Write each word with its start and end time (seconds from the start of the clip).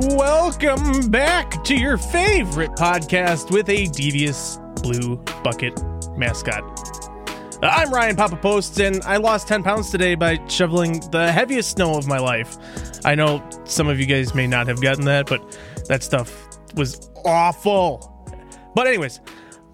Welcome 0.00 1.10
back 1.10 1.64
to 1.64 1.74
your 1.74 1.96
favorite 1.96 2.70
podcast 2.72 3.50
with 3.50 3.68
a 3.68 3.86
devious 3.86 4.60
blue 4.76 5.16
bucket 5.42 5.76
mascot. 6.16 6.62
Uh, 7.60 7.66
I'm 7.66 7.92
Ryan 7.92 8.14
Papa 8.14 8.36
Post, 8.36 8.78
and 8.80 9.02
I 9.02 9.16
lost 9.16 9.48
10 9.48 9.64
pounds 9.64 9.90
today 9.90 10.14
by 10.14 10.38
shoveling 10.46 11.00
the 11.10 11.32
heaviest 11.32 11.72
snow 11.72 11.98
of 11.98 12.06
my 12.06 12.18
life. 12.18 12.58
I 13.04 13.16
know 13.16 13.42
some 13.64 13.88
of 13.88 13.98
you 13.98 14.06
guys 14.06 14.36
may 14.36 14.46
not 14.46 14.68
have 14.68 14.80
gotten 14.80 15.04
that, 15.06 15.26
but 15.26 15.58
that 15.88 16.04
stuff 16.04 16.46
was 16.76 17.10
awful. 17.24 18.24
But, 18.76 18.86
anyways, 18.86 19.18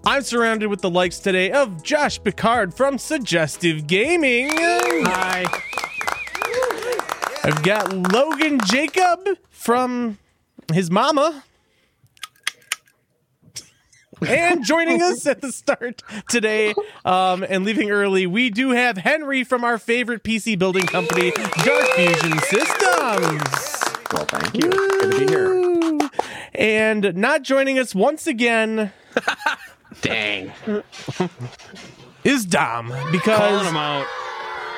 I'm 0.07 0.23
surrounded 0.23 0.69
with 0.69 0.81
the 0.81 0.89
likes 0.89 1.19
today 1.19 1.51
of 1.51 1.83
Josh 1.83 2.19
Picard 2.23 2.73
from 2.73 2.97
Suggestive 2.97 3.85
Gaming. 3.85 4.49
Hi. 4.49 5.45
I've 7.45 7.61
got 7.61 7.93
Logan 8.11 8.59
Jacob 8.65 9.19
from 9.51 10.17
his 10.73 10.89
mama. 10.89 11.43
And 14.27 14.65
joining 14.65 14.99
us 15.03 15.27
at 15.27 15.41
the 15.41 15.51
start 15.51 16.01
today 16.27 16.73
um, 17.03 17.45
and 17.47 17.63
leaving 17.63 17.91
early, 17.91 18.25
we 18.25 18.49
do 18.49 18.71
have 18.71 18.97
Henry 18.97 19.43
from 19.43 19.63
our 19.63 19.77
favorite 19.77 20.23
PC 20.23 20.57
building 20.57 20.87
company, 20.87 21.29
Dark 21.63 21.85
Fusion 21.89 22.39
Systems. 22.39 23.43
Well, 24.11 24.25
thank 24.25 24.55
you. 24.55 24.71
Good 24.71 25.11
to 25.11 25.19
be 25.19 25.27
here. 25.27 26.09
And 26.55 27.15
not 27.15 27.43
joining 27.43 27.77
us 27.77 27.93
once 27.93 28.25
again 28.25 28.91
Dang. 30.01 30.51
is 32.23 32.43
Dom 32.45 32.91
because 33.11 33.71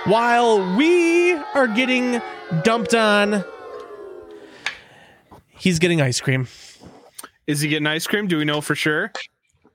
while 0.04 0.76
we 0.76 1.34
are 1.34 1.68
getting 1.68 2.22
dumped 2.64 2.94
on, 2.94 3.44
he's 5.58 5.80
getting 5.80 6.02
ice 6.02 6.20
cream. 6.20 6.48
Is 7.46 7.62
he 7.62 7.70
getting 7.70 7.88
ice 7.88 8.08
cream? 8.08 8.28
Do 8.28 8.38
we 8.38 8.46
know 8.46 8.62
for 8.62 8.76
sure? 8.76 9.12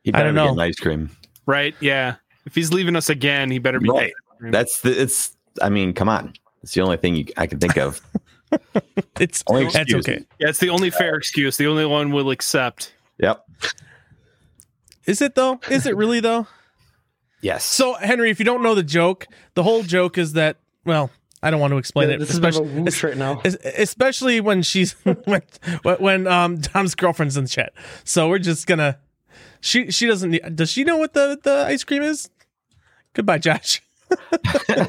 He 0.03 0.13
I 0.13 0.19
better 0.19 0.25
don't 0.33 0.35
be 0.35 0.37
know. 0.41 0.45
getting 0.55 0.61
ice 0.61 0.77
cream. 0.79 1.11
Right? 1.47 1.75
Yeah. 1.81 2.17
If 2.45 2.55
he's 2.55 2.73
leaving 2.73 2.97
us 2.97 3.09
again, 3.09 3.51
he 3.51 3.59
better 3.59 3.81
be. 3.81 3.89
Right. 3.89 4.07
ice 4.09 4.39
cream. 4.39 4.53
That's 4.53 4.81
the. 4.81 5.01
It's. 5.01 5.37
I 5.61 5.69
mean, 5.69 5.93
come 5.93 6.09
on. 6.09 6.33
It's 6.63 6.75
the 6.75 6.81
only 6.83 6.97
thing 6.97 7.17
you, 7.17 7.27
I 7.37 7.47
can 7.47 7.59
think 7.59 7.77
of. 7.77 8.01
It's 9.19 9.43
Only 9.47 9.65
that's 9.65 9.77
excuse. 9.77 10.07
okay. 10.07 10.25
Yeah, 10.39 10.49
it's 10.51 10.59
the 10.59 10.69
only 10.69 10.91
fair 10.91 11.15
excuse. 11.17 11.57
The 11.57 11.67
only 11.69 11.87
one 11.87 12.11
we'll 12.13 12.31
accept. 12.31 12.93
Yep. 13.19 13.47
Is 15.07 15.23
it 15.23 15.35
though? 15.35 15.59
Is 15.71 15.87
it 15.87 15.97
really 15.97 16.21
though? 16.21 16.47
Yes. 17.41 17.65
So, 17.65 17.95
Henry, 17.95 18.31
if 18.31 18.39
you 18.39 18.45
don't 18.45 18.63
know 18.63 18.75
the 18.75 18.83
joke, 18.83 19.27
the 19.55 19.63
whole 19.63 19.83
joke 19.83 20.19
is 20.19 20.35
that, 20.35 20.59
well, 20.85 21.11
I 21.43 21.51
don't 21.51 21.61
want 21.61 21.73
to 21.73 21.79
explain 21.79 22.09
Yeah, 22.09 22.15
it, 22.17 22.19
this 22.21 22.31
is 22.31 22.39
a 22.39 22.41
bit 22.41 22.57
of 22.57 22.61
a 22.61 22.65
especially, 22.65 22.83
whoosh 22.83 23.03
right 23.05 23.17
now. 23.17 23.41
especially 23.77 24.41
when 24.41 24.63
she's 24.63 24.93
when, 25.25 25.43
when 25.99 26.27
um 26.27 26.61
Tom's 26.61 26.95
girlfriend's 26.95 27.37
in 27.37 27.47
chat. 27.47 27.73
So 28.05 28.29
we're 28.29 28.39
just 28.39 28.67
gonna. 28.67 28.99
She 29.61 29.91
she 29.91 30.07
doesn't. 30.07 30.31
need- 30.31 30.57
Does 30.57 30.71
she 30.71 30.85
know 30.85 30.97
what 30.97 31.15
the 31.15 31.39
the 31.43 31.65
ice 31.67 31.85
cream 31.85 32.03
is? 32.03 32.31
Goodbye, 33.15 33.39
Josh. 33.39 33.83
uh, 34.11 34.87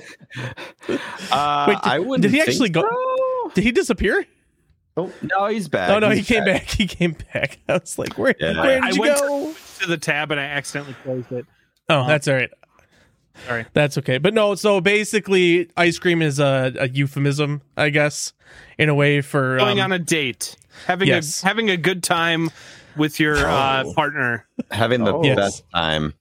Wait, 1.68 1.76
did, 1.76 1.80
I 1.84 2.00
wouldn't. 2.00 2.22
did 2.24 2.32
he 2.32 2.38
think 2.38 2.50
actually 2.50 2.70
go? 2.70 2.82
so. 2.82 3.52
Did 3.54 3.64
he 3.64 3.72
disappear? 3.72 4.26
Oh 4.96 5.12
No, 5.22 5.48
he's 5.48 5.68
back. 5.70 5.90
oh 5.90 6.00
no, 6.00 6.10
he 6.12 6.22
came 6.24 6.46
back. 6.46 6.64
He 6.70 6.86
came 6.88 7.16
back. 7.34 7.58
I 7.70 7.74
was 7.74 7.98
like, 7.98 8.18
where 8.18 8.36
Yeah. 8.40 8.62
where 8.62 8.84
I 8.84 8.88
did 8.88 8.96
you 8.96 9.02
went 9.02 9.18
go? 9.20 9.54
To 9.80 9.88
the 9.88 9.98
tab 9.98 10.32
and 10.32 10.40
I 10.40 10.44
accidentally 10.46 10.96
closed 11.04 11.32
it. 11.32 11.46
Oh, 11.90 12.06
that's 12.08 12.28
all 12.28 12.36
right. 12.36 12.50
Sorry. 13.48 13.66
That's 13.74 13.98
okay. 13.98 14.18
But 14.20 14.34
no, 14.34 14.56
so 14.56 14.80
basically, 14.82 15.70
ice 15.76 15.98
cream 16.00 16.22
is 16.22 16.40
a, 16.40 16.74
a 16.80 16.88
euphemism, 16.90 17.62
I 17.76 17.90
guess, 17.90 18.34
in 18.78 18.90
a 18.90 18.96
way 18.96 19.22
for 19.22 19.58
Going 19.58 19.80
um, 19.80 19.86
on 19.86 19.92
a 19.92 20.00
date, 20.00 20.56
having 20.86 21.08
yes. 21.08 21.44
a 21.44 21.48
having 21.48 21.70
a 21.70 21.78
good 21.78 22.04
time 22.04 22.52
with 22.96 23.20
your 23.20 23.38
uh, 23.38 23.84
partner, 23.96 24.48
having 24.72 25.04
the 25.04 25.14
Oh. 25.14 25.24
Yes. 25.24 25.36
best 25.36 25.64
time. 25.74 26.14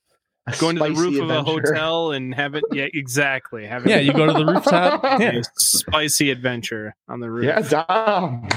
A 0.49 0.57
going 0.57 0.75
to 0.75 0.81
the 0.83 0.87
spicy 0.97 1.01
roof 1.21 1.23
of 1.23 1.31
a 1.31 1.43
hotel 1.45 2.11
and 2.11 2.35
having 2.35 2.63
yeah 2.73 2.87
exactly 2.93 3.65
having 3.65 3.91
yeah, 3.91 3.99
you 4.01 4.13
go 4.13 4.27
to 4.27 4.33
the 4.33 4.45
rooftop. 4.53 5.05
Yeah. 5.21 5.41
spicy 5.57 6.31
adventure 6.33 6.97
on 7.07 7.21
the 7.21 7.31
roof. 7.31 7.45
Yeah, 7.45 7.61
Dom. 7.87 8.49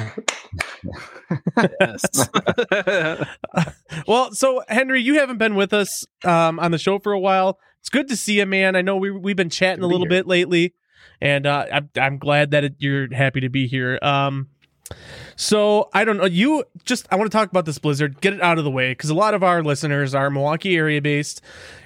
Yes. 1.80 2.30
Well, 4.08 4.34
so 4.34 4.62
Henry, 4.68 5.02
you 5.02 5.20
haven't 5.20 5.38
been 5.38 5.56
with 5.56 5.74
us 5.74 6.06
um, 6.24 6.60
on 6.60 6.72
the 6.72 6.78
show 6.78 7.00
for 7.00 7.12
a 7.14 7.20
while. 7.20 7.60
It's 7.86 7.92
good 7.92 8.08
to 8.08 8.18
see 8.18 8.40
you, 8.40 8.48
man. 8.48 8.76
I 8.76 8.82
know 8.82 8.98
we 8.98 9.12
we've 9.12 9.36
been 9.36 9.52
chatting 9.52 9.82
Good 9.82 9.86
a 9.86 9.90
little 9.90 10.08
bit 10.08 10.26
lately, 10.26 10.74
and 11.22 11.46
uh, 11.46 11.68
I'm 11.72 11.90
I'm 11.96 12.18
glad 12.18 12.50
that 12.50 12.64
it, 12.64 12.74
you're 12.80 13.14
happy 13.14 13.42
to 13.42 13.50
be 13.50 13.68
here. 13.68 14.00
Um, 14.02 14.48
so 15.36 15.92
I 15.94 16.04
don't 16.04 16.18
know. 16.18 16.26
You 16.26 16.64
just 16.84 17.08
I 17.12 17.16
want 17.16 17.32
to 17.32 17.38
talk 17.38 17.48
about 17.52 17.66
this 17.66 17.78
blizzard. 17.78 18.20
Get 18.22 18.34
it 18.34 18.42
out 18.42 18.58
of 18.58 18.64
the 18.64 18.72
way 18.72 18.90
because 18.90 19.12
a 19.12 19.14
lot 19.14 19.36
of 19.36 19.44
our 19.44 19.62
listeners 19.62 20.16
are 20.16 20.32
Milwaukee 20.32 20.76
area 20.76 21.00
based, 21.00 21.42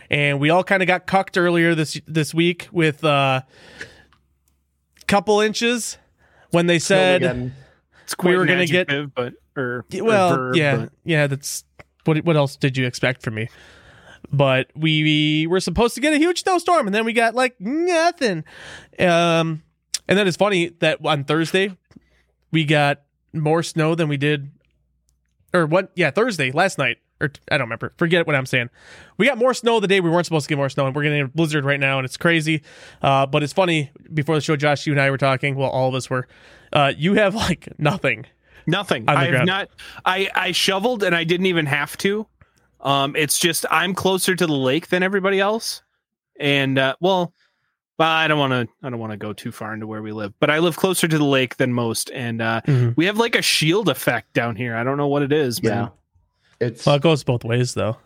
and 0.10 0.40
we 0.40 0.50
all 0.50 0.64
kind 0.64 0.82
of 0.82 0.88
got 0.88 1.06
cucked 1.06 1.38
earlier 1.38 1.76
this 1.76 2.00
this 2.08 2.34
week 2.34 2.70
with 2.72 3.04
a 3.04 3.46
couple 5.06 5.42
inches 5.42 5.98
when 6.52 6.68
they 6.68 6.80
said. 6.80 7.24
It's 8.04 8.16
We 8.24 8.38
were 8.38 8.46
gonna 8.46 8.66
get- 8.66 8.88
but 9.16 9.34
or 9.58 9.84
Yeah, 9.90 10.00
or 10.00 10.04
well, 10.06 10.30
verb, 10.30 10.56
yeah, 10.56 10.76
but- 10.78 10.92
yeah. 11.04 11.28
That's 11.28 11.66
what. 12.06 12.24
What 12.24 12.38
else 12.38 12.56
did 12.56 12.78
you 12.78 12.86
expect 12.88 13.22
from 13.22 13.34
me? 13.36 13.50
But 14.32 14.70
we, 14.76 15.04
we 15.04 15.48
were 15.48 15.60
supposed 15.60 15.96
to 15.96 16.02
get 16.02 16.14
a 16.14 16.18
huge 16.18 16.44
snowstorm, 16.44 16.86
and 16.88 16.94
then 16.94 17.06
we 17.06 17.14
got 17.14 17.34
like 17.36 17.60
nothing. 17.60 18.44
Um, 19.00 19.64
and 20.08 20.18
then 20.18 20.28
it's 20.28 20.38
funny 20.38 20.70
that 20.80 21.04
on 21.04 21.24
Thursday 21.24 21.76
we 22.52 22.66
got 22.66 23.02
more 23.34 23.64
snow 23.64 23.96
than 23.96 24.08
we 24.08 24.18
did, 24.18 24.52
or 25.54 25.66
what? 25.66 25.92
Yeah, 25.96 26.12
Thursday 26.12 26.52
last 26.52 26.78
night, 26.78 26.98
or 27.20 27.32
I 27.52 27.58
don't 27.58 27.66
remember. 27.66 27.94
Forget 27.98 28.28
what 28.28 28.36
I'm 28.36 28.46
saying. 28.46 28.70
We 29.18 29.26
got 29.26 29.38
more 29.38 29.54
snow 29.54 29.80
the 29.80 29.88
day 29.88 30.00
we 30.00 30.10
weren't 30.10 30.26
supposed 30.26 30.46
to 30.46 30.50
get 30.50 30.58
more 30.58 30.70
snow, 30.70 30.86
and 30.86 30.96
we're 30.96 31.04
getting 31.04 31.22
a 31.22 31.28
blizzard 31.28 31.66
right 31.66 31.80
now, 31.80 31.98
and 31.98 32.06
it's 32.06 32.18
crazy. 32.18 32.62
Uh, 33.02 33.26
but 33.26 33.44
it's 33.44 33.54
funny. 33.54 33.92
Before 34.14 34.36
the 34.36 34.42
show, 34.42 34.56
Josh, 34.56 34.86
you 34.86 34.94
and 34.94 35.02
I 35.02 35.10
were 35.10 35.18
talking. 35.18 35.56
Well, 35.56 35.70
all 35.70 35.90
of 35.90 35.96
us 35.96 36.10
were. 36.10 36.28
Uh, 36.72 36.94
you 36.96 37.16
have 37.16 37.36
like 37.36 37.68
nothing. 37.80 38.26
Nothing. 38.68 39.06
The 39.06 39.12
I've 39.14 39.46
not. 39.46 39.70
I 40.06 40.30
I 40.36 40.52
shoveled 40.52 41.04
and 41.04 41.16
I 41.16 41.24
didn't 41.24 41.48
even 41.48 41.66
have 41.66 41.98
to. 41.98 42.28
Um, 42.82 43.16
it's 43.16 43.40
just 43.40 43.66
I'm 43.70 43.94
closer 43.94 44.36
to 44.36 44.46
the 44.48 44.54
lake 44.54 44.88
than 44.88 45.04
everybody 45.04 45.40
else, 45.40 45.82
and 46.40 46.78
uh, 46.80 46.96
well, 47.02 47.34
well, 47.98 48.10
I 48.10 48.28
don't 48.28 48.40
want 48.40 48.52
to. 48.54 48.68
I 48.86 48.90
don't 48.90 49.00
want 49.00 49.12
to 49.12 49.18
go 49.18 49.34
too 49.34 49.52
far 49.52 49.74
into 49.74 49.86
where 49.88 50.02
we 50.02 50.12
live, 50.14 50.34
but 50.40 50.50
I 50.50 50.60
live 50.60 50.78
closer 50.78 51.08
to 51.08 51.18
the 51.18 51.24
lake 51.26 51.58
than 51.58 51.74
most, 51.74 52.10
and 52.12 52.42
uh, 52.42 52.62
Mhm. 52.66 52.96
we 52.96 53.06
have 53.06 53.18
like 53.18 53.36
a 53.36 53.42
shield 53.42 53.90
effect 53.90 54.34
down 54.34 54.56
here. 54.56 54.76
I 54.76 54.84
don't 54.84 54.98
know 54.98 55.08
what 55.08 55.22
it 55.24 55.34
is, 55.34 55.60
Yeah. 55.62 55.70
man. 55.70 55.92
It's 56.62 56.86
Well, 56.86 56.96
it 56.96 57.02
goes 57.02 57.24
both 57.24 57.44
ways, 57.44 57.74
though. 57.74 57.98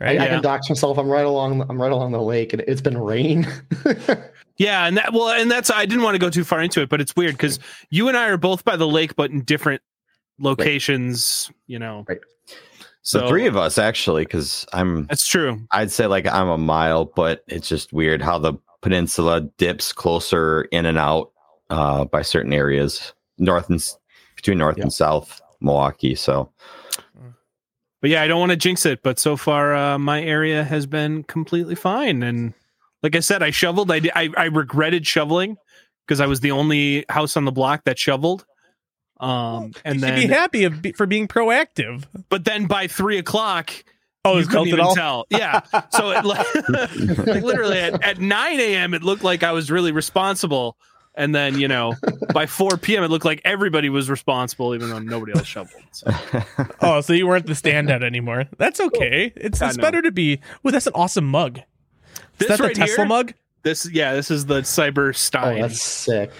Right? 0.00 0.10
I 0.20 0.24
Yeah. 0.24 0.26
can 0.28 0.42
dox 0.42 0.68
myself. 0.70 0.96
I'm 0.98 1.08
right 1.08 1.26
along 1.26 1.62
I'm 1.68 1.80
right 1.80 1.92
along 1.92 2.12
the 2.12 2.22
lake 2.22 2.52
and 2.54 2.62
it's 2.66 2.80
been 2.80 2.96
rain. 2.98 3.46
Yeah, 4.56 4.86
and 4.86 4.98
that 4.98 5.14
well, 5.14 5.30
and 5.30 5.50
that's 5.50 5.70
I 5.70 5.86
didn't 5.86 6.02
want 6.04 6.14
to 6.16 6.18
go 6.18 6.28
too 6.28 6.44
far 6.44 6.60
into 6.60 6.82
it, 6.82 6.90
but 6.90 7.00
it's 7.00 7.16
weird 7.16 7.32
because 7.32 7.58
you 7.88 8.08
and 8.08 8.16
I 8.16 8.28
are 8.28 8.36
both 8.36 8.62
by 8.62 8.76
the 8.76 8.86
lake, 8.86 9.16
but 9.16 9.30
in 9.30 9.40
different 9.42 9.80
locations. 10.38 11.50
You 11.66 11.78
know, 11.78 12.04
Right. 12.08 12.18
So 13.10 13.20
the 13.22 13.28
three 13.28 13.46
of 13.46 13.56
us 13.56 13.76
actually, 13.78 14.24
because 14.24 14.66
I'm. 14.72 15.06
That's 15.06 15.26
true. 15.26 15.60
I'd 15.72 15.90
say 15.90 16.06
like 16.06 16.26
I'm 16.26 16.48
a 16.48 16.58
mile, 16.58 17.06
but 17.06 17.44
it's 17.48 17.68
just 17.68 17.92
weird 17.92 18.22
how 18.22 18.38
the 18.38 18.54
peninsula 18.82 19.40
dips 19.58 19.92
closer 19.92 20.62
in 20.70 20.86
and 20.86 20.96
out 20.96 21.32
uh, 21.70 22.04
by 22.04 22.22
certain 22.22 22.52
areas, 22.52 23.12
north 23.38 23.68
and 23.68 23.82
between 24.36 24.58
north 24.58 24.76
Yeah. 24.78 24.84
and 24.84 24.92
south 24.92 25.40
Milwaukee. 25.60 26.14
So 26.14 26.50
But 28.00 28.10
yeah, 28.10 28.22
I 28.22 28.28
don't 28.28 28.40
want 28.40 28.50
to 28.50 28.56
jinx 28.56 28.86
it. 28.86 29.02
But 29.02 29.18
so 29.18 29.36
far, 29.36 29.74
uh, 29.74 29.98
my 29.98 30.22
area 30.22 30.64
has 30.64 30.86
been 30.86 31.24
completely 31.24 31.74
fine. 31.74 32.22
And 32.22 32.54
like 33.02 33.16
I 33.16 33.20
said, 33.20 33.42
I 33.42 33.50
shoveled. 33.50 33.90
I 33.90 33.98
did, 33.98 34.12
I, 34.14 34.30
I 34.36 34.44
regretted 34.44 35.06
shoveling 35.06 35.56
because 36.06 36.20
I 36.20 36.26
was 36.26 36.40
the 36.40 36.50
only 36.52 37.04
house 37.08 37.36
on 37.36 37.44
the 37.44 37.52
block 37.52 37.84
that 37.84 37.98
shoveled. 37.98 38.46
Um, 39.20 39.72
and 39.84 40.00
you 40.00 40.00
should 40.00 40.16
then, 40.16 40.28
be 40.28 40.34
happy 40.34 40.64
of 40.64 40.82
be, 40.82 40.92
for 40.92 41.06
being 41.06 41.28
proactive. 41.28 42.04
but 42.28 42.44
then 42.44 42.66
by 42.66 42.86
three 42.86 43.18
o'clock, 43.18 43.72
Oh, 44.24 44.34
you 44.34 44.40
it's 44.40 44.48
couldn't 44.48 44.68
even 44.68 44.80
all. 44.80 44.94
tell. 44.94 45.26
Yeah. 45.30 45.60
So 45.90 46.10
it, 46.10 46.24
like, 46.24 46.46
like 46.68 46.90
literally 47.42 47.78
at, 47.78 48.02
at 48.04 48.18
9 48.18 48.60
a.m., 48.60 48.92
it 48.92 49.02
looked 49.02 49.24
like 49.24 49.42
I 49.42 49.52
was 49.52 49.70
really 49.70 49.92
responsible. 49.92 50.76
And 51.14 51.34
then, 51.34 51.58
you 51.58 51.68
know, 51.68 51.94
by 52.34 52.46
4 52.46 52.76
p.m., 52.76 53.02
it 53.02 53.08
looked 53.10 53.24
like 53.24 53.40
everybody 53.44 53.88
was 53.88 54.08
responsible, 54.10 54.74
even 54.74 54.90
though 54.90 54.98
nobody 54.98 55.32
else 55.32 55.46
shoveled. 55.46 55.82
So. 55.92 56.10
Oh, 56.82 57.00
so 57.02 57.12
you 57.12 57.26
weren't 57.26 57.46
the 57.46 57.52
standout 57.54 58.02
anymore. 58.02 58.46
That's 58.58 58.80
okay. 58.80 59.32
It's 59.36 59.60
it's 59.60 59.76
better 59.76 60.00
to 60.02 60.10
be. 60.12 60.40
Well, 60.62 60.72
that's 60.72 60.86
an 60.86 60.94
awesome 60.94 61.26
mug. 61.26 61.58
Is 61.58 61.64
This 62.38 62.48
that 62.48 62.58
the 62.58 62.64
right 62.64 62.76
Tesla 62.76 62.96
here, 62.96 63.06
mug? 63.06 63.34
This, 63.62 63.88
yeah, 63.90 64.14
this 64.14 64.30
is 64.30 64.46
the 64.46 64.60
Cyber 64.62 65.08
oh, 65.08 65.12
Stein. 65.12 65.60
that's 65.62 65.82
sick. 65.82 66.30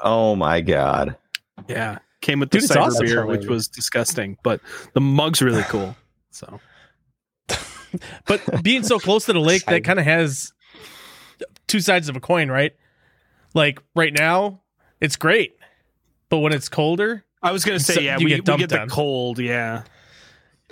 oh 0.00 0.36
my 0.36 0.60
god, 0.62 1.16
yeah. 1.68 1.98
Came 2.20 2.40
with 2.40 2.50
the 2.50 2.58
Dude, 2.58 2.64
it's 2.64 2.72
Cyber 2.76 2.80
awesome. 2.86 3.06
beer, 3.06 3.26
which 3.26 3.46
was 3.46 3.66
disgusting, 3.68 4.36
but 4.42 4.60
the 4.92 5.00
mug's 5.00 5.40
really 5.40 5.62
cool. 5.64 5.96
So, 6.30 6.60
But 8.26 8.62
being 8.62 8.82
so 8.82 8.98
close 8.98 9.24
to 9.26 9.32
the 9.32 9.40
lake, 9.40 9.64
that 9.66 9.84
kind 9.84 9.98
of 9.98 10.04
has 10.04 10.52
two 11.66 11.80
sides 11.80 12.08
of 12.08 12.16
a 12.16 12.20
coin, 12.20 12.50
right? 12.50 12.72
Like 13.54 13.82
right 13.96 14.12
now, 14.16 14.60
it's 15.00 15.16
great, 15.16 15.56
but 16.28 16.38
when 16.38 16.52
it's 16.52 16.68
colder, 16.68 17.24
I 17.42 17.52
was 17.52 17.64
gonna 17.64 17.80
say, 17.80 17.94
So 17.94 18.00
yeah, 18.00 18.18
you 18.18 18.24
we, 18.26 18.30
get 18.30 18.40
we 18.40 18.44
dumped 18.44 18.68
get 18.68 18.80
the 18.82 18.86
cold, 18.92 19.38
yeah. 19.38 19.82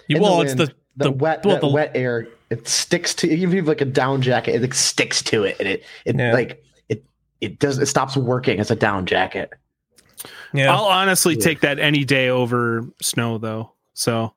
You, 0.06 0.16
In 0.16 0.22
well, 0.22 0.42
it's 0.42 0.54
wind, 0.54 0.60
the 0.60 0.74
the, 0.96 1.04
the- 1.04 1.10
wet 1.12 1.44
well, 1.44 1.58
the- 1.60 1.68
wet 1.68 1.92
air. 1.94 2.28
It 2.50 2.66
sticks 2.66 3.14
to 3.16 3.26
even 3.30 3.48
if 3.48 3.54
you 3.54 3.60
have 3.60 3.68
like 3.68 3.80
a 3.82 3.84
down 3.84 4.22
jacket, 4.22 4.54
it 4.54 4.62
like 4.62 4.72
sticks 4.74 5.22
to 5.24 5.44
it, 5.44 5.56
and 5.58 5.68
it 5.68 5.82
it 6.04 6.16
Yeah. 6.16 6.32
like 6.32 6.62
it 6.88 7.04
it 7.40 7.58
does 7.58 7.78
it 7.78 7.86
stops 7.86 8.16
working 8.16 8.58
as 8.60 8.70
a 8.70 8.76
down 8.76 9.04
jacket. 9.06 9.52
Yeah. 10.52 10.72
I'll 10.74 10.84
honestly 10.84 11.34
Yeah. 11.34 11.40
take 11.44 11.60
that 11.60 11.78
any 11.78 12.04
day 12.04 12.28
over 12.28 12.84
snow, 13.02 13.38
though. 13.38 13.72
So 13.94 14.34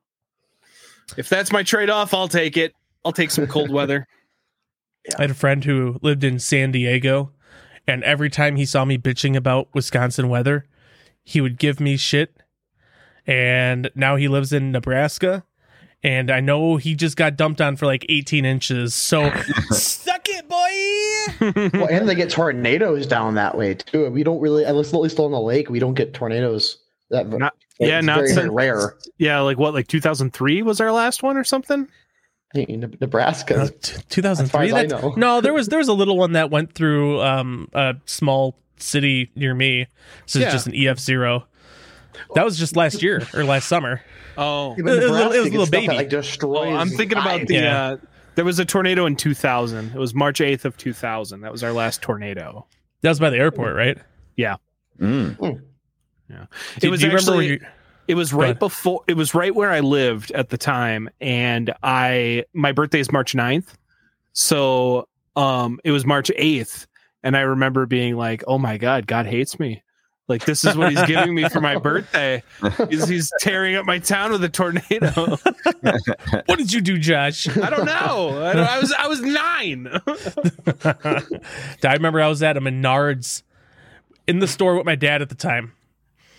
if 1.16 1.28
that's 1.28 1.52
my 1.52 1.62
trade 1.62 1.90
off, 1.90 2.12
I'll 2.14 2.28
take 2.28 2.56
it. 2.56 2.74
I'll 3.04 3.12
take 3.12 3.30
some 3.30 3.46
cold 3.46 3.70
weather. 3.70 4.06
I 5.18 5.22
had 5.22 5.30
a 5.30 5.34
friend 5.34 5.64
who 5.64 5.98
lived 6.02 6.22
in 6.24 6.38
San 6.38 6.70
Diego, 6.72 7.32
and 7.86 8.04
every 8.04 8.30
time 8.30 8.56
he 8.56 8.64
saw 8.64 8.84
me 8.84 8.96
bitching 8.98 9.36
about 9.36 9.68
Wisconsin 9.74 10.28
weather, 10.28 10.66
he 11.24 11.40
would 11.40 11.58
give 11.58 11.80
me 11.80 11.96
shit. 11.96 12.36
And 13.26 13.90
now 13.94 14.16
he 14.16 14.28
lives 14.28 14.52
in 14.52 14.72
Nebraska, 14.72 15.44
and 16.02 16.30
I 16.30 16.40
know 16.40 16.76
he 16.76 16.94
just 16.94 17.16
got 17.16 17.36
dumped 17.36 17.60
on 17.60 17.76
for 17.76 17.86
like 17.86 18.04
18 18.08 18.44
inches. 18.44 18.94
So 18.94 19.30
suck 19.70 20.26
it, 20.28 20.48
boy. 20.48 21.72
well, 21.78 21.88
and 21.90 22.08
they 22.08 22.14
get 22.14 22.30
tornadoes 22.30 23.06
down 23.06 23.34
that 23.34 23.56
way 23.56 23.74
too. 23.74 24.08
We 24.10 24.22
don't 24.22 24.40
really, 24.40 24.64
at 24.64 24.74
least, 24.76 24.92
at 24.94 25.00
least 25.00 25.18
on 25.18 25.30
the 25.32 25.40
lake, 25.40 25.70
we 25.70 25.78
don't 25.78 25.94
get 25.94 26.14
tornadoes. 26.14 26.78
That 27.10 27.28
Not- 27.28 27.54
it's 27.78 27.88
yeah, 27.88 28.00
not 28.00 28.16
very, 28.18 28.32
very 28.34 28.44
since- 28.46 28.54
rare. 28.54 28.96
yeah, 29.18 29.40
like 29.40 29.58
what, 29.58 29.74
like 29.74 29.86
2003 29.88 30.62
was 30.62 30.80
our 30.80 30.92
last 30.92 31.22
one 31.22 31.36
or 31.36 31.44
something? 31.44 31.88
I 32.54 32.58
mean, 32.58 32.96
Nebraska. 33.00 33.62
Uh, 33.62 33.68
t- 33.80 33.96
2003. 34.10 34.44
As 34.44 34.50
far 34.50 34.62
as 34.62 34.72
I 34.72 34.86
know. 34.86 35.14
no, 35.16 35.40
there 35.40 35.52
was 35.54 35.68
there 35.68 35.78
was 35.78 35.88
a 35.88 35.94
little 35.94 36.18
one 36.18 36.32
that 36.32 36.50
went 36.50 36.74
through 36.74 37.20
um, 37.22 37.68
a 37.72 37.96
small 38.04 38.56
city 38.76 39.30
near 39.34 39.54
me. 39.54 39.86
So 40.26 40.38
it's 40.38 40.52
just 40.52 40.66
an 40.66 40.74
EF 40.76 40.98
zero. 40.98 41.46
That 42.34 42.44
was 42.44 42.58
just 42.58 42.76
last 42.76 43.02
year 43.02 43.26
or 43.34 43.42
last 43.44 43.68
summer. 43.68 44.02
Oh, 44.36 44.74
it 44.78 44.82
was 44.82 44.96
a 44.98 45.00
little- 45.00 45.32
it 45.32 45.38
was 45.40 45.48
a 45.48 45.50
little 45.50 45.66
baby. 45.66 45.86
That, 45.88 45.96
like 45.96 46.08
destroys. 46.08 46.68
Oh, 46.68 46.76
I'm 46.76 46.88
thinking 46.88 47.18
about 47.18 47.46
the. 47.46 47.54
Yeah. 47.54 47.82
Uh, 47.82 47.96
there 48.34 48.44
was 48.46 48.58
a 48.58 48.64
tornado 48.64 49.04
in 49.06 49.14
2000. 49.16 49.90
It 49.94 49.98
was 49.98 50.14
March 50.14 50.40
8th 50.40 50.64
of 50.64 50.76
2000. 50.78 51.42
That 51.42 51.52
was 51.52 51.62
our 51.62 51.72
last 51.72 52.00
tornado. 52.00 52.66
That 53.02 53.10
was 53.10 53.20
by 53.20 53.28
the 53.30 53.36
airport, 53.36 53.76
right? 53.76 53.98
Yeah. 54.36 54.56
Mm. 54.98 55.60
It 56.80 56.88
was 56.88 57.00
do 57.00 57.08
you 57.08 57.12
actually. 57.14 57.44
remember? 57.46 57.64
Where 57.64 57.72
It 58.08 58.14
was 58.14 58.32
right 58.32 58.58
before. 58.58 59.02
It 59.06 59.16
was 59.16 59.34
right 59.34 59.54
where 59.54 59.70
I 59.70 59.80
lived 59.80 60.30
at 60.32 60.48
the 60.48 60.56
time, 60.58 61.10
and 61.20 61.72
I 61.82 62.44
my 62.54 62.72
birthday 62.72 63.00
is 63.00 63.12
March 63.12 63.34
9th, 63.34 63.74
so 64.32 65.08
um 65.36 65.78
it 65.84 65.90
was 65.92 66.04
March 66.06 66.30
8th, 66.38 66.86
and 67.22 67.36
I 67.36 67.40
remember 67.40 67.86
being 67.86 68.16
like, 68.16 68.42
"Oh 68.46 68.58
my 68.58 68.78
God, 68.78 69.06
God 69.06 69.26
hates 69.26 69.58
me." 69.60 69.82
Like 70.32 70.46
this 70.46 70.64
is 70.64 70.74
what 70.78 70.88
he's 70.90 71.04
giving 71.04 71.34
me 71.34 71.46
for 71.50 71.60
my 71.60 71.76
birthday. 71.78 72.42
Is 72.88 73.06
he's 73.06 73.30
tearing 73.40 73.74
up 73.74 73.84
my 73.84 73.98
town 73.98 74.32
with 74.32 74.42
a 74.42 74.48
tornado? 74.48 75.36
what 76.46 76.56
did 76.56 76.72
you 76.72 76.80
do, 76.80 76.96
Josh? 76.96 77.46
I 77.54 77.68
don't 77.68 77.84
know. 77.84 78.42
I, 78.42 78.52
don't, 78.54 78.66
I 78.66 78.78
was 78.78 78.92
I 78.92 79.06
was 79.08 79.20
nine. 79.20 79.88
I 81.84 81.92
remember 81.92 82.22
I 82.22 82.28
was 82.28 82.42
at 82.42 82.56
a 82.56 82.62
Menards 82.62 83.42
in 84.26 84.38
the 84.38 84.48
store 84.48 84.74
with 84.74 84.86
my 84.86 84.94
dad 84.94 85.20
at 85.20 85.28
the 85.28 85.34
time, 85.34 85.74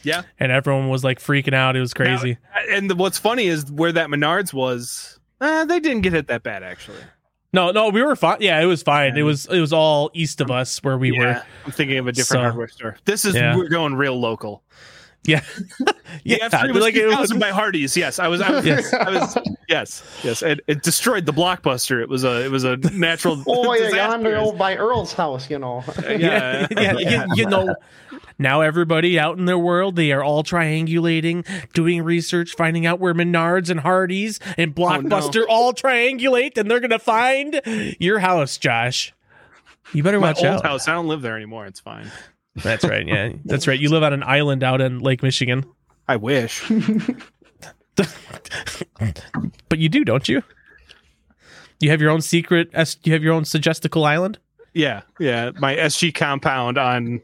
yeah, 0.01 0.24
and 0.39 0.51
everyone 0.51 0.89
was 0.89 1.04
like 1.04 1.19
freaking 1.19 1.54
out. 1.54 1.75
It 1.75 1.80
was 1.80 1.94
crazy. 1.94 2.39
and 2.72 2.89
the, 2.89 2.96
what's 2.96 3.19
funny 3.19 3.46
is 3.46 3.72
where 3.72 3.92
that 3.92 4.07
Menards 4.07 4.54
was. 4.54 5.19
Uh, 5.39 5.66
they 5.66 5.80
didn't 5.80 6.01
get 6.01 6.13
hit 6.13 6.25
that 6.30 6.42
bad 6.42 6.63
actually. 6.63 7.04
No, 7.54 7.72
no, 7.72 7.90
we 7.90 8.02
were 8.02 8.16
fine. 8.16 8.38
Yeah, 8.40 8.60
it 8.60 8.66
was 8.66 8.82
fine. 8.84 9.16
It 9.16 9.22
was 9.24 9.46
it 9.46 9.60
was 9.60 9.72
all 9.72 10.10
east 10.14 10.42
of 10.42 10.50
us 10.50 10.82
where 10.84 10.98
we 10.98 11.12
were. 11.18 11.42
I'm 11.66 11.72
thinking 11.72 12.00
of 12.00 12.08
a 12.08 12.12
different 12.12 12.40
So- 12.40 12.42
hardware 12.42 12.68
store. 12.68 12.98
This 13.06 13.26
is 13.26 13.36
Yeah. 13.36 13.56
we're 13.56 13.70
going 13.70 13.94
real 13.96 14.20
local. 14.20 14.64
Yeah, 15.26 15.40
Yeah, 16.26 16.50
F3 16.50 16.74
was 16.74 16.84
like 16.84 16.96
it 16.96 17.06
was. 17.06 17.30
2000 17.30 17.40
by 17.40 17.52
Hardee's. 17.52 17.96
Yes, 17.96 18.20
I 18.20 18.28
was. 18.28 18.42
I 18.42 18.52
was. 18.52 18.66
Yes. 18.66 18.94
I 18.94 19.10
was 19.10 19.38
yes, 19.70 20.04
yes. 20.22 20.42
It, 20.42 20.60
it 20.68 20.84
destroyed 20.84 21.26
the 21.26 21.32
blockbuster. 21.32 22.02
It 22.02 22.10
was 22.10 22.26
a. 22.26 22.44
It 22.44 22.52
was 22.52 22.66
a 22.66 22.76
natural. 22.92 23.42
Oh 23.48 23.74
yeah, 23.74 23.86
disaster. 23.86 23.96
yonder 23.96 24.36
over 24.38 24.58
by 24.58 24.76
Earl's 24.76 25.14
house, 25.14 25.50
you 25.50 25.60
know. 25.60 25.82
yeah, 26.10 26.68
yeah, 26.72 26.98
You, 26.98 27.36
you 27.36 27.46
know. 27.46 27.74
Now 28.38 28.62
everybody 28.62 29.20
out 29.20 29.38
in 29.38 29.46
their 29.46 29.58
world, 29.58 29.96
they 29.96 30.12
are 30.12 30.24
all 30.24 30.44
triangulating, 30.44 31.46
doing 31.74 32.02
research, 32.04 32.56
finding 32.56 32.86
out 32.86 33.00
where 33.00 33.14
Menards 33.14 33.70
and 33.70 33.80
Hardee's 33.80 34.40
and 34.58 34.74
oh, 34.78 34.82
Blockbuster 34.82 35.46
all 35.48 35.74
triangulate, 35.74 36.58
and 36.58 36.70
they're 36.70 36.80
gonna 36.80 37.00
find 37.00 37.62
your 38.00 38.20
house, 38.20 38.58
Josh. 38.58 39.14
You 39.94 40.04
better 40.04 40.20
My 40.20 40.30
watch 40.30 40.38
old 40.38 40.48
out. 40.48 40.66
house. 40.66 40.88
I 40.88 40.94
don't 40.94 41.08
live 41.08 41.22
there 41.22 41.36
anymore. 41.36 41.66
It's 41.66 41.80
fine. 41.80 42.10
That's 42.56 42.84
right. 42.84 43.08
Yeah, 43.08 43.34
that's 43.46 43.68
right. 43.68 43.80
You 43.80 43.90
live 43.90 44.04
on 44.04 44.14
an 44.14 44.24
island 44.24 44.64
out 44.64 44.82
in 44.82 45.00
Lake 45.00 45.24
Michigan, 45.24 45.66
I 46.08 46.16
wish. 46.18 46.64
but 49.70 49.78
you 49.78 49.90
do, 49.90 50.04
don't 50.04 50.28
you? 50.28 50.42
You 51.80 51.90
have 51.90 52.02
your 52.02 52.12
own 52.12 52.22
secret. 52.22 52.70
You 53.04 53.14
have 53.14 53.24
your 53.24 53.34
own 53.34 53.44
suggestical 53.44 54.06
island. 54.06 54.40
Yeah, 54.74 55.02
yeah. 55.20 55.52
My 55.60 55.75
SG 55.75 56.14
compound 56.16 56.78
on 56.78 57.22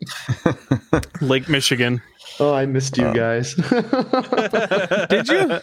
Lake 1.21 1.49
Michigan. 1.49 2.01
Oh, 2.39 2.53
I 2.53 2.65
missed 2.65 2.97
you 2.97 3.05
Uh, 3.07 3.13
guys. 3.13 3.53
Did 5.09 5.27
you? 5.27 5.59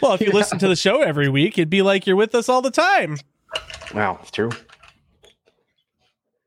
Well, 0.00 0.14
if 0.14 0.20
you 0.20 0.30
listen 0.32 0.58
to 0.60 0.68
the 0.68 0.76
show 0.76 1.02
every 1.02 1.28
week, 1.28 1.58
it'd 1.58 1.68
be 1.70 1.82
like 1.82 2.06
you're 2.06 2.16
with 2.16 2.34
us 2.34 2.48
all 2.48 2.62
the 2.62 2.70
time. 2.70 3.18
wow, 3.94 4.18
it's 4.22 4.30
true. 4.30 4.50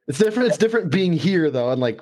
It's 0.08 0.18
different. 0.18 0.50
It's 0.50 0.58
different 0.58 0.92
being 0.92 1.14
here 1.14 1.50
though, 1.52 1.70
and 1.72 1.80
like 1.80 2.02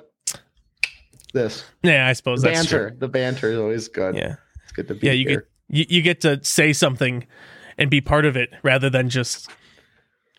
this 1.32 1.64
Yeah, 1.82 2.06
I 2.08 2.12
suppose 2.14 2.42
that's 2.42 2.66
true. 2.66 2.78
banter. 2.86 2.96
The 2.98 3.08
banter 3.08 3.50
is 3.52 3.58
always 3.58 3.88
good. 3.88 4.16
Yeah. 4.16 4.36
it's 4.62 4.72
good 4.72 4.88
to 4.88 4.94
be 4.94 5.06
Yeah, 5.06 5.12
you 5.12 5.28
here. 5.28 5.40
get 5.40 5.48
you, 5.90 5.96
you 5.96 6.02
get 6.02 6.20
to 6.22 6.42
say 6.42 6.72
something 6.72 7.26
and 7.78 7.90
be 7.90 8.00
part 8.00 8.24
of 8.24 8.36
it 8.36 8.50
rather 8.62 8.90
than 8.90 9.08
just 9.10 9.48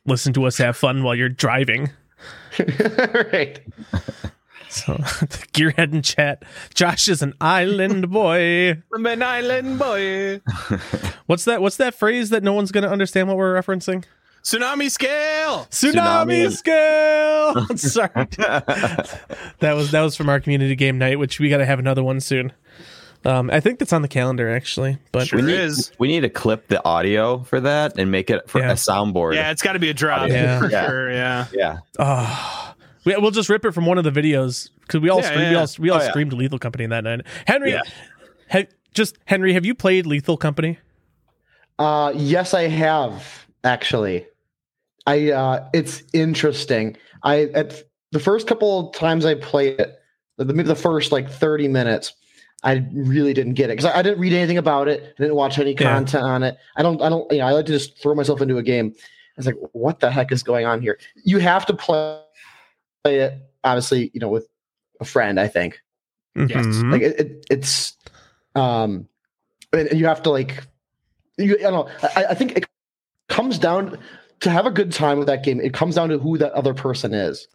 listen 0.06 0.34
to 0.34 0.46
us 0.46 0.58
have 0.58 0.76
fun 0.76 1.04
while 1.04 1.16
you're 1.16 1.30
driving. 1.30 1.90
right. 3.32 3.60
So 4.72 4.94
gearhead 5.54 5.92
and 5.92 6.02
chat. 6.02 6.44
Josh 6.74 7.10
is 7.10 7.22
an 7.22 7.34
island 7.42 8.10
boy. 8.10 8.82
I'm 8.96 9.06
an 9.06 9.22
island 9.22 9.78
boy. 9.78 10.40
What's 11.26 11.44
that? 11.44 11.62
What's 11.62 11.76
that 11.76 11.94
phrase 11.94 12.30
that 12.30 12.42
no 12.42 12.54
one's 12.54 12.72
gonna 12.72 12.88
understand 12.88 13.28
what 13.28 13.36
we're 13.36 13.54
referencing? 13.54 14.06
Tsunami 14.44 14.90
scale. 14.90 15.68
Tsunami, 15.70 16.48
Tsunami. 16.48 16.52
scale. 16.56 17.78
Sorry, 17.78 18.28
that 19.60 19.74
was 19.74 19.92
that 19.92 20.02
was 20.04 20.16
from 20.16 20.30
our 20.30 20.40
community 20.40 20.78
game 20.78 20.98
night, 20.98 21.20
which 21.20 21.38
we 21.38 21.50
got 21.50 21.58
to 21.58 21.66
have 21.66 21.80
another 21.80 22.02
one 22.02 22.22
soon. 22.22 22.54
Um, 23.24 23.52
I 23.52 23.60
think 23.60 23.78
that's 23.80 23.94
on 23.94 24.02
the 24.02 24.08
calendar 24.08 24.50
actually, 24.50 24.98
but 25.12 25.28
Sure 25.28 25.40
we 25.40 25.46
need, 25.46 25.60
is. 25.60 25.92
we 26.00 26.08
need 26.08 26.22
to 26.22 26.30
clip 26.30 26.68
the 26.70 26.84
audio 26.84 27.44
for 27.44 27.60
that 27.62 27.98
and 28.00 28.10
make 28.10 28.30
it 28.32 28.50
for 28.50 28.60
Yeah. 28.60 28.72
a 28.72 28.74
soundboard. 28.76 29.36
Yeah, 29.36 29.52
it's 29.52 29.62
got 29.62 29.74
to 29.74 29.80
be 29.80 29.90
a 29.90 29.94
drop. 29.94 30.30
Yeah. 30.30 30.58
for 30.60 30.70
Yeah. 30.70 30.88
sure. 30.88 31.12
Yeah. 31.12 31.46
Yeah. 31.54 31.78
Oh, 32.00 32.74
we, 33.06 33.16
we'll 33.18 33.30
just 33.32 33.48
rip 33.50 33.64
it 33.66 33.72
from 33.74 33.86
one 33.86 34.00
of 34.00 34.04
the 34.04 34.12
videos 34.12 34.70
because 34.82 35.02
we 35.02 35.10
all 35.10 35.20
Yeah, 35.20 35.26
screamed, 35.32 35.50
we 35.52 35.56
all 35.56 35.68
we 35.80 35.90
all 35.92 36.00
Oh, 36.00 36.04
yeah. 36.04 36.10
screamed 36.10 36.34
Lethal 36.34 36.58
Company 36.60 36.88
that 36.88 37.04
night. 37.04 37.22
Henry, 37.46 37.72
Yeah. 37.74 37.82
ha- 38.50 38.68
just 38.94 39.18
Henry, 39.26 39.54
have 39.54 39.66
you 39.66 39.76
played 39.76 40.06
Lethal 40.08 40.36
Company? 40.38 40.80
Uh, 41.78 42.14
yes, 42.16 42.54
I 42.56 42.64
have 42.68 43.46
actually. 43.64 44.26
I 45.08 45.32
uh, 45.32 45.70
it's 45.74 46.04
interesting. 46.14 46.98
I 47.24 47.44
at 47.54 47.84
the 48.12 48.20
first 48.20 48.48
couple 48.48 48.90
of 48.90 48.96
times 48.96 49.26
I 49.26 49.36
played 49.36 49.80
it, 49.80 49.96
the, 50.38 50.46
the 50.46 50.76
first 50.76 51.12
like 51.12 51.30
thirty 51.30 51.68
minutes, 51.68 52.14
I 52.64 52.86
really 52.94 53.34
didn't 53.34 53.54
get 53.56 53.70
it 53.70 53.78
because 53.78 53.86
I, 53.86 54.00
I 54.00 54.02
didn't 54.02 54.20
read 54.20 54.34
anything 54.34 54.58
about 54.60 54.88
it. 54.88 55.02
I 55.18 55.24
didn't 55.24 55.36
watch 55.36 55.58
any 55.58 55.72
Yeah. 55.72 55.94
content 55.94 56.24
on 56.24 56.44
it. 56.44 56.58
I 56.78 56.84
don't. 56.84 57.02
I 57.02 57.10
don't. 57.10 57.32
You 57.32 57.40
know, 57.40 57.46
I 57.48 57.52
like 57.54 57.66
to 57.66 57.72
just 57.72 57.98
throw 58.02 58.14
myself 58.14 58.40
into 58.42 58.58
a 58.58 58.64
game. 58.64 58.94
I 58.98 59.02
was 59.38 59.46
like, 59.48 59.56
what 59.72 60.00
the 60.00 60.12
heck 60.12 60.32
is 60.32 60.44
going 60.44 60.66
on 60.66 60.82
here? 60.82 61.00
You 61.24 61.40
have 61.40 61.66
to 61.68 61.74
play 61.74 62.22
play 63.04 63.20
it, 63.20 63.34
obviously. 63.64 64.12
You 64.14 64.20
know, 64.20 64.30
with 64.30 64.48
a 65.00 65.06
friend. 65.06 65.40
I 65.40 65.48
think 65.48 65.82
Yes. 66.36 66.50
Mhm. 66.66 66.92
like 66.92 67.02
it, 67.02 67.20
it, 67.20 67.46
it's 67.50 67.94
um 68.56 69.08
and 69.74 69.88
and 69.88 70.00
you 70.00 70.06
have 70.06 70.22
to 70.24 70.30
like 70.30 70.64
you 71.38 71.56
I 71.58 71.62
don't 71.64 71.74
know 71.74 72.10
I, 72.16 72.26
I 72.30 72.34
think 72.36 72.56
it 72.58 72.66
comes 73.28 73.58
down 73.58 73.98
to 74.42 74.50
have 74.50 74.66
a 74.66 74.72
good 74.72 74.92
time 74.92 75.18
with 75.18 75.28
that 75.28 75.44
game 75.44 75.60
it 75.60 75.74
comes 75.74 75.96
down 75.96 76.10
to 76.10 76.20
who 76.20 76.38
that 76.38 76.52
other 76.54 76.74
person 76.74 77.14
is 77.14 77.48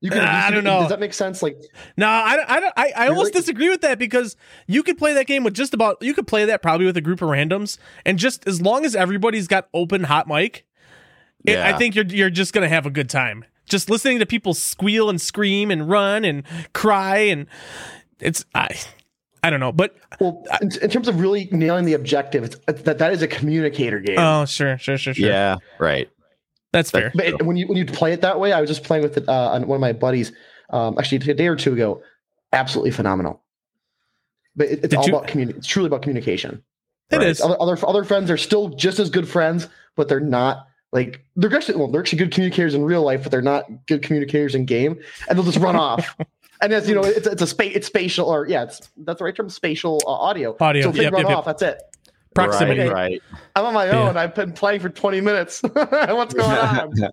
you 0.00 0.10
can 0.10 0.20
uh, 0.20 0.28
I 0.30 0.50
don't 0.50 0.64
know. 0.64 0.80
does 0.80 0.90
that 0.90 1.00
make 1.00 1.12
sense 1.12 1.42
like 1.42 1.60
No, 1.96 2.08
I 2.08 2.36
don't. 2.36 2.48
I 2.48 2.72
I, 2.76 2.92
I 3.04 3.08
almost 3.08 3.30
Really? 3.34 3.40
disagree 3.40 3.68
with 3.68 3.80
that 3.80 3.98
because 3.98 4.36
you 4.66 4.82
could 4.82 4.96
play 4.98 5.12
that 5.14 5.26
game 5.26 5.44
with 5.44 5.54
just 5.54 5.74
about. 5.74 5.98
You 6.00 6.14
could 6.14 6.26
play 6.26 6.44
that 6.44 6.62
probably 6.62 6.86
with 6.86 6.96
a 6.96 7.00
group 7.00 7.20
of 7.22 7.28
randoms, 7.28 7.78
and 8.06 8.18
just 8.18 8.46
as 8.46 8.60
long 8.62 8.84
as 8.84 8.94
everybody's 8.94 9.48
got 9.48 9.68
open 9.74 10.04
hot 10.04 10.28
mic, 10.28 10.64
it, 11.44 11.58
I 11.58 11.76
think 11.76 11.94
you're 11.94 12.06
you're 12.06 12.30
just 12.30 12.52
gonna 12.52 12.68
have 12.68 12.86
a 12.86 12.90
good 12.90 13.10
time. 13.10 13.44
Just 13.66 13.90
listening 13.90 14.18
to 14.20 14.26
people 14.26 14.54
squeal 14.54 15.10
and 15.10 15.20
scream 15.20 15.70
and 15.70 15.88
run 15.90 16.24
and 16.24 16.44
cry 16.72 17.18
and 17.18 17.46
it's 18.18 18.44
I, 18.54 18.68
I 19.42 19.50
don't 19.50 19.60
know, 19.60 19.72
but 19.72 19.94
well 20.20 20.42
in, 20.62 20.70
in 20.80 20.88
terms 20.90 21.06
of 21.08 21.20
really 21.20 21.48
nailing 21.52 21.84
the 21.84 21.92
objective 21.92 22.44
it's, 22.44 22.56
it's 22.66 22.82
that 22.82 22.98
that 22.98 23.12
is 23.12 23.20
a 23.20 23.28
communicator 23.28 24.00
game 24.00 24.16
oh 24.18 24.46
sure, 24.46 24.78
sure, 24.78 24.96
sure, 24.96 25.12
sure. 25.12 25.28
Yeah. 25.28 25.56
Right. 25.78 26.08
That's 26.72 26.90
fair. 26.90 27.10
but 27.14 27.26
it, 27.26 27.42
when 27.46 27.56
you 27.56 27.66
when 27.66 27.76
you 27.78 27.84
play 27.86 28.12
it 28.12 28.20
that 28.20 28.38
way 28.40 28.52
i 28.52 28.60
was 28.60 28.68
just 28.68 28.84
playing 28.84 29.02
with 29.02 29.16
it 29.16 29.28
uh, 29.28 29.50
on 29.52 29.66
one 29.66 29.76
of 29.76 29.80
my 29.80 29.92
buddies 29.92 30.32
um 30.70 30.96
actually 30.98 31.16
a 31.30 31.34
day 31.34 31.46
or 31.48 31.56
two 31.56 31.72
ago 31.72 32.02
absolutely 32.52 32.90
phenomenal 32.90 33.42
but 34.56 34.66
it, 34.68 34.80
it's 34.84 34.88
Did 34.88 34.94
all 34.96 35.06
you- 35.06 35.16
about 35.16 35.28
communi- 35.28 35.56
It's 35.56 35.66
truly 35.66 35.86
about 35.86 36.02
communication. 36.02 36.62
It 37.10 37.18
Right. 37.18 37.28
is. 37.28 37.40
Other, 37.40 37.56
other 37.60 37.78
other 37.86 38.04
friends 38.04 38.30
are 38.30 38.36
still 38.36 38.70
just 38.70 38.98
as 38.98 39.08
good 39.08 39.26
friends, 39.28 39.68
but 39.96 40.08
they're 40.08 40.20
not 40.20 40.66
like 40.92 41.24
they're 41.36 41.54
actually 41.54 41.76
well, 41.78 41.88
they're 41.88 42.00
actually 42.02 42.18
good 42.18 42.32
communicators 42.32 42.74
in 42.74 42.82
real 42.84 43.02
life, 43.02 43.22
but 43.22 43.30
they're 43.32 43.40
not 43.40 43.64
good 43.86 44.02
communicators 44.02 44.54
in 44.54 44.64
game, 44.66 44.98
and 45.28 45.38
they'll 45.38 45.44
just 45.46 45.58
run 45.58 45.76
off. 45.88 46.16
And 46.60 46.72
as 46.72 46.88
you 46.88 46.94
know 46.94 47.02
it's 47.04 47.26
it's 47.26 47.40
a 47.40 47.46
space 47.46 47.76
it's 47.76 47.86
spatial 47.86 48.28
or 48.28 48.46
yeah 48.48 48.64
it's 48.64 48.90
that's 49.06 49.18
the 49.20 49.24
right 49.24 49.34
term 49.34 49.48
spatial 49.48 50.02
uh, 50.06 50.10
audio. 50.10 50.56
Audio, 50.60 50.82
So 50.82 50.88
if 50.90 50.96
they 50.96 51.02
yep, 51.04 51.12
run 51.12 51.22
yep, 51.22 51.28
yep. 51.30 51.38
off, 51.38 51.44
that's 51.46 51.62
it. 51.62 51.80
Proximity. 52.44 52.80
Right. 52.82 52.92
Right. 52.92 53.22
I'm 53.56 53.64
on 53.66 53.74
my 53.74 53.86
Yeah. 53.86 54.08
own. 54.08 54.16
I've 54.16 54.34
been 54.34 54.52
playing 54.52 54.80
for 54.80 54.88
20 54.88 55.20
minutes. 55.20 55.60
What's 55.72 56.34
going 56.34 56.50
on? 56.58 56.94
I, 57.04 57.10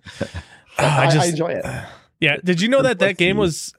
I 0.78 1.06
I 1.06 1.10
just 1.10 1.30
enjoy 1.30 1.48
it. 1.52 1.64
yeah. 2.20 2.36
Did 2.44 2.60
you 2.60 2.68
know 2.68 2.82
that 2.82 2.98
that 3.00 3.16
game 3.16 3.36
was 3.36 3.72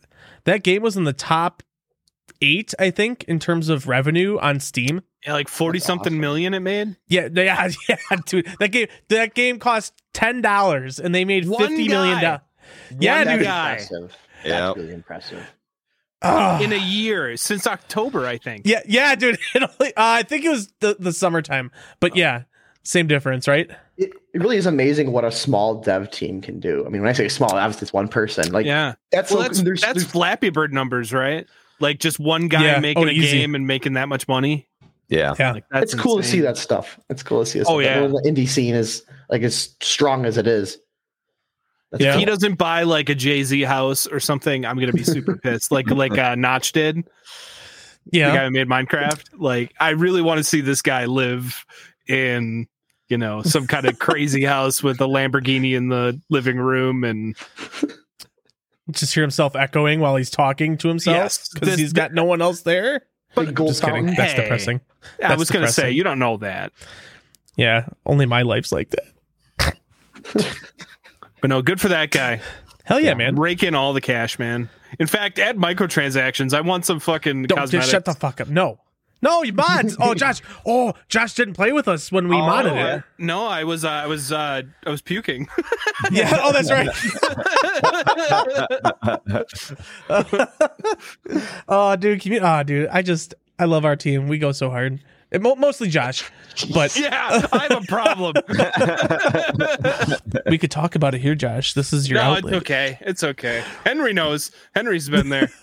that 0.45 0.63
game 0.63 0.81
was 0.81 0.97
in 0.97 1.03
the 1.03 1.13
top 1.13 1.63
eight? 2.41 2.73
I 2.79 2.89
think 2.91 3.23
in 3.25 3.39
terms 3.39 3.69
of 3.69 3.87
revenue 3.87 4.37
on 4.39 4.59
Steam. 4.59 5.01
Yeah, 5.25 5.33
like 5.33 5.47
forty 5.49 5.79
something 5.79 6.13
awesome. 6.13 6.19
million 6.21 6.53
it 6.53 6.59
made. 6.61 6.95
Yeah, 7.07 7.27
yeah, 7.33 7.69
yeah, 7.89 7.95
dude. 8.27 8.47
That 8.59 8.69
game 8.69 8.87
that 9.09 9.33
game 9.33 9.59
cost 9.59 9.93
ten 10.13 10.41
dollars 10.41 10.99
and 10.99 11.13
they 11.13 11.25
made 11.25 11.47
One 11.47 11.59
fifty 11.67 11.87
million 11.87 12.15
guy. 12.15 12.21
dollars. 12.21 12.41
Yeah, 12.99 13.23
dude. 13.35 13.43
guy. 13.43 13.71
Impressive. 13.73 14.17
Yeah. 14.45 14.59
That's 14.59 14.77
really 14.77 14.93
impressive. 14.93 15.53
Ah. 16.21 16.59
in 16.61 16.73
a 16.73 16.77
year 16.77 17.37
since 17.37 17.67
October, 17.67 18.25
I 18.25 18.37
think. 18.37 18.63
yeah, 18.65 18.81
yeah, 18.87 19.13
dude. 19.15 19.37
It 19.55 19.61
only, 19.63 19.93
uh, 19.95 20.01
I 20.01 20.23
think 20.23 20.45
it 20.45 20.49
was 20.49 20.71
the, 20.79 20.95
the 20.99 21.13
summertime, 21.13 21.71
but 21.99 22.15
yeah, 22.15 22.43
same 22.83 23.05
difference, 23.07 23.47
right? 23.47 23.69
It, 23.97 24.11
it 24.33 24.41
really 24.41 24.57
is 24.57 24.65
amazing 24.65 25.11
what 25.11 25.25
a 25.25 25.31
small 25.31 25.81
dev 25.81 26.09
team 26.11 26.41
can 26.41 26.59
do. 26.59 26.85
I 26.85 26.89
mean, 26.89 27.01
when 27.01 27.09
I 27.09 27.13
say 27.13 27.27
small, 27.29 27.51
obviously 27.53 27.85
it's 27.85 27.93
one 27.93 28.07
person. 28.07 28.51
Like 28.51 28.65
yeah. 28.65 28.95
that's 29.11 29.31
Well, 29.31 29.41
so 29.41 29.47
that's 29.47 29.61
there's, 29.61 29.81
that's 29.81 29.93
there's 30.01 30.11
Flappy 30.11 30.49
Bird 30.49 30.73
numbers, 30.73 31.11
right? 31.13 31.45
Like 31.79 31.99
just 31.99 32.19
one 32.19 32.47
guy 32.47 32.63
Yeah. 32.63 32.79
making 32.79 33.03
Oh, 33.03 33.07
a 33.07 33.11
easy. 33.11 33.39
game 33.39 33.55
and 33.55 33.67
making 33.67 33.93
that 33.93 34.07
much 34.09 34.27
money. 34.27 34.67
Yeah. 35.09 35.33
Yeah, 35.39 35.51
Like 35.53 35.65
that's 35.71 35.93
it's 35.93 36.01
cool 36.01 36.17
to 36.17 36.23
see 36.23 36.41
that 36.41 36.57
stuff. 36.57 36.99
It's 37.09 37.23
cool 37.23 37.39
to 37.41 37.45
see. 37.45 37.59
This 37.59 37.67
Oh, 37.69 37.79
stuff. 37.81 37.83
yeah. 37.83 38.07
The 38.07 38.23
indie 38.25 38.47
scene 38.47 38.75
is 38.75 39.03
like 39.29 39.41
as 39.43 39.75
strong 39.81 40.25
as 40.25 40.37
it 40.37 40.47
is. 40.47 40.77
Yeah. 41.97 42.13
If 42.13 42.19
he 42.19 42.25
doesn't 42.25 42.55
buy 42.55 42.83
like 42.83 43.09
a 43.09 43.15
Jay 43.15 43.43
Z 43.43 43.61
house 43.61 44.07
or 44.07 44.19
something, 44.19 44.65
I'm 44.65 44.77
gonna 44.79 44.91
be 44.93 45.03
super 45.03 45.37
pissed. 45.37 45.71
Like 45.71 45.89
like 45.89 46.17
uh, 46.17 46.35
Notch 46.35 46.71
did, 46.73 46.97
the 46.97 48.17
yeah. 48.19 48.35
guy 48.35 48.45
who 48.45 48.51
made 48.51 48.67
Minecraft. 48.67 49.23
Like 49.37 49.73
I 49.79 49.91
really 49.91 50.21
want 50.21 50.39
to 50.39 50.43
see 50.43 50.61
this 50.61 50.81
guy 50.81 51.05
live 51.05 51.65
in 52.07 52.67
you 53.07 53.17
know 53.17 53.41
some 53.41 53.67
kind 53.67 53.85
of 53.85 53.99
crazy 53.99 54.43
house 54.43 54.83
with 54.83 54.99
a 54.99 55.05
Lamborghini 55.07 55.75
in 55.77 55.87
the 55.87 56.19
living 56.29 56.57
room 56.57 57.03
and 57.05 57.35
Just 58.91 59.13
hear 59.13 59.23
himself 59.23 59.55
echoing 59.55 59.99
while 59.99 60.15
he's 60.15 60.29
talking 60.29 60.77
to 60.77 60.87
himself 60.87 61.37
because 61.53 61.69
this- 61.69 61.79
he's 61.79 61.93
got 61.93 62.13
no 62.13 62.23
one 62.25 62.41
else 62.41 62.61
there. 62.61 63.03
Gold 63.35 63.69
Just 63.69 63.81
kidding. 63.81 63.95
fountain. 64.07 64.15
That's 64.15 64.33
Hey. 64.33 64.41
depressing. 64.41 64.81
I 65.23 65.27
That's 65.29 65.39
was 65.39 65.51
gonna 65.51 65.67
say 65.67 65.91
you 65.91 66.03
don't 66.03 66.19
know 66.19 66.37
that. 66.37 66.71
Yeah, 67.55 67.87
only 68.05 68.25
my 68.25 68.41
life's 68.43 68.71
like 68.71 68.89
that. 68.91 69.77
But 71.41 71.49
no, 71.49 71.61
good 71.61 71.79
for 71.79 71.87
that 71.89 72.11
guy. 72.11 72.41
Hell 72.83 72.99
yeah, 72.99 73.13
man. 73.13 73.35
Rake 73.35 73.63
in 73.63 73.75
all 73.75 73.93
the 73.93 74.01
cash, 74.01 74.39
man. 74.39 74.69
In 74.99 75.07
fact, 75.07 75.37
add 75.39 75.57
microtransactions. 75.57 76.53
I 76.53 76.61
want 76.61 76.85
some 76.85 76.99
fucking 76.99 77.43
Don't 77.43 77.57
cosmetics. 77.57 77.85
just 77.87 77.91
shut 77.91 78.05
the 78.05 78.13
fuck 78.13 78.39
up. 78.41 78.47
No, 78.47 78.79
no, 79.21 79.43
you 79.43 79.51
mods. 79.53 79.97
oh, 79.99 80.13
Josh. 80.15 80.41
Oh, 80.65 80.93
Josh 81.09 81.33
didn't 81.33 81.55
play 81.55 81.73
with 81.73 81.87
us 81.87 82.11
when 82.11 82.27
we 82.29 82.37
Oh, 82.37 82.39
modded 82.39 82.71
I- 82.73 82.95
it. 82.95 83.03
No, 83.17 83.45
I 83.45 83.65
was 83.65 83.83
uh, 83.83 83.89
I 83.89 84.07
was 84.07 84.31
uh, 84.31 84.61
I 84.85 84.89
was 84.89 85.01
puking. 85.01 85.47
Yeah. 86.11 86.31
Oh, 86.41 86.53
that's 86.53 86.71
right. 86.71 86.87
oh, 91.67 91.95
dude. 91.95 92.21
Commu- 92.21 92.41
oh, 92.59 92.63
dude. 92.63 92.87
I 92.89 93.01
just 93.01 93.33
I 93.59 93.65
love 93.65 93.85
our 93.85 93.95
team. 93.95 94.27
We 94.27 94.37
go 94.37 94.51
so 94.51 94.69
hard. 94.69 94.99
Mostly 95.31 95.89
Josh, 95.89 96.29
but 96.73 96.97
yeah, 96.99 97.47
I 97.51 97.67
have 97.69 97.83
a 97.83 97.87
problem. 97.87 98.33
we 100.49 100.57
could 100.57 100.71
talk 100.71 100.95
about 100.95 101.13
it 101.13 101.21
here, 101.21 101.35
Josh. 101.35 101.73
This 101.73 101.91
is 101.91 102.09
your 102.09 102.19
no, 102.19 102.35
outlet. 102.35 102.53
it's 102.53 102.61
okay. 102.61 102.97
It's 103.01 103.23
okay. 103.23 103.63
Henry 103.83 104.13
knows. 104.13 104.51
Henry's 104.73 105.09
been 105.09 105.29
there. 105.29 105.51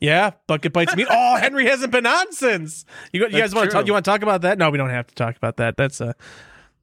Yeah, 0.00 0.32
Bucket 0.48 0.72
Bytes 0.74 0.94
meat. 0.96 1.06
Oh, 1.08 1.36
Henry 1.36 1.66
hasn't 1.66 1.90
been 1.90 2.04
on 2.04 2.32
since. 2.32 2.84
You, 3.12 3.22
you 3.22 3.30
guys 3.30 3.54
want 3.54 3.70
to 3.70 3.74
talk? 3.74 3.86
You 3.86 3.92
want 3.92 4.04
to 4.04 4.10
talk 4.10 4.22
about 4.22 4.42
that? 4.42 4.58
No, 4.58 4.68
we 4.68 4.76
don't 4.76 4.90
have 4.90 5.06
to 5.06 5.14
talk 5.14 5.36
about 5.36 5.56
that. 5.58 5.78
That's 5.78 6.00
uh, 6.00 6.12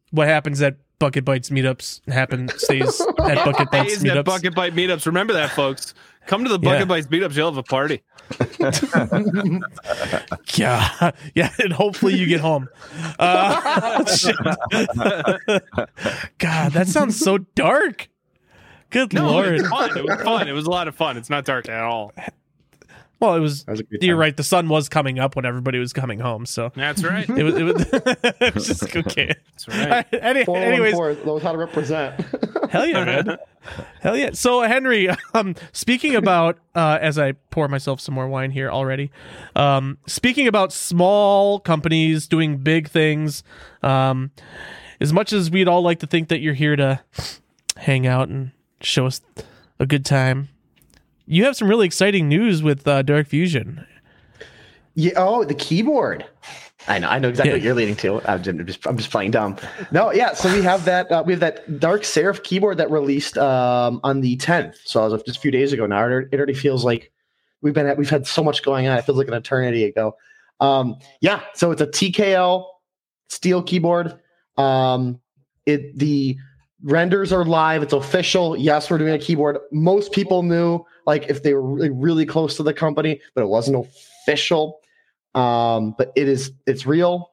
what 0.10 0.28
happens 0.28 0.60
at 0.62 0.78
Bucket 0.98 1.26
Bytes 1.26 1.52
meetups. 1.52 2.10
Happen 2.12 2.48
stays 2.58 3.00
at 3.02 3.44
Bucket 3.44 3.68
Bytes 3.68 3.88
Days 3.88 4.06
at 4.06 4.12
meetups. 4.12 4.26
Bucket 4.26 4.56
Byte 4.56 4.72
meetups. 4.72 5.06
Remember 5.06 5.34
that, 5.34 5.52
folks. 5.52 5.94
Come 6.28 6.44
to 6.44 6.50
the 6.50 6.60
Bucket 6.60 6.88
Yeah. 6.88 6.96
Bytes 6.98 7.08
meetups. 7.08 7.36
You'll 7.36 7.52
have 7.52 7.58
a 7.58 7.64
party. 7.64 8.04
Yeah, 10.56 11.12
yeah, 11.36 11.52
and 11.60 11.74
hopefully 11.74 12.16
you 12.16 12.26
get 12.26 12.40
home. 12.42 12.68
Uh. 13.20 14.04
God, 16.38 16.72
that 16.74 16.88
sounds 16.88 17.18
so 17.20 17.38
dark. 17.40 18.10
Good 18.90 19.14
No, 19.14 19.32
lord. 19.32 19.56
it 19.56 19.62
was 19.62 19.70
fun. 19.70 19.98
It 19.98 20.04
was 20.04 20.22
fun. 20.22 20.48
It 20.48 20.52
was 20.52 20.66
a 20.66 20.70
lot 20.70 20.88
of 20.88 20.96
fun. 20.96 21.18
It's 21.18 21.30
not 21.30 21.46
dark 21.46 21.70
at 21.70 21.82
all. 21.82 22.14
Well, 23.22 23.36
it 23.36 23.40
was. 23.40 23.66
Was 23.68 23.84
You're 23.92 24.16
time. 24.16 24.20
right. 24.20 24.36
The 24.36 24.44
sun 24.44 24.68
was 24.68 24.90
coming 24.90 25.20
up 25.20 25.36
when 25.36 25.46
everybody 25.46 25.78
was 25.78 25.94
coming 25.94 26.20
home, 26.20 26.48
so 26.48 26.72
That's 26.76 27.04
right. 27.04 27.30
it 27.30 27.44
was. 27.44 27.56
It 27.56 27.64
was, 27.64 27.86
it 27.94 28.56
was 28.56 28.66
just 28.66 28.96
okay. 28.96 29.36
That's 29.52 29.68
right. 29.68 30.06
Any, 30.12 30.44
Four 30.44 30.56
one 30.56 30.64
anyways, 30.64 30.96
four 30.96 31.14
knows 31.24 31.44
how 31.44 31.52
to 31.52 31.58
represent. 31.60 32.20
Hell 32.72 32.88
yeah, 32.88 33.06
man. 33.06 33.38
Hell 34.02 34.18
yeah. 34.18 34.32
So 34.34 34.64
Henry, 34.64 35.08
um, 35.36 35.54
speaking 35.72 36.16
about 36.16 36.58
uh, 36.74 36.98
as 37.00 37.20
I 37.20 37.34
pour 37.52 37.68
myself 37.68 38.02
some 38.02 38.16
more 38.16 38.28
wine 38.28 38.50
here 38.50 38.72
already, 38.72 39.12
um, 39.56 40.00
speaking 40.08 40.48
about 40.48 40.74
small 40.74 41.60
companies 41.60 42.28
doing 42.28 42.58
big 42.58 42.90
things, 42.90 43.44
um, 43.84 44.32
as 45.00 45.14
much 45.14 45.32
as 45.32 45.52
we'd 45.52 45.68
all 45.68 45.84
like 45.84 46.00
to 46.00 46.08
think 46.08 46.30
that 46.30 46.40
you're 46.40 46.56
here 46.56 46.76
to 46.76 47.02
hang 47.78 48.08
out 48.08 48.30
and 48.30 48.50
show 48.82 49.06
us 49.06 49.22
a 49.80 49.86
good 49.86 50.06
time, 50.06 50.50
you 51.32 51.46
have 51.46 51.56
some 51.56 51.70
really 51.70 51.86
exciting 51.86 52.28
news 52.28 52.62
with 52.62 52.86
uh, 52.86 53.02
Dark 53.04 53.28
Fusion. 53.28 53.86
Yeah. 54.96 55.14
Oh, 55.16 55.46
the 55.46 55.54
keyboard. 55.54 56.26
I 56.88 57.00
know. 57.00 57.08
I 57.08 57.20
know 57.20 57.30
exactly 57.30 57.52
Yeah. 57.52 57.56
what 57.56 57.62
you're 57.64 57.74
leading 57.74 57.96
to. 57.98 58.22
I'm 58.30 58.44
just, 58.44 58.86
I'm 58.86 58.98
just, 58.98 59.12
playing 59.12 59.32
dumb. 59.32 59.56
No, 59.92 60.12
yeah. 60.12 60.34
So 60.34 60.54
we 60.54 60.62
have 60.64 60.84
that. 60.86 61.10
Uh, 61.10 61.24
we 61.26 61.32
have 61.32 61.40
that 61.40 61.80
Dark 61.80 62.04
Seraph 62.04 62.44
keyboard 62.44 62.78
that 62.78 62.92
released 62.92 63.38
um, 63.38 64.02
on 64.04 64.20
the 64.20 64.36
10th. 64.38 64.76
So 64.84 65.06
as 65.06 65.14
of 65.14 65.24
just 65.26 65.38
a 65.38 65.42
few 65.42 65.52
days 65.52 65.72
ago 65.72 65.86
now. 65.86 66.06
It, 66.06 66.28
it 66.34 66.38
already 66.38 66.54
feels 66.54 66.84
like 66.84 67.14
we've 67.62 67.74
been 67.74 67.88
at, 67.88 67.98
we've 67.98 68.10
had 68.10 68.28
so 68.28 68.44
much 68.44 68.62
going 68.64 68.88
on. 68.88 68.98
It 68.98 69.06
feels 69.06 69.18
like 69.18 69.30
an 69.30 69.34
eternity 69.34 69.86
ago. 69.86 70.18
Um, 70.60 70.98
yeah. 71.22 71.42
So 71.54 71.72
it's 71.72 71.82
a 71.82 71.88
TKL 71.88 72.66
steel 73.30 73.64
keyboard. 73.64 74.20
Um, 74.58 75.22
it 75.66 75.98
the 75.98 76.36
renders 76.84 77.32
are 77.32 77.46
live. 77.46 77.84
It's 77.84 77.94
official. 77.94 78.58
Yes, 78.58 78.90
we're 78.90 78.98
doing 78.98 79.14
a 79.14 79.20
keyboard. 79.20 79.60
Most 79.72 80.12
people 80.12 80.44
knew, 80.44 80.84
like, 81.06 81.30
if 81.30 81.44
they 81.44 81.54
were 81.54 81.62
really, 81.62 81.90
really 81.90 82.26
close 82.26 82.58
to 82.58 82.64
the 82.64 82.74
company, 82.74 83.22
but 83.34 83.42
it 83.42 83.48
wasn't 83.48 83.86
official. 83.86 84.80
Um, 85.34 85.96
but 85.98 86.12
it 86.16 86.28
is. 86.28 86.52
It's 86.68 86.86
real. 86.86 87.32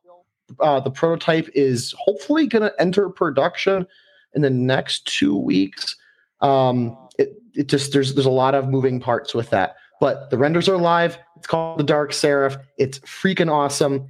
Uh, 0.60 0.80
the 0.80 0.90
prototype 0.90 1.48
is 1.54 1.94
hopefully 1.98 2.46
going 2.46 2.62
to 2.62 2.72
enter 2.80 3.08
production 3.10 3.86
in 4.34 4.42
the 4.42 4.50
next 4.50 5.06
two 5.06 5.36
weeks. 5.36 5.96
Um, 6.40 6.96
it, 7.18 7.34
it 7.54 7.66
just 7.68 7.92
there's 7.92 8.14
there's 8.14 8.26
a 8.26 8.30
lot 8.30 8.54
of 8.54 8.68
moving 8.68 9.00
parts 9.00 9.34
with 9.34 9.50
that, 9.50 9.76
but 10.00 10.30
the 10.30 10.38
renders 10.38 10.68
are 10.68 10.76
live. 10.76 11.18
It's 11.36 11.46
called 11.46 11.78
the 11.78 11.84
Dark 11.84 12.12
Seraph. 12.12 12.56
It's 12.78 12.98
freaking 13.00 13.50
awesome. 13.50 14.08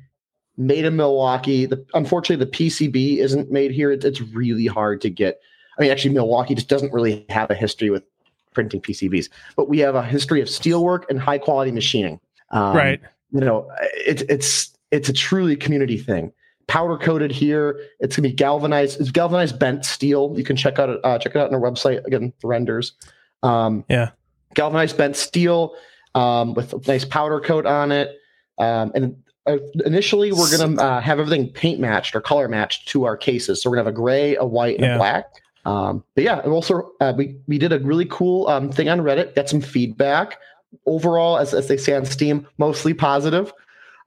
Made 0.57 0.85
in 0.85 0.97
Milwaukee. 0.97 1.67
The, 1.67 1.85
unfortunately, 1.95 2.45
the 2.45 2.51
PCB 2.51 3.19
isn't 3.19 3.51
made 3.51 3.71
here. 3.71 3.93
It's, 3.93 4.05
it's 4.05 4.21
really 4.21 4.67
hard 4.67 5.01
to 5.03 5.11
get. 5.11 5.41
I 5.79 5.83
mean, 5.83 5.93
actually, 5.93 6.15
Milwaukee 6.15 6.57
just 6.57 6.69
doesn't 6.69 6.93
really 6.93 7.25
have 7.29 7.51
a 7.51 7.55
history 7.55 7.91
with 7.91 8.03
printing 8.53 8.81
PCBs, 8.81 9.29
but 9.57 9.69
we 9.69 9.79
have 9.79 9.95
a 9.95 10.03
history 10.03 10.41
of 10.41 10.49
steelwork 10.49 11.05
and 11.09 11.19
high 11.21 11.39
quality 11.39 11.71
machining. 11.73 12.21
Um, 12.51 12.75
right. 12.77 13.01
you 13.33 13.41
know 13.41 13.71
it's 13.95 14.23
it's 14.23 14.75
it's 14.91 15.09
a 15.11 15.13
truly 15.13 15.55
community 15.55 15.99
thing 15.99 16.33
powder 16.67 16.97
coated 16.97 17.31
here 17.31 17.79
it's 18.01 18.17
gonna 18.17 18.29
be 18.29 18.35
galvanized 18.35 18.99
it's 19.01 19.11
galvanized 19.11 19.59
bent 19.59 19.85
steel 19.85 20.33
you 20.35 20.43
can 20.45 20.57
check 20.57 20.79
out 20.79 20.89
uh, 21.05 21.19
check 21.19 21.35
it 21.35 21.39
out 21.39 21.49
on 21.49 21.55
our 21.55 21.61
website 21.61 22.03
again 22.07 22.33
the 22.41 22.47
renders 22.49 22.95
um 23.43 23.85
Yeah. 23.91 24.13
galvanized 24.55 24.97
bent 24.97 25.15
steel 25.17 25.75
um 26.15 26.55
with 26.55 26.73
a 26.73 26.81
nice 26.91 27.05
powder 27.05 27.39
coat 27.41 27.67
on 27.67 27.93
it 27.93 28.17
um 28.59 28.93
and 28.95 29.15
uh, 29.47 29.59
initially 29.85 30.33
we're 30.33 30.57
gonna 30.57 30.81
uh, 30.81 31.01
have 31.03 31.19
everything 31.21 31.51
paint 31.51 31.81
matched 31.81 32.17
or 32.17 32.23
color 32.23 32.49
matched 32.49 32.89
to 32.89 33.05
our 33.05 33.17
cases 33.19 33.63
so 33.63 33.69
we're 33.69 33.77
gonna 33.77 33.85
have 33.89 33.95
a 33.95 33.97
gray 33.97 34.37
a 34.37 34.45
white 34.47 34.77
and 34.77 34.87
Yeah. 34.87 34.95
a 34.95 34.99
black 34.99 35.27
um 35.65 36.03
but 36.15 36.25
yeah 36.25 36.41
and 36.41 36.53
also 36.53 36.93
uh, 37.01 37.13
we 37.17 37.37
we 37.47 37.59
did 37.59 37.73
a 37.73 37.79
really 37.81 38.07
cool 38.07 38.47
um 38.49 38.71
thing 38.71 38.89
on 38.89 39.01
reddit 39.01 39.35
got 39.35 39.49
some 39.49 39.61
feedback 39.61 40.39
overall, 40.87 41.39
as, 41.39 41.55
as 41.55 41.67
they 41.67 41.79
say 41.79 41.95
on 41.95 42.05
Steam, 42.05 42.47
mostly 42.59 42.93
positive. 42.93 43.55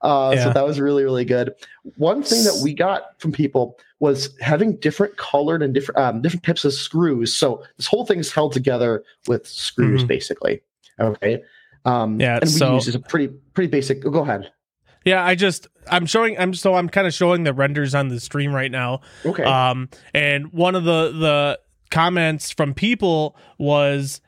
Uh, 0.00 0.32
Yeah. 0.34 0.44
So 0.44 0.52
that 0.52 0.64
was 0.64 0.78
really, 0.78 1.02
really 1.02 1.24
good. 1.24 1.52
One 1.96 2.22
thing 2.22 2.44
that 2.44 2.60
we 2.62 2.72
got 2.72 3.18
from 3.20 3.32
people 3.32 3.78
was 3.98 4.30
having 4.40 4.76
different 4.76 5.16
colored 5.16 5.60
and 5.60 5.74
different 5.74 5.98
um, 5.98 6.22
different 6.22 6.44
types 6.44 6.64
of 6.64 6.72
screws. 6.72 7.34
So 7.34 7.64
this 7.78 7.88
whole 7.88 8.06
thing 8.06 8.20
is 8.20 8.30
held 8.32 8.52
together 8.52 9.02
with 9.26 9.44
screws, 9.46 10.04
Mhm. 10.04 10.06
basically. 10.06 10.62
Okay. 11.00 11.42
Um, 11.84 12.20
Yeah, 12.20 12.34
and 12.36 12.44
we 12.44 12.48
so- 12.50 12.74
use 12.74 12.94
a 12.94 13.00
pretty 13.00 13.34
pretty 13.54 13.68
basic. 13.68 14.06
oh, 14.06 14.10
Go 14.10 14.20
ahead. 14.20 14.52
Yeah, 15.04 15.24
I 15.24 15.34
just 15.34 15.68
I'm 15.90 16.06
showing 16.06 16.38
I'm 16.38 16.54
so 16.54 16.74
I'm 16.74 16.88
kind 16.88 17.06
of 17.06 17.14
showing 17.14 17.44
the 17.44 17.52
renders 17.52 17.94
on 17.94 18.08
the 18.08 18.20
stream 18.20 18.54
right 18.54 18.70
now. 18.70 19.00
Okay. 19.24 19.44
Um, 19.44 19.88
and 20.14 20.52
one 20.52 20.74
of 20.74 20.84
the 20.84 21.12
the 21.12 21.60
comments 21.90 22.50
from 22.50 22.74
people 22.74 23.36
was, 23.58 24.20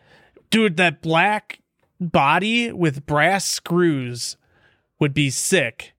"Dude, 0.50 0.76
that 0.78 1.02
black 1.02 1.60
body 2.00 2.72
with 2.72 3.06
brass 3.06 3.46
screws 3.46 4.36
would 4.98 5.14
be 5.14 5.30
sick." 5.30 5.94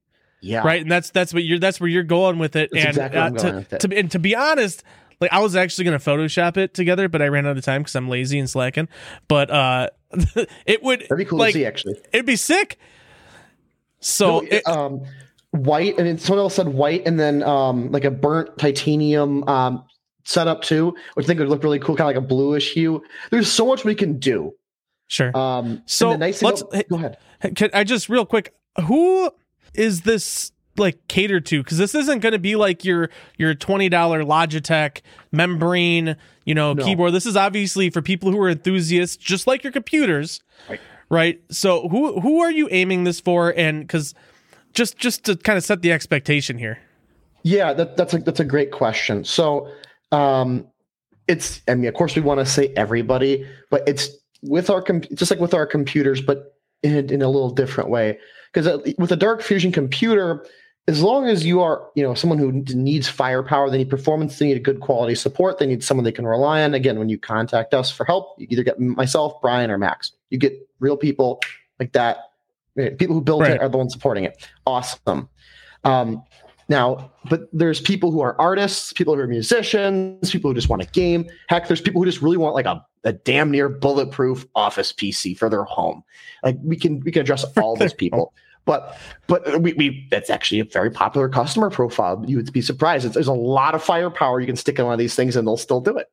yeah. 0.45 0.61
right 0.65 0.81
and 0.81 0.91
that's 0.91 1.09
that's 1.09 1.33
what 1.33 1.43
you're 1.43 1.59
that's 1.59 1.79
where 1.79 1.89
you're 1.89 2.03
going 2.03 2.37
with 2.37 2.55
it 2.55 2.69
That's 2.71 2.85
and 2.85 2.97
exactly 2.97 3.49
uh, 3.49 3.61
to, 3.63 3.87
to 3.87 3.97
and 3.97 4.11
to 4.11 4.19
be 4.19 4.35
honest 4.35 4.83
like 5.19 5.33
i 5.33 5.39
was 5.39 5.55
actually 5.55 5.85
going 5.85 5.99
to 5.99 6.05
photoshop 6.05 6.57
it 6.57 6.73
together 6.73 7.09
but 7.09 7.21
i 7.21 7.27
ran 7.27 7.47
out 7.47 7.57
of 7.57 7.63
time 7.63 7.81
because 7.81 7.95
i'm 7.95 8.07
lazy 8.07 8.37
and 8.37 8.49
slacking 8.49 8.87
but 9.27 9.49
uh 9.49 9.89
it 10.65 10.83
would 10.83 11.01
That'd 11.01 11.17
be 11.17 11.25
cool 11.25 11.39
like 11.39 11.53
to 11.53 11.59
see 11.59 11.65
actually. 11.65 11.95
it'd 12.13 12.25
be 12.25 12.35
sick 12.35 12.77
so 13.99 14.39
No, 14.41 14.47
it- 14.49 14.67
um, 14.67 15.01
white, 15.51 15.97
and 15.97 16.05
then 16.07 16.17
someone 16.17 16.43
else 16.43 16.55
said 16.55 16.67
white, 16.67 17.03
and 17.07 17.19
then 17.19 17.41
um, 17.43 17.91
like 17.91 18.03
a 18.05 18.11
burnt 18.11 18.57
titanium 18.57 19.47
um, 19.47 19.83
setup 20.25 20.61
too, 20.63 20.95
which 21.13 21.25
I 21.25 21.27
think 21.27 21.39
would 21.39 21.49
look 21.49 21.63
really 21.63 21.79
cool, 21.79 21.95
kind 21.95 22.09
of 22.09 22.15
like 22.15 22.23
a 22.23 22.27
bluish 22.27 22.73
hue. 22.73 23.03
There's 23.31 23.51
so 23.51 23.65
much 23.65 23.83
we 23.85 23.95
can 23.95 24.19
do. 24.19 24.53
sure 25.07 25.35
Um, 25.37 25.81
So, 25.85 26.11
the 26.11 26.17
nice 26.17 26.39
thing 26.39 26.47
let's- 26.49 26.61
about- 26.61 26.89
go 26.89 26.95
ahead. 26.95 27.17
Can 27.55 27.69
I 27.73 27.83
just 27.83 28.09
real 28.09 28.25
quick? 28.25 28.53
Who 28.87 29.31
is 29.73 30.01
this 30.01 30.51
like 30.77 30.97
catered 31.07 31.45
to? 31.47 31.63
Because 31.63 31.77
this 31.77 31.93
isn't 31.95 32.19
going 32.19 32.33
to 32.33 32.39
be 32.39 32.55
like 32.55 32.83
your 32.83 33.09
your 33.37 33.53
twenty 33.53 33.87
dollar 33.87 34.23
Logitech 34.23 35.01
membrane, 35.31 36.17
you 36.45 36.53
know, 36.55 36.73
No. 36.73 36.83
keyboard. 36.83 37.13
This 37.13 37.25
is 37.25 37.35
obviously 37.37 37.89
for 37.89 38.01
people 38.01 38.31
who 38.31 38.39
are 38.41 38.49
enthusiasts, 38.49 39.15
just 39.15 39.47
like 39.47 39.63
your 39.63 39.71
computers, 39.71 40.41
Right. 40.69 40.79
Right. 41.15 41.41
So 41.49 41.87
who 41.87 42.19
who 42.19 42.41
are 42.41 42.51
you 42.51 42.67
aiming 42.71 43.05
this 43.05 43.21
for? 43.21 43.53
And 43.55 43.81
because 43.81 44.13
just 44.73 44.97
just 44.97 45.23
to 45.23 45.37
kind 45.37 45.57
of 45.57 45.63
set 45.63 45.81
the 45.81 45.93
expectation 45.93 46.57
here. 46.57 46.77
Yeah, 47.43 47.73
that, 47.73 47.95
that's 47.95 48.13
a 48.13 48.17
that's 48.17 48.39
a 48.41 48.45
great 48.45 48.71
question. 48.71 49.23
So, 49.23 49.71
um, 50.11 50.67
it's 51.27 51.61
I 51.67 51.75
mean, 51.75 51.87
of 51.87 51.93
course, 51.93 52.15
we 52.15 52.21
want 52.21 52.41
to 52.41 52.45
say 52.45 52.73
everybody, 52.75 53.47
but 53.69 53.87
it's 53.87 54.09
with 54.41 54.69
our 54.69 54.81
com- 54.81 55.01
just 55.13 55.31
like 55.31 55.39
with 55.39 55.53
our 55.53 55.65
computers, 55.65 56.21
but 56.21 56.57
in 56.83 56.93
a, 56.93 57.13
in 57.13 57.21
a 57.21 57.29
little 57.29 57.49
different 57.49 57.89
way. 57.89 58.19
Because 58.53 58.95
with 58.97 59.11
a 59.11 59.15
Dark 59.15 59.41
Fusion 59.41 59.71
computer, 59.71 60.45
as 60.87 61.01
long 61.01 61.27
as 61.27 61.45
you 61.45 61.61
are 61.61 61.87
you 61.95 62.03
know 62.03 62.13
someone 62.13 62.39
who 62.39 62.51
needs 62.51 63.07
firepower, 63.07 63.69
they 63.69 63.77
need 63.77 63.89
performance, 63.89 64.37
they 64.37 64.47
need 64.47 64.57
a 64.57 64.59
good 64.59 64.81
quality 64.81 65.15
support, 65.15 65.59
they 65.59 65.65
need 65.65 65.83
someone 65.83 66.03
they 66.03 66.11
can 66.11 66.27
rely 66.27 66.63
on. 66.63 66.73
Again, 66.73 66.99
when 66.99 67.09
you 67.09 67.17
contact 67.17 67.73
us 67.73 67.89
for 67.89 68.05
help, 68.05 68.35
you 68.37 68.47
either 68.49 68.63
get 68.63 68.79
myself, 68.79 69.41
Brian, 69.41 69.71
or 69.71 69.77
Max. 69.77 70.11
You 70.29 70.37
get 70.37 70.67
real 70.79 70.97
people 70.97 71.39
like 71.79 71.91
that. 71.93 72.17
Eh, 72.77 72.89
People 72.97 73.15
who 73.15 73.21
built 73.21 73.41
Right. 73.41 73.51
it 73.53 73.61
are 73.61 73.69
the 73.69 73.77
ones 73.77 73.93
supporting 73.93 74.23
it. 74.23 74.47
Awesome. 74.65 75.29
Um, 75.83 76.23
now, 76.67 77.11
but 77.29 77.41
there's 77.53 77.79
people 77.79 78.11
who 78.11 78.21
are 78.21 78.35
artists, 78.41 78.91
people 78.91 79.13
who 79.15 79.21
are 79.21 79.27
musicians, 79.27 80.31
people 80.31 80.49
who 80.49 80.55
just 80.55 80.67
want 80.67 80.81
a 80.81 80.87
game. 80.87 81.27
Heck, 81.47 81.67
there's 81.67 81.79
people 81.81 82.01
who 82.01 82.05
just 82.05 82.21
really 82.23 82.37
want 82.37 82.55
like 82.55 82.65
a, 82.65 82.83
a 83.03 83.13
damn 83.13 83.51
near 83.51 83.69
bulletproof 83.69 84.47
office 84.55 84.91
PC 84.91 85.37
for 85.37 85.47
their 85.47 85.63
home. 85.63 86.03
Like 86.43 86.57
we 86.63 86.75
can 86.75 87.01
we 87.01 87.11
can 87.11 87.21
address 87.21 87.45
all 87.57 87.75
those 87.75 87.93
people. 87.93 88.33
But 88.65 88.97
but 89.27 89.61
we, 89.61 89.73
we 89.73 90.07
that's 90.09 90.31
actually 90.31 90.59
a 90.59 90.65
very 90.65 90.89
popular 90.89 91.29
customer 91.29 91.69
profile. 91.69 92.23
You 92.27 92.37
would 92.37 92.51
be 92.51 92.61
surprised. 92.61 93.05
It's, 93.05 93.13
there's 93.13 93.27
a 93.27 93.33
lot 93.33 93.75
of 93.75 93.83
firepower 93.83 94.39
you 94.39 94.47
can 94.47 94.55
stick 94.55 94.79
in 94.79 94.85
one 94.85 94.93
of 94.93 94.99
these 94.99 95.13
things 95.13 95.35
and 95.35 95.47
they'll 95.47 95.55
still 95.57 95.81
do 95.81 95.97
it. 95.97 96.07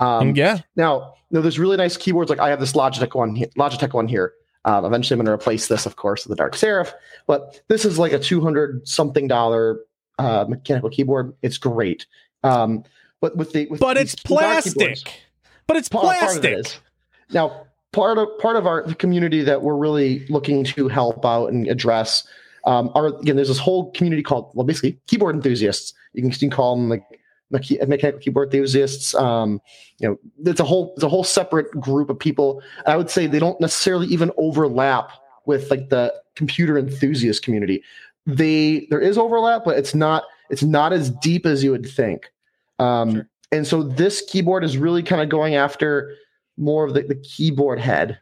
Um, 0.00 0.34
yeah. 0.34 0.58
now, 0.76 1.14
no, 1.30 1.40
there's 1.40 1.58
really 1.58 1.76
nice 1.76 1.96
keyboards. 1.96 2.30
Like 2.30 2.38
I 2.38 2.48
have 2.50 2.60
this 2.60 2.72
Logitech 2.72 3.14
one, 3.14 3.36
Logitech 3.36 3.92
one 3.92 4.08
here. 4.08 4.32
Um, 4.64 4.84
eventually, 4.84 5.14
I'm 5.14 5.24
going 5.24 5.26
to 5.26 5.32
replace 5.32 5.68
this, 5.68 5.86
of 5.86 5.96
course, 5.96 6.24
with 6.24 6.30
the 6.30 6.36
Dark 6.36 6.56
Seraph. 6.56 6.92
But 7.26 7.62
this 7.68 7.84
is 7.84 7.98
like 7.98 8.12
a 8.12 8.18
200 8.18 8.86
something 8.86 9.28
dollar 9.28 9.78
uh, 10.18 10.44
mechanical 10.48 10.90
keyboard. 10.90 11.34
It's 11.42 11.58
great. 11.58 12.06
Um, 12.42 12.84
but 13.20 13.36
with 13.36 13.52
the 13.52 13.66
with 13.68 13.80
But 13.80 13.96
these 13.96 14.14
it's 14.14 14.22
plastic. 14.22 15.22
But 15.66 15.76
it's 15.76 15.88
part, 15.88 16.04
part 16.04 16.36
of 16.36 16.42
plastic. 16.42 16.52
it. 16.52 16.80
Now, 17.30 17.66
part 17.92 18.18
of 18.18 18.28
part 18.38 18.56
of 18.56 18.66
our 18.66 18.82
the 18.82 18.94
community 18.94 19.42
that 19.42 19.62
we're 19.62 19.76
really 19.76 20.26
looking 20.28 20.64
to 20.64 20.88
help 20.88 21.24
out 21.24 21.46
and 21.46 21.66
address 21.68 22.26
um, 22.64 22.90
are 22.94 23.08
again. 23.08 23.36
There's 23.36 23.48
this 23.48 23.58
whole 23.58 23.90
community 23.92 24.22
called 24.22 24.50
well, 24.54 24.66
basically 24.66 24.98
keyboard 25.06 25.34
enthusiasts. 25.34 25.92
You 26.12 26.22
can, 26.22 26.30
you 26.30 26.38
can 26.38 26.50
call 26.50 26.76
them 26.76 26.88
like 26.88 27.04
mecha- 27.52 27.86
mechanical 27.88 28.20
keyboard 28.20 28.52
enthusiasts. 28.52 29.14
Um, 29.14 29.60
you 29.98 30.08
know, 30.08 30.18
it's 30.50 30.60
a 30.60 30.64
whole 30.64 30.92
it's 30.94 31.02
a 31.04 31.08
whole 31.08 31.24
separate 31.24 31.70
group 31.80 32.10
of 32.10 32.18
people. 32.18 32.62
I 32.86 32.96
would 32.96 33.10
say 33.10 33.26
they 33.26 33.38
don't 33.38 33.60
necessarily 33.60 34.06
even 34.08 34.30
overlap 34.36 35.10
with 35.46 35.70
like 35.70 35.88
the 35.90 36.12
computer 36.34 36.76
enthusiast 36.78 37.42
community. 37.42 37.82
They 38.26 38.86
there 38.90 39.00
is 39.00 39.16
overlap, 39.18 39.62
but 39.64 39.78
it's 39.78 39.94
not 39.94 40.24
it's 40.50 40.62
not 40.62 40.92
as 40.92 41.10
deep 41.10 41.46
as 41.46 41.62
you 41.64 41.70
would 41.70 41.86
think. 41.88 42.30
Um, 42.78 43.12
Sure. 43.12 43.28
And 43.52 43.64
so 43.64 43.84
this 43.84 44.22
keyboard 44.28 44.64
is 44.64 44.76
really 44.76 45.04
kind 45.04 45.22
of 45.22 45.28
going 45.28 45.54
after 45.54 46.12
more 46.56 46.84
of 46.84 46.94
the, 46.94 47.02
the 47.02 47.14
keyboard 47.14 47.78
head. 47.78 48.18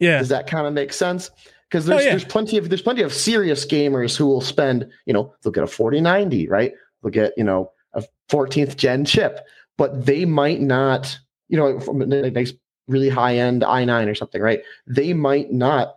Yeah. 0.00 0.18
Does 0.18 0.30
that 0.30 0.48
kind 0.48 0.66
of 0.66 0.72
make 0.72 0.92
sense? 0.92 1.30
Because 1.70 1.86
Oh, 1.88 1.90
there's 1.92 2.04
yeah. 2.04 2.10
there's 2.10 2.24
plenty 2.24 2.58
of 2.58 2.68
there's 2.68 2.82
plenty 2.82 3.02
of 3.02 3.14
serious 3.14 3.64
gamers 3.64 4.16
who 4.16 4.26
will 4.26 4.40
spend 4.40 4.88
you 5.06 5.12
know 5.12 5.32
they'll 5.42 5.52
get 5.52 5.62
a 5.64 5.68
4090 5.68 6.48
right 6.48 6.72
they'll 7.02 7.12
get 7.12 7.32
you 7.36 7.44
know 7.44 7.70
a 7.96 8.04
14th 8.30 8.76
gen 8.76 9.04
chip 9.04 9.40
but 9.76 10.06
they 10.06 10.24
might 10.24 10.60
not 10.60 11.18
you 11.48 11.56
know 11.56 11.80
from 11.80 11.98
nice 11.98 12.52
really 12.88 13.08
high 13.08 13.36
end 13.36 13.62
i9 13.62 14.08
or 14.08 14.14
something 14.14 14.40
right 14.40 14.60
they 14.86 15.12
might 15.12 15.52
not 15.52 15.96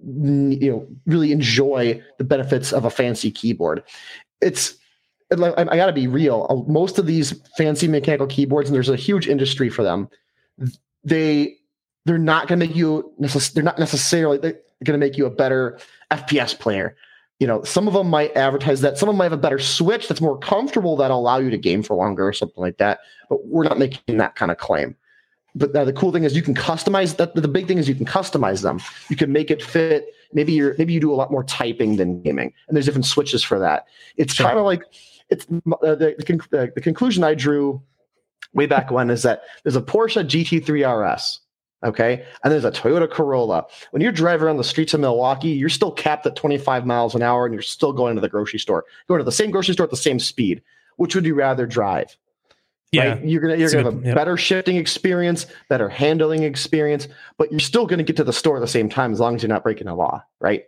you 0.00 0.70
know 0.70 0.86
really 1.06 1.32
enjoy 1.32 2.00
the 2.18 2.24
benefits 2.24 2.72
of 2.72 2.84
a 2.84 2.90
fancy 2.90 3.30
keyboard 3.30 3.82
it's 4.40 4.78
I, 5.30 5.52
I 5.58 5.76
got 5.76 5.86
to 5.86 5.92
be 5.92 6.06
real. 6.06 6.46
Uh, 6.48 6.70
Most 6.70 6.98
of 6.98 7.06
these 7.06 7.32
fancy 7.56 7.88
mechanical 7.88 8.26
keyboards, 8.26 8.68
and 8.68 8.74
there's 8.74 8.88
a 8.88 8.96
huge 8.96 9.28
industry 9.28 9.68
for 9.68 9.82
them. 9.82 10.08
They 11.04 11.56
they're 12.04 12.18
not 12.18 12.48
to 12.48 12.56
make 12.56 12.74
you. 12.74 13.12
They're 13.18 13.62
not 13.62 13.78
necessarily 13.78 14.38
to 14.84 14.96
make 14.96 15.16
you 15.16 15.26
a 15.26 15.30
better 15.30 15.78
FPS 16.10 16.58
player. 16.58 16.96
You 17.38 17.46
know, 17.46 17.62
some 17.62 17.86
of 17.86 17.94
them 17.94 18.08
might 18.10 18.36
advertise 18.36 18.80
that. 18.80 18.98
Some 18.98 19.08
of 19.08 19.12
them 19.12 19.18
might 19.18 19.24
have 19.26 19.32
a 19.32 19.36
better 19.36 19.60
switch 19.60 20.08
that's 20.08 20.20
more 20.20 20.36
comfortable 20.38 20.96
that'll 20.96 21.20
allow 21.20 21.38
you 21.38 21.50
to 21.50 21.58
game 21.58 21.82
for 21.84 21.94
longer 21.94 22.26
or 22.26 22.32
something 22.32 22.60
like 22.60 22.78
that. 22.78 23.00
But 23.28 23.46
we're 23.46 23.64
not 23.64 23.78
making 23.78 24.16
that 24.16 24.34
kind 24.34 24.50
of 24.50 24.58
claim. 24.58 24.96
But 25.54 25.74
uh, 25.74 25.84
the 25.84 25.92
cool 25.92 26.12
thing 26.12 26.24
is 26.24 26.34
you 26.36 26.42
can 26.42 26.54
customize 26.54 27.16
that. 27.16 27.34
The 27.34 27.48
big 27.48 27.66
thing 27.66 27.78
is 27.78 27.88
you 27.88 27.94
can 27.94 28.06
customize 28.06 28.62
them. 28.62 28.80
You 29.08 29.16
can 29.16 29.32
make 29.32 29.50
it 29.50 29.62
fit. 29.62 30.14
Maybe 30.32 30.52
you're 30.52 30.74
maybe 30.78 30.92
you 30.92 31.00
do 31.00 31.12
a 31.12 31.16
lot 31.16 31.30
more 31.30 31.44
typing 31.44 31.96
than 31.96 32.22
gaming, 32.22 32.52
and 32.66 32.76
there's 32.76 32.86
different 32.86 33.06
switches 33.06 33.42
for 33.42 33.58
that. 33.60 33.86
It's 34.16 34.34
Sure. 34.34 34.46
kind 34.46 34.58
of 34.58 34.64
like 34.64 34.82
it's 35.30 35.46
uh, 35.46 35.94
the, 35.94 36.14
the, 36.18 36.24
conc- 36.24 36.52
uh, 36.58 36.70
the 36.74 36.80
conclusion 36.80 37.24
I 37.24 37.34
drew 37.34 37.80
way 38.52 38.66
back 38.66 38.90
when 38.90 39.10
is 39.10 39.22
that 39.22 39.42
there's 39.62 39.76
a 39.76 39.82
Porsche 39.82 40.24
GT3 40.24 41.14
RS, 41.14 41.40
okay, 41.84 42.24
and 42.42 42.52
there's 42.52 42.64
a 42.64 42.70
Toyota 42.70 43.10
Corolla. 43.10 43.66
When 43.90 44.02
you're 44.02 44.12
driving 44.12 44.46
around 44.46 44.56
the 44.56 44.64
streets 44.64 44.94
of 44.94 45.00
Milwaukee, 45.00 45.48
you're 45.48 45.68
still 45.68 45.92
capped 45.92 46.26
at 46.26 46.36
25 46.36 46.86
miles 46.86 47.14
an 47.14 47.22
hour, 47.22 47.44
and 47.44 47.54
you're 47.54 47.62
still 47.62 47.92
going 47.92 48.14
to 48.14 48.20
the 48.20 48.28
grocery 48.28 48.58
store, 48.58 48.84
going 49.06 49.18
to 49.18 49.24
the 49.24 49.32
same 49.32 49.50
grocery 49.50 49.74
store 49.74 49.84
at 49.84 49.90
the 49.90 49.96
same 49.96 50.18
speed. 50.18 50.62
Which 50.96 51.14
would 51.14 51.24
you 51.24 51.34
rather 51.34 51.66
drive? 51.66 52.16
Yeah. 52.92 53.12
right? 53.12 53.24
You're 53.24 53.40
gonna 53.40 53.56
you're 53.56 53.66
It's 53.66 53.74
gonna 53.74 53.90
have 53.90 54.02
a 54.02 54.06
yep. 54.06 54.14
better 54.14 54.36
shifting 54.36 54.76
experience, 54.76 55.46
better 55.68 55.88
handling 55.88 56.42
experience, 56.42 57.08
but 57.36 57.50
you're 57.50 57.60
still 57.60 57.86
gonna 57.86 58.02
get 58.02 58.16
to 58.16 58.24
the 58.24 58.32
store 58.32 58.56
at 58.56 58.60
the 58.60 58.66
same 58.66 58.88
time 58.88 59.12
as 59.12 59.20
long 59.20 59.34
as 59.34 59.42
you're 59.42 59.48
not 59.48 59.62
breaking 59.62 59.86
the 59.86 59.94
law, 59.94 60.24
right? 60.40 60.64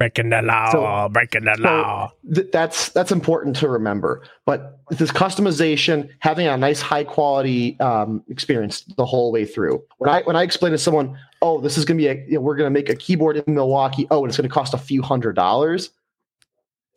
Breaking 0.00 0.30
the 0.30 0.40
law. 0.40 0.70
So- 0.72 1.08
breaking 1.12 1.44
the 1.44 1.54
so- 1.56 1.62
law. 1.62 2.12
Th- 2.34 2.50
that's 2.50 2.88
that's 2.88 3.12
important 3.12 3.54
to 3.56 3.68
remember. 3.68 4.22
But 4.46 4.78
this 4.88 5.10
customization, 5.10 6.08
having 6.20 6.46
a 6.46 6.56
nice 6.56 6.80
high 6.80 7.04
quality 7.04 7.78
um, 7.80 8.24
experience 8.30 8.80
the 8.96 9.04
whole 9.04 9.30
way 9.30 9.44
through. 9.44 9.82
When 9.98 10.08
I 10.08 10.22
when 10.22 10.36
I 10.36 10.42
explain 10.42 10.72
to 10.72 10.78
someone, 10.78 11.18
oh, 11.42 11.60
this 11.60 11.76
is 11.76 11.84
gonna 11.84 11.98
be 11.98 12.06
a 12.06 12.14
you 12.14 12.36
know, 12.36 12.40
we're 12.40 12.56
gonna 12.56 12.70
make 12.70 12.88
a 12.88 12.96
keyboard 12.96 13.36
in 13.36 13.54
Milwaukee. 13.54 14.06
Oh, 14.10 14.24
and 14.24 14.30
it's 14.30 14.38
gonna 14.38 14.48
cost 14.48 14.72
a 14.72 14.78
few 14.78 15.02
hundred 15.02 15.36
dollars. 15.36 15.90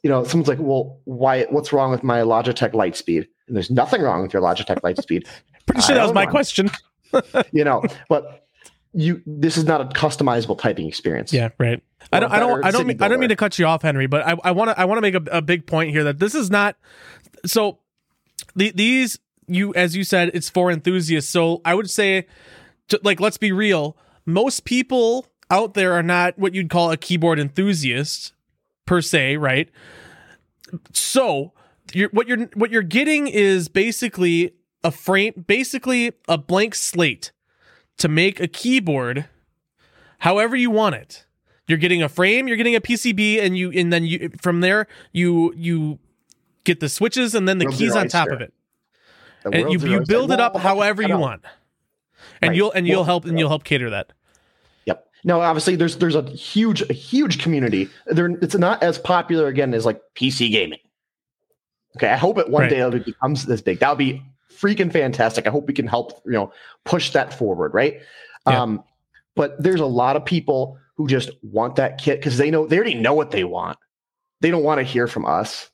You 0.01 0.09
know, 0.09 0.23
someone's 0.23 0.47
like, 0.47 0.59
well, 0.61 1.01
why? 1.03 1.43
What's 1.49 1.73
wrong 1.73 1.91
with 1.91 2.03
my 2.03 2.21
Logitech 2.21 2.71
Lightspeed? 2.71 3.27
And 3.47 3.57
there's 3.57 3.69
nothing 3.69 4.01
wrong 4.01 4.21
with 4.21 4.31
your 4.31 4.41
Logitech 4.41 4.79
Lightspeed. 4.79 5.27
Pretty 5.65 5.81
sure 5.81 5.95
that 5.95 6.03
was 6.03 6.13
my 6.13 6.25
question. 6.25 6.71
you 7.51 7.65
know, 7.65 7.83
but 8.07 8.42
you 8.93 9.21
this 9.25 9.57
is 9.57 9.65
not 9.65 9.81
a 9.81 9.85
customizable 9.85 10.57
typing 10.57 10.87
experience. 10.87 11.33
Yeah, 11.33 11.49
right. 11.57 11.81
I 12.11 12.19
don't. 12.19 12.31
I 12.31 12.39
don't. 12.39 12.65
I 12.65 12.71
don't. 12.71 12.87
Mean, 12.87 13.01
I 13.01 13.07
don't 13.07 13.19
mean 13.19 13.29
to 13.29 13.35
cut 13.35 13.57
you 13.57 13.65
off, 13.65 13.81
Henry, 13.81 14.07
but 14.07 14.21
I. 14.21 14.51
Want 14.51 14.69
to. 14.69 14.79
I 14.79 14.85
want 14.85 14.97
to 14.97 15.01
make 15.01 15.15
a, 15.15 15.37
a 15.37 15.41
big 15.41 15.65
point 15.65 15.91
here 15.91 16.03
that 16.05 16.19
this 16.19 16.35
is 16.35 16.51
not. 16.51 16.75
So, 17.45 17.79
the, 18.55 18.71
these 18.71 19.19
you 19.47 19.73
as 19.73 19.95
you 19.95 20.03
said, 20.03 20.31
it's 20.33 20.49
for 20.49 20.71
enthusiasts. 20.71 21.31
So 21.31 21.61
I 21.65 21.73
would 21.75 21.89
say, 21.89 22.27
to, 22.89 22.99
like, 23.03 23.19
let's 23.19 23.37
be 23.37 23.51
real. 23.51 23.97
Most 24.25 24.63
people 24.65 25.27
out 25.49 25.73
there 25.73 25.93
are 25.93 26.03
not 26.03 26.37
what 26.37 26.53
you'd 26.53 26.69
call 26.69 26.91
a 26.91 26.97
keyboard 26.97 27.39
enthusiast 27.39 28.33
per 28.85 29.01
se, 29.01 29.37
right? 29.37 29.69
So, 30.93 31.53
you're, 31.93 32.09
what 32.09 32.27
you're 32.27 32.45
what 32.53 32.71
you're 32.71 32.83
getting 32.83 33.27
is 33.27 33.69
basically 33.69 34.53
a 34.83 34.91
frame, 34.91 35.45
basically 35.47 36.13
a 36.27 36.37
blank 36.37 36.75
slate 36.75 37.31
to 37.97 38.07
make 38.07 38.39
a 38.39 38.47
keyboard 38.47 39.25
however 40.19 40.55
you 40.55 40.71
want 40.71 40.95
it. 40.95 41.25
You're 41.67 41.77
getting 41.77 42.03
a 42.03 42.09
frame, 42.09 42.47
you're 42.47 42.57
getting 42.57 42.75
a 42.75 42.81
PCB, 42.81 43.39
and 43.41 43.57
you 43.57 43.71
and 43.71 43.91
then 43.91 44.03
you 44.05 44.29
from 44.41 44.59
there 44.61 44.87
you 45.13 45.53
you 45.55 45.99
get 46.65 46.79
the 46.81 46.89
switches 46.89 47.33
and 47.35 47.47
then 47.47 47.57
the 47.57 47.65
World's 47.65 47.77
keys 47.79 47.95
on 47.95 48.07
top 48.07 48.27
oyster. 48.27 48.35
of 48.35 48.41
it. 48.41 48.53
And 49.45 49.71
you, 49.71 49.79
you 49.89 50.01
build 50.05 50.31
it 50.31 50.39
up 50.39 50.55
however 50.57 51.01
you 51.01 51.17
want. 51.17 51.43
And 52.41 52.49
Right. 52.49 52.55
you'll 52.57 52.71
and 52.71 52.87
you'll 52.87 53.03
help 53.03 53.25
and 53.25 53.37
you'll 53.39 53.49
help 53.49 53.63
cater 53.63 53.89
that. 53.89 54.11
Yep. 54.85 55.07
No, 55.23 55.39
obviously 55.41 55.75
there's 55.77 55.97
there's 55.97 56.15
a 56.15 56.23
huge 56.29 56.81
a 56.89 56.93
huge 56.93 57.41
community. 57.41 57.89
There 58.07 58.27
it's 58.41 58.55
not 58.55 58.83
as 58.83 58.97
popular 58.97 59.47
again 59.47 59.73
as 59.73 59.85
like 59.85 60.01
PC 60.15 60.51
gaming. 60.51 60.79
Okay, 61.97 62.07
I 62.09 62.17
hope 62.17 62.37
it 62.37 62.49
one 62.49 62.63
Right. 62.63 62.69
day 62.69 62.79
it 62.79 63.05
becomes 63.05 63.45
this 63.45 63.61
big. 63.61 63.79
That'll 63.79 63.95
be 63.95 64.21
freaking 64.63 64.91
fantastic. 64.91 65.45
I 65.47 65.49
hope 65.49 65.67
we 65.67 65.73
can 65.73 65.87
help, 65.87 66.21
you 66.25 66.31
know, 66.31 66.51
push 66.85 67.11
that 67.11 67.33
forward, 67.33 67.73
right? 67.73 67.99
Yeah. 68.47 68.61
Um 68.61 68.83
but 69.35 69.61
there's 69.61 69.79
a 69.81 69.85
lot 69.85 70.15
of 70.15 70.23
people 70.25 70.77
who 70.95 71.07
just 71.07 71.31
want 71.41 71.75
that 71.77 71.97
kit 71.99 72.19
because 72.19 72.37
they 72.37 72.49
know 72.51 72.67
they 72.67 72.77
already 72.77 72.93
know 72.95 73.13
what 73.13 73.31
they 73.31 73.43
want. 73.43 73.77
They 74.41 74.51
don't 74.51 74.63
want 74.63 74.79
to 74.79 74.83
hear 74.83 75.07
from 75.07 75.25
us. 75.25 75.69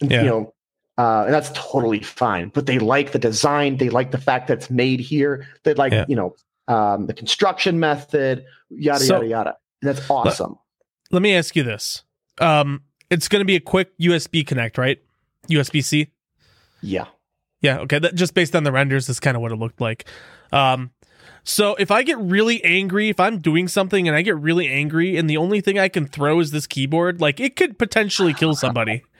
And, 0.00 0.10
Yeah. 0.10 0.22
You 0.22 0.28
know, 0.28 0.54
uh, 0.98 1.24
and 1.26 1.34
that's 1.34 1.50
totally 1.54 2.00
fine. 2.00 2.50
But 2.54 2.66
they 2.66 2.78
like 2.78 3.12
the 3.12 3.18
design. 3.18 3.76
They 3.76 3.88
like 3.90 4.10
the 4.12 4.18
fact 4.18 4.48
that 4.48 4.58
it's 4.58 4.70
made 4.70 5.00
here. 5.00 5.46
They 5.64 5.74
like, 5.74 5.92
Yeah. 5.92 6.04
you 6.08 6.16
know, 6.16 6.34
um, 6.68 7.06
the 7.06 7.14
construction 7.14 7.80
method, 7.80 8.44
yada 8.70 9.00
So- 9.00 9.14
yada 9.16 9.26
yada. 9.26 9.56
And 9.82 9.88
that's 9.88 10.08
awesome. 10.10 10.56
Let 11.10 11.22
me 11.22 11.34
ask 11.34 11.54
you 11.56 11.62
this. 11.62 12.02
Um 12.40 12.82
it's 13.10 13.28
gonna 13.28 13.44
be 13.44 13.56
a 13.56 13.60
quick 13.60 13.90
USB 13.98 14.42
connect, 14.46 14.78
right? 14.78 14.98
USB 15.50 15.82
C? 15.82 16.08
yeah. 16.80 17.06
Yeah, 17.62 17.78
okay. 17.80 17.98
That 17.98 18.14
just 18.14 18.34
based 18.34 18.54
on 18.54 18.64
the 18.64 18.72
renders 18.72 19.08
is 19.08 19.18
kind 19.18 19.36
of 19.36 19.40
what 19.40 19.52
it 19.52 19.56
looked 19.56 19.80
like. 19.80 20.04
Um 20.52 20.90
so 21.44 21.74
if 21.76 21.90
I 21.90 22.02
get 22.02 22.18
really 22.18 22.62
angry, 22.62 23.08
if 23.08 23.18
I'm 23.18 23.38
doing 23.38 23.66
something 23.66 24.06
and 24.06 24.16
I 24.16 24.22
get 24.22 24.36
really 24.36 24.68
angry 24.68 25.16
and 25.16 25.28
the 25.28 25.36
only 25.36 25.60
thing 25.60 25.78
I 25.78 25.88
can 25.88 26.06
throw 26.06 26.38
is 26.38 26.50
this 26.50 26.66
keyboard, 26.66 27.20
like 27.20 27.40
it 27.40 27.56
could 27.56 27.78
potentially 27.78 28.34
kill 28.34 28.54
somebody. 28.54 29.02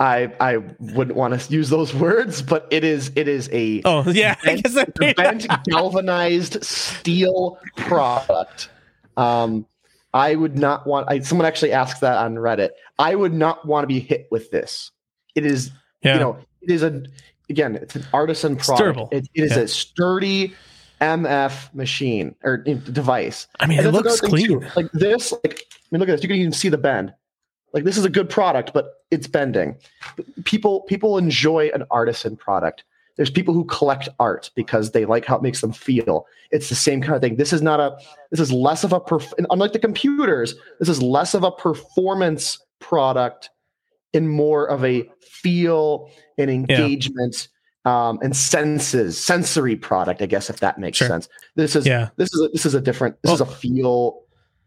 I 0.00 0.32
I 0.40 0.58
wouldn't 0.78 1.16
want 1.16 1.38
to 1.38 1.52
use 1.52 1.70
those 1.70 1.92
words, 1.92 2.40
but 2.40 2.68
it 2.70 2.84
is 2.84 3.10
it 3.16 3.26
is 3.26 3.48
a 3.52 3.82
Oh, 3.84 4.08
yeah. 4.08 4.36
I 4.42 4.46
Bent- 4.46 4.62
guess 4.62 4.76
I 4.76 4.86
It's 5.00 5.16
bent 5.46 5.64
galvanized 5.64 6.62
steel 6.64 7.58
product. 7.76 8.70
Um, 9.16 9.66
I 10.14 10.36
would 10.36 10.56
not 10.56 10.86
want. 10.86 11.10
I, 11.10 11.18
someone 11.20 11.46
actually 11.46 11.72
asked 11.72 12.00
that 12.00 12.16
on 12.16 12.36
Reddit. 12.36 12.70
I 12.98 13.14
would 13.14 13.34
not 13.34 13.66
want 13.66 13.82
to 13.82 13.86
be 13.88 14.00
hit 14.00 14.28
with 14.30 14.50
this. 14.50 14.90
It 15.34 15.44
is, 15.44 15.70
yeah. 16.02 16.14
you 16.14 16.20
know, 16.20 16.38
it 16.68 16.74
is 16.74 16.82
a 16.82 17.02
again, 17.50 17.76
it's 17.76 17.96
an 17.96 18.04
artisan 18.12 18.56
product. 18.56 18.78
durable. 18.78 19.08
It, 19.12 19.28
it 19.34 19.44
is 19.44 19.56
Yeah. 19.56 19.62
a 19.62 19.68
sturdy 19.68 20.54
MF 21.00 21.72
machine 21.74 22.34
or 22.44 22.56
device. 22.58 23.46
I 23.60 23.66
mean, 23.66 23.78
And 23.78 23.88
it 23.88 23.92
looks 23.92 24.20
clean. 24.20 24.46
too. 24.46 24.62
Like 24.76 24.90
this, 24.92 25.32
like 25.44 25.62
I 25.70 25.76
mean, 25.90 26.00
look 26.00 26.08
at 26.08 26.12
this. 26.12 26.22
You 26.22 26.28
can 26.28 26.38
even 26.38 26.52
see 26.52 26.68
the 26.68 26.78
bend. 26.78 27.14
Like 27.72 27.84
this 27.84 27.96
is 27.96 28.04
a 28.04 28.10
good 28.10 28.28
product, 28.28 28.72
but 28.74 29.04
it's 29.10 29.26
bending. 29.26 29.76
People 30.44 30.82
people 30.82 31.18
enjoy 31.18 31.70
an 31.74 31.84
artisan 31.90 32.36
product. 32.36 32.84
There's 33.16 33.30
people 33.30 33.52
who 33.52 33.64
collect 33.64 34.08
art 34.20 34.50
because 34.54 34.92
they 34.92 35.04
like 35.04 35.24
how 35.24 35.36
it 35.36 35.42
makes 35.42 35.60
them 35.60 35.72
feel. 35.72 36.26
It's 36.52 36.68
the 36.68 36.74
same 36.76 37.00
kind 37.02 37.14
of 37.14 37.20
thing. 37.20 37.36
This 37.36 37.52
is 37.52 37.62
not 37.62 37.80
a. 37.80 37.96
This 38.30 38.40
is 38.40 38.52
less 38.52 38.84
of 38.84 38.92
a. 38.92 39.00
Perf- 39.00 39.32
unlike 39.50 39.72
the 39.72 39.78
computers, 39.80 40.54
this 40.78 40.88
is 40.88 41.02
less 41.02 41.34
of 41.34 41.42
a 41.44 41.50
performance 41.50 42.58
product 42.80 43.50
and 44.14 44.28
more 44.30 44.66
of 44.66 44.84
a 44.84 45.08
feel 45.20 46.10
and 46.38 46.50
engagement 46.50 47.48
um, 47.84 48.18
and 48.22 48.36
senses, 48.36 49.22
sensory 49.22 49.76
product. 49.76 50.20
I 50.22 50.26
guess 50.26 50.50
if 50.50 50.60
that 50.60 50.78
makes 50.78 50.98
Sure. 50.98 51.08
sense. 51.08 51.28
This 51.54 51.74
is 51.76 51.86
Yeah. 51.86 52.08
this 52.16 52.32
is 52.34 52.40
a, 52.42 52.48
this 52.48 52.66
is 52.66 52.74
a 52.74 52.80
different. 52.80 53.16
This 53.22 53.32
is 53.32 53.40
a 53.40 53.46
feel 53.46 54.22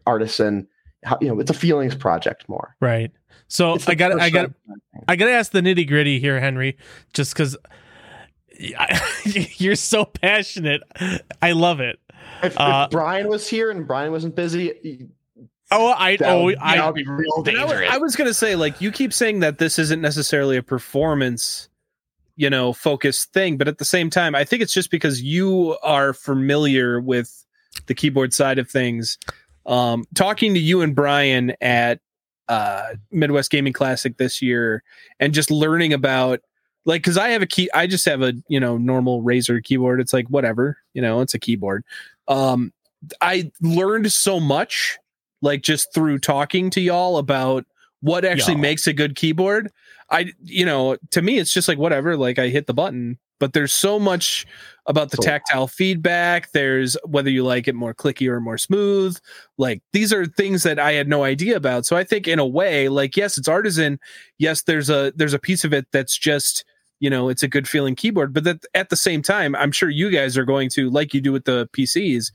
artisan. 0.06 0.66
How, 1.04 1.18
you 1.20 1.28
know, 1.28 1.40
it's 1.40 1.50
a 1.50 1.54
feelings 1.54 1.94
project 1.94 2.48
more. 2.48 2.76
Right. 2.80 3.10
So 3.48 3.76
I 3.86 3.94
got 3.94 4.18
I 4.20 4.30
got 4.30 4.50
I 5.08 5.16
got 5.16 5.26
to 5.26 5.32
ask 5.32 5.52
the 5.52 5.60
nitty 5.60 5.86
gritty 5.86 6.18
here, 6.20 6.40
Henry, 6.40 6.78
just 7.12 7.34
because 7.34 7.56
you're 9.58 9.76
so 9.76 10.04
passionate. 10.04 10.82
I 11.40 11.52
love 11.52 11.80
it. 11.80 11.98
If, 12.42 12.52
if 12.52 12.60
Uh, 12.60 12.88
Brian 12.90 13.28
was 13.28 13.48
here 13.48 13.70
and 13.70 13.86
Brian 13.86 14.12
wasn't 14.12 14.34
busy, 14.36 15.08
Oh, 15.72 15.88
I 15.88 16.18
oh 16.20 16.44
would, 16.44 16.58
I 16.58 16.84
would 16.84 16.94
be 16.94 17.04
real 17.06 17.42
And 17.46 17.58
I, 17.58 17.64
was. 17.64 17.72
I 17.90 17.98
was 17.98 18.16
gonna 18.16 18.34
say, 18.34 18.56
like, 18.56 18.80
you 18.80 18.92
keep 18.92 19.12
saying 19.12 19.40
that 19.40 19.58
this 19.58 19.78
isn't 19.78 20.00
necessarily 20.00 20.56
a 20.56 20.62
performance, 20.62 21.68
you 22.36 22.50
know, 22.50 22.72
focused 22.72 23.32
thing, 23.32 23.56
but 23.56 23.68
at 23.68 23.78
the 23.78 23.84
same 23.84 24.10
time, 24.10 24.34
I 24.34 24.44
think 24.44 24.62
it's 24.62 24.74
just 24.74 24.90
because 24.90 25.22
you 25.22 25.76
are 25.82 26.12
familiar 26.12 27.00
with 27.00 27.44
the 27.86 27.94
keyboard 27.94 28.32
side 28.34 28.58
of 28.58 28.70
things. 28.70 29.18
Um, 29.66 30.04
talking 30.14 30.54
to 30.54 30.60
you 30.60 30.82
and 30.82 30.94
Brian 30.94 31.54
at 31.60 32.00
uh, 32.48 32.94
Midwest 33.10 33.50
Gaming 33.50 33.72
Classic 33.72 34.16
this 34.16 34.42
year, 34.42 34.82
and 35.20 35.32
just 35.32 35.50
learning 35.50 35.92
about 35.92 36.40
like 36.84 37.02
because 37.02 37.16
I 37.16 37.28
have 37.30 37.42
a 37.42 37.46
key, 37.46 37.70
I 37.72 37.86
just 37.86 38.04
have 38.06 38.22
a 38.22 38.34
you 38.48 38.60
know 38.60 38.76
normal 38.76 39.22
Razer 39.22 39.62
keyboard. 39.62 40.00
It's 40.00 40.12
like 40.12 40.28
whatever, 40.28 40.78
you 40.94 41.02
know, 41.02 41.20
it's 41.20 41.34
a 41.34 41.38
keyboard. 41.38 41.84
Um, 42.28 42.72
I 43.20 43.50
learned 43.60 44.12
so 44.12 44.40
much 44.40 44.98
like 45.42 45.62
just 45.62 45.92
through 45.92 46.20
talking 46.20 46.70
to 46.70 46.80
y'all 46.80 47.18
about 47.18 47.66
what 48.00 48.24
actually 48.24 48.56
makes 48.56 48.86
a 48.86 48.92
good 48.92 49.14
keyboard. 49.14 49.70
I, 50.10 50.32
you 50.42 50.64
know, 50.66 50.96
to 51.10 51.22
me, 51.22 51.38
it's 51.38 51.52
just 51.52 51.68
like 51.68 51.78
whatever, 51.78 52.16
like 52.16 52.38
I 52.38 52.48
hit 52.48 52.66
the 52.66 52.74
button, 52.74 53.18
but 53.38 53.52
there's 53.52 53.72
so 53.72 53.98
much 53.98 54.44
about 54.86 55.10
the 55.10 55.16
tactile 55.16 55.68
feedback. 55.68 56.50
There's 56.52 56.96
whether 57.04 57.30
you 57.30 57.44
like 57.44 57.68
it 57.68 57.74
more 57.74 57.94
clicky 57.94 58.28
or 58.28 58.40
more 58.40 58.58
smooth. 58.58 59.16
Like 59.56 59.82
these 59.92 60.12
are 60.12 60.26
things 60.26 60.64
that 60.64 60.78
I 60.78 60.92
had 60.92 61.08
no 61.08 61.24
idea 61.24 61.56
about. 61.56 61.86
So 61.86 61.96
I 61.96 62.04
think 62.04 62.28
in 62.28 62.38
a 62.38 62.46
way, 62.46 62.88
like, 62.88 63.16
yes, 63.16 63.38
it's 63.38 63.48
artisan. 63.48 63.98
Yes, 64.38 64.62
there's 64.62 64.90
a, 64.90 65.12
there's 65.16 65.34
a 65.34 65.38
piece 65.38 65.64
of 65.64 65.72
it 65.72 65.86
that's 65.92 66.18
just, 66.18 66.64
you 67.00 67.08
know, 67.08 67.28
it's 67.28 67.42
a 67.42 67.48
good 67.48 67.66
feeling 67.66 67.94
keyboard, 67.94 68.32
but 68.32 68.44
that 68.44 68.64
at 68.74 68.90
the 68.90 68.96
same 68.96 69.22
time, 69.22 69.56
I'm 69.56 69.72
sure 69.72 69.88
you 69.88 70.10
guys 70.10 70.36
are 70.36 70.44
going 70.44 70.68
to, 70.70 70.90
like 70.90 71.14
you 71.14 71.20
do 71.20 71.32
with 71.32 71.44
the 71.44 71.68
PCs, 71.72 72.32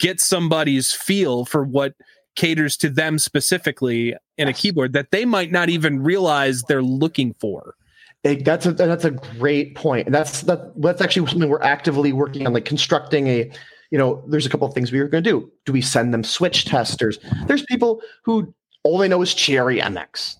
get 0.00 0.20
somebody's 0.20 0.92
feel 0.92 1.44
for 1.44 1.64
what 1.64 1.94
caters 2.38 2.76
to 2.78 2.88
them 2.88 3.18
specifically 3.18 4.14
in 4.38 4.46
a 4.48 4.52
keyboard 4.52 4.92
that 4.92 5.10
they 5.10 5.24
might 5.24 5.50
not 5.50 5.68
even 5.68 6.00
realize 6.00 6.62
they're 6.62 6.82
looking 6.82 7.34
for. 7.40 7.74
It- 8.22 8.44
that's 8.44 8.64
a 8.64 8.72
that's 8.72 9.04
a 9.04 9.10
great 9.10 9.74
point. 9.74 10.06
And 10.06 10.14
that's 10.14 10.42
that 10.42 10.80
that's 10.80 11.00
actually 11.02 11.26
something 11.28 11.48
we're 11.50 11.62
actively 11.62 12.12
working 12.12 12.46
on, 12.46 12.52
like 12.52 12.64
constructing 12.64 13.26
a. 13.26 13.50
You 13.90 13.96
know, 13.96 14.22
there's 14.28 14.44
a 14.44 14.50
couple 14.50 14.68
of 14.68 14.74
things 14.74 14.92
we 14.92 15.00
were 15.00 15.08
going 15.08 15.24
to 15.24 15.30
do. 15.30 15.50
Do 15.64 15.72
we 15.72 15.80
send 15.80 16.12
them 16.12 16.22
switch 16.22 16.66
testers? 16.66 17.18
There's 17.46 17.62
people 17.62 18.02
who 18.22 18.54
all 18.84 18.98
they 18.98 19.08
know 19.08 19.22
is 19.22 19.32
Cherry 19.32 19.80
MX, 19.80 20.36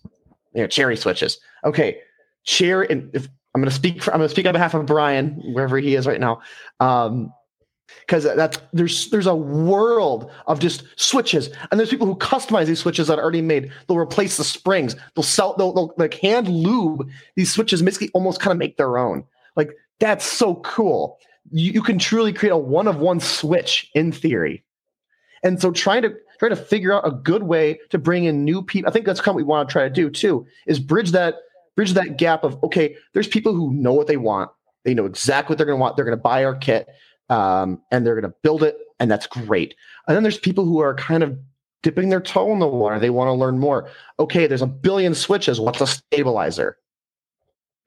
you 0.54 0.61
know, 0.61 0.66
Cherry 0.66 0.98
switches. 0.98 1.38
Okay, 1.64 1.96
Cherry. 2.44 2.87
And 2.90 3.11
if 3.14 3.26
I'm 3.54 3.62
going 3.62 3.70
to 3.70 3.74
speak, 3.74 4.02
for, 4.02 4.12
I'm 4.12 4.18
going 4.18 4.28
to 4.28 4.34
speak 4.34 4.46
on 4.46 4.52
behalf 4.52 4.74
of 4.74 4.84
Brian, 4.84 5.40
wherever 5.54 5.78
he 5.78 5.94
is 5.94 6.06
right 6.06 6.20
now, 6.20 6.42
um, 6.78 7.32
because 8.01 8.24
that's 8.24 8.59
there's 8.72 9.11
there's 9.11 9.27
a 9.27 9.35
world 9.35 10.31
of 10.46 10.61
just 10.61 10.85
switches, 10.96 11.51
and 11.70 11.79
there's 11.79 11.90
people 11.90 12.07
who 12.07 12.16
customize 12.16 12.66
these 12.66 12.81
switches 12.81 13.09
that 13.09 13.18
are 13.18 13.22
already 13.22 13.42
made. 13.42 13.70
They'll 13.87 13.98
replace 13.98 14.37
the 14.37 14.44
springs. 14.44 14.96
They'll 15.14 15.22
sell. 15.22 15.55
They'll, 15.57 15.72
they'll 15.72 15.94
like 15.96 16.14
hand 16.14 16.48
lube 16.48 17.09
these 17.37 17.53
switches, 17.53 17.83
basically 17.83 18.11
almost 18.14 18.40
kind 18.40 18.53
of 18.53 18.59
make 18.59 18.77
their 18.77 18.98
own. 18.98 19.24
Like 19.57 19.72
that's 19.98 20.24
so 20.24 20.57
cool. 20.57 21.18
You, 21.51 21.72
you 21.72 21.83
can 21.83 21.98
truly 21.98 22.33
create 22.33 22.53
a 22.53 22.59
one 22.59 22.88
of 22.88 22.96
one 22.96 23.20
switch 23.20 23.90
in 23.94 24.12
theory, 24.12 24.64
and 25.42 25.61
so 25.61 25.70
trying 25.70 26.03
to 26.03 26.14
try 26.38 26.48
to 26.48 26.57
figure 26.57 26.92
out 26.92 27.07
a 27.07 27.11
good 27.11 27.44
way 27.44 27.81
to 27.90 27.98
bring 27.98 28.24
in 28.24 28.44
new 28.44 28.62
people. 28.62 28.88
I 28.88 28.92
think 28.92 29.07
that's 29.07 29.24
what 29.27 29.37
we 29.37 29.42
want 29.42 29.68
to 29.68 29.72
try 29.72 29.83
to 29.85 29.90
do 29.90 30.11
too. 30.11 30.46
Is 30.66 30.79
bridge 30.79 31.12
that 31.12 31.37
bridge 31.74 31.94
that 31.94 32.16
gap 32.16 32.44
of 32.44 32.62
okay, 32.64 32.96
there's 33.14 33.29
people 33.29 33.55
who 33.55 33.72
know 33.72 33.92
what 33.92 34.07
they 34.07 34.16
want. 34.16 34.51
They 34.85 34.94
know 34.94 35.07
exactly 35.07 35.53
what 35.53 35.59
they're 35.59 35.66
going 35.66 35.79
to 35.79 35.81
want. 35.81 35.96
They're 35.96 36.05
going 36.05 36.16
to 36.16 36.22
buy 36.22 36.44
our 36.44 36.55
kit 36.55 36.88
um, 37.28 37.80
and 37.90 38.06
they're 38.06 38.14
going 38.14 38.30
to 38.30 38.36
build 38.42 38.62
it, 38.62 38.78
and 38.98 39.10
that's 39.10 39.26
great. 39.26 39.74
And 40.06 40.16
then 40.16 40.22
there's 40.22 40.38
people 40.38 40.64
who 40.64 40.80
are 40.80 40.94
kind 40.94 41.22
of 41.22 41.38
dipping 41.82 42.08
their 42.08 42.20
toe 42.20 42.52
in 42.52 42.58
the 42.58 42.66
water. 42.66 42.98
They 42.98 43.10
want 43.10 43.28
to 43.28 43.32
learn 43.32 43.58
more. 43.58 43.88
Okay, 44.18 44.46
there's 44.46 44.62
a 44.62 44.66
billion 44.66 45.14
switches. 45.14 45.60
What's 45.60 45.80
a 45.80 45.86
stabilizer? 45.86 46.78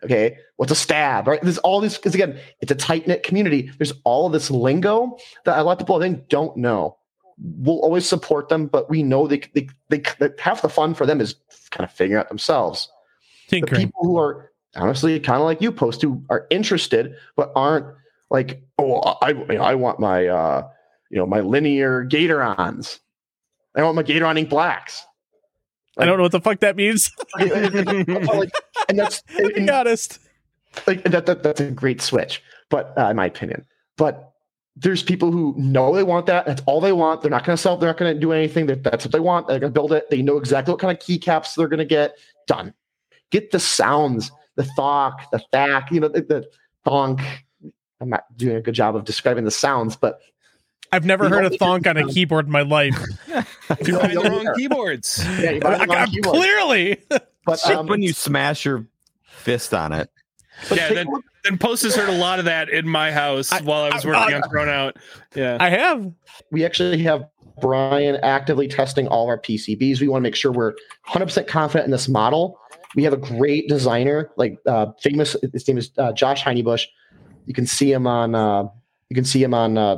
Okay, 0.03 0.37
what's 0.55 0.71
a 0.71 0.75
stab? 0.75 1.27
Right? 1.27 1.41
There's 1.41 1.59
all 1.59 1.79
these 1.79 1.97
because 1.97 2.15
again, 2.15 2.39
it's 2.61 2.71
a 2.71 2.75
tight 2.75 3.07
knit 3.07 3.23
community. 3.23 3.71
There's 3.77 3.93
all 4.03 4.27
of 4.27 4.33
this 4.33 4.49
lingo 4.49 5.17
that 5.45 5.59
a 5.59 5.63
lot 5.63 5.73
of 5.73 5.79
people 5.79 5.97
I 5.97 5.99
think 5.99 6.27
don't 6.27 6.57
know. 6.57 6.97
We'll 7.37 7.79
always 7.79 8.07
support 8.07 8.49
them, 8.49 8.67
but 8.67 8.89
we 8.89 9.03
know 9.03 9.27
they 9.27 9.41
they, 9.53 9.67
they, 9.89 9.99
that 10.19 10.39
half 10.39 10.61
the 10.61 10.69
fun 10.69 10.93
for 10.93 11.05
them 11.05 11.21
is 11.21 11.35
kind 11.69 11.83
of 11.83 11.91
figuring 11.91 12.19
out 12.19 12.29
themselves 12.29 12.89
the 13.59 13.61
people 13.75 14.01
who 14.03 14.17
are 14.17 14.51
honestly 14.75 15.19
kind 15.19 15.39
of 15.41 15.45
like 15.45 15.61
you 15.61 15.71
post 15.71 16.01
who 16.01 16.23
are 16.29 16.47
interested 16.49 17.15
but 17.35 17.51
aren't 17.55 17.85
like 18.31 18.63
oh 18.79 18.99
i 19.21 19.29
you 19.29 19.45
know, 19.53 19.61
i 19.61 19.75
want 19.75 19.99
my 19.99 20.25
uh 20.25 20.67
you 21.11 21.17
know 21.17 21.27
my 21.27 21.41
linear 21.41 22.03
Gaterons 22.03 22.99
i 23.75 23.83
want 23.83 23.95
my 23.95 24.03
Gateron 24.03 24.37
ink 24.39 24.49
blacks 24.49 25.05
I 25.97 26.05
don't 26.05 26.15
know 26.15 26.23
what 26.23 26.31
the 26.31 26.39
fuck 26.39 26.61
that 26.61 26.77
means. 26.77 27.11
Like, 27.37 28.51
and 28.87 28.97
that's 28.97 29.21
to 29.37 29.51
be 29.53 29.69
honest. 29.69 30.19
like 30.87 31.03
that, 31.03 31.25
that 31.25 31.43
that's 31.43 31.61
a 31.61 31.69
great 31.69 32.01
switch 32.01 32.41
but 32.69 32.97
uh, 32.97 33.07
in 33.07 33.17
my 33.17 33.25
opinion 33.25 33.65
but 33.97 34.31
there's 34.75 35.03
people 35.03 35.31
who 35.31 35.53
know 35.57 35.93
they 35.93 36.03
want 36.03 36.25
that. 36.27 36.45
That's 36.45 36.61
all 36.65 36.79
they 36.79 36.93
want. 36.93 37.21
They're 37.21 37.31
not 37.31 37.43
going 37.43 37.55
to 37.55 37.61
sell. 37.61 37.77
They're 37.77 37.89
not 37.89 37.97
going 37.97 38.13
to 38.13 38.19
do 38.19 38.31
anything. 38.31 38.67
That 38.67 38.83
that's 38.83 39.05
what 39.05 39.11
they 39.11 39.19
want. 39.19 39.47
They're 39.47 39.59
going 39.59 39.71
to 39.71 39.73
build 39.73 39.91
it. 39.91 40.09
They 40.09 40.21
know 40.21 40.37
exactly 40.37 40.71
what 40.71 40.79
kind 40.79 40.95
of 40.95 41.03
keycaps 41.03 41.55
they're 41.55 41.67
going 41.67 41.79
to 41.79 41.85
get. 41.85 42.17
Done. 42.47 42.73
Get 43.31 43.51
the 43.51 43.59
sounds, 43.59 44.31
the 44.55 44.63
thok, 44.63 45.29
the 45.31 45.39
thack. 45.51 45.91
You 45.91 45.99
know, 45.99 46.07
the, 46.07 46.21
the 46.21 46.47
thonk. 46.85 47.21
I'm 48.01 48.09
not 48.09 48.25
doing 48.35 48.55
a 48.57 48.61
good 48.61 48.73
job 48.73 48.95
of 48.95 49.05
describing 49.05 49.45
the 49.45 49.51
sounds, 49.51 49.95
but 49.95 50.19
I've 50.91 51.05
never 51.05 51.29
heard 51.29 51.43
a 51.43 51.45
only 51.45 51.57
thonk 51.57 51.87
on 51.87 51.97
a 51.97 52.07
keyboard 52.07 52.47
in 52.47 52.51
my 52.51 52.63
life. 52.63 52.95
You 53.85 53.97
buy 53.97 54.07
the 54.13 54.19
wrong 54.29 54.53
keyboards. 54.57 55.23
yeah, 55.39 55.51
you 55.51 55.59
buy 55.61 55.77
the 55.77 55.83
I- 55.93 55.95
wrong 56.01 56.07
keyboard. 56.07 56.35
clearly. 56.35 56.97
But, 57.43 57.53
Except 57.53 57.79
um, 57.79 57.87
when 57.87 58.03
you 58.03 58.13
smash 58.13 58.65
your 58.65 58.85
fist 59.25 59.73
on 59.73 59.93
it. 59.93 60.11
but 60.69 60.77
Yeah, 60.77 60.87
take 60.89 60.95
then- 60.97 61.07
look- 61.07 61.23
And 61.45 61.59
Post 61.59 61.81
has 61.83 61.95
heard 61.95 62.09
a 62.09 62.11
lot 62.17 62.37
of 62.37 62.45
that 62.45 62.69
in 62.69 62.87
my 62.87 63.11
house 63.11 63.51
I- 63.51 63.61
while 63.61 63.81
I 63.83 63.95
was 63.95 64.05
I- 64.05 64.09
working 64.09 64.33
I- 64.35 64.37
on 64.41 64.49
Thrown 64.49 64.69
Out. 64.69 64.97
Yeah. 65.33 65.57
I 65.59 65.69
have. 65.69 66.11
we 66.51 66.63
actually 66.65 67.01
have 67.03 67.23
Brian 67.61 68.17
actively 68.17 68.67
testing 68.67 69.07
all 69.07 69.23
of 69.23 69.29
our 69.29 69.39
PCBs. 69.39 70.01
We 70.01 70.07
want 70.07 70.21
to 70.21 70.23
make 70.23 70.35
sure 70.35 70.51
we're 70.51 70.73
100% 71.07 71.47
confident 71.47 71.85
in 71.85 71.91
this 71.91 72.07
model. 72.07 72.59
We 72.95 73.03
have 73.05 73.13
a 73.13 73.17
great 73.17 73.67
designer, 73.69 74.29
like 74.35 74.59
uh, 74.67 74.87
famous. 75.01 75.35
His 75.53 75.67
name 75.67 75.77
is 75.79 75.89
uh, 75.97 76.11
Josh 76.11 76.43
Heinebush. 76.43 76.85
You 77.45 77.53
can 77.53 77.65
see 77.65 77.91
him 77.91 78.07
on. 78.07 78.35
Uh, 78.35 78.63
you 79.09 79.15
can 79.15 79.25
see 79.25 79.41
him 79.43 79.53
on 79.53 79.77
uh, 79.77 79.97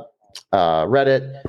uh, 0.52 0.86
Reddit. 0.86 1.42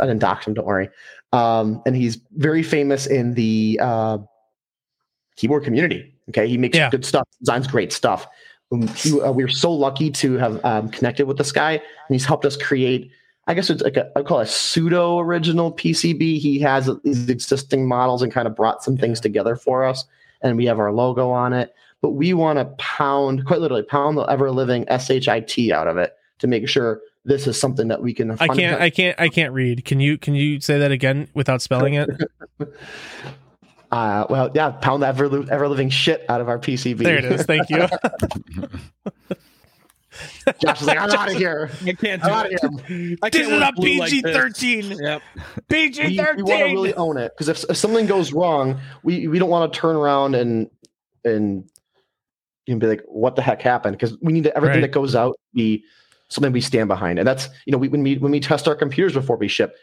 I 0.00 0.06
didn't 0.06 0.20
dox 0.20 0.46
him. 0.46 0.54
Don't 0.54 0.66
worry. 0.66 0.88
Um, 1.32 1.82
and 1.86 1.96
he's 1.96 2.18
very 2.36 2.62
famous 2.62 3.06
in 3.06 3.34
the 3.34 3.78
uh, 3.82 4.18
keyboard 5.36 5.64
community. 5.64 6.14
Okay, 6.28 6.46
he 6.48 6.56
makes 6.58 6.76
Yeah. 6.76 6.90
good 6.90 7.04
stuff. 7.04 7.26
Designs 7.40 7.66
great 7.66 7.92
stuff. 7.92 8.26
Um, 8.70 8.86
he- 8.88 9.20
uh, 9.20 9.32
we 9.32 9.42
are 9.42 9.48
so 9.48 9.72
lucky 9.72 10.10
to 10.10 10.36
have 10.38 10.64
um, 10.64 10.88
connected 10.90 11.26
with 11.26 11.36
this 11.38 11.52
guy, 11.52 11.72
and 11.72 11.82
he's 12.10 12.24
helped 12.24 12.44
us 12.44 12.56
create 12.56 13.10
I 13.48 13.54
guess 13.54 13.70
it's 13.70 13.82
like 13.82 13.96
a 13.96 14.08
I 14.16 14.22
call 14.22 14.38
it 14.38 14.44
a 14.44 14.46
pseudo 14.46 15.18
original 15.18 15.72
PCB. 15.72 16.38
He 16.38 16.60
has 16.60 16.88
these 17.02 17.28
existing 17.28 17.88
models 17.88 18.22
and 18.22 18.30
kind 18.30 18.46
of 18.46 18.54
brought 18.54 18.84
some 18.84 18.96
things 18.96 19.18
together 19.20 19.56
for 19.56 19.84
us, 19.84 20.04
and 20.42 20.56
we 20.56 20.64
have 20.66 20.78
our 20.78 20.92
logo 20.92 21.30
on 21.30 21.52
it. 21.52 21.74
But 22.02 22.10
we 22.10 22.34
want 22.34 22.58
to 22.58 22.66
pound, 22.78 23.46
quite 23.46 23.60
literally, 23.60 23.84
pound 23.84 24.18
the 24.18 24.22
ever 24.22 24.50
living 24.50 24.84
shit 24.88 25.72
out 25.72 25.86
of 25.88 25.96
it 25.96 26.12
to 26.40 26.46
make 26.46 26.68
sure 26.68 27.00
this 27.24 27.46
is 27.46 27.58
something 27.58 27.88
that 27.88 28.02
we 28.02 28.12
can. 28.12 28.32
I 28.32 28.48
can't. 28.48 28.80
I 28.80 28.90
can't. 28.90 29.18
I 29.20 29.28
can't 29.28 29.52
read. 29.52 29.84
Can 29.84 30.00
you? 30.00 30.18
Can 30.18 30.34
you 30.34 30.60
say 30.60 30.78
that 30.78 30.90
again 30.90 31.28
without 31.34 31.62
spelling 31.62 31.94
it? 31.94 32.10
uh, 33.92 34.26
well, 34.28 34.50
yeah, 34.54 34.70
pound 34.70 35.02
the 35.02 35.06
ever 35.06 35.26
ever 35.50 35.68
living 35.68 35.88
shit 35.88 36.24
out 36.28 36.40
of 36.40 36.48
our 36.48 36.58
PCB. 36.58 36.98
There 36.98 37.18
it 37.18 37.24
is. 37.24 37.44
Thank 37.44 37.70
you. 37.70 37.86
Josh 40.60 40.82
is 40.82 40.86
like, 40.86 40.98
I'm 40.98 41.10
out 41.10 41.30
of 41.30 41.36
here. 41.36 41.70
I 41.86 41.92
can't 41.92 42.22
I'm 42.24 42.28
do 42.28 42.34
out 42.34 42.46
of 42.46 42.86
here. 42.86 43.16
I 43.22 43.30
This 43.30 43.46
can't 43.46 43.52
is 43.52 43.68
a 43.68 43.72
blue 43.72 43.98
like 43.98 44.10
PG 44.10 44.22
this. 44.22 44.36
thirteen. 44.36 44.90
Yep. 44.90 45.22
PG 45.68 46.02
we, 46.02 46.08
we 46.08 46.42
want 46.42 46.58
to 46.58 46.64
really 46.64 46.94
own 46.94 47.16
it 47.16 47.32
because 47.34 47.48
if, 47.48 47.64
if 47.70 47.76
something 47.76 48.06
goes 48.06 48.32
wrong, 48.32 48.80
we 49.02 49.28
we 49.28 49.38
don't 49.38 49.50
want 49.50 49.72
to 49.72 49.78
turn 49.78 49.96
around 49.96 50.34
and 50.34 50.68
and 51.24 51.70
you 52.66 52.74
know, 52.74 52.78
be 52.80 52.86
like, 52.86 53.02
what 53.06 53.36
the 53.36 53.42
heck 53.42 53.62
happened? 53.62 53.96
Because 53.96 54.16
we 54.20 54.32
need 54.32 54.44
to, 54.44 54.56
everything 54.56 54.76
Right. 54.76 54.82
that 54.82 54.92
goes 54.92 55.14
out 55.14 55.38
be 55.54 55.84
something 56.28 56.52
we 56.52 56.60
stand 56.60 56.88
behind, 56.88 57.18
and 57.18 57.26
that's 57.28 57.48
you 57.66 57.72
know 57.72 57.78
we, 57.78 57.88
when 57.88 58.02
we 58.02 58.16
when 58.16 58.32
we 58.32 58.40
test 58.40 58.68
our 58.68 58.74
computers 58.74 59.12
before 59.14 59.36
we 59.36 59.48
ship. 59.48 59.76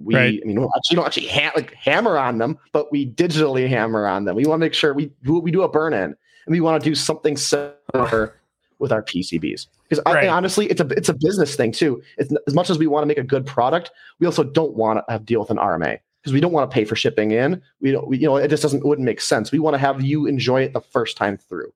We, 0.00 0.14
Right. 0.14 0.40
I 0.40 0.46
mean, 0.46 0.54
we 0.56 0.62
don't 0.62 0.70
actually, 0.76 0.94
don't 0.96 1.06
actually 1.06 1.26
ha- 1.26 1.50
like 1.56 1.74
hammer 1.74 2.16
on 2.16 2.38
them, 2.38 2.56
but 2.72 2.92
we 2.92 3.10
digitally 3.10 3.68
hammer 3.68 4.06
on 4.06 4.26
them. 4.26 4.36
We 4.36 4.44
want 4.46 4.60
to 4.60 4.64
make 4.64 4.74
sure 4.74 4.94
we 4.94 5.10
do, 5.24 5.40
we 5.40 5.50
do 5.50 5.62
a 5.62 5.68
burn 5.68 5.92
in, 5.92 6.02
and 6.04 6.16
we 6.46 6.60
want 6.60 6.80
to 6.80 6.88
do 6.88 6.94
something 6.94 7.36
similar 7.36 8.36
with 8.78 8.92
our 8.92 9.02
PCBs. 9.02 9.66
Because 9.88 10.00
Right. 10.06 10.28
honestly, 10.28 10.66
it's 10.66 10.80
a 10.80 10.86
it's 10.90 11.08
a 11.08 11.14
business 11.14 11.56
thing 11.56 11.72
too. 11.72 12.00
It's 12.16 12.32
as 12.46 12.54
much 12.54 12.70
as 12.70 12.78
we 12.78 12.86
want 12.86 13.02
to 13.02 13.06
make 13.06 13.18
a 13.18 13.24
good 13.24 13.44
product, 13.44 13.90
we 14.20 14.26
also 14.26 14.44
don't 14.44 14.74
want 14.74 14.98
to 15.04 15.12
have 15.12 15.24
deal 15.24 15.40
with 15.40 15.50
an 15.50 15.56
RMA 15.58 15.98
because 16.22 16.32
we 16.32 16.40
don't 16.40 16.52
want 16.52 16.70
to 16.70 16.74
pay 16.74 16.84
for 16.84 16.94
shipping 16.94 17.32
in. 17.32 17.60
We 17.80 17.90
don't, 17.90 18.06
we, 18.06 18.18
you 18.18 18.26
know, 18.26 18.36
it 18.36 18.48
just 18.48 18.62
doesn't 18.62 18.78
it 18.80 18.84
wouldn't 18.84 19.06
make 19.06 19.20
sense. 19.20 19.50
We 19.50 19.58
want 19.58 19.74
to 19.74 19.78
have 19.78 20.00
you 20.02 20.26
enjoy 20.26 20.62
it 20.62 20.74
the 20.74 20.80
first 20.80 21.16
time 21.16 21.38
through. 21.38 21.72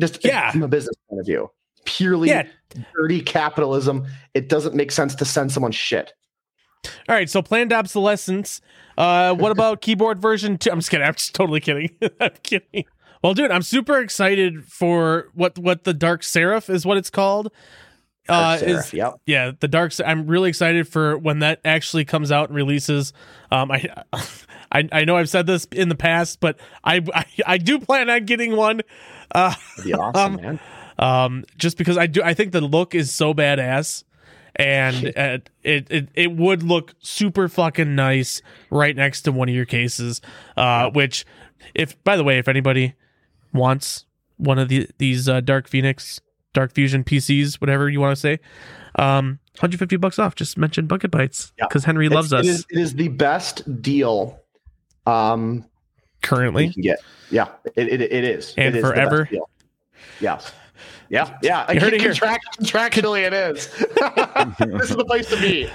Just 0.00 0.24
Yeah. 0.24 0.50
from 0.50 0.62
a 0.62 0.68
business 0.68 0.94
point 1.08 1.20
of 1.20 1.26
view, 1.26 1.50
purely 1.84 2.28
Yeah. 2.28 2.46
dirty 2.94 3.20
capitalism. 3.20 4.06
It 4.34 4.48
doesn't 4.48 4.74
make 4.74 4.92
sense 4.92 5.14
to 5.16 5.24
send 5.24 5.52
someone 5.52 5.72
shit. 5.72 6.12
All 7.08 7.14
right. 7.16 7.28
So 7.28 7.42
planned 7.42 7.72
obsolescence. 7.72 8.60
Uh, 8.98 9.34
what 9.34 9.52
about 9.56 9.80
keyboard 9.80 10.20
version 10.20 10.58
two? 10.58 10.70
I'm 10.70 10.78
just 10.78 10.90
kidding. 10.90 11.06
I'm 11.06 11.14
just 11.14 11.34
totally 11.34 11.60
kidding. 11.60 11.90
I'm 12.20 12.30
kidding. 12.42 12.84
Well, 13.22 13.34
dude, 13.34 13.50
I'm 13.50 13.62
super 13.62 13.98
excited 13.98 14.64
for 14.66 15.30
what 15.34 15.58
what 15.58 15.84
the 15.84 15.94
Dark 15.94 16.22
Seraph 16.22 16.68
is 16.70 16.84
what 16.86 16.96
it's 16.98 17.10
called. 17.10 17.50
Uh, 18.28 18.58
is 18.60 18.92
yep. 18.92 19.14
yeah 19.24 19.52
the 19.60 19.68
dark 19.68 19.92
i'm 20.04 20.26
really 20.26 20.48
excited 20.48 20.88
for 20.88 21.16
when 21.16 21.38
that 21.38 21.60
actually 21.64 22.04
comes 22.04 22.32
out 22.32 22.48
and 22.48 22.56
releases 22.56 23.12
um 23.52 23.70
i 23.70 23.88
i, 24.72 24.88
I 24.90 25.04
know 25.04 25.16
i've 25.16 25.28
said 25.28 25.46
this 25.46 25.64
in 25.66 25.88
the 25.88 25.94
past 25.94 26.40
but 26.40 26.58
I, 26.82 27.02
I 27.14 27.24
i 27.46 27.58
do 27.58 27.78
plan 27.78 28.10
on 28.10 28.24
getting 28.24 28.56
one 28.56 28.80
uh 29.32 29.54
That'd 29.76 29.84
be 29.84 29.94
awesome, 29.98 30.34
Um, 30.36 30.40
man. 30.42 30.60
um 30.98 31.44
just 31.56 31.76
because 31.78 31.96
i 31.98 32.06
do 32.06 32.22
i 32.22 32.34
think 32.34 32.52
the 32.52 32.60
look 32.60 32.94
is 32.94 33.12
so 33.12 33.34
badass 33.34 34.04
and 34.56 35.12
uh, 35.16 35.38
it, 35.62 35.86
it 35.90 36.08
it 36.14 36.32
would 36.32 36.62
look 36.62 36.94
super 37.00 37.48
fucking 37.48 37.94
nice 37.94 38.40
right 38.70 38.96
next 38.96 39.22
to 39.22 39.32
one 39.32 39.48
of 39.48 39.54
your 39.54 39.66
cases 39.66 40.20
uh 40.56 40.88
which 40.90 41.24
if 41.74 42.02
by 42.04 42.16
the 42.16 42.24
way 42.24 42.38
if 42.38 42.48
anybody 42.48 42.94
wants 43.52 44.06
one 44.38 44.58
of 44.58 44.68
the 44.68 44.88
these 44.98 45.28
uh, 45.28 45.40
dark 45.40 45.68
phoenix 45.68 46.20
dark 46.54 46.72
fusion 46.72 47.04
pcs 47.04 47.56
whatever 47.60 47.88
you 47.88 48.00
want 48.00 48.12
to 48.16 48.20
say 48.20 48.38
um 48.98 49.38
150 49.56 49.96
bucks 49.96 50.18
off 50.18 50.34
just 50.34 50.56
mention 50.56 50.86
Bucket 50.86 51.10
Bytes 51.10 51.52
Yeah. 51.58 51.66
because 51.68 51.84
henry 51.84 52.08
loves 52.08 52.32
It's- 52.32 52.40
us 52.40 52.46
It 52.46 52.50
is, 52.50 52.66
it 52.70 52.78
is 52.80 52.94
the 52.94 53.08
best 53.08 53.82
deal 53.82 54.40
um, 55.06 55.64
currently 56.26 56.66
you 56.66 56.72
can 56.72 56.82
get. 56.82 56.98
Yeah, 57.30 57.48
it, 57.74 57.88
it, 57.88 58.00
it 58.00 58.24
is. 58.24 58.54
And 58.56 58.74
it 58.74 58.78
is 58.78 58.84
forever? 58.84 59.28
Yes. 60.20 60.52
Yeah, 61.08 61.36
yeah. 61.42 61.70
You 61.70 61.80
heard 61.80 61.94
it. 61.94 62.02
Contract, 62.02 62.58
contractually, 62.60 63.24
it 63.26 63.32
is. 63.32 63.68
this 64.80 64.90
is 64.90 64.96
the 64.96 65.04
place 65.04 65.28
to 65.30 65.36
be. 65.40 65.68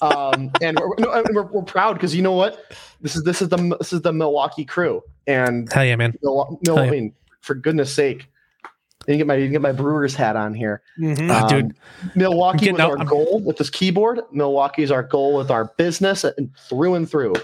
Um, 0.00 0.50
and 0.60 0.78
we're, 0.98 1.24
we're, 1.32 1.42
we're 1.44 1.62
proud 1.62 1.94
because 1.94 2.14
you 2.14 2.22
know 2.22 2.32
what? 2.32 2.72
This 3.00 3.14
is 3.16 3.22
this 3.24 3.42
is 3.42 3.48
the 3.50 3.76
this 3.78 3.92
is 3.92 4.00
the 4.02 4.12
Milwaukee 4.12 4.64
crew, 4.64 5.02
and 5.26 5.70
hell 5.72 5.84
yeah 5.84 5.96
man 5.96 6.14
Mil-. 6.22 6.58
I 6.78 6.90
mean, 6.90 7.14
for 7.40 7.54
goodness 7.54 7.92
sake, 7.92 8.26
I 8.64 8.68
didn't 9.06 9.18
get 9.18 9.26
my 9.26 9.34
I 9.34 9.38
didn't 9.38 9.52
get 9.52 9.60
my 9.62 9.72
Brewers 9.72 10.14
hat 10.14 10.36
on 10.36 10.54
here. 10.54 10.82
Mhm. 10.98 11.28
Ah, 11.30 11.42
Um, 11.44 11.48
dude 11.48 11.74
Milwaukee 12.14 12.72
was 12.72 12.80
out- 12.80 12.90
our 12.92 12.98
I'm- 12.98 13.06
goal 13.06 13.40
with 13.44 13.58
this 13.58 13.70
keyboard. 13.70 14.20
Milwaukee 14.32 14.82
is 14.82 14.90
our 14.90 15.02
goal 15.02 15.36
with 15.36 15.50
our 15.50 15.66
business 15.76 16.24
and 16.24 16.50
through 16.68 16.94
and 16.94 17.08
through. 17.08 17.34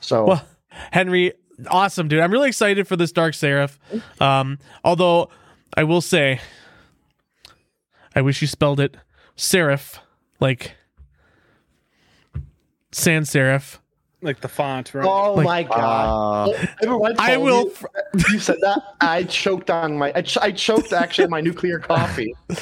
So 0.00 0.24
Well, 0.26 0.42
Henry, 0.90 1.32
awesome, 1.68 2.08
dude. 2.08 2.20
I'm 2.20 2.32
really 2.32 2.48
excited 2.48 2.86
for 2.88 2.96
this 2.96 3.12
Dark 3.12 3.34
Seraph. 3.34 3.78
Um, 4.20 4.58
although 4.84 5.28
I 5.76 5.84
will 5.84 6.00
say, 6.00 6.40
I 8.14 8.20
wish 8.22 8.40
you 8.40 8.48
spelled 8.48 8.80
it 8.80 8.96
seraph, 9.36 9.98
like 10.40 10.76
sans 12.92 13.28
serif. 13.30 13.78
Like 14.22 14.40
the 14.40 14.48
font, 14.48 14.94
right? 14.94 15.04
Oh 15.04 15.34
Like- 15.34 15.44
my 15.44 15.62
god! 15.64 16.48
Uh, 16.48 16.66
Everyone 16.82 17.14
I 17.18 17.36
will. 17.36 17.64
You, 17.64 17.70
Fr- 17.70 17.86
you 18.32 18.38
said 18.38 18.56
that. 18.62 18.80
I 19.02 19.24
choked 19.24 19.68
on 19.68 19.98
my. 19.98 20.12
I, 20.14 20.22
ch- 20.22 20.38
I 20.38 20.50
choked 20.50 20.94
actually 20.94 21.26
on 21.26 21.30
my 21.30 21.42
nuclear 21.42 21.78
coffee. 21.78 22.34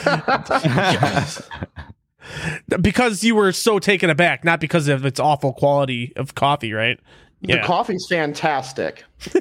because 2.81 3.22
you 3.22 3.35
were 3.35 3.52
so 3.52 3.78
taken 3.78 4.11
aback, 4.11 4.44
not 4.44 4.59
because 4.61 4.88
of 4.88 5.05
its 5.05 5.20
awful 5.20 5.52
quality 5.52 6.12
of 6.16 6.35
coffee, 6.35 6.72
right? 6.72 6.98
The 7.42 7.55
Yeah. 7.55 7.66
coff's 7.66 8.07
fantastic. 8.07 9.05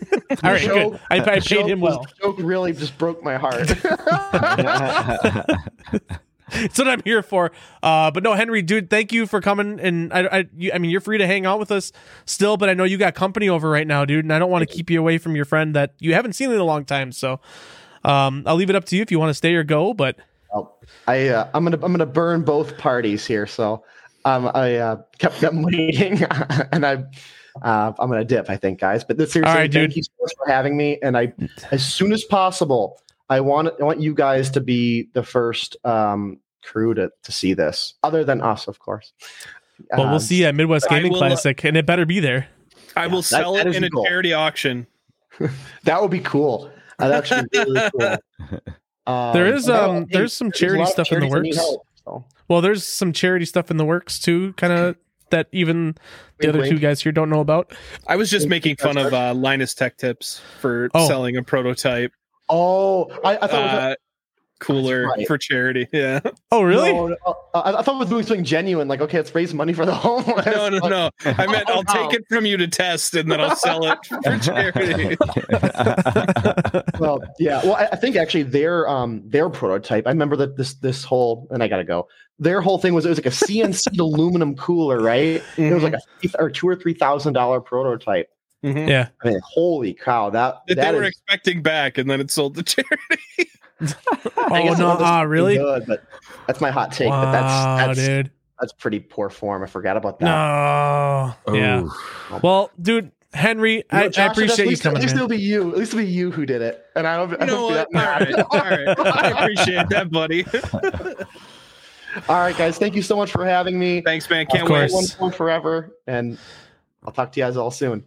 All 0.43 0.51
right, 0.51 0.61
joke- 0.61 0.91
good. 0.93 0.99
I, 1.11 1.17
I 1.17 1.19
paid 1.19 1.43
joke 1.43 1.67
him 1.67 1.79
well. 1.81 2.01
the 2.03 2.09
Joke 2.21 2.37
really 2.39 2.73
just 2.73 2.97
broke 2.97 3.23
my 3.23 3.37
heart. 3.37 3.67
That's 6.51 6.77
what 6.77 6.87
I'm 6.89 7.01
here 7.05 7.23
for. 7.23 7.51
Uh, 7.81 8.11
but 8.11 8.23
no, 8.23 8.33
Henry, 8.33 8.61
dude, 8.61 8.89
thank 8.89 9.13
you 9.13 9.25
for 9.25 9.39
coming. 9.39 9.79
And 9.79 10.11
I, 10.11 10.19
I, 10.39 10.45
you, 10.57 10.71
I 10.73 10.79
mean, 10.79 10.91
you're 10.91 10.99
free 10.99 11.17
to 11.17 11.25
hang 11.25 11.45
out 11.45 11.59
with 11.59 11.71
us 11.71 11.93
still, 12.25 12.57
but 12.57 12.67
I 12.69 12.73
know 12.73 12.83
you 12.83 12.97
got 12.97 13.15
company 13.15 13.47
over 13.47 13.69
right 13.69 13.87
now, 13.87 14.03
dude, 14.03 14.25
and 14.25 14.33
I 14.33 14.39
don't 14.39 14.51
want 14.51 14.67
to 14.67 14.73
keep 14.75 14.89
you 14.89 14.99
away 14.99 15.17
from 15.17 15.35
your 15.35 15.45
friend 15.45 15.73
that 15.75 15.93
you 15.99 16.13
haven't 16.13 16.33
seen 16.33 16.51
in 16.51 16.57
a 16.59 16.63
long 16.65 16.83
time. 16.83 17.13
So, 17.13 17.39
um, 18.03 18.43
I'll 18.45 18.55
leave 18.55 18.69
it 18.69 18.75
up 18.75 18.83
to 18.85 18.97
you 18.97 19.01
if 19.01 19.11
you 19.11 19.19
want 19.19 19.29
to 19.29 19.33
stay 19.35 19.53
or 19.55 19.63
go. 19.63 19.93
But 19.93 20.17
Oh, 20.53 20.73
I 21.07 21.29
uh, 21.29 21.49
I'm 21.53 21.63
gonna 21.63 21.77
I'm 21.81 21.93
gonna 21.93 22.05
burn 22.05 22.41
both 22.43 22.77
parties 22.77 23.25
here. 23.25 23.47
So 23.47 23.85
um, 24.25 24.51
I 24.53 24.75
uh, 24.75 24.97
kept 25.19 25.39
them 25.39 25.61
waiting, 25.61 26.21
and 26.73 26.85
I 26.85 27.05
uh, 27.61 27.93
I'm 27.99 28.09
gonna 28.09 28.25
dip. 28.25 28.49
I 28.49 28.57
think, 28.57 28.79
guys. 28.79 29.03
But 29.03 29.17
this, 29.17 29.31
seriously, 29.33 29.49
All 29.51 29.57
right, 29.57 29.71
thank 29.71 29.89
dude. 29.91 29.97
you 29.97 30.03
so 30.03 30.11
much 30.21 30.31
for 30.37 30.51
having 30.51 30.75
me. 30.77 30.97
And 31.01 31.17
I, 31.17 31.33
as 31.71 31.85
soon 31.85 32.11
as 32.13 32.23
possible, 32.23 32.99
I 33.29 33.39
want 33.41 33.69
I 33.79 33.83
want 33.83 33.99
you 34.01 34.13
guys 34.13 34.49
to 34.51 34.61
be 34.61 35.09
the 35.13 35.23
first 35.23 35.77
um, 35.85 36.39
crew 36.63 36.93
to 36.93 37.09
to 37.23 37.31
see 37.31 37.53
this, 37.53 37.93
other 38.03 38.23
than 38.23 38.41
us, 38.41 38.67
of 38.67 38.79
course. 38.79 39.13
well, 39.91 40.01
Um, 40.03 40.09
we'll 40.11 40.19
see 40.19 40.41
you 40.41 40.45
at 40.47 40.55
Midwest 40.55 40.89
Gaming 40.89 41.11
will, 41.11 41.19
Classic, 41.19 41.63
and 41.63 41.75
it 41.77 41.85
better 41.85 42.05
be 42.05 42.19
there. 42.19 42.47
I 42.95 43.07
will 43.07 43.21
sell 43.21 43.53
that 43.53 43.67
it 43.67 43.69
is 43.71 43.75
in 43.77 43.81
the 43.83 43.87
a 43.87 43.89
goal. 43.89 44.05
charity 44.05 44.33
auction. 44.33 44.87
That 45.85 46.01
would 46.01 46.11
be 46.11 46.19
cool. 46.19 46.69
That'd 46.99 47.15
actually 47.15 47.47
be 47.51 47.59
really 47.59 47.89
cool. 47.97 48.17
Um, 49.07 49.33
There 49.33 49.51
is, 49.51 49.67
um, 49.67 50.05
there's 50.11 50.31
some 50.31 50.51
charity 50.51 50.77
lot 50.81 50.89
of 50.89 50.93
stuff 50.93 51.11
in 51.11 51.21
the 51.21 51.27
charities 51.27 51.31
that 51.31 51.41
need 51.41 51.49
works. 51.49 51.57
help. 51.57 51.87
So 52.05 52.25
Well, 52.47 52.61
there's 52.61 52.85
some 52.85 53.13
charity 53.13 53.45
stuff 53.45 53.71
in 53.71 53.77
the 53.77 53.85
works 53.85 54.19
too, 54.19 54.53
kind 54.53 54.71
of 54.71 54.95
that 55.31 55.47
even 55.51 55.97
the 56.39 56.47
Wink, 56.47 56.55
other 56.55 56.69
two 56.69 56.79
guys 56.79 57.01
here 57.01 57.11
don't 57.11 57.29
know 57.29 57.41
about. 57.41 57.73
I 58.07 58.15
was 58.15 58.29
just 58.29 58.47
making 58.47 58.77
fun 58.77 58.97
of 58.97 59.13
uh, 59.13 59.33
Linus 59.33 59.73
Tech 59.73 59.97
Tips 59.97 60.41
for 60.59 60.89
Oh. 60.93 61.07
selling 61.07 61.35
a 61.37 61.43
prototype 61.43 62.11
oh, 62.49 63.09
I, 63.23 63.37
I 63.37 63.47
thought. 63.47 63.51
it 63.51 63.55
was 63.55 63.73
uh, 63.73 63.95
cooler 64.61 65.07
right. 65.07 65.27
for 65.27 65.37
charity. 65.37 65.87
Yeah. 65.93 66.21
Oh, 66.51 66.61
really? 66.63 66.93
No, 66.93 67.07
no, 67.07 67.15
uh, 67.25 67.59
I, 67.59 67.79
I 67.79 67.81
thought 67.81 67.95
it 67.95 67.99
was 67.99 68.09
doing 68.09 68.23
something 68.25 68.45
genuine. 68.45 68.87
Like, 68.87 69.01
okay, 69.01 69.17
let's 69.17 69.33
raise 69.35 69.53
money 69.53 69.73
for 69.73 69.85
the 69.85 69.93
homeless. 70.07 70.45
No, 70.45 70.69
no, 70.69 70.87
no. 70.87 71.09
I 71.25 71.47
meant 71.47 71.69
I'll 71.69 71.83
take 71.83 72.13
it 72.13 72.23
from 72.29 72.45
you 72.45 72.55
to 72.57 72.67
test 72.67 73.13
and 73.15 73.29
then 73.29 73.41
I'll 73.41 73.55
sell 73.55 73.83
it 73.85 73.97
for 74.23 74.37
charity. 74.39 75.17
well, 76.99 77.21
yeah. 77.39 77.61
Well, 77.63 77.75
I, 77.75 77.87
I 77.91 77.95
think 77.95 78.15
actually 78.15 78.43
their 78.43 78.87
um 78.87 79.21
their 79.25 79.49
prototype. 79.49 80.07
I 80.07 80.09
remember 80.11 80.35
that 80.37 80.57
this 80.57 80.75
this 80.75 81.03
whole 81.03 81.47
and 81.51 81.61
I 81.63 81.67
gotta 81.67 81.83
go. 81.83 82.07
Their 82.39 82.61
whole 82.61 82.77
thing 82.77 82.93
was 82.93 83.05
it 83.05 83.09
was 83.09 83.17
like 83.19 83.25
a 83.27 83.29
CNC 83.29 83.99
aluminum 83.99 84.55
cooler, 84.55 84.99
right? 84.99 85.43
It 85.57 85.73
was 85.73 85.83
like 85.83 85.93
a 85.93 85.99
th- 86.21 86.35
or 86.39 86.49
two 86.49 86.67
or 86.67 86.75
three 86.75 86.93
thousand 86.93 87.33
dollar 87.33 87.61
prototype. 87.61 88.29
Mhm. 88.63 88.87
Yeah. 88.87 89.09
I 89.23 89.29
mean, 89.29 89.39
holy 89.43 89.93
cow! 89.93 90.29
That 90.29 90.61
that 90.67 90.75
that 90.75 90.91
they 90.91 90.97
were 90.97 91.03
is- 91.03 91.09
expecting 91.09 91.61
back 91.61 91.97
and 91.97 92.09
then 92.09 92.19
it 92.21 92.31
sold 92.31 92.55
to 92.55 92.63
charity. 92.63 93.49
I 93.81 94.61
Oh 94.61 94.63
no! 94.63 94.63
wasn't 94.65 95.01
Ah, 95.01 95.21
really? 95.21 95.57
Good, 95.57 95.85
but 95.87 96.03
that's 96.47 96.61
my 96.61 96.71
hot 96.71 96.91
take. 96.91 97.09
wow, 97.09 97.23
but 97.25 97.31
that's 97.31 97.95
that's 97.97 98.07
dude. 98.07 98.31
that's 98.59 98.73
pretty 98.73 98.99
poor 98.99 99.29
form. 99.29 99.63
I 99.63 99.67
forgot 99.67 99.97
about 99.97 100.19
that. 100.19 100.25
No. 100.25 101.53
Yeah. 101.55 101.87
Well, 102.43 102.69
dude, 102.81 103.11
Henry, 103.33 103.75
You 103.77 103.83
know, 103.91 103.99
I, 103.99 104.07
Josh, 104.09 104.17
I 104.19 104.25
at 104.25 104.31
appreciate 104.31 104.69
you 104.69 104.77
coming, 104.77 104.97
At 104.97 105.01
least 105.03 105.15
man. 105.15 105.23
it'll 105.23 105.27
be 105.29 105.37
you. 105.37 105.71
At 105.71 105.77
least 105.77 105.93
it'll 105.93 106.03
be 106.05 106.11
you 106.11 106.31
who 106.31 106.45
did 106.45 106.61
it. 106.61 106.85
And 106.95 107.07
I 107.07 107.17
don't. 107.17 107.29
I 107.41 107.45
You 107.45 107.51
know 107.51 107.69
don't 107.69 107.89
be 107.91 107.95
what? 107.97 108.35
that 108.35 108.45
All, 108.51 108.59
right. 108.59 108.97
All 108.99 109.05
right. 109.05 109.23
I 109.35 109.41
appreciate 109.41 109.89
that, 109.89 110.11
buddy. 110.11 110.45
All 112.27 112.35
right, 112.39 112.57
guys. 112.57 112.77
Thank 112.77 112.95
you 112.95 113.01
so 113.01 113.15
much 113.15 113.31
for 113.31 113.45
having 113.45 113.79
me. 113.79 114.01
Thanks, 114.01 114.29
man. 114.29 114.45
Can't 114.47 114.63
Of 114.63 114.69
wait. 114.69 114.91
course. 114.91 115.15
One, 115.17 115.29
one 115.29 115.31
forever, 115.31 115.95
and 116.07 116.37
I'll 117.05 117.13
talk 117.13 117.31
to 117.31 117.39
you 117.39 117.45
guys 117.45 117.55
all 117.55 117.71
soon. 117.71 118.03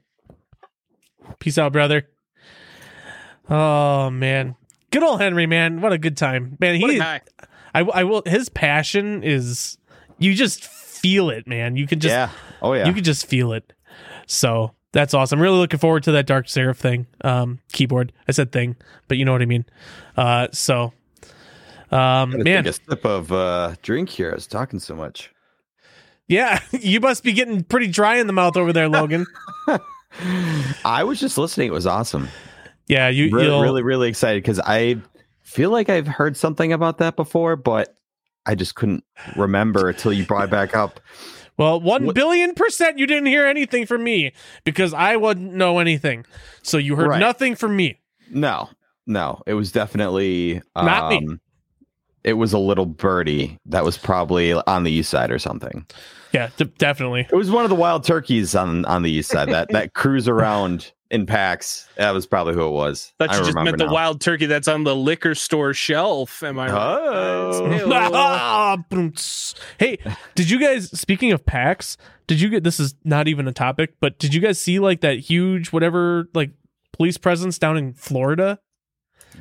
Peace 1.39 1.57
out, 1.57 1.73
brother. 1.73 2.07
Oh 3.49 4.11
man, 4.11 4.57
good 4.95 5.03
old 5.03 5.21
Henry, 5.21 5.47
man. 5.47 5.81
What 5.81 5.93
a 5.93 5.99
good 5.99 6.17
time, 6.17 6.57
man. 6.61 6.77
He. 6.77 7.01
I, 7.01 7.21
I 7.75 8.05
will. 8.05 8.23
His 8.25 8.49
passion 8.49 9.23
is, 9.23 9.77
you 10.19 10.35
just 10.35 10.65
feel 10.65 11.31
it, 11.31 11.47
man. 11.47 11.77
You 11.77 11.87
can 11.87 12.01
just, 12.01 12.13
yeah. 12.13 12.31
Oh 12.63 12.73
yeah. 12.73 12.87
you 12.87 12.93
can 12.95 13.05
just 13.05 13.27
feel 13.27 13.53
it. 13.53 13.73
So 14.27 14.73
that's 14.93 15.13
awesome. 15.13 15.41
Really 15.41 15.59
looking 15.59 15.81
forward 15.81 16.05
to 16.05 16.13
that 16.13 16.27
Dark 16.27 16.49
Seraph 16.49 16.79
thing. 16.79 17.07
Um, 17.23 17.59
keyboard. 17.73 18.13
I 18.29 18.33
said 18.33 18.53
thing, 18.53 18.77
but 19.09 19.19
you 19.19 19.25
know 19.25 19.33
what 19.33 19.43
I 19.43 19.47
mean. 19.47 19.67
Uh, 20.17 20.49
so, 20.53 20.93
um, 21.91 22.31
man, 22.43 22.65
take 22.65 22.67
a 22.67 22.73
sip 22.73 23.05
of 23.05 23.33
uh, 23.33 23.75
drink 23.83 24.09
here. 24.09 24.31
I 24.31 24.35
was 24.35 24.47
talking 24.47 24.79
so 24.79 24.95
much. 24.95 25.33
yeah, 26.29 26.61
you 26.71 27.01
must 27.01 27.25
be 27.25 27.33
getting 27.33 27.65
pretty 27.65 27.89
dry 27.89 28.17
in 28.17 28.29
the 28.29 28.33
mouth 28.33 28.57
over 28.57 28.73
there, 28.73 28.89
Logan. 28.89 29.27
I 30.85 31.03
was 31.03 31.19
just 31.19 31.37
listening. 31.37 31.69
It 31.69 31.73
was 31.73 31.89
awesome. 31.89 32.29
Yeah, 32.89 33.09
you, 33.09 33.31
really, 33.31 33.47
you'll, 33.47 33.63
really, 33.63 33.83
really 33.83 34.09
excited 34.09 34.43
because 34.43 34.61
I 34.61 34.97
feel 35.43 35.71
like 35.71 35.89
I've 35.89 36.07
heard 36.07 36.37
something 36.37 36.73
about 36.73 36.99
that 36.99 37.17
before, 37.17 37.57
but 37.57 37.95
I 38.47 38.55
just 38.55 38.75
couldn't 38.75 39.05
remember 39.37 39.89
until 39.89 40.13
you 40.13 40.25
brought 40.27 40.45
it 40.45 40.51
back 40.51 40.77
up. 40.77 41.01
Well, 41.57 41.81
one 41.81 42.07
What- 42.07 42.15
billion 42.15 42.55
percent 42.55 42.99
you 42.99 43.07
didn't 43.07 43.27
hear 43.27 43.47
anything 43.47 43.87
from 43.87 44.05
me 44.05 44.33
because 44.65 44.93
I 44.93 45.17
wouldn't 45.17 45.55
know 45.55 45.79
anything. 45.79 46.27
So 46.63 46.77
you 46.79 46.97
heard 46.97 47.09
Right. 47.09 47.21
nothing 47.21 47.55
from 47.55 47.77
me. 47.77 48.01
No, 48.31 48.69
no, 49.07 49.43
it 49.47 49.55
was 49.55 49.71
definitely 49.73 50.61
um, 50.75 50.87
Not 50.87 51.11
me. 51.11 51.37
It 52.25 52.35
was 52.35 52.53
a 52.55 52.59
little 52.59 52.87
birdie 52.87 53.59
that 53.67 53.85
was 53.85 53.99
probably 53.99 54.53
on 54.55 54.83
the 54.85 54.91
east 54.91 55.11
side 55.11 55.31
or 55.31 55.39
something. 55.39 55.87
Yeah, 56.33 56.49
d- 56.57 56.65
definitely. 56.79 57.29
It 57.31 57.37
was 57.37 57.51
one 57.51 57.65
of 57.65 57.69
the 57.71 57.77
wild 57.77 58.03
turkeys 58.05 58.55
on 58.57 58.85
on 58.87 59.03
the 59.03 59.11
east 59.11 59.31
side 59.31 59.51
that 59.51 59.69
that 59.71 59.93
cruise 59.95 60.27
around 60.29 60.91
in 61.15 61.27
packs. 61.27 61.89
That 61.97 62.11
was 62.11 62.27
probably 62.27 62.55
who 62.55 62.67
it 62.67 62.73
was. 62.73 63.13
Thought 63.19 63.31
I 63.31 63.35
you 63.35 63.39
just 63.39 63.51
remember 63.51 63.77
meant 63.77 63.89
the 63.89 63.95
wild 63.95 64.21
turkey 64.21 64.47
that's 64.47 64.67
on 64.67 64.83
the 64.83 64.97
liquor 64.97 65.37
store 65.37 65.73
shelf. 65.73 66.43
Am 66.43 66.59
I 66.59 66.71
right? 66.71 66.99
Oh. 66.99 67.71
Hey, 67.71 68.83
boom, 68.91 69.13
tss. 69.13 69.55
hey, 69.79 69.99
did 70.35 70.51
you 70.51 70.59
guys? 70.59 70.91
Speaking 70.99 71.31
of 71.31 71.47
PAX, 71.47 71.97
did 72.27 72.41
you 72.41 72.49
get? 72.49 72.65
This 72.65 72.81
is 72.81 72.97
not 73.05 73.29
even 73.29 73.47
a 73.47 73.53
topic, 73.53 73.95
but 74.01 74.19
did 74.19 74.35
you 74.35 74.41
guys 74.41 74.59
see 74.59 74.81
like 74.81 75.03
that 75.03 75.21
huge 75.21 75.69
whatever 75.69 76.29
like 76.35 76.51
police 76.93 77.17
presence 77.17 77.59
down 77.59 77.77
in 77.77 77.95
Florida? 77.95 78.59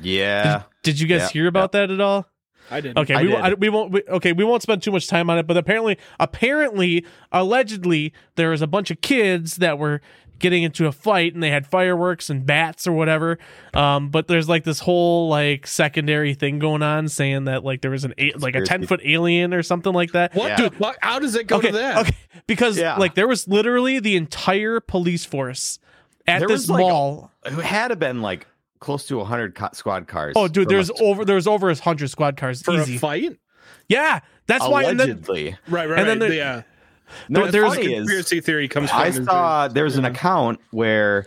Yeah. 0.00 0.62
Did 0.84 1.00
you 1.00 1.08
guys 1.08 1.22
Yeah, 1.22 1.28
hear 1.28 1.46
about 1.48 1.72
that 1.72 1.90
at 1.90 2.00
all? 2.00 2.26
I 2.70 2.80
didn't. 2.80 2.98
Okay, 2.98 3.14
I 3.14 3.22
we, 3.22 3.28
won't, 3.28 3.44
did. 3.44 3.52
I, 3.52 3.54
we 3.54 3.68
won't. 3.68 3.92
We, 3.92 4.02
okay, 4.04 4.32
we 4.32 4.44
won't 4.44 4.62
spend 4.62 4.82
too 4.82 4.90
much 4.90 5.06
time 5.06 5.28
on 5.28 5.38
it. 5.38 5.46
But 5.46 5.56
apparently, 5.56 5.98
apparently, 6.18 7.04
allegedly, 7.30 8.12
there 8.36 8.50
was 8.50 8.62
a 8.62 8.66
bunch 8.66 8.90
of 8.90 9.00
kids 9.00 9.56
that 9.56 9.78
were 9.78 10.00
getting 10.38 10.62
into 10.62 10.86
a 10.86 10.92
fight, 10.92 11.32
and 11.34 11.42
they 11.42 11.50
had 11.50 11.66
fireworks 11.66 12.28
and 12.30 12.44
bats 12.44 12.86
or 12.86 12.92
whatever. 12.92 13.38
Um, 13.72 14.08
but 14.10 14.26
there's 14.28 14.48
like 14.48 14.64
this 14.64 14.80
whole 14.80 15.28
like 15.28 15.66
secondary 15.66 16.34
thing 16.34 16.58
going 16.58 16.82
on, 16.82 17.08
saying 17.08 17.44
that 17.44 17.64
like 17.64 17.80
there 17.80 17.90
was 17.90 18.04
an 18.04 18.14
a- 18.18 18.32
like 18.38 18.54
a 18.54 18.62
ten 18.62 18.86
foot 18.86 19.00
alien 19.04 19.54
or 19.54 19.62
something 19.62 19.92
like 19.92 20.12
that. 20.12 20.34
What 20.34 20.48
Yeah. 20.58 20.68
the 20.68 20.70
fuck? 20.76 20.96
How 21.00 21.18
does 21.18 21.34
it 21.34 21.46
go 21.46 21.56
okay, 21.58 21.68
to 21.70 21.78
that? 21.78 21.96
okay, 21.98 22.16
because 22.46 22.78
Yeah. 22.78 22.96
like 22.96 23.14
there 23.14 23.28
was 23.28 23.46
literally 23.48 23.98
the 24.00 24.16
entire 24.16 24.80
police 24.80 25.24
force 25.24 25.78
at 26.26 26.38
There 26.40 26.48
this 26.48 26.62
was, 26.62 26.70
like, 26.70 26.80
mall. 26.80 27.30
It 27.44 27.52
had 27.52 27.88
to 27.88 27.96
been 27.96 28.22
like 28.22 28.46
close 28.80 29.06
to 29.06 29.16
100 29.18 29.54
co- 29.54 29.68
squad 29.72 30.06
cars. 30.08 30.34
Oh, 30.36 30.48
dude, 30.48 30.68
there's 30.68 30.90
a- 30.90 30.94
over 30.94 31.24
there's 31.24 31.46
over 31.46 31.70
a 31.70 31.74
hundred 31.76 32.08
squad 32.08 32.36
cars. 32.36 32.60
For 32.62 32.74
Easy. 32.80 32.96
a 32.96 32.98
fight? 32.98 33.38
yeah, 33.88 34.20
that's 34.46 34.66
why. 34.66 34.84
And 34.84 34.98
then, 35.00 35.10
allegedly. 35.10 35.56
Right, 35.68 35.88
right, 35.88 35.98
And 36.00 36.08
then 36.08 36.18
right. 36.20 36.28
there- 36.28 36.32
yeah. 36.36 36.62
No, 37.28 37.46
there's- 37.50 37.76
is 37.78 37.96
Conspiracy 37.98 38.40
theory 38.40 38.68
comes 38.68 38.90
from. 38.90 39.00
I 39.00 39.10
saw 39.10 39.68
there- 39.68 39.74
there's 39.74 39.96
an 39.96 40.04
account 40.04 40.60
where 40.70 41.26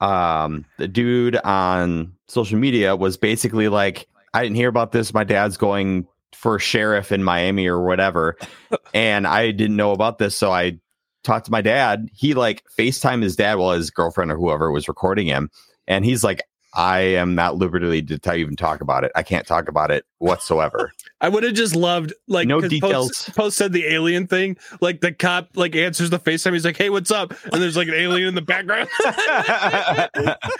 um 0.00 0.64
the 0.78 0.88
dude 0.88 1.36
on 1.36 2.12
social 2.28 2.58
media 2.58 2.96
was 2.96 3.16
basically 3.16 3.68
like, 3.68 4.06
I 4.32 4.42
didn't 4.42 4.56
hear 4.56 4.68
about 4.68 4.92
this. 4.92 5.12
My 5.12 5.24
dad's 5.24 5.56
going 5.56 6.06
for 6.34 6.58
sheriff 6.58 7.12
in 7.12 7.22
Miami 7.22 7.66
or 7.66 7.82
whatever, 7.84 8.36
and 8.94 9.26
I 9.26 9.50
didn't 9.50 9.76
know 9.76 9.92
about 9.92 10.18
this, 10.18 10.36
so 10.36 10.50
I 10.52 10.78
talked 11.22 11.46
to 11.46 11.52
my 11.52 11.60
dad. 11.60 12.08
He 12.14 12.32
like 12.34 12.62
FaceTime 12.78 13.22
his 13.22 13.36
dad 13.36 13.56
while 13.58 13.72
his 13.72 13.90
girlfriend 13.90 14.30
or 14.30 14.36
whoever 14.38 14.70
was 14.70 14.88
recording 14.88 15.26
him, 15.26 15.50
and 15.86 16.04
he's 16.04 16.24
like, 16.24 16.42
I 16.74 17.00
am 17.00 17.34
not 17.34 17.56
liberty 17.56 18.00
to 18.02 18.18
tell 18.18 18.36
you 18.36 18.44
even 18.44 18.56
talk 18.56 18.80
about 18.80 19.02
it. 19.04 19.10
I 19.16 19.22
can't 19.22 19.46
talk 19.46 19.68
about 19.68 19.90
it 19.90 20.04
whatsoever. 20.18 20.92
I 21.22 21.28
would 21.28 21.42
have 21.42 21.52
just 21.54 21.74
loved 21.76 22.14
like 22.28 22.46
No 22.48 22.60
'cause 22.60 22.70
details. 22.70 23.08
Post, 23.08 23.36
Post 23.36 23.56
said 23.58 23.72
the 23.72 23.86
alien 23.86 24.26
thing. 24.26 24.56
Like 24.80 25.00
the 25.00 25.12
cop 25.12 25.50
like 25.56 25.74
answers 25.76 26.10
the 26.10 26.18
FaceTime. 26.18 26.52
He's 26.54 26.64
like, 26.64 26.76
"Hey, 26.78 26.88
what's 26.88 27.10
up?" 27.10 27.34
And 27.52 27.60
there's 27.60 27.76
like 27.76 27.88
an 27.88 27.94
alien 27.94 28.28
in 28.28 28.34
the 28.34 28.40
background. 28.40 28.88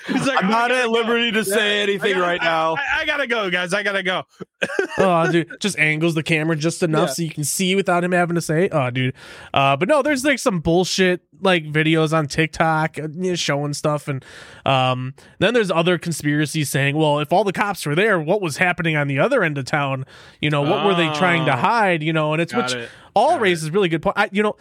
He's 0.07 0.27
like, 0.27 0.43
I'm 0.43 0.47
"I 0.47 0.51
not 0.51 0.69
gotta 0.69 0.75
at 0.81 0.85
go." 0.87 0.91
liberty 0.91 1.31
to 1.33 1.45
say 1.45 1.77
Yeah, 1.79 1.83
anything 1.85 2.13
gotta- 2.15 2.21
right 2.23 2.43
now. 2.43 2.75
I, 2.77 3.01
I 3.01 3.05
gotta 3.07 3.27
go, 3.27 3.51
guys. 3.51 3.73
I 3.73 3.83
gotta 3.83 4.03
go. 4.03 4.25
oh, 4.99 5.31
dude, 5.31 5.49
just 5.61 5.79
angles 5.79 6.15
the 6.15 6.23
camera 6.23 6.57
just 6.57 6.83
enough 6.83 7.09
Yeah. 7.11 7.15
so 7.15 7.23
you 7.23 7.31
can 7.31 7.45
see 7.45 7.75
without 7.75 8.05
him 8.05 8.13
having 8.13 8.35
to 8.35 8.43
say, 8.43 8.69
"Oh, 8.71 8.91
dude." 8.91 9.15
Uh, 9.55 9.77
but 9.77 9.89
no, 9.89 10.03
there's 10.03 10.25
like 10.25 10.39
some 10.39 10.61
bullshit 10.61 11.23
like 11.41 11.65
videos 11.65 12.13
on 12.17 12.27
TikTok 12.27 12.99
uh, 12.99 13.09
you 13.15 13.31
know, 13.31 13.35
showing 13.35 13.73
stuff, 13.73 14.09
and 14.09 14.25
um, 14.67 15.15
then 15.39 15.55
there's 15.55 15.71
other 15.71 15.97
conspiracies 16.03 16.69
saying, 16.71 16.97
"Well, 16.97 17.19
if 17.21 17.33
all 17.33 17.45
the 17.45 17.53
cops 17.53 17.85
were 17.87 17.95
there, 17.95 18.19
what 18.21 18.41
was 18.43 18.57
happening 18.57 18.97
on 18.97 19.07
the 19.09 19.19
other 19.19 19.43
end 19.43 19.59
of 19.59 19.65
town? 19.65 20.05
You 20.41 20.51
know, 20.51 20.63
what 20.63 20.85
were 20.85 20.95
they 20.95 21.09
trying 21.15 21.45
to 21.47 21.53
Oh. 21.53 21.57
hide? 21.61 22.03
You 22.03 22.13
know?" 22.13 22.33
And 22.33 22.41
it's 22.43 22.55
which 22.55 22.73
it. 22.75 22.89
all 23.15 23.31
Got 23.33 23.41
raises 23.43 23.71
really 23.71 23.89
good 23.89 24.03
point. 24.03 24.17
I, 24.19 24.29
you 24.33 24.43
know, 24.43 24.57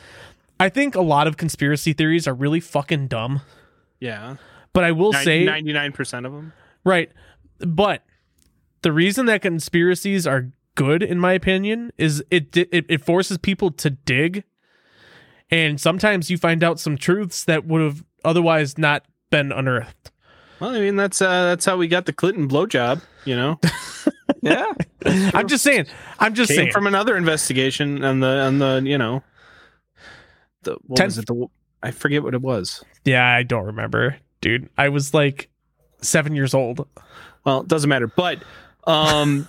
I 0.59 0.69
think 0.69 0.95
a 0.95 1.01
lot 1.01 1.27
of 1.27 1.37
conspiracy 1.37 1.93
theories 1.93 2.27
are 2.27 2.33
really 2.33 2.59
fucking 2.59 3.07
dumb, 3.07 3.41
Yeah, 3.99 4.35
but 4.73 4.83
I 4.83 4.91
will 4.91 5.13
say 5.13 5.45
ninety 5.45 5.73
nine 5.73 5.91
percent 5.91 6.25
of 6.25 6.31
them. 6.33 6.53
Right. 6.83 7.11
But 7.59 8.03
the 8.81 8.91
reason 8.91 9.25
that 9.25 9.41
conspiracies 9.41 10.25
are 10.27 10.51
good 10.75 11.03
in 11.03 11.19
my 11.19 11.33
opinion 11.33 11.91
is 11.97 12.23
it 12.31 12.55
it, 12.55 12.85
it 12.87 13.03
forces 13.03 13.37
people 13.37 13.69
to 13.71 13.89
dig 13.89 14.43
and 15.51 15.81
sometimes 15.81 16.29
you 16.29 16.37
find 16.37 16.63
out 16.63 16.79
some 16.79 16.97
truths 16.97 17.43
that 17.43 17.65
would 17.65 17.81
have 17.81 18.03
otherwise 18.23 18.77
not 18.77 19.03
been 19.31 19.51
unearthed. 19.51 20.11
Well, 20.59 20.71
I 20.71 20.79
mean 20.79 20.95
that's 20.95 21.21
uh, 21.21 21.45
that's 21.45 21.65
how 21.65 21.77
we 21.77 21.87
got 21.87 22.05
the 22.05 22.13
Clinton 22.13 22.47
blowjob. 22.47 23.01
You 23.25 23.35
know, 23.35 23.59
yeah. 24.41 24.73
I'm 25.05 25.47
just 25.47 25.63
saying. 25.63 25.85
I'm 26.19 26.33
just 26.33 26.49
came 26.49 26.57
saying. 26.57 26.71
from 26.71 26.87
another 26.87 27.15
investigation 27.15 28.03
on 28.03 28.19
the 28.19 28.27
on 28.27 28.59
the 28.59 28.81
you 28.83 28.97
know, 28.97 29.23
the 30.63 30.77
what 30.85 30.97
Ten- 30.97 31.07
was 31.07 31.17
it? 31.17 31.25
The 31.27 31.47
I 31.81 31.91
forget 31.91 32.23
what 32.23 32.33
it 32.33 32.41
was. 32.41 32.83
yeah, 33.05 33.25
I 33.25 33.43
don't 33.43 33.65
remember, 33.65 34.17
dude. 34.41 34.69
I 34.77 34.89
was 34.89 35.13
like 35.13 35.49
7 36.01 36.35
years 36.35 36.53
old. 36.53 36.85
Well, 37.45 37.61
it 37.61 37.69
doesn't 37.69 37.89
matter. 37.89 38.07
But 38.07 38.43
um 38.85 39.47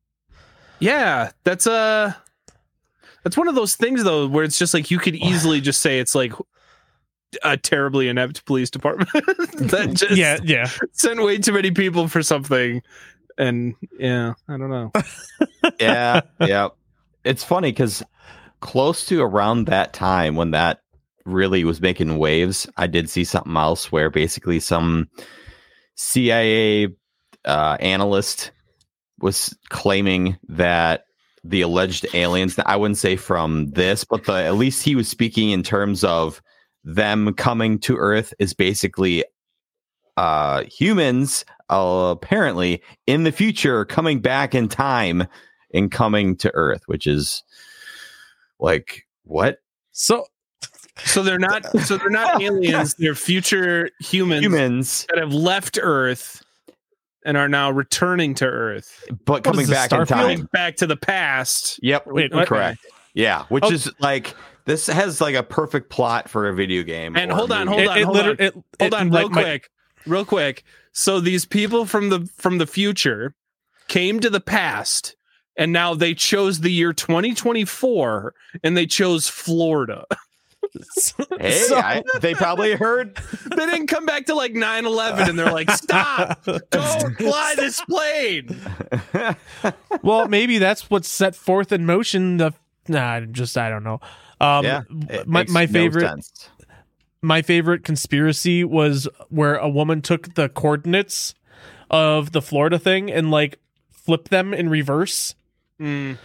yeah, 0.78 1.30
that's 1.44 1.66
uh 1.66 2.14
that's 3.22 3.36
one 3.36 3.48
of 3.48 3.54
those 3.54 3.76
things 3.76 4.02
though 4.04 4.26
where 4.26 4.44
it's 4.44 4.58
just 4.58 4.74
like 4.74 4.90
you 4.90 4.98
could 4.98 5.14
easily 5.14 5.60
just 5.60 5.80
say 5.80 5.98
it's 5.98 6.14
like 6.14 6.32
a 7.42 7.56
terribly 7.56 8.08
inept 8.08 8.44
police 8.46 8.70
department 8.70 9.10
that 9.14 9.90
just 9.94 10.16
Yeah, 10.16 10.38
yeah. 10.42 10.68
sent 10.92 11.22
way 11.22 11.38
too 11.38 11.52
many 11.52 11.70
people 11.70 12.08
for 12.08 12.22
something 12.22 12.82
and 13.38 13.74
yeah, 13.98 14.34
I 14.48 14.56
don't 14.56 14.70
know. 14.70 14.92
yeah, 15.80 16.20
yeah. 16.40 16.68
it's 17.24 17.44
funny 17.44 17.70
because 17.72 18.02
close 18.60 19.06
to 19.06 19.22
around 19.22 19.66
that 19.66 19.92
time 19.92 20.36
when 20.36 20.50
that 20.52 20.80
really 21.24 21.64
was 21.64 21.80
making 21.80 22.18
waves, 22.18 22.68
I 22.76 22.86
did 22.86 23.08
see 23.08 23.24
something 23.24 23.56
else 23.56 23.90
where 23.90 24.10
basically 24.10 24.60
some 24.60 25.08
CIA 25.94 26.88
uh, 27.44 27.76
analyst 27.80 28.50
was 29.20 29.56
claiming 29.70 30.36
that 30.48 31.04
the 31.44 31.62
alleged 31.62 32.06
aliens, 32.14 32.58
I 32.66 32.76
wouldn't 32.76 32.98
say 32.98 33.16
from 33.16 33.70
this, 33.70 34.04
but 34.04 34.24
the, 34.24 34.32
at 34.32 34.54
least 34.54 34.84
he 34.84 34.94
was 34.94 35.08
speaking 35.08 35.50
in 35.50 35.62
terms 35.62 36.04
of 36.04 36.40
them 36.84 37.32
coming 37.34 37.78
to 37.80 37.96
Earth 37.96 38.34
is 38.38 38.54
basically 38.54 39.24
uh, 40.16 40.64
humans 40.64 41.44
uh, 41.70 42.08
apparently 42.12 42.82
in 43.06 43.24
the 43.24 43.32
future 43.32 43.84
coming 43.84 44.20
back 44.20 44.54
in 44.54 44.68
time 44.68 45.26
and 45.72 45.90
coming 45.90 46.36
to 46.36 46.50
Earth, 46.54 46.82
which 46.86 47.06
is 47.06 47.42
like 48.60 49.06
what 49.24 49.58
So 49.92 50.26
So 50.98 51.22
they're 51.22 51.38
not. 51.38 51.64
So 51.80 51.96
they're 51.96 52.10
not 52.10 52.42
aliens. 52.42 52.94
They're 52.94 53.14
future 53.14 53.90
humans, 54.00 54.42
humans, 54.44 55.06
that 55.08 55.18
have 55.18 55.32
left 55.32 55.78
Earth 55.80 56.42
and 57.24 57.36
are 57.36 57.48
now 57.48 57.70
returning 57.70 58.34
to 58.34 58.46
Earth, 58.46 59.04
but 59.24 59.34
What 59.34 59.44
coming 59.44 59.60
is 59.62 59.68
this, 59.68 59.78
back 59.78 59.92
in 59.92 60.06
time. 60.06 60.48
back 60.52 60.76
to 60.76 60.86
the 60.88 60.96
past. 60.96 61.78
Yep, 61.82 62.06
Wait, 62.08 62.34
what? 62.34 62.48
correct. 62.48 62.80
Yeah, 63.14 63.44
which 63.48 63.62
Oh. 63.64 63.70
is 63.70 63.90
like 64.00 64.34
this 64.64 64.86
has 64.86 65.20
like 65.20 65.34
a 65.34 65.42
perfect 65.42 65.90
plot 65.90 66.28
for 66.28 66.48
a 66.48 66.54
video 66.54 66.82
game. 66.82 67.16
And 67.16 67.30
hold 67.32 67.52
on, 67.52 67.66
hold 67.66 67.80
on, 67.86 67.96
it, 67.96 68.00
it 68.00 68.04
hold 68.04 68.16
liter- 68.16 68.30
on. 68.30 68.36
it- 68.38 68.52
Hold 68.54 68.64
it- 68.80 68.94
on, 68.94 69.10
like 69.10 69.20
real 69.22 69.30
my- 69.30 69.42
quick, 69.42 69.70
real 70.06 70.24
quick. 70.24 70.64
So 70.92 71.20
these 71.20 71.44
people 71.46 71.86
from 71.86 72.08
the 72.10 72.28
from 72.36 72.58
the 72.58 72.66
future 72.66 73.34
came 73.88 74.20
to 74.20 74.30
the 74.30 74.40
past, 74.40 75.16
and 75.56 75.72
now 75.72 75.94
they 75.94 76.14
chose 76.14 76.60
the 76.60 76.70
year 76.72 76.92
2024, 76.92 78.34
and 78.62 78.76
they 78.76 78.86
chose 78.86 79.28
Florida. 79.28 80.04
Hey, 81.38 81.58
So- 81.58 81.76
I, 81.76 82.02
they 82.20 82.34
probably 82.34 82.74
heard. 82.74 83.16
they 83.50 83.66
didn't 83.66 83.88
come 83.88 84.06
back 84.06 84.26
to 84.26 84.34
like 84.34 84.52
9/11, 84.54 85.28
and 85.28 85.38
they're 85.38 85.50
like, 85.52 85.70
"Stop! 85.72 86.44
Don't 86.70 87.16
fly 87.18 87.54
this 87.56 87.80
plane." 87.82 88.58
well, 90.02 90.28
maybe 90.28 90.58
that's 90.58 90.88
what 90.88 91.04
set 91.04 91.34
forth 91.34 91.72
in 91.72 91.84
motion 91.84 92.36
the. 92.38 92.52
Nah, 92.88 93.20
just 93.20 93.58
I 93.58 93.68
don't 93.70 93.84
know. 93.84 94.00
Um, 94.42 94.64
yeah, 94.64 94.82
it 95.08 95.26
my 95.28 95.40
makes 95.40 95.52
my 95.52 95.66
no 95.66 95.72
favorite 95.72 96.08
sense. 96.08 96.48
my 97.22 97.40
favorite 97.42 97.84
conspiracy 97.84 98.64
was 98.64 99.08
where 99.28 99.54
a 99.56 99.68
woman 99.68 100.02
took 100.02 100.34
the 100.34 100.48
coordinates 100.48 101.34
of 101.90 102.32
the 102.32 102.42
Florida 102.42 102.78
thing 102.78 103.10
and 103.10 103.30
like 103.30 103.58
flipped 103.90 104.30
them 104.30 104.52
in 104.52 104.68
reverse 104.68 105.34
Mm. 105.80 106.18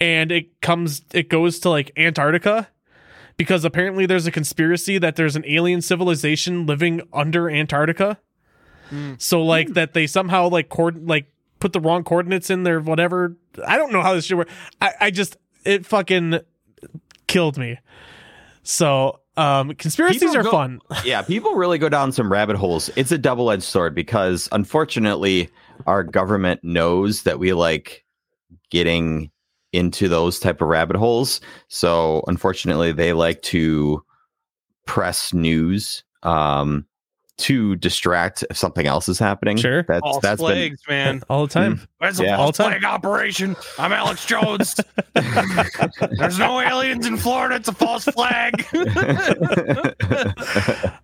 and 0.00 0.30
it 0.30 0.60
comes 0.60 1.02
it 1.12 1.28
goes 1.28 1.58
to 1.60 1.70
like 1.70 1.90
Antarctica 1.96 2.68
because 3.36 3.64
apparently 3.64 4.04
there's 4.06 4.26
a 4.26 4.30
conspiracy 4.30 4.98
that 4.98 5.16
there's 5.16 5.34
an 5.36 5.44
alien 5.46 5.80
civilization 5.82 6.66
living 6.66 7.00
under 7.12 7.48
Antarctica. 7.50 8.18
Hmm. 8.90 9.14
So 9.18 9.42
like 9.42 9.68
that 9.74 9.94
they 9.94 10.06
somehow 10.06 10.48
like 10.48 10.68
cord 10.68 11.08
like 11.08 11.26
put 11.60 11.72
the 11.72 11.80
wrong 11.80 12.04
coordinates 12.04 12.50
in 12.50 12.62
there 12.64 12.80
whatever. 12.80 13.36
I 13.66 13.76
don't 13.78 13.92
know 13.92 14.02
how 14.02 14.14
this 14.14 14.26
should 14.26 14.36
work. 14.38 14.48
I 14.80 14.92
I 15.00 15.10
just 15.10 15.36
it 15.64 15.86
fucking 15.86 16.40
killed 17.30 17.58
me. 17.58 17.78
So 18.62 19.20
um 19.36 19.74
conspiracies 19.74 20.20
People 20.20 20.36
are 20.36 20.42
go- 20.42 20.50
fun. 20.50 20.80
yeah, 21.04 21.22
people 21.22 21.54
really 21.54 21.78
go 21.78 21.88
down 21.88 22.12
some 22.12 22.30
rabbit 22.30 22.56
holes. 22.56 22.90
It's 22.96 23.12
a 23.12 23.18
double 23.18 23.50
edged 23.50 23.62
sword 23.62 23.94
because 23.94 24.48
unfortunately, 24.52 25.48
our 25.86 26.02
government 26.02 26.62
knows 26.62 27.22
that 27.22 27.38
we 27.38 27.52
like 27.52 28.04
getting 28.70 29.30
into 29.72 30.08
those 30.08 30.38
type 30.40 30.60
of 30.60 30.68
rabbit 30.68 30.96
holes. 30.96 31.40
So 31.68 32.24
unfortunately, 32.26 32.92
they 32.92 33.12
like 33.12 33.40
to 33.42 34.02
press 34.86 35.32
news 35.32 36.02
um, 36.22 36.84
to 37.40 37.76
distract 37.76 38.44
if 38.50 38.56
something 38.56 38.86
else 38.86 39.08
is 39.08 39.18
happening. 39.18 39.56
Sure. 39.56 39.82
that's 39.82 40.00
False 40.00 40.22
that's 40.22 40.40
flags, 40.40 40.80
man. 40.88 41.22
all 41.30 41.46
the 41.46 41.52
time. 41.52 41.80
It's 42.00 42.20
a 42.20 42.30
All 42.32 42.36
false 42.46 42.56
time. 42.56 42.70
flag 42.72 42.84
operation. 42.84 43.56
I'm 43.78 43.92
Alex 43.92 44.24
Jones. 44.26 44.74
There's 46.18 46.38
no 46.38 46.60
aliens 46.60 47.06
in 47.06 47.16
Florida. 47.16 47.56
It's 47.56 47.68
a 47.68 47.72
false 47.72 48.04
flag. 48.04 48.64
been. 48.72 48.88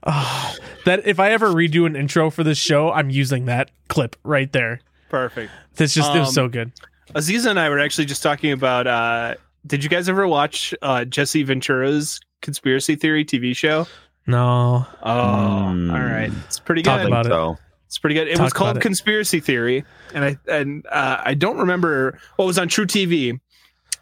Ah, 0.08 0.54
that 0.84 1.06
if 1.06 1.18
I 1.18 1.32
ever 1.32 1.48
redo 1.48 1.84
an 1.86 1.96
intro 1.96 2.30
for 2.30 2.44
this 2.44 2.58
show, 2.58 2.92
I'm 2.92 3.10
using 3.10 3.46
that 3.46 3.70
clip 3.88 4.14
right 4.22 4.52
there. 4.52 4.80
Perfect. 5.08 5.50
It's 5.78 5.94
just 5.94 6.14
it 6.14 6.18
was 6.20 6.28
Um, 6.28 6.34
so 6.34 6.48
good. 6.48 6.72
Aziza 7.14 7.50
and 7.50 7.58
I 7.60 7.68
were 7.68 7.78
actually 7.80 8.04
just 8.04 8.22
talking 8.22 8.52
about. 8.52 8.86
uh 8.86 9.34
Did 9.66 9.82
you 9.82 9.90
guys 9.90 10.08
ever 10.08 10.26
watch 10.28 10.74
uh 10.82 11.04
Jesse 11.04 11.42
Ventura's 11.42 12.20
conspiracy 12.42 12.94
theory 12.96 13.24
TV 13.24 13.54
show? 13.56 13.86
No. 14.26 14.86
Oh, 15.02 15.08
Mm. 15.72 15.92
all 15.92 16.00
right. 16.04 16.32
It's 16.46 16.58
pretty 16.58 16.82
Talk 16.82 17.00
good. 17.00 17.06
about 17.08 17.26
it. 17.26 17.58
It's 17.86 17.98
pretty 17.98 18.14
good. 18.14 18.26
It 18.28 18.36
Talk 18.36 18.44
was 18.44 18.52
called 18.52 18.70
about 18.72 18.80
it. 18.80 18.82
Conspiracy 18.82 19.38
Theory, 19.40 19.84
and 20.12 20.24
I 20.24 20.36
and 20.48 20.84
uh, 20.90 21.22
I 21.24 21.34
don't 21.34 21.58
remember. 21.58 22.18
Well, 22.36 22.46
it 22.46 22.48
was 22.48 22.58
on 22.58 22.66
True 22.68 22.86
TV, 22.86 23.38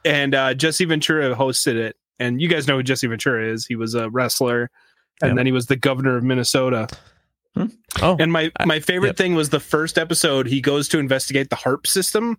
and 0.05 0.35
uh, 0.35 0.55
Jesse 0.55 0.87
Ventura 0.87 1.35
hosted 1.37 1.75
it. 1.77 1.97
And 2.19 2.41
you 2.41 2.49
guys 2.49 2.67
know 2.67 2.77
who 2.77 2.83
Jesse 2.83 3.07
Ventura 3.07 3.47
is. 3.53 3.67
He 3.67 3.77
was 3.77 3.95
a 3.95 4.09
wrestler, 4.09 4.71
and 5.21 5.31
Yep. 5.31 5.37
then 5.37 5.47
he 5.47 5.53
was 5.53 5.67
the 5.67 5.77
governor 5.77 6.17
of 6.17 6.25
Minnesota. 6.25 6.89
Oh, 8.03 8.17
And 8.19 8.33
my 8.33 8.51
my 8.65 8.81
favorite 8.81 9.11
yep. 9.11 9.17
thing 9.17 9.35
was 9.35 9.51
the 9.51 9.61
first 9.61 9.99
episode. 9.99 10.47
He 10.47 10.61
goes 10.61 10.89
to 10.89 10.99
investigate 10.99 11.51
the 11.51 11.57
HAARP 11.57 11.87
system. 11.87 12.39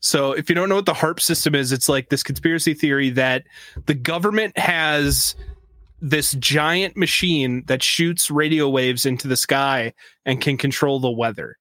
So 0.00 0.32
if 0.32 0.48
you 0.48 0.54
don't 0.54 0.68
know 0.70 0.76
what 0.76 0.86
the 0.86 0.94
HAARP 0.94 1.20
system 1.20 1.54
is, 1.54 1.70
it's 1.72 1.88
like 1.88 2.08
this 2.08 2.22
conspiracy 2.22 2.72
theory 2.74 3.10
that 3.10 3.44
the 3.86 3.94
government 3.94 4.56
has 4.58 5.36
this 6.00 6.32
giant 6.32 6.96
machine 6.96 7.64
that 7.66 7.82
shoots 7.82 8.30
radio 8.30 8.68
waves 8.68 9.06
into 9.06 9.28
the 9.28 9.36
sky 9.36 9.92
and 10.24 10.40
can 10.40 10.56
control 10.56 11.00
the 11.00 11.10
weather. 11.10 11.56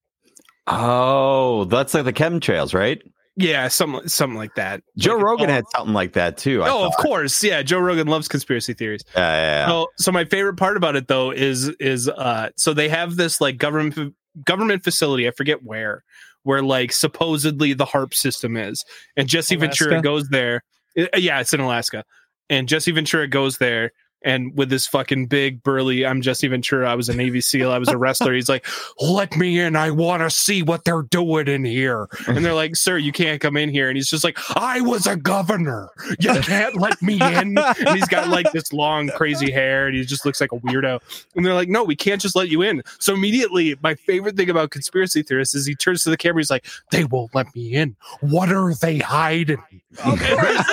oh, 0.68 1.66
that's 1.66 1.94
like 1.94 2.06
the 2.06 2.14
chemtrails, 2.14 2.74
right? 2.74 3.02
Yeah, 3.36 3.70
something 3.70 4.08
something 4.10 4.38
like 4.38 4.56
that. 4.56 4.84
Joe 4.98 5.16
Like, 5.16 5.24
Rogan 5.24 5.50
oh, 5.50 5.54
had 5.54 5.64
something 5.74 5.94
like 5.94 6.14
that 6.14 6.38
too. 6.38 6.62
I 6.62 6.70
Oh, 6.70 6.86
of 6.86 6.94
course. 6.98 7.42
Yeah, 7.42 7.62
Joe 7.62 7.80
Rogan 7.80 8.08
loves 8.08 8.28
conspiracy 8.28 8.74
theories. 8.74 9.02
Yeah, 9.16 9.22
yeah, 9.22 9.42
yeah. 9.42 9.68
So, 9.68 9.88
so 9.98 10.12
my 10.12 10.26
favorite 10.26 10.58
part 10.58 10.76
about 10.76 10.98
it 10.98 11.08
though 11.08 11.32
is 11.32 11.70
is 11.80 12.10
uh 12.10 12.50
so 12.58 12.74
they 12.74 12.90
have 12.90 13.16
this 13.16 13.40
like 13.40 13.58
government 13.58 14.14
government 14.46 14.84
facility, 14.84 15.28
I 15.28 15.32
forget 15.32 15.64
where, 15.64 16.04
where 16.44 16.62
like 16.62 16.92
supposedly 16.92 17.74
the 17.74 17.86
HAARP 17.86 18.14
system 18.14 18.58
is. 18.58 18.84
And 19.16 19.28
Jesse 19.28 19.56
Ventura 19.56 20.02
goes 20.02 20.28
there. 20.30 20.64
Uh, 20.98 21.06
yeah, 21.16 21.40
it's 21.40 21.54
in 21.54 21.60
Alaska. 21.60 22.04
And 22.50 22.68
Jesse 22.68 22.92
Ventura 22.92 23.28
goes 23.28 23.58
there 23.58 23.92
and 24.22 24.56
with 24.58 24.70
this 24.70 24.86
fucking 24.86 25.28
big 25.28 25.64
burly, 25.64 26.06
I'm 26.06 26.22
Jesse 26.22 26.48
Ventura. 26.48 26.90
I 26.90 26.96
was 26.96 27.08
a 27.10 27.16
Navy 27.16 27.42
SEAL. 27.42 27.72
I 27.72 27.78
was 27.78 27.88
a 27.88 27.98
wrestler. 27.98 28.34
He's 28.34 28.50
like, 28.50 28.66
let 29.00 29.36
me 29.38 29.60
in. 29.60 29.76
I 29.76 29.92
want 29.92 30.24
to 30.24 30.30
see 30.30 30.62
what 30.62 30.84
they're 30.84 31.04
doing 31.04 31.48
in 31.48 31.64
here. 31.64 32.08
And 32.28 32.44
they're 32.44 32.54
like, 32.54 32.76
sir, 32.76 32.98
you 32.98 33.12
can't 33.12 33.40
come 33.40 33.56
in 33.56 33.70
here. 33.70 33.88
And 33.88 33.96
he's 33.96 34.10
just 34.10 34.24
like, 34.24 34.38
I 34.58 34.82
was 34.82 35.08
a 35.08 35.16
governor. 35.16 35.90
You 36.20 36.34
can't 36.42 36.76
let 36.76 37.02
me 37.02 37.16
in. 37.22 37.58
And 37.58 37.90
he's 37.90 38.08
got 38.08 38.28
like 38.28 38.52
this 38.52 38.74
long, 38.74 39.10
crazy 39.10 39.52
hair 39.52 39.88
and 39.88 39.96
he 39.96 40.04
just 40.04 40.26
looks 40.26 40.42
like 40.42 40.52
a 40.52 40.60
weirdo. 40.60 41.00
And 41.36 41.46
they're 41.46 41.54
like, 41.54 41.70
no, 41.70 41.84
we 41.84 41.96
can't 41.96 42.22
just 42.22 42.36
let 42.36 42.50
you 42.50 42.62
in. 42.62 42.84
So 43.00 43.14
immediately, 43.14 43.76
my 43.82 43.96
favorite 43.96 44.36
thing 44.36 44.50
about 44.50 44.72
conspiracy 44.72 45.24
theorists 45.24 45.56
is 45.56 45.66
he 45.66 45.76
turns 45.76 46.04
to 46.04 46.10
the 46.10 46.18
camera. 46.18 46.42
He's 46.42 46.50
like, 46.50 46.66
they 46.92 47.06
won't 47.06 47.34
let 47.34 47.54
me 47.56 47.74
in. 47.74 47.96
What 48.20 48.52
are 48.52 48.74
they 48.74 48.98
hiding? 48.98 49.64
of 50.04 50.20
course, 50.20 50.66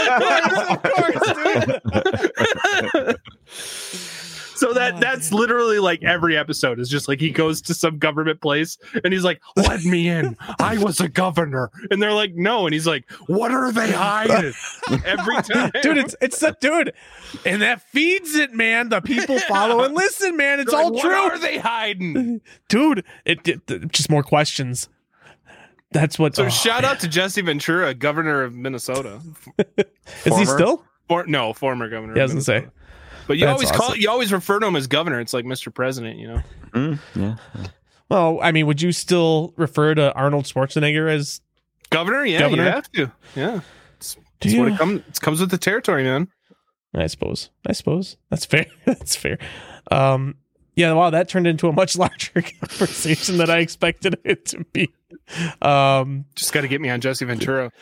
dude. 2.92 3.16
So 4.56 4.72
that 4.72 4.94
Oh, 4.94 5.00
that's 5.00 5.32
literally 5.32 5.78
like 5.78 6.02
every 6.02 6.34
episode 6.34 6.80
is 6.80 6.88
just 6.88 7.08
like 7.08 7.20
he 7.20 7.30
goes 7.30 7.60
to 7.60 7.74
some 7.74 7.98
government 7.98 8.40
place 8.40 8.78
and 9.04 9.12
he's 9.12 9.22
like, 9.22 9.42
"Let 9.54 9.84
me 9.84 10.08
in. 10.08 10.34
I 10.58 10.78
was 10.78 10.98
a 10.98 11.10
governor." 11.10 11.70
And 11.90 12.02
they're 12.02 12.14
like, 12.14 12.34
"No." 12.34 12.66
And 12.66 12.72
he's 12.72 12.86
like, 12.86 13.04
"What 13.26 13.50
are 13.50 13.70
they 13.70 13.92
hiding?" 13.92 14.54
Every 15.04 15.42
time, 15.42 15.72
dude, 15.82 15.98
it's 15.98 16.16
it's 16.22 16.42
a 16.42 16.56
dude, 16.58 16.94
and 17.44 17.60
that 17.60 17.82
feeds 17.82 18.34
it, 18.34 18.54
man. 18.54 18.88
The 18.88 19.02
people 19.02 19.38
follow 19.48 19.84
and 19.84 19.94
listen, 19.94 20.38
man. 20.38 20.58
It's 20.60 20.70
They're 20.70 20.80
all 20.80 20.90
like, 20.92 21.02
true, 21.02 21.10
What 21.10 21.32
are 21.34 21.38
they 21.38 21.58
hiding? 21.58 22.40
dude. 22.70 23.04
It, 23.26 23.46
it- 23.46 23.92
just 23.92 24.08
more 24.08 24.22
questions. 24.22 24.88
That's 25.92 26.18
what. 26.18 26.34
So 26.34 26.46
oh, 26.46 26.48
shout 26.48 26.80
man. 26.80 26.92
out 26.92 27.00
to 27.00 27.08
Jesse 27.08 27.42
Ventura, 27.42 27.92
governor 27.92 28.42
of 28.42 28.54
Minnesota. 28.54 29.20
Is 30.24 30.38
he 30.38 30.46
still? 30.46 30.82
For, 31.08 31.26
no, 31.26 31.52
former 31.52 31.88
governor. 31.90 32.18
I 32.18 32.24
of 32.24 32.42
say. 32.42 32.66
Minnesota. 33.26 33.28
But 33.28 33.38
you 33.38 33.46
That's 33.46 33.52
always 33.52 33.70
call 33.70 33.96
you 33.96 34.10
always 34.10 34.32
refer 34.32 34.58
to 34.58 34.66
him 34.66 34.76
as 34.76 34.86
governor. 34.86 35.20
It's 35.20 35.32
like 35.32 35.44
Mr. 35.44 35.72
President, 35.72 36.18
you 36.18 36.28
know. 36.28 36.42
Mm, 36.72 36.98
yeah. 37.14 37.36
Well, 38.08 38.38
I 38.40 38.52
mean, 38.52 38.66
would 38.66 38.80
you 38.80 38.92
still 38.92 39.52
refer 39.56 39.94
to 39.94 40.12
Arnold 40.14 40.44
Schwarzenegger 40.44 41.10
as? 41.10 41.40
Governor, 41.90 42.24
yeah, 42.24 42.40
Governor? 42.40 42.64
you 42.64 42.70
have 42.70 42.92
to. 42.92 43.12
Yeah. 43.36 43.60
Do 44.40 44.48
That's 44.50 44.58
what 44.58 44.68
you? 44.68 44.74
it 44.74 44.78
comes 44.78 45.00
it 45.08 45.20
comes 45.20 45.40
with 45.40 45.50
the 45.50 45.58
territory, 45.58 46.04
man. 46.04 46.28
I 46.94 47.06
suppose. 47.06 47.50
I 47.66 47.72
suppose 47.72 48.16
that's 48.30 48.44
fair. 48.44 48.66
that's 48.84 49.16
fair. 49.16 49.38
Um, 49.90 50.36
yeah. 50.74 50.92
Wow, 50.92 51.10
that 51.10 51.28
turned 51.28 51.46
into 51.46 51.68
a 51.68 51.72
much 51.72 51.96
larger 51.98 52.42
conversation 52.42 53.38
than 53.38 53.50
I 53.50 53.58
expected 53.58 54.18
it 54.24 54.46
to 54.46 54.64
be. 54.72 54.92
Um, 55.62 56.26
Just 56.34 56.52
got 56.52 56.62
to 56.62 56.68
get 56.68 56.80
me 56.80 56.90
on 56.90 57.00
Jesse 57.00 57.24
Ventura. 57.24 57.72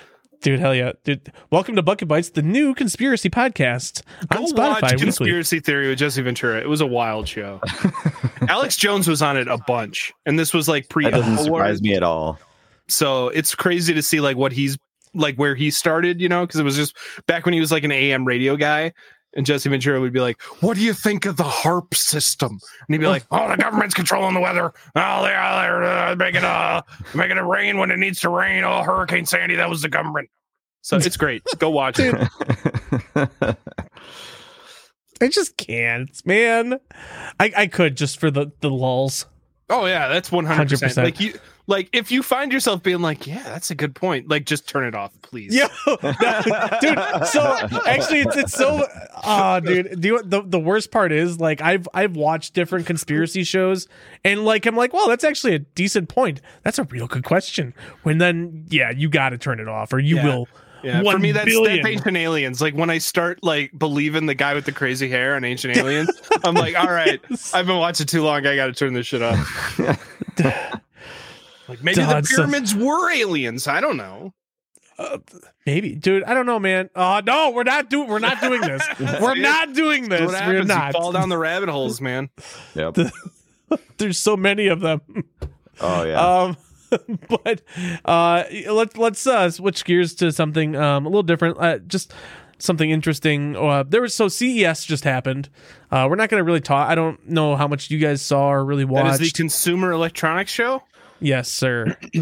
Dude, 0.44 0.60
hell 0.60 0.74
yeah. 0.74 0.92
Dude, 1.04 1.32
welcome 1.50 1.74
to 1.76 1.82
Bucket 1.82 2.06
Bytes, 2.06 2.34
the 2.34 2.42
new 2.42 2.74
conspiracy 2.74 3.30
podcast 3.30 4.02
Go 4.28 4.40
on 4.40 4.52
Spotify 4.52 4.82
watch 4.82 4.82
weekly. 4.82 5.04
Conspiracy 5.06 5.60
Theory 5.60 5.88
with 5.88 5.98
Jesse 5.98 6.20
Ventura. 6.20 6.60
It 6.60 6.68
was 6.68 6.82
a 6.82 6.86
wild 6.86 7.26
show. 7.26 7.62
Alex 8.50 8.76
Jones 8.76 9.08
was 9.08 9.22
on 9.22 9.38
it 9.38 9.48
a 9.48 9.56
bunch, 9.56 10.12
and 10.26 10.38
this 10.38 10.52
was 10.52 10.68
like 10.68 10.90
pre 10.90 11.04
That 11.04 11.14
doesn't 11.14 11.38
surprise 11.38 11.80
me 11.80 11.94
at 11.94 12.02
all. 12.02 12.38
So 12.88 13.28
it's 13.28 13.54
crazy 13.54 13.94
to 13.94 14.02
see 14.02 14.20
like 14.20 14.36
what 14.36 14.52
he's 14.52 14.76
like 15.14 15.36
where 15.36 15.54
he 15.54 15.70
started, 15.70 16.20
you 16.20 16.28
know, 16.28 16.44
because 16.44 16.60
it 16.60 16.64
was 16.64 16.76
just 16.76 16.94
back 17.26 17.46
when 17.46 17.54
he 17.54 17.60
was 17.60 17.72
like 17.72 17.84
an 17.84 17.92
AM 17.92 18.26
radio 18.26 18.54
guy. 18.54 18.92
And 19.36 19.44
Jesse 19.44 19.68
Ventura 19.68 20.00
would 20.00 20.12
be 20.12 20.20
like, 20.20 20.40
"What 20.60 20.76
do 20.76 20.82
you 20.82 20.92
think 20.92 21.26
of 21.26 21.36
the 21.36 21.44
HAARP 21.44 21.94
system?" 21.94 22.52
And 22.52 22.94
he'd 22.94 22.98
be 22.98 23.06
like, 23.06 23.24
"Oh, 23.30 23.48
the 23.48 23.56
government's 23.56 23.94
controlling 23.94 24.34
the 24.34 24.40
weather. 24.40 24.72
Oh, 24.94 25.22
they're, 25.22 25.32
they're 25.32 25.84
uh, 25.84 26.16
making 26.16 26.44
uh 26.44 26.82
making 27.14 27.36
it 27.38 27.44
rain 27.44 27.78
when 27.78 27.90
it 27.90 27.98
needs 27.98 28.20
to 28.20 28.28
rain. 28.28 28.62
Oh, 28.62 28.82
Hurricane 28.82 29.26
Sandy, 29.26 29.56
that 29.56 29.68
was 29.68 29.82
the 29.82 29.88
government." 29.88 30.30
So 30.82 30.96
it's 30.98 31.16
great. 31.16 31.42
Go 31.58 31.70
watch 31.70 31.98
it. 31.98 32.14
I 35.20 35.28
just 35.28 35.56
can't, 35.56 36.10
man. 36.26 36.78
I, 37.40 37.52
I 37.56 37.66
could 37.68 37.96
just 37.96 38.20
for 38.20 38.30
the, 38.30 38.52
the 38.60 38.68
lulls. 38.68 39.24
Oh 39.70 39.86
yeah, 39.86 40.08
that's 40.08 40.30
one 40.30 40.44
hundred 40.44 40.68
percent. 40.68 40.92
100%. 40.92 41.04
Like 41.04 41.20
you, 41.20 41.38
like 41.66 41.88
if 41.92 42.10
you 42.10 42.22
find 42.22 42.52
yourself 42.52 42.82
being 42.82 43.00
like, 43.00 43.26
"Yeah, 43.26 43.42
that's 43.44 43.70
a 43.70 43.74
good 43.74 43.94
point," 43.94 44.28
like 44.28 44.44
just 44.46 44.68
turn 44.68 44.84
it 44.84 44.94
off, 44.94 45.12
please. 45.22 45.54
Yo, 45.54 45.66
dude. 45.86 46.98
So 47.26 47.56
actually, 47.86 48.20
it's 48.20 48.36
it's 48.36 48.52
so. 48.52 48.86
Ah, 49.24 49.60
dude. 49.60 50.00
Do 50.00 50.08
you, 50.08 50.22
the 50.22 50.42
the 50.42 50.58
worst 50.60 50.90
part 50.90 51.10
is 51.12 51.40
like 51.40 51.60
I've 51.62 51.88
I've 51.94 52.16
watched 52.16 52.54
different 52.54 52.86
conspiracy 52.86 53.44
shows 53.44 53.88
and 54.24 54.44
like 54.44 54.66
I'm 54.66 54.76
like, 54.76 54.92
well, 54.92 55.08
that's 55.08 55.24
actually 55.24 55.54
a 55.54 55.60
decent 55.60 56.08
point. 56.08 56.40
That's 56.62 56.78
a 56.78 56.84
real 56.84 57.06
good 57.06 57.24
question. 57.24 57.72
When 58.02 58.18
then, 58.18 58.66
yeah, 58.68 58.90
you 58.90 59.08
got 59.08 59.30
to 59.30 59.38
turn 59.38 59.60
it 59.60 59.68
off, 59.68 59.92
or 59.92 59.98
you 59.98 60.16
Yeah. 60.16 60.24
will. 60.24 60.48
Yeah, 60.82 61.02
for 61.02 61.18
me 61.18 61.32
that's 61.32 61.46
billion. 61.46 61.76
that's 61.82 61.88
ancient 61.96 62.16
aliens. 62.18 62.60
Like 62.60 62.74
when 62.74 62.90
I 62.90 62.98
start 62.98 63.42
like 63.42 63.70
believing 63.78 64.26
the 64.26 64.34
guy 64.34 64.52
with 64.52 64.66
the 64.66 64.72
crazy 64.72 65.08
hair 65.08 65.34
on 65.34 65.42
ancient 65.42 65.78
aliens, 65.78 66.10
I'm 66.44 66.54
like, 66.54 66.76
all 66.78 66.92
right, 66.92 67.18
I've 67.54 67.66
been 67.66 67.78
watching 67.78 68.04
too 68.06 68.22
long. 68.22 68.46
I 68.46 68.54
got 68.54 68.66
to 68.66 68.74
turn 68.74 68.92
this 68.92 69.06
shit 69.06 69.22
off. 69.22 69.80
Like 71.68 71.82
maybe 71.82 71.96
God, 71.96 72.24
the 72.24 72.28
pyramids 72.28 72.74
were 72.74 73.10
aliens. 73.12 73.66
I 73.66 73.80
don't 73.80 73.96
know. 73.96 74.32
Maybe, 75.66 75.94
dude. 75.94 76.22
I 76.24 76.34
don't 76.34 76.46
know, 76.46 76.60
man. 76.60 76.88
Oh 76.94 77.20
no, 77.26 77.50
we're 77.50 77.64
not 77.64 77.90
doing. 77.90 78.08
We're 78.08 78.20
not 78.20 78.40
doing 78.40 78.60
this. 78.60 78.82
We're 79.20 79.34
not 79.34 79.72
doing 79.72 80.08
this. 80.08 80.20
what 80.20 80.30
We're 80.30 80.36
happens. 80.36 80.58
You 80.60 80.64
not. 80.74 80.92
fall 80.92 81.10
down 81.10 81.28
the 81.30 81.38
rabbit 81.38 81.68
holes, 81.70 82.00
man. 82.00 82.30
yep. 82.74 82.96
There's 83.96 84.18
so 84.18 84.36
many 84.36 84.68
of 84.68 84.80
them. 84.80 85.00
Oh 85.80 86.04
yeah. 86.04 86.20
Um, 86.20 86.56
but 87.28 87.62
uh, 88.04 88.44
let's 88.70 88.96
let's 88.96 89.26
uh, 89.26 89.50
switch 89.50 89.84
gears 89.84 90.14
to 90.16 90.30
something 90.30 90.76
um, 90.76 91.06
a 91.06 91.08
little 91.08 91.24
different. 91.24 91.58
Uh, 91.58 91.78
just 91.78 92.14
something 92.58 92.88
interesting. 92.88 93.56
Uh, 93.56 93.82
there 93.82 94.02
was 94.02 94.14
so 94.14 94.28
CES 94.28 94.84
just 94.84 95.02
happened. 95.02 95.48
Uh, 95.90 96.06
we're 96.08 96.16
not 96.16 96.28
going 96.28 96.40
to 96.40 96.44
really 96.44 96.60
talk. 96.60 96.88
I 96.88 96.94
don't 96.94 97.26
know 97.28 97.56
how 97.56 97.66
much 97.66 97.90
you 97.90 97.98
guys 97.98 98.22
saw 98.22 98.52
or 98.52 98.64
really 98.64 98.84
watched. 98.84 99.20
is 99.22 99.32
the 99.32 99.36
Consumer 99.36 99.90
Electronics 99.90 100.52
Show. 100.52 100.82
Yes, 101.24 101.48
sir. 101.48 101.96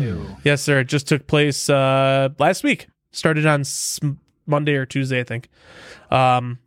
yes, 0.45 0.63
sir. 0.63 0.81
It 0.81 0.87
just 0.89 1.07
took 1.09 1.27
place 1.27 1.69
uh, 1.69 2.31
last 2.39 2.63
week. 2.65 2.87
Started 3.11 3.45
on 3.47 3.61
s- 3.61 4.01
Monday 4.47 4.75
or 4.75 4.87
Tuesday, 4.87 5.21
I 5.21 5.25
think. 5.25 5.49
Um, 6.11 6.59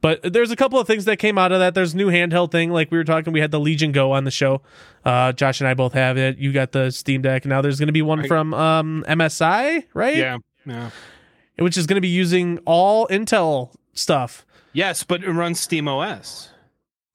but 0.00 0.32
there's 0.32 0.50
a 0.50 0.56
couple 0.56 0.80
of 0.80 0.86
things 0.86 1.04
that 1.04 1.18
came 1.18 1.38
out 1.38 1.52
of 1.52 1.60
that. 1.60 1.74
There's 1.74 1.94
a 1.94 1.96
new 1.96 2.08
handheld 2.10 2.50
thing, 2.50 2.70
like 2.70 2.90
we 2.90 2.98
were 2.98 3.04
talking. 3.04 3.32
We 3.32 3.40
had 3.40 3.50
the 3.50 3.60
Legion 3.60 3.92
Go 3.92 4.12
on 4.12 4.24
the 4.24 4.30
show. 4.30 4.62
Uh, 5.04 5.32
Josh 5.32 5.60
and 5.60 5.68
I 5.68 5.74
both 5.74 5.92
have 5.92 6.16
it. 6.18 6.38
You 6.38 6.52
got 6.52 6.72
the 6.72 6.90
Steam 6.90 7.22
Deck. 7.22 7.44
Now 7.44 7.60
there's 7.62 7.78
going 7.78 7.86
to 7.88 7.92
be 7.92 8.02
one 8.02 8.26
from 8.26 8.52
um, 8.54 9.04
MSI, 9.08 9.84
right? 9.94 10.16
Yeah, 10.16 10.38
yeah. 10.66 10.90
Which 11.58 11.76
is 11.76 11.86
going 11.86 11.96
to 11.96 12.00
be 12.00 12.08
using 12.08 12.58
all 12.64 13.06
Intel 13.08 13.74
stuff. 13.92 14.44
Yes, 14.72 15.04
but 15.04 15.22
it 15.22 15.30
runs 15.30 15.60
Steam 15.60 15.86
OS. 15.86 16.48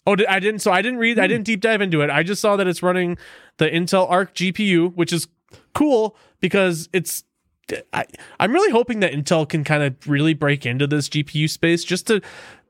Oh, 0.08 0.16
I 0.28 0.40
didn't. 0.40 0.60
So 0.60 0.72
I 0.72 0.82
didn't 0.82 1.00
read. 1.00 1.20
I 1.20 1.28
didn't 1.28 1.44
deep 1.44 1.60
dive 1.60 1.82
into 1.82 2.02
it. 2.02 2.10
I 2.10 2.24
just 2.24 2.42
saw 2.42 2.56
that 2.56 2.66
it's 2.66 2.82
running 2.82 3.18
the 3.58 3.66
Intel 3.66 4.10
Arc 4.10 4.34
GPU, 4.34 4.96
which 4.96 5.12
is 5.12 5.28
cool 5.76 6.16
because 6.40 6.88
it's. 6.94 7.26
I, 7.92 8.06
I'm 8.40 8.54
really 8.54 8.72
hoping 8.72 9.02
that 9.02 9.12
Intel 9.12 9.48
can 9.48 9.66
kind 9.66 9.84
of 9.84 10.08
really 10.08 10.34
break 10.34 10.66
into 10.66 10.88
this 10.88 11.10
GPU 11.10 11.50
space 11.50 11.84
just 11.84 12.08
to 12.08 12.22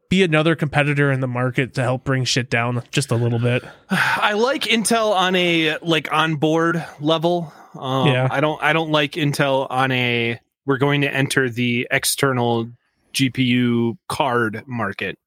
be 0.10 0.24
another 0.24 0.56
competitor 0.56 1.12
in 1.12 1.20
the 1.20 1.28
market 1.28 1.76
to 1.76 1.84
help 1.84 2.04
bring 2.04 2.24
shit 2.24 2.50
down 2.50 2.82
just 2.92 3.12
a 3.12 3.16
little 3.16 3.38
bit. 3.38 3.64
I 3.92 4.34
like 4.34 4.64
Intel 4.64 5.12
on 5.12 5.36
a 5.36 5.78
like 5.84 6.12
on 6.12 6.38
board 6.38 6.84
level. 7.00 7.54
Um, 7.76 8.08
Yeah. 8.08 8.28
I 8.32 8.40
don't 8.42 8.62
I 8.64 8.74
don't 8.74 8.90
like 8.92 9.12
Intel 9.12 9.68
on 9.70 9.92
a 9.92 10.40
we're 10.66 10.80
going 10.80 11.02
to 11.02 11.14
enter 11.14 11.50
the 11.50 11.88
external 11.92 12.70
GPU 13.14 13.98
card 14.10 14.64
market. 14.66 15.20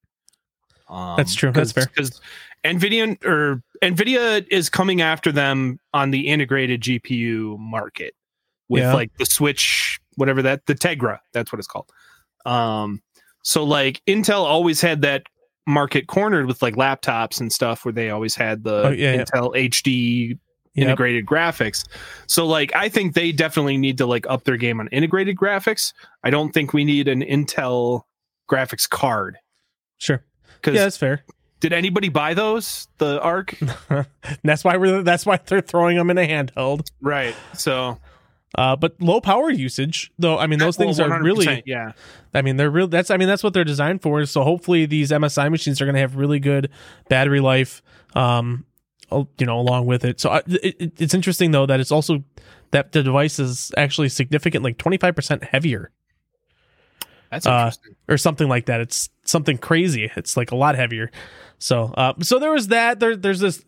Um, 0.91 1.15
That's 1.17 1.35
true. 1.35 1.53
That's 1.53 1.73
fair. 1.73 1.87
Because 1.87 2.21
Nvidia 2.65 3.23
or 3.25 3.63
Nvidia 3.83 4.45
is 4.51 4.69
coming 4.69 5.01
after 5.01 5.31
them 5.33 5.79
on 5.95 6.11
the 6.11 6.29
integrated 6.29 6.81
GPU 6.83 7.59
market 7.59 8.15
with 8.69 8.83
Yeah. 8.83 8.93
like 8.95 9.11
the 9.17 9.25
Switch, 9.27 9.99
whatever 10.17 10.43
that 10.43 10.67
the 10.67 10.75
Tegra. 10.75 11.19
That's 11.33 11.53
what 11.53 11.59
it's 11.59 11.69
called. 11.69 11.89
Um, 12.45 13.03
so 13.43 13.65
like 13.65 14.03
Intel 14.07 14.45
always 14.45 14.81
had 14.81 15.03
that 15.03 15.23
market 15.67 16.07
cornered 16.09 16.47
with 16.47 16.61
like 16.63 16.75
laptops 16.75 17.41
and 17.41 17.53
stuff 17.53 17.85
where 17.85 17.93
they 17.93 18.11
always 18.11 18.35
had 18.35 18.65
the 18.65 18.89
Oh, 18.89 18.91
yeah, 18.91 19.15
yeah. 19.15 19.25
Intel 19.25 19.55
HD 19.55 20.39
Yep. 20.75 20.85
integrated 20.87 21.27
graphics. 21.27 21.85
So 22.29 22.47
like 22.47 22.75
I 22.77 22.89
think 22.89 23.15
they 23.15 23.33
definitely 23.33 23.77
need 23.77 23.99
to 23.99 24.07
like 24.07 24.25
up 24.29 24.45
their 24.45 24.57
game 24.57 24.79
on 24.79 24.87
integrated 24.89 25.37
graphics. 25.37 25.93
I 26.23 26.31
don't 26.31 26.53
think 26.53 26.73
we 26.73 26.85
need 26.85 27.09
an 27.09 27.23
Intel 27.23 28.03
graphics 28.51 28.89
card 28.89 29.37
Sure. 29.99 30.25
Cuz 30.63 30.75
Yeah, 30.75 30.85
that's 30.85 30.97
fair. 30.97 31.25
did 31.61 31.73
anybody 31.73 32.09
buy 32.09 32.35
those? 32.35 32.89
The 32.99 33.21
Arc? 33.21 33.59
that's 34.45 34.65
why 34.65 34.77
we're. 34.77 35.03
That's 35.03 35.27
why 35.27 35.39
they're 35.45 35.61
throwing 35.61 35.97
them 35.97 36.11
in 36.11 36.19
a 36.19 36.27
handheld. 36.27 36.91
right. 37.01 37.35
So 37.55 37.99
Uh, 38.57 38.75
but 38.75 39.01
low 39.01 39.21
power 39.21 39.49
usage, 39.51 40.11
though. 40.19 40.37
I 40.37 40.47
mean, 40.49 40.59
those 40.59 40.77
well, 40.77 40.89
things 40.89 40.99
are 41.01 41.23
really. 41.23 41.63
yeah. 41.67 41.93
I 42.35 42.43
mean, 42.43 42.57
they're 42.57 42.71
real. 42.71 42.89
That's. 42.89 43.11
I 43.11 43.17
mean, 43.17 43.29
that's 43.29 43.45
what 43.45 43.53
they're 43.55 43.63
designed 43.65 44.03
for. 44.03 44.25
So 44.27 44.43
hopefully, 44.43 44.87
these 44.87 45.11
MSI 45.13 45.51
machines 45.51 45.81
are 45.81 45.85
going 45.85 45.95
to 45.95 46.01
have 46.01 46.17
really 46.17 46.41
good 46.41 46.69
battery 47.09 47.39
life. 47.41 47.81
Um, 48.17 48.65
you 49.13 49.47
know, 49.47 49.59
along 49.61 49.87
with 49.87 50.05
it. 50.05 50.19
So 50.21 50.31
I, 50.31 50.39
it, 50.49 50.77
it- 50.81 51.01
it's 51.01 51.15
interesting 51.15 51.51
though 51.53 51.67
that 51.67 51.79
it's 51.81 51.93
also 51.93 52.25
that 52.73 52.91
the 52.93 53.03
device 53.05 53.39
is 53.39 53.71
actually 53.77 54.09
significant, 54.09 54.65
like 54.65 54.79
twenty 54.79 54.97
five 54.99 55.15
percent 55.15 55.45
heavier 55.45 55.91
That's 57.31 57.47
Uh, 57.47 57.71
or 58.09 58.17
something 58.19 58.49
like 58.49 58.67
that. 58.67 58.81
It's 58.81 59.11
something 59.31 59.59
crazy. 59.59 60.11
It's 60.17 60.37
like 60.37 60.51
a 60.51 60.57
lot 60.57 60.75
heavier. 60.75 61.11
So, 61.59 61.93
uh, 61.97 62.15
so 62.21 62.39
there 62.39 62.53
was 62.53 62.69
that. 62.69 63.01
There, 63.01 63.17
there's 63.17 63.41
this. 63.41 63.63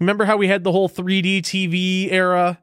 Remember 0.00 0.24
how 0.24 0.36
we 0.36 0.48
had 0.48 0.64
the 0.64 0.72
whole 0.72 0.88
3D 0.88 1.38
TV 1.40 2.10
era 2.10 2.58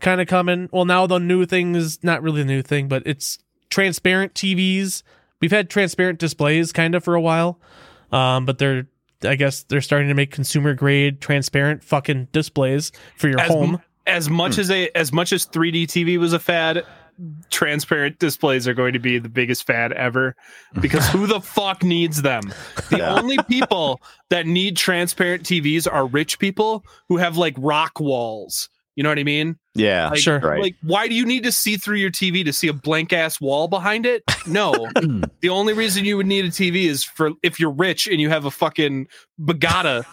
kind 0.00 0.20
of 0.20 0.26
coming? 0.26 0.68
Well, 0.72 0.84
now 0.84 1.06
the 1.06 1.18
new 1.18 1.46
thing 1.46 1.74
is 1.74 2.02
not 2.02 2.22
really 2.22 2.42
the 2.42 2.48
new 2.48 2.62
thing, 2.62 2.88
but 2.88 3.04
it's 3.06 3.38
transparent 3.70 4.34
TVs. 4.34 5.02
We've 5.40 5.52
had 5.52 5.70
transparent 5.70 6.18
displays 6.18 6.72
kind 6.72 6.94
of 6.94 7.04
for 7.04 7.14
a 7.14 7.20
while, 7.20 7.60
um, 8.12 8.44
but 8.44 8.58
they're. 8.58 8.86
I 9.24 9.34
guess 9.34 9.64
they're 9.64 9.80
starting 9.80 10.06
to 10.06 10.14
make 10.14 10.30
consumer 10.30 10.74
grade 10.74 11.20
transparent 11.20 11.82
fucking 11.82 12.28
displays 12.30 12.92
for 13.16 13.26
your 13.26 13.40
as, 13.40 13.48
home. 13.48 13.82
as 14.06 14.30
much 14.30 14.58
as 14.58 14.70
a 14.70 14.96
as 14.96 15.12
much 15.12 15.32
as 15.32 15.44
3D 15.44 15.86
TV 15.86 16.18
was 16.18 16.32
a 16.32 16.38
fad, 16.38 16.86
transparent 17.50 18.18
displays 18.18 18.66
are 18.68 18.74
going 18.74 18.92
to 18.92 18.98
be 18.98 19.18
the 19.18 19.28
biggest 19.28 19.66
fad 19.66 19.92
ever 19.92 20.34
because 20.80 21.06
who 21.08 21.26
the 21.26 21.40
fuck 21.42 21.82
needs 21.82 22.22
them? 22.22 22.42
The 22.90 22.98
Yeah. 22.98 23.14
only 23.14 23.38
people 23.48 24.00
that 24.30 24.46
need 24.46 24.76
transparent 24.76 25.42
TVs 25.44 25.86
are 25.90 26.06
rich 26.06 26.38
people 26.38 26.84
who 27.08 27.16
have 27.16 27.36
like 27.36 27.54
rock 27.58 28.00
walls. 28.00 28.68
You 28.96 29.04
know 29.04 29.10
what 29.10 29.18
I 29.20 29.24
mean? 29.24 29.56
yeah. 29.76 30.08
Like, 30.08 30.18
Sure. 30.18 30.40
Right. 30.40 30.60
Like, 30.60 30.74
why 30.82 31.06
do 31.06 31.14
you 31.14 31.24
need 31.24 31.44
to 31.44 31.52
see 31.52 31.76
through 31.76 31.98
your 31.98 32.10
TV 32.10 32.44
to 32.44 32.52
see 32.52 32.66
a 32.66 32.72
blank 32.72 33.12
ass 33.12 33.40
wall 33.40 33.68
behind 33.68 34.06
it? 34.06 34.24
No. 34.44 34.72
the 35.40 35.48
only 35.50 35.72
reason 35.72 36.04
you 36.04 36.16
would 36.16 36.26
need 36.26 36.44
a 36.46 36.48
TV 36.48 36.86
is 36.86 37.04
for 37.04 37.30
if 37.44 37.60
you're 37.60 37.70
rich 37.70 38.08
and 38.08 38.20
you 38.20 38.28
have 38.28 38.44
a 38.44 38.50
fucking 38.50 39.06
Bugatti 39.40 40.04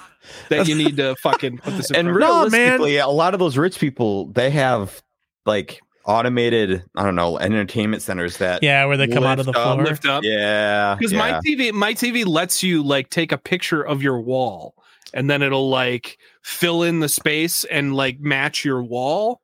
that 0.50 0.68
you 0.68 0.76
need 0.76 0.98
to 0.98 1.16
fucking 1.16 1.58
put 1.60 1.78
this 1.78 1.90
in 1.90 1.96
and 2.08 2.08
front 2.10 2.24
of. 2.24 2.30
No, 2.30 2.50
man. 2.50 2.52
realistically, 2.80 2.98
a 2.98 3.08
lot 3.08 3.34
of 3.34 3.40
those 3.40 3.58
rich 3.58 3.80
people 3.80 4.28
they 4.28 4.52
have 4.52 5.02
like 5.48 5.82
automated. 6.06 6.84
I 6.96 7.04
don't 7.04 7.16
know 7.16 7.38
entertainment 7.38 8.02
centers 8.02 8.38
that. 8.38 8.64
Yeah, 8.64 8.86
where 8.86 8.98
they 8.98 9.08
come 9.08 9.24
out 9.24 9.40
of 9.40 9.46
the 9.46 9.52
lift 9.52 9.66
up, 9.66 9.74
floor. 9.76 9.86
lift 9.86 10.06
up. 10.06 10.24
Yeah. 10.24 10.96
Because 10.96 11.12
yeah. 11.12 11.18
my 11.20 11.32
TV, 11.46 11.72
my 11.74 11.94
TV 11.94 12.26
lets 12.26 12.64
you 12.64 12.84
like 12.84 13.10
take 13.10 13.32
a 13.32 13.38
picture 13.38 13.82
of 13.82 14.02
your 14.02 14.20
wall, 14.20 14.76
and 15.14 15.30
then 15.30 15.42
it'll 15.42 15.70
like 15.70 16.18
fill 16.44 16.84
in 16.84 17.00
the 17.00 17.10
space 17.10 17.64
and 17.66 17.96
like 17.96 18.20
match 18.20 18.64
your 18.66 18.84
wall. 18.84 19.42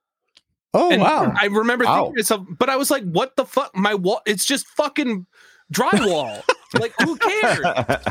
Oh 0.74 0.90
and 0.92 1.02
wow! 1.02 1.34
I 1.40 1.48
remember 1.48 1.84
Wow. 1.86 1.96
thinking 1.96 2.14
to 2.14 2.20
myself, 2.20 2.48
but 2.58 2.70
I 2.70 2.78
was 2.78 2.90
like, 2.90 3.04
"What 3.04 3.36
the 3.36 3.46
fuck? 3.46 3.76
My 3.76 3.94
wall? 3.94 4.22
It's 4.26 4.46
just 4.46 4.66
fucking 4.68 5.26
drywall. 5.74 6.42
like, 6.80 6.94
who 7.02 7.18
cares?" 7.18 7.60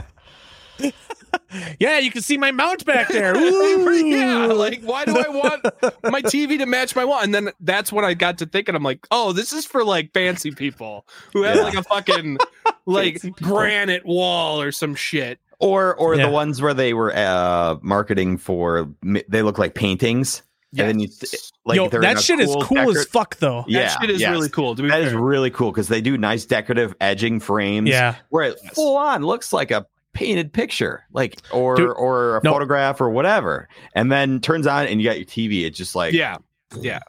yeah, 1.78 1.98
you 1.98 2.10
can 2.10 2.22
see 2.22 2.36
my 2.36 2.50
mount 2.52 2.84
back 2.84 3.08
there. 3.08 3.34
Ooh. 3.36 3.90
yeah, 3.94 4.46
like 4.46 4.82
why 4.82 5.04
do 5.04 5.16
I 5.18 5.28
want 5.28 5.64
my 6.04 6.22
TV 6.22 6.58
to 6.58 6.66
match 6.66 6.94
my 6.96 7.04
wall? 7.04 7.20
And 7.20 7.34
then 7.34 7.50
that's 7.60 7.92
when 7.92 8.04
I 8.04 8.14
got 8.14 8.38
to 8.38 8.46
thinking, 8.46 8.74
I'm 8.74 8.82
like, 8.82 9.06
oh, 9.10 9.32
this 9.32 9.52
is 9.52 9.66
for 9.66 9.84
like 9.84 10.12
fancy 10.12 10.50
people 10.52 11.06
who 11.32 11.42
have 11.42 11.56
Yeah. 11.56 11.62
like 11.62 11.74
a 11.74 11.82
fucking 11.82 12.38
like 12.86 13.20
granite 13.36 14.04
wall 14.06 14.60
or 14.60 14.72
some 14.72 14.94
shit. 14.94 15.38
Or 15.58 15.94
or 15.96 16.14
Yeah. 16.14 16.26
the 16.26 16.32
ones 16.32 16.62
where 16.62 16.74
they 16.74 16.94
were 16.94 17.14
uh 17.14 17.76
marketing 17.82 18.38
for 18.38 18.88
they 19.28 19.42
look 19.42 19.58
like 19.58 19.74
paintings. 19.74 20.42
And 20.78 20.88
then 20.88 21.00
you 21.00 21.08
Yes. 21.20 21.50
like 21.64 21.76
Yo, 21.76 21.88
that 21.88 22.18
a 22.18 22.22
shit 22.22 22.38
is 22.38 22.54
cool 22.62 22.96
as 22.96 23.04
fuck, 23.06 23.36
though. 23.38 23.62
that 23.62 23.70
Yeah, 23.70 23.88
shit 24.00 24.08
is 24.08 24.20
yes. 24.20 24.30
really 24.30 24.48
cool. 24.48 24.76
To 24.76 24.82
be 24.82 24.88
That 24.88 25.00
is 25.02 25.10
fair. 25.12 25.20
really 25.20 25.50
cool 25.50 25.72
because 25.72 25.88
they 25.88 26.00
do 26.00 26.16
nice 26.16 26.44
decorative 26.46 26.94
edging 27.00 27.40
frames. 27.40 27.88
Yeah. 27.88 28.14
where 28.28 28.44
it 28.44 28.60
Yes. 28.62 28.74
full 28.74 28.96
on 28.96 29.24
looks 29.24 29.52
like 29.52 29.70
a 29.72 29.84
painted 30.20 30.52
picture, 30.52 31.04
like 31.12 31.40
or 31.50 31.76
Dude, 31.76 31.90
or 31.96 32.36
a 32.36 32.40
no. 32.44 32.52
photograph 32.52 33.00
or 33.00 33.08
whatever, 33.08 33.68
and 33.94 34.12
then 34.12 34.38
turns 34.40 34.66
on 34.66 34.86
and 34.86 35.00
you 35.00 35.08
got 35.08 35.16
your 35.16 35.24
TV. 35.26 35.64
It's 35.64 35.78
just 35.78 35.94
like 35.96 36.12
yeah, 36.12 36.36
yeah. 36.78 37.00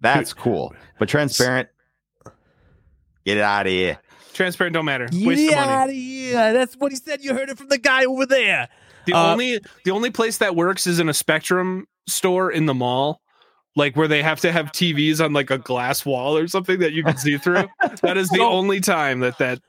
that's 0.00 0.34
cool, 0.34 0.74
but 0.98 1.08
transparent. 1.08 1.68
Get 3.24 3.38
it 3.38 3.42
out 3.42 3.66
of 3.66 3.72
here. 3.72 3.98
Transparent 4.34 4.74
don't 4.74 4.84
matter. 4.84 5.08
Waste 5.12 5.52
of 5.54 5.66
money. 5.66 5.94
yeah, 6.30 6.52
that's 6.52 6.74
what 6.76 6.92
he 6.92 6.96
said. 6.96 7.22
You 7.24 7.34
heard 7.34 7.48
it 7.50 7.58
from 7.58 7.68
the 7.68 7.78
guy 7.78 8.04
over 8.04 8.24
there. 8.26 8.68
The 9.06 9.14
Uh, 9.14 9.32
only 9.32 9.60
the 9.84 9.90
only 9.90 10.10
place 10.10 10.38
that 10.38 10.54
works 10.54 10.86
is 10.86 11.00
in 11.00 11.08
a 11.08 11.14
Spectrum 11.14 11.86
store 12.06 12.50
in 12.52 12.66
the 12.66 12.74
mall, 12.74 13.20
like 13.76 13.96
where 13.96 14.08
they 14.08 14.22
have 14.22 14.40
to 14.40 14.52
have 14.52 14.66
TVs 14.66 15.24
on 15.24 15.32
like 15.32 15.50
a 15.50 15.58
glass 15.58 16.04
wall 16.06 16.36
or 16.36 16.46
something 16.48 16.78
that 16.80 16.92
you 16.92 17.02
can 17.02 17.16
see 17.16 17.38
through. 17.38 17.64
that 18.02 18.16
is 18.16 18.28
the 18.28 18.36
So- 18.36 18.48
only 18.50 18.80
time 18.80 19.20
that 19.20 19.38
that 19.38 19.58
S- 19.58 19.58
is. 19.58 19.60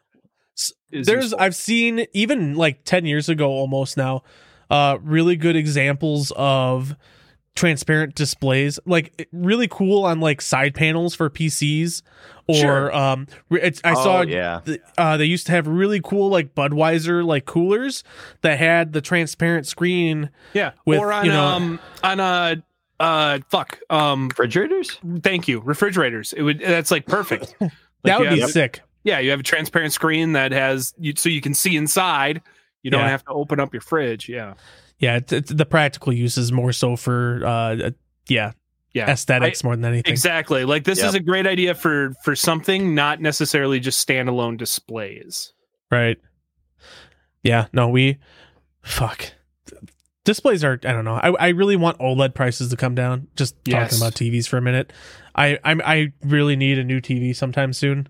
There's 0.92 1.08
useful. 1.08 1.40
I've 1.40 1.56
seen 1.56 2.06
even 2.14 2.56
like 2.56 2.84
10 2.84 3.06
years 3.06 3.30
ago 3.30 3.50
almost 3.50 3.98
now, 3.98 4.24
uh 4.70 4.98
really 5.02 5.36
good 5.36 5.56
examples 5.56 6.32
of 6.36 6.96
transparent 7.56 8.16
displays 8.16 8.80
like 8.86 9.28
really 9.34 9.68
cool 9.68 10.06
on 10.06 10.20
like 10.22 10.40
side 10.42 10.74
panels 10.74 11.14
for 11.16 11.30
PCs 11.30 12.04
or 12.48 12.56
Sure. 12.56 12.96
um 12.96 13.28
re- 13.50 13.62
it's, 13.62 13.82
I 13.84 13.92
Oh, 13.92 13.96
saw 14.04 14.22
yeah. 14.22 14.62
th- 14.66 14.80
uh 14.98 15.18
they 15.18 15.26
used 15.26 15.46
to 15.48 15.52
have 15.52 15.68
really 15.68 16.00
cool 16.02 16.30
like 16.30 16.56
Budweiser 16.56 17.26
like 17.26 17.46
coolers 17.46 18.04
that 18.42 18.60
had 18.60 18.94
the 18.94 19.02
transparent 19.02 19.68
screen 19.68 20.30
yeah, 20.54 20.72
with, 20.86 21.00
or 21.00 21.12
on 21.12 21.26
you 21.26 21.32
know- 21.32 21.44
um 21.46 21.80
on 22.04 22.20
a 22.20 22.64
uh 23.02 23.40
fuck 23.50 23.80
um 23.90 24.30
Refrigerators. 24.30 24.98
thank 25.22 25.48
you 25.48 25.60
refrigerators. 25.60 26.32
It 26.34 26.44
would 26.44 26.60
that's 26.60 26.92
like 26.92 27.06
perfect. 27.06 27.56
Like, 28.02 28.14
that 28.14 28.20
would 28.22 28.30
you 28.30 28.36
be 28.36 28.42
have- 28.42 28.52
sick 28.52 28.80
Yeah, 29.04 29.20
you 29.20 29.32
have 29.32 29.40
a 29.40 29.44
transparent 29.44 29.94
screen 29.94 30.34
that 30.34 30.52
has 30.52 30.94
you 30.98 31.14
so 31.16 31.30
you 31.30 31.42
can 31.42 31.54
see 31.54 31.76
inside. 31.78 32.42
You 32.84 32.92
don't 32.92 33.02
Yeah. 33.02 33.10
have 33.10 33.24
to 33.26 33.32
open 33.32 33.60
up 33.60 33.74
your 33.74 33.82
fridge. 33.82 34.28
Yeah, 34.30 34.54
yeah 35.00 35.18
it's, 35.18 35.32
it's 35.34 35.52
the 35.52 35.66
practical 35.66 36.12
use 36.14 36.38
is 36.38 36.52
more 36.52 36.72
so 36.74 36.96
for 36.96 37.42
uh 37.46 37.92
yeah 38.28 38.52
yeah. 38.94 39.10
aesthetics 39.10 39.64
more 39.64 39.76
than 39.76 39.86
anything 39.86 40.12
Exactly. 40.12 40.66
Like 40.66 40.84
this 40.84 41.00
Yep. 41.00 41.08
is 41.10 41.14
a 41.16 41.20
great 41.20 41.46
idea 41.48 41.76
for 41.76 42.14
for 42.24 42.36
something, 42.36 42.94
not 42.96 43.22
necessarily 43.22 43.80
just 43.80 44.06
standalone 44.08 44.58
displays. 44.58 45.54
Right. 45.92 46.18
Yeah. 47.44 47.68
No, 47.74 47.88
we 47.90 48.18
fuck. 48.82 49.32
Displays 50.26 50.64
are 50.64 50.74
I 50.84 50.92
don't 50.92 51.06
know. 51.06 51.16
I, 51.16 51.30
I 51.30 51.48
really 51.50 51.76
want 51.76 51.98
OLED 52.00 52.34
prices 52.36 52.70
to 52.70 52.76
come 52.78 52.96
down. 52.96 53.28
Just 53.36 53.56
Yes. 53.66 53.92
talking 53.92 54.04
about 54.06 54.14
TVs 54.16 54.48
for 54.48 54.58
a 54.58 54.62
minute. 54.62 54.92
I 55.36 55.58
I'm 55.64 55.82
I 55.86 56.12
really 56.24 56.56
need 56.56 56.78
a 56.78 56.84
new 56.84 57.00
TV 57.00 57.36
sometime 57.36 57.74
soon. 57.74 58.08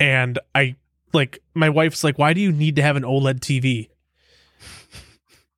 And 0.00 0.38
I 0.54 0.76
like 1.12 1.40
my 1.54 1.68
wife's 1.68 2.02
like, 2.02 2.18
why 2.18 2.32
do 2.32 2.40
you 2.40 2.50
need 2.52 2.74
to 2.76 2.82
have 2.82 2.96
an 2.96 3.02
OLED 3.04 3.40
TV? 3.40 3.88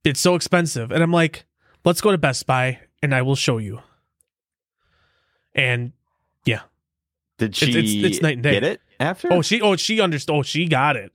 It's 0.05 0.21
so 0.21 0.35
expensive. 0.35 0.91
And 0.91 1.03
I'm 1.03 1.13
like, 1.13 1.45
let's 1.85 2.01
go 2.01 2.11
to 2.11 2.19
Best 2.19 2.45
Buy 2.47 2.81
and 3.03 3.15
I 3.15 3.23
will 3.23 3.37
show 3.37 3.59
you. 3.59 3.81
And 5.55 5.93
yeah. 6.45 6.63
Did 7.39 7.55
she 7.55 7.71
It's- 7.71 7.85
it's- 7.93 8.13
it's 8.15 8.23
night 8.23 8.35
and 8.35 8.43
day. 8.43 8.53
get 8.53 8.65
it 8.65 8.81
after? 8.99 9.33
Oh, 9.33 9.43
she 9.43 9.61
oh 9.61 9.77
she 9.77 10.01
understood. 10.01 10.35
Oh, 10.35 10.43
she 10.43 10.67
got 10.67 10.97
it. 10.97 11.13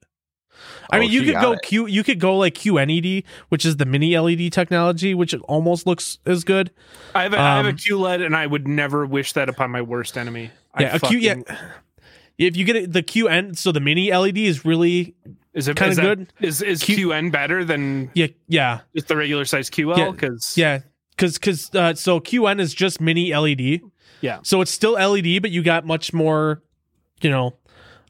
I 0.90 0.98
Oh, 0.98 1.00
mean, 1.02 1.12
you 1.12 1.24
could 1.24 1.36
go 1.36 1.52
it. 1.52 1.60
Q. 1.64 1.86
You 1.86 2.04
could 2.04 2.20
go 2.20 2.36
like 2.38 2.56
QNED, 2.56 3.24
which 3.50 3.66
is 3.66 3.78
the 3.78 3.86
mini 3.86 4.18
LED 4.18 4.52
technology, 4.52 5.14
which 5.14 5.36
almost 5.44 5.86
looks 5.86 6.18
as 6.26 6.44
good. 6.44 6.72
I 7.14 7.24
have 7.24 7.34
a, 7.34 7.40
I 7.40 7.58
have 7.58 7.66
a 7.66 7.70
Um, 7.70 7.76
QLED, 7.76 8.26
and 8.26 8.36
I 8.36 8.48
would 8.48 8.68
never 8.68 9.06
wish 9.06 9.34
that 9.34 9.50
upon 9.50 9.70
my 9.70 9.82
worst 9.84 10.18
enemy. 10.18 10.50
I 10.74 10.82
Yeah, 10.84 10.96
a 10.96 11.00
Q. 11.00 11.20
Yeah, 11.20 11.36
fucking- 11.36 11.58
if 12.38 12.56
you 12.56 12.66
get 12.66 12.76
it, 12.76 12.94
the 12.94 13.04
QN, 13.04 13.58
so 13.58 13.72
the 13.72 13.80
mini 13.80 14.12
LED 14.14 14.38
is 14.38 14.66
really 14.66 15.16
is 15.54 15.68
it 15.68 15.76
kinda 15.76 15.96
good. 16.02 16.34
Is 16.40 16.62
is 16.62 16.84
Q- 16.84 17.10
QN 17.10 17.32
better 17.32 17.66
than 17.66 18.12
yeah 18.14 18.28
yeah 18.48 18.82
just 18.96 19.08
the 19.08 19.16
regular 19.18 19.46
size 19.46 19.70
QL? 19.70 19.98
Yeah, 19.98 20.12
Because 20.12 20.58
yeah 20.58 20.80
because 21.12 21.38
because 21.40 21.74
uh, 21.76 21.96
so 21.96 22.20
QN 22.20 22.60
is 22.60 22.74
just 22.74 23.02
mini 23.02 23.36
LED. 23.36 23.82
Yeah. 24.22 24.40
So 24.44 24.62
it's 24.62 24.72
still 24.72 24.94
LED, 24.94 25.42
but 25.42 25.52
you 25.52 25.64
got 25.64 25.86
much 25.86 26.14
more. 26.14 26.62
You 27.22 27.32
know, 27.32 27.56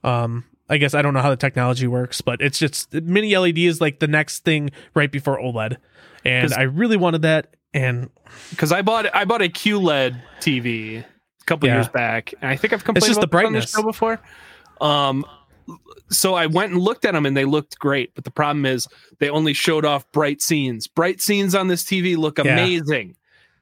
um, 0.04 0.44
I 0.70 0.78
guess 0.78 0.94
I 0.94 1.02
don't 1.02 1.14
know 1.14 1.22
how 1.22 1.30
the 1.30 1.38
technology 1.38 1.88
works, 1.88 2.20
but 2.20 2.42
it's 2.42 2.60
just 2.60 2.94
mini 2.94 3.36
LED 3.38 3.60
is 3.60 3.80
like 3.80 4.00
the 4.00 4.08
next 4.08 4.44
thing 4.44 4.72
right 4.94 5.12
before 5.12 5.40
OLED, 5.40 5.78
and 6.26 6.54
I 6.54 6.64
really 6.64 6.98
wanted 6.98 7.22
that, 7.22 7.56
and 7.74 8.10
because 8.50 8.74
I 8.74 8.82
bought 8.82 9.14
I 9.16 9.24
bought 9.24 9.42
a 9.42 9.48
QLED 9.50 10.22
TV 10.42 11.06
couple 11.48 11.68
Yeah. 11.68 11.76
years 11.76 11.88
back, 11.90 12.34
and 12.42 12.52
I 12.52 12.56
think 12.56 12.74
I've 12.74 12.84
complained 12.84 13.08
just 13.16 13.18
about 13.18 13.32
the 13.32 13.38
this 13.38 13.46
on 13.48 13.54
this 13.54 13.72
brightness. 13.72 13.72
show 13.72 13.84
before. 13.84 14.20
Um, 14.82 15.26
so 16.10 16.36
I 16.36 16.46
went 16.46 16.72
and 16.72 16.82
looked 16.82 17.04
at 17.06 17.14
them, 17.14 17.26
and 17.26 17.36
they 17.36 17.46
looked 17.46 17.78
great. 17.80 18.14
But 18.16 18.24
the 18.24 18.32
problem 18.32 18.66
is 18.66 18.88
they 19.20 19.30
only 19.30 19.54
showed 19.54 19.84
off 19.86 20.10
bright 20.12 20.42
scenes. 20.42 20.88
Bright 20.88 21.20
scenes 21.22 21.56
on 21.56 21.68
this 21.68 21.84
TV 21.84 22.16
look 22.16 22.38
Yeah. 22.38 22.54
amazing. 22.54 23.16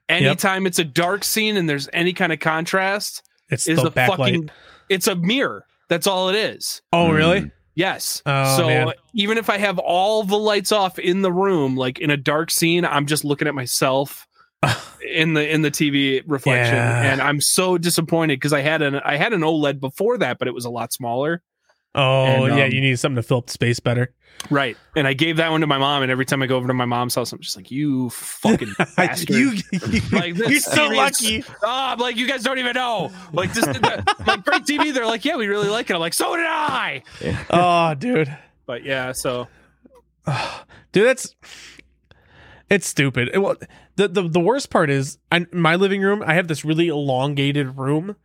Anytime 0.07 0.67
it's 0.67 0.77
a 0.77 0.83
dark 0.83 1.23
scene 1.23 1.57
and 1.57 1.67
there's 1.67 1.89
any 1.93 2.13
kind 2.13 2.31
of 2.31 2.39
contrast, 2.39 3.23
it's 3.49 3.67
is 3.67 3.81
the 3.81 3.87
a 3.87 3.91
backlight. 3.91 4.17
fucking 4.17 4.49
it's 4.89 5.07
a 5.07 5.15
mirror. 5.15 5.65
That's 5.89 6.05
all 6.05 6.29
it 6.29 6.35
is. 6.35 6.81
oh, 6.93 7.09
really? 7.11 7.41
Mm. 7.41 7.51
Yes. 7.73 8.21
Oh, 8.25 8.57
so 8.57 8.67
man. 8.67 8.91
even 9.15 9.37
if 9.37 9.49
I 9.49 9.57
have 9.57 9.79
all 9.79 10.23
the 10.23 10.37
lights 10.37 10.71
off 10.71 10.97
in 10.99 11.21
the 11.23 11.31
room, 11.31 11.75
like 11.75 11.99
in 11.99 12.09
a 12.11 12.17
dark 12.17 12.49
scene, 12.51 12.85
I'm 12.85 13.05
just 13.07 13.25
looking 13.25 13.47
at 13.47 13.55
myself 13.55 14.27
in 15.07 15.33
the 15.33 15.47
in 15.53 15.61
the 15.61 15.71
TV 15.71 16.23
reflection, 16.25 16.75
Yeah. 16.75 17.11
and 17.11 17.21
I'm 17.21 17.39
so 17.41 17.77
disappointed 17.77 18.37
because 18.37 18.53
I 18.53 18.61
had 18.61 18.81
an 18.81 18.95
I 18.95 19.17
had 19.17 19.33
an 19.33 19.41
OLED 19.41 19.79
before 19.79 20.17
that, 20.19 20.39
but 20.39 20.47
it 20.47 20.53
was 20.53 20.65
a 20.65 20.69
lot 20.69 20.91
smaller. 20.93 21.41
Oh, 21.97 22.25
And, 22.25 22.57
yeah. 22.57 22.65
um, 22.65 22.71
You 22.71 22.81
need 22.81 22.99
something 22.99 23.15
to 23.15 23.23
fill 23.23 23.37
up 23.37 23.45
the 23.45 23.53
space 23.53 23.79
better. 23.79 24.13
Right. 24.49 24.75
And 24.97 25.07
I 25.07 25.13
gave 25.13 25.37
that 25.37 25.49
one 25.49 25.61
to 25.61 25.67
my 25.67 25.77
mom, 25.77 26.03
and 26.03 26.11
every 26.11 26.25
time 26.25 26.41
I 26.43 26.45
go 26.45 26.57
over 26.57 26.67
to 26.67 26.73
my 26.73 26.83
mom's 26.83 27.15
house, 27.15 27.31
I'm 27.31 27.39
just 27.39 27.55
like, 27.55 27.71
"You 27.71 28.09
fucking 28.09 28.73
bastard!" 28.97 29.29
you, 29.29 29.51
Like, 30.11 30.35
this 30.35 30.49
you're 30.49 30.59
so 30.59 30.91
is- 30.91 30.97
lucky. 30.97 31.43
Oh, 31.63 31.67
I'm 31.69 31.99
like, 31.99 32.17
you 32.17 32.27
guys 32.27 32.43
don't 32.43 32.59
even 32.59 32.73
know. 32.73 33.11
Like 33.31 33.53
this, 33.53 33.65
my 33.65 34.35
great 34.43 34.63
TV. 34.65 34.93
They're 34.93 35.05
like, 35.05 35.23
yeah, 35.23 35.37
we 35.37 35.47
really 35.47 35.69
like 35.69 35.89
it. 35.89 35.93
I'm 35.93 36.01
like, 36.01 36.13
so 36.13 36.35
did 36.35 36.45
I. 36.45 37.03
Oh, 37.49 37.93
dude. 37.95 38.35
But 38.65 38.83
yeah, 38.83 39.13
so 39.13 39.47
dude 40.91 41.05
that's 41.07 41.33
it's 42.69 42.87
stupid 42.87 43.29
It- 43.33 43.39
well 43.39 43.55
the, 43.95 44.07
the 44.07 44.21
the 44.23 44.39
worst 44.39 44.69
part 44.69 44.89
is 44.89 45.17
I, 45.31 45.45
my 45.51 45.75
living 45.75 46.01
room 46.01 46.23
i 46.25 46.33
have 46.33 46.47
this 46.47 46.65
really 46.65 46.87
elongated 46.87 47.77
room 47.77 48.15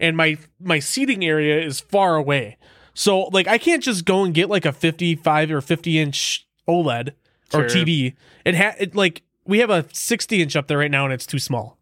and 0.00 0.16
my 0.16 0.38
my 0.60 0.78
seating 0.78 1.24
area 1.24 1.60
is 1.64 1.80
far 1.80 2.16
away 2.16 2.56
so 2.94 3.24
like 3.24 3.46
i 3.46 3.58
can't 3.58 3.82
just 3.82 4.04
go 4.04 4.24
and 4.24 4.32
get 4.34 4.48
like 4.48 4.64
a 4.64 4.72
55 4.72 5.50
or 5.50 5.60
50 5.60 5.98
inch 5.98 6.46
oled 6.68 7.10
or 7.52 7.68
Sure. 7.68 7.84
tv 7.84 8.14
it 8.44 8.54
had 8.54 8.74
it 8.78 8.94
like 8.94 9.22
we 9.44 9.58
have 9.58 9.70
a 9.70 9.84
60 9.92 10.40
inch 10.42 10.56
up 10.56 10.66
there 10.66 10.78
right 10.78 10.90
now 10.90 11.04
and 11.04 11.12
it's 11.12 11.26
too 11.26 11.38
small 11.38 11.78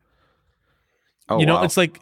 Oh, 1.28 1.38
you 1.38 1.46
know 1.46 1.54
wow. 1.54 1.62
it's 1.64 1.76
like 1.76 2.00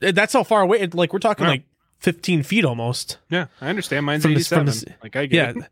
that's 0.00 0.32
how 0.32 0.44
far 0.44 0.62
away 0.62 0.80
it, 0.80 0.94
like 0.94 1.12
we're 1.12 1.18
talking 1.18 1.44
Yeah. 1.44 1.50
like 1.50 1.64
15 1.98 2.42
feet 2.42 2.64
almost 2.64 3.18
yeah, 3.28 3.46
I 3.60 3.68
understand. 3.68 4.06
Mine's 4.06 4.22
From 4.22 4.32
87. 4.32 4.94
like 5.02 5.14
I 5.16 5.26
get 5.26 5.56
yeah. 5.56 5.62
it. 5.64 5.68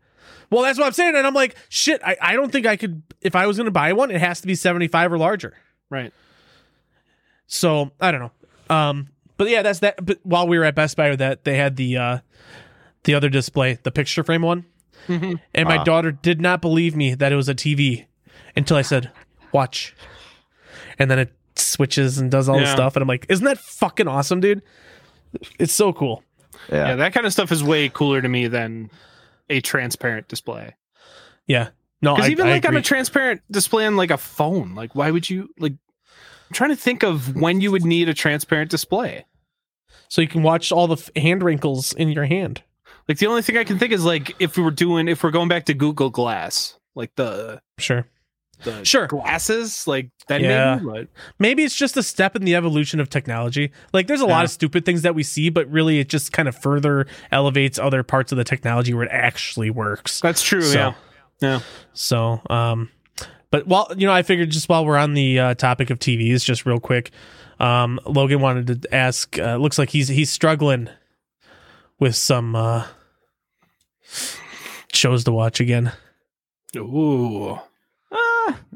Well, 0.51 0.61
that's 0.63 0.77
what 0.77 0.85
I'm 0.85 0.91
saying. 0.93 1.15
And 1.15 1.25
I'm 1.25 1.33
like, 1.33 1.55
shit, 1.69 2.01
I, 2.03 2.17
I 2.21 2.33
don't 2.33 2.51
think 2.51 2.65
I 2.67 2.75
could, 2.75 3.01
if 3.21 3.35
I 3.35 3.47
was 3.47 3.57
going 3.57 3.65
to 3.65 3.71
buy 3.71 3.93
one, 3.93 4.11
it 4.11 4.19
has 4.19 4.41
to 4.41 4.47
be 4.47 4.53
75 4.55 5.13
or 5.13 5.17
larger. 5.17 5.53
Right. 5.89 6.13
So 7.47 7.91
I 7.99 8.11
don't 8.11 8.21
know. 8.21 8.75
Um, 8.75 9.09
but 9.37 9.49
yeah, 9.49 9.61
that's 9.61 9.79
that. 9.79 10.05
But 10.05 10.19
while 10.23 10.47
we 10.47 10.57
were 10.59 10.63
at 10.65 10.75
Best 10.75 10.95
Buy, 10.97 11.09
with 11.09 11.19
that 11.19 11.43
they 11.43 11.55
had 11.57 11.75
the, 11.75 11.97
uh, 11.97 12.17
the 13.03 13.15
other 13.15 13.29
display, 13.29 13.79
the 13.83 13.91
picture 13.91 14.23
frame 14.23 14.41
one. 14.43 14.65
Mhm. 15.07 15.39
And 15.53 15.67
my 15.67 15.77
Ah. 15.77 15.83
daughter 15.83 16.11
did 16.11 16.39
not 16.39 16.61
believe 16.61 16.95
me 16.95 17.15
that 17.15 17.31
it 17.31 17.35
was 17.35 17.49
a 17.49 17.55
TV 17.55 18.05
until 18.55 18.77
I 18.77 18.83
said, 18.83 19.09
watch. 19.51 19.95
And 20.99 21.09
then 21.09 21.17
it 21.17 21.33
switches 21.55 22.17
and 22.19 22.29
does 22.29 22.47
all 22.47 22.59
this 22.59 22.67
Yeah. 22.67 22.75
stuff. 22.75 22.95
And 22.95 23.01
I'm 23.01 23.07
like, 23.07 23.25
isn't 23.29 23.45
that 23.45 23.57
fucking 23.57 24.07
awesome, 24.07 24.39
dude? 24.41 24.61
It's 25.59 25.73
so 25.73 25.91
cool. 25.93 26.23
Yeah. 26.69 26.89
yeah. 26.89 26.95
that 26.97 27.13
kind 27.13 27.25
of 27.25 27.33
stuff 27.33 27.51
is 27.51 27.63
way 27.63 27.89
cooler 27.89 28.21
to 28.21 28.29
me 28.29 28.47
than 28.47 28.91
a 29.51 29.61
transparent 29.61 30.27
display. 30.27 30.75
Yeah. 31.47 31.69
No, 32.01 32.15
Because 32.15 32.31
even 32.31 32.47
I 32.47 32.51
like 32.53 32.67
on 32.67 32.75
a 32.75 32.81
transparent 32.81 33.41
display 33.51 33.85
on 33.85 33.95
like 33.95 34.09
a 34.09 34.17
phone, 34.17 34.73
like 34.73 34.95
why 34.95 35.11
would 35.11 35.29
you 35.29 35.49
like? 35.59 35.73
I'm 35.73 36.53
trying 36.53 36.71
to 36.71 36.75
think 36.75 37.03
of 37.03 37.35
when 37.35 37.61
you 37.61 37.71
would 37.71 37.85
need 37.85 38.09
a 38.09 38.13
transparent 38.13 38.71
display. 38.71 39.25
so 40.09 40.21
you 40.21 40.27
can 40.27 40.41
watch 40.43 40.71
all 40.71 40.87
the 40.87 40.95
f- 40.97 41.09
hand 41.15 41.43
wrinkles 41.43 41.93
in 41.93 42.09
your 42.09 42.25
hand. 42.25 42.63
Like 43.07 43.17
the 43.19 43.27
only 43.27 43.41
thing 43.41 43.57
I 43.57 43.63
can 43.63 43.77
think 43.79 43.91
is 43.93 44.03
like 44.03 44.35
if 44.39 44.57
we 44.57 44.63
were 44.63 44.71
doing 44.71 45.07
if 45.07 45.23
we're 45.23 45.31
going 45.31 45.47
back 45.47 45.65
to 45.65 45.73
Google 45.73 46.09
Glass, 46.09 46.77
like 46.95 47.13
the 47.15 47.61
Sure. 47.77 48.05
The 48.63 48.83
Sure. 48.83 49.07
glasses, 49.07 49.87
like 49.87 50.09
that. 50.27 50.41
Yeah. 50.41 50.75
Maybe, 50.75 50.85
but 50.89 51.07
Maybe 51.39 51.63
it's 51.63 51.75
just 51.75 51.97
a 51.97 52.03
step 52.03 52.35
in 52.35 52.43
the 52.45 52.55
evolution 52.55 52.99
of 52.99 53.09
technology. 53.09 53.71
Like 53.93 54.07
there's 54.07 54.21
a 54.21 54.25
lot 54.25 54.43
of 54.45 54.51
stupid 54.51 54.85
things 54.85 55.01
that 55.03 55.15
we 55.15 55.23
see, 55.23 55.49
but 55.49 55.69
really 55.71 55.99
it 55.99 56.09
just 56.09 56.31
kind 56.31 56.47
of 56.47 56.55
further 56.55 57.05
elevates 57.31 57.77
other 57.79 58.03
parts 58.03 58.31
of 58.31 58.37
the 58.37 58.43
technology 58.43 58.93
where 58.93 59.03
it 59.05 59.11
actually 59.11 59.69
works. 59.69 60.19
that's 60.21 60.41
true. 60.41 60.61
So- 60.61 60.77
yeah, 60.79 60.93
yeah. 61.41 61.59
So, 61.93 62.41
um, 62.49 62.89
but 63.49 63.67
while 63.67 63.91
you 63.97 64.07
know, 64.07 64.13
I 64.13 64.21
figured 64.23 64.49
just 64.51 64.69
while 64.69 64.85
we're 64.85 64.97
on 64.97 65.13
the 65.13 65.39
uh, 65.39 65.53
topic 65.55 65.89
of 65.89 65.99
TVs, 65.99 66.45
just 66.45 66.65
real 66.65 66.79
quick, 66.79 67.11
um, 67.59 67.99
Logan 68.05 68.39
wanted 68.39 68.81
to 68.83 68.95
ask. 68.95 69.37
Uh, 69.37 69.57
looks 69.57 69.77
like 69.77 69.89
he's 69.89 70.07
he's 70.07 70.29
struggling 70.29 70.87
with 71.99 72.15
some 72.15 72.55
uh, 72.55 72.85
shows 74.93 75.23
to 75.25 75.31
watch 75.31 75.59
again, 75.59 75.91
Ooh, 76.77 77.59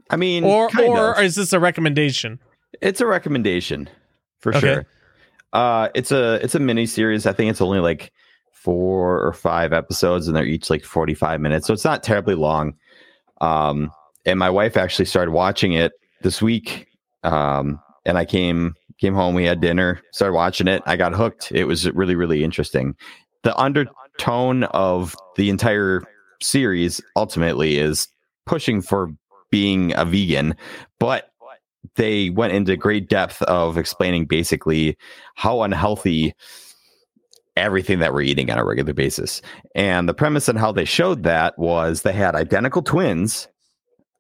I 0.10 0.16
mean, 0.18 0.44
or 0.44 0.70
or 0.80 1.14
of. 1.18 1.24
is 1.24 1.36
this 1.36 1.54
a 1.54 1.60
recommendation? 1.60 2.40
it's 2.82 3.00
a 3.02 3.06
recommendation 3.06 3.90
for 4.40 4.50
Okay. 4.50 4.60
sure. 4.60 4.86
Uh, 5.54 5.90
it's 5.96 6.12
a 6.12 6.36
it's 6.44 6.56
a 6.56 6.60
mini 6.60 6.86
series. 6.86 7.26
I 7.26 7.34
think 7.34 7.50
it's 7.50 7.62
only 7.62 7.80
like 7.80 8.12
four 8.52 9.26
or 9.26 9.32
five 9.34 9.72
episodes, 9.74 10.28
and 10.28 10.36
they're 10.36 10.46
each 10.46 10.70
like 10.70 10.84
forty 10.84 11.14
five 11.14 11.40
minutes, 11.42 11.68
so 11.68 11.74
it's 11.74 11.86
not 11.86 12.04
terribly 12.04 12.36
long. 12.36 12.76
Um, 13.42 13.92
and 14.26 14.38
my 14.40 14.50
wife 14.50 14.76
actually 14.78 15.06
started 15.06 15.32
watching 15.32 15.74
it 15.74 15.94
this 16.22 16.42
week. 16.42 16.88
Um, 17.24 17.80
and 18.06 18.18
I 18.18 18.26
came 18.26 18.76
came 19.00 19.14
home, 19.16 19.34
we 19.36 19.46
had 19.46 19.62
dinner, 19.62 20.02
started 20.12 20.34
watching 20.34 20.68
it. 20.68 20.82
I 20.86 20.96
got 20.98 21.14
hooked. 21.14 21.52
It 21.52 21.66
was 21.66 21.90
really 21.92 22.16
really 22.16 22.44
interesting. 22.44 22.96
The 23.44 23.56
undertone 23.58 24.64
of 24.66 25.16
the 25.38 25.50
entire 25.50 26.02
series 26.42 27.02
ultimately 27.16 27.78
is 27.78 28.08
pushing 28.46 28.82
for 28.82 29.10
being 29.56 29.96
a 29.96 30.04
vegan, 30.04 30.54
but 31.00 31.32
they 31.96 32.30
went 32.30 32.52
into 32.52 32.76
great 32.76 33.08
depth 33.08 33.42
of 33.44 33.78
explaining 33.78 34.26
basically 34.26 34.98
how 35.36 35.62
unhealthy 35.62 36.36
everything 37.56 38.00
that 38.00 38.14
we're 38.14 38.20
eating 38.20 38.52
on 38.52 38.58
a 38.58 38.66
regular 38.66 38.92
basis. 38.92 39.42
And 39.74 40.10
the 40.10 40.14
premise 40.14 40.50
and 40.50 40.60
how 40.60 40.74
they 40.74 40.84
showed 40.84 41.24
that 41.24 41.58
was 41.58 42.02
they 42.02 42.12
had 42.12 42.36
identical 42.36 42.82
twins 42.82 43.48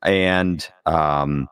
and 0.03 0.65
um 0.85 1.49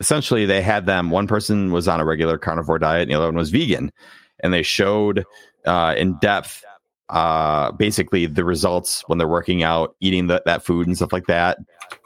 essentially 0.00 0.44
they 0.44 0.60
had 0.60 0.86
them 0.86 1.10
one 1.10 1.28
person 1.28 1.70
was 1.70 1.86
on 1.86 2.00
a 2.00 2.04
regular 2.04 2.36
carnivore 2.36 2.80
diet 2.80 3.02
and 3.02 3.12
the 3.12 3.14
other 3.14 3.26
one 3.26 3.36
was 3.36 3.50
vegan 3.50 3.92
and 4.40 4.52
they 4.52 4.62
showed 4.64 5.24
uh 5.66 5.94
in 5.96 6.18
depth 6.18 6.64
uh 7.10 7.70
basically 7.72 8.26
the 8.26 8.44
results 8.44 9.02
when 9.08 9.18
they're 9.18 9.28
working 9.28 9.62
out 9.62 9.94
eating 10.00 10.26
the, 10.26 10.42
that 10.46 10.64
food 10.64 10.86
and 10.86 10.96
stuff 10.96 11.12
like 11.12 11.26
that 11.26 11.58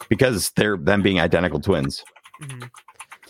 because 0.09 0.51
they're 0.57 0.77
them 0.77 1.03
being 1.03 1.21
identical 1.21 1.61
twins 1.61 2.05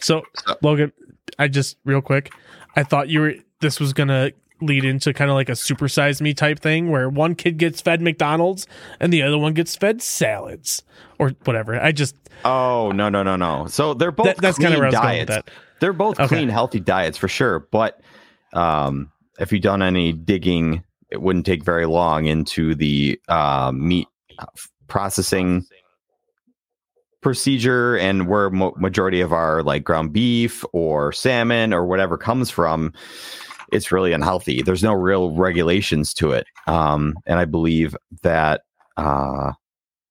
So, 0.00 0.22
Logan, 0.62 0.92
I 1.38 1.48
just 1.48 1.76
real 1.84 2.00
quick, 2.00 2.32
I 2.76 2.84
thought 2.84 3.08
you 3.08 3.20
were 3.20 3.34
this 3.60 3.80
was 3.80 3.92
gonna 3.92 4.30
lead 4.60 4.84
into 4.84 5.12
kind 5.12 5.30
of 5.30 5.34
like 5.34 5.48
a 5.48 5.52
supersize 5.52 6.20
me 6.20 6.34
type 6.34 6.58
thing 6.60 6.90
where 6.90 7.08
one 7.08 7.34
kid 7.34 7.58
gets 7.58 7.80
fed 7.80 8.00
McDonald's 8.00 8.66
and 9.00 9.12
the 9.12 9.22
other 9.22 9.38
one 9.38 9.54
gets 9.54 9.76
fed 9.76 10.00
salads 10.02 10.82
or 11.18 11.30
whatever. 11.44 11.80
I 11.80 11.92
just 11.92 12.16
Oh 12.44 12.92
no 12.92 13.08
no 13.08 13.22
no 13.24 13.34
no! 13.36 13.66
So 13.66 13.94
they're 13.94 14.12
both 14.12 14.26
that, 14.26 14.36
that's 14.38 14.58
kind 14.58 14.72
of 14.74 14.78
clean 14.78 14.78
where 14.78 14.86
I 14.86 14.90
was 14.90 14.94
going 15.00 15.18
with 15.18 15.28
diets. 15.28 15.46
that. 15.46 15.54
They're 15.80 15.92
both 15.92 16.18
Okay. 16.20 16.28
clean, 16.28 16.48
healthy 16.48 16.80
diets 16.80 17.18
for 17.18 17.28
sure. 17.28 17.58
But 17.58 18.00
um, 18.52 19.10
if 19.40 19.52
you've 19.52 19.62
done 19.62 19.82
any 19.82 20.12
digging, 20.12 20.84
it 21.10 21.22
wouldn't 21.22 21.46
take 21.46 21.64
very 21.64 21.86
long 21.86 22.26
into 22.26 22.74
the 22.74 23.20
uh, 23.28 23.72
meat 23.74 24.08
uh, 24.38 24.46
processing 24.86 25.66
procedure 27.20 27.96
and 27.96 28.28
where 28.28 28.50
mo- 28.50 28.74
majority 28.76 29.20
of 29.20 29.32
our 29.32 29.62
like 29.62 29.84
ground 29.84 30.12
beef 30.12 30.64
or 30.72 31.12
salmon 31.12 31.72
or 31.72 31.84
whatever 31.86 32.16
comes 32.16 32.50
from. 32.50 32.92
It's 33.72 33.92
really 33.92 34.12
unhealthy. 34.12 34.62
There's 34.62 34.82
no 34.82 34.94
real 34.94 35.32
regulations 35.32 36.14
to 36.14 36.32
it, 36.32 36.46
um, 36.66 37.14
and 37.26 37.38
I 37.38 37.44
believe 37.44 37.94
that 38.22 38.62
uh, 38.96 39.52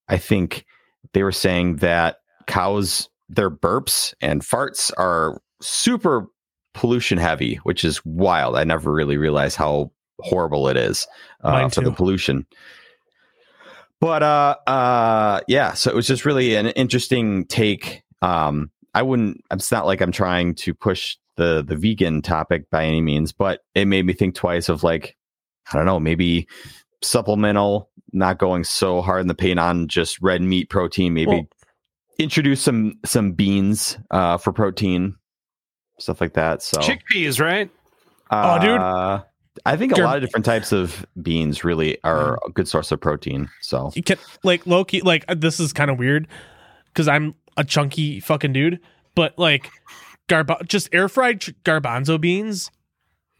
I 0.07 0.17
think 0.17 0.65
they 1.13 1.23
were 1.23 1.31
saying 1.31 1.77
that 1.77 2.17
cows 2.45 3.09
their 3.29 3.49
burps 3.49 4.13
and 4.21 4.41
farts 4.41 4.91
are 4.97 5.41
super 5.61 6.27
pollution 6.73 7.17
heavy 7.17 7.55
which 7.63 7.83
is 7.83 8.05
wild 8.05 8.55
i 8.55 8.63
never 8.63 8.93
really 8.93 9.17
realized 9.17 9.57
how 9.57 9.91
horrible 10.19 10.67
it 10.67 10.77
is 10.77 11.07
uh, 11.43 11.51
Mine 11.51 11.69
for 11.69 11.81
the 11.81 11.91
pollution 11.91 12.45
but 13.99 14.23
uh 14.23 14.55
uh 14.67 15.41
yeah 15.47 15.73
so 15.73 15.89
it 15.91 15.95
was 15.95 16.07
just 16.07 16.25
really 16.25 16.55
an 16.55 16.67
interesting 16.67 17.45
take 17.45 18.03
um 18.21 18.69
i 18.93 19.01
wouldn't 19.01 19.43
it's 19.51 19.71
not 19.71 19.85
like 19.85 20.01
i'm 20.01 20.11
trying 20.11 20.53
to 20.55 20.73
push 20.73 21.17
the 21.35 21.63
the 21.67 21.75
vegan 21.75 22.21
topic 22.21 22.69
by 22.69 22.83
any 22.85 23.01
means 23.01 23.31
but 23.31 23.61
it 23.75 23.85
made 23.85 24.05
me 24.05 24.13
think 24.13 24.35
twice 24.35 24.69
of 24.69 24.83
like 24.83 25.15
i 25.71 25.77
don't 25.77 25.85
know 25.85 25.99
maybe 25.99 26.47
supplemental 27.01 27.89
not 28.13 28.37
going 28.39 28.63
so 28.63 29.01
hard 29.01 29.21
in 29.21 29.27
the 29.27 29.35
paint 29.35 29.59
on 29.59 29.87
just 29.87 30.21
red 30.21 30.41
meat 30.41 30.69
protein 30.69 31.13
maybe 31.13 31.27
Well- 31.31 31.47
introduce 32.19 32.61
some 32.61 32.97
some 33.05 33.33
beans 33.33 33.97
uh 34.09 34.37
for 34.37 34.51
protein 34.51 35.15
stuff 35.99 36.19
like 36.19 36.33
that 36.33 36.63
so 36.63 36.79
chickpeas, 36.79 37.39
right? 37.39 37.69
Oh, 38.31 38.59
dude. 38.59 38.81
I 39.65 39.75
think 39.75 39.97
a 39.97 40.01
lot 40.01 40.15
of 40.17 40.21
different 40.23 40.45
types 40.45 40.71
of 40.71 41.05
beans 41.21 41.63
really 41.63 41.97
are 42.03 42.37
a 42.45 42.51
good 42.51 42.67
source 42.67 42.91
of 42.91 42.99
protein 43.01 43.49
so 43.61 43.91
You 43.95 44.03
can 44.03 44.17
like 44.43 44.65
low 44.67 44.83
key 44.85 45.01
like 45.01 45.25
uh, 45.27 45.35
this 45.35 45.59
is 45.59 45.73
kind 45.73 45.89
of 45.91 45.97
weird 45.99 46.27
because 46.87 47.07
I'm 47.07 47.35
a 47.57 47.63
chunky 47.63 48.19
fucking 48.19 48.53
dude, 48.53 48.79
but 49.15 49.37
like 49.37 49.69
garba 50.27 50.65
just 50.67 50.89
air 50.93 51.07
fried 51.09 51.41
garbanzo 51.63 52.19
beans 52.19 52.71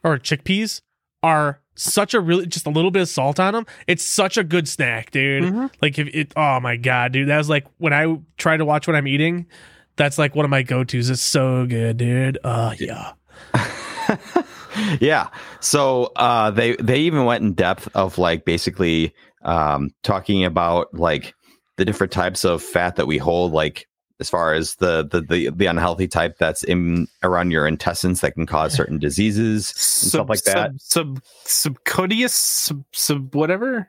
or 0.04 0.18
chickpeas 0.18 0.82
are 1.24 1.60
such 1.76 2.14
a 2.14 2.20
really 2.20 2.46
just 2.46 2.66
a 2.66 2.70
little 2.70 2.92
bit 2.92 3.02
of 3.04 3.10
salt 3.10 3.40
on 3.40 3.54
them. 3.54 3.66
It's 3.88 4.04
such 4.04 4.38
a 4.38 4.44
good 4.44 4.68
snack, 4.68 5.12
dude. 5.12 5.44
Mhm. 5.44 5.72
Like 5.82 5.98
if 6.00 6.08
it 6.14 6.34
oh 6.36 6.60
my 6.60 6.78
god, 6.78 7.12
dude, 7.14 7.30
that 7.30 7.38
was 7.38 7.50
like 7.50 7.66
when 7.78 7.94
I 7.94 8.18
try 8.38 8.58
to 8.58 8.66
watch 8.66 8.88
what 8.88 8.96
I'm 8.96 9.08
eating. 9.08 9.48
That's 9.96 10.18
like 10.20 10.36
one 10.36 10.46
of 10.46 10.52
my 10.52 10.62
go 10.64 10.84
tos. 10.84 11.10
It's 11.10 11.22
so 11.22 11.66
good, 11.66 11.98
dude. 11.98 12.38
Uh 12.44 12.74
yeah. 12.80 13.14
yeah 15.00 15.30
so 15.60 16.12
uh 16.16 16.52
they 16.52 16.76
they 16.78 17.00
even 17.00 17.26
went 17.26 17.44
in 17.44 17.54
depth 17.54 17.88
of 17.96 18.18
like 18.18 18.46
basically 18.46 19.14
um 19.44 19.90
talking 20.04 20.44
about 20.44 20.94
like 20.94 21.34
the 21.78 21.86
different 21.86 22.12
types 22.12 22.44
of 22.44 22.62
fat 22.62 22.96
that 22.96 23.08
we 23.08 23.18
hold 23.18 23.52
like 23.52 23.88
as 24.20 24.30
far 24.30 24.54
as 24.54 24.76
the 24.76 25.08
the 25.08 25.22
the, 25.22 25.50
the 25.52 25.66
unhealthy 25.68 26.08
type 26.08 26.38
that's 26.40 26.64
in 26.64 27.08
around 27.24 27.52
your 27.52 27.68
intestines 27.68 28.22
that 28.22 28.34
can 28.34 28.46
cause 28.46 28.74
certain 28.76 28.98
diseases 28.98 29.72
and 29.72 30.12
stuff 30.12 30.30
like 30.30 30.42
that. 30.44 30.72
Sub, 30.80 31.18
sub, 31.18 31.24
subcutaneous, 31.46 32.34
sub, 32.34 32.84
sub, 32.92 33.36
whatever. 33.36 33.88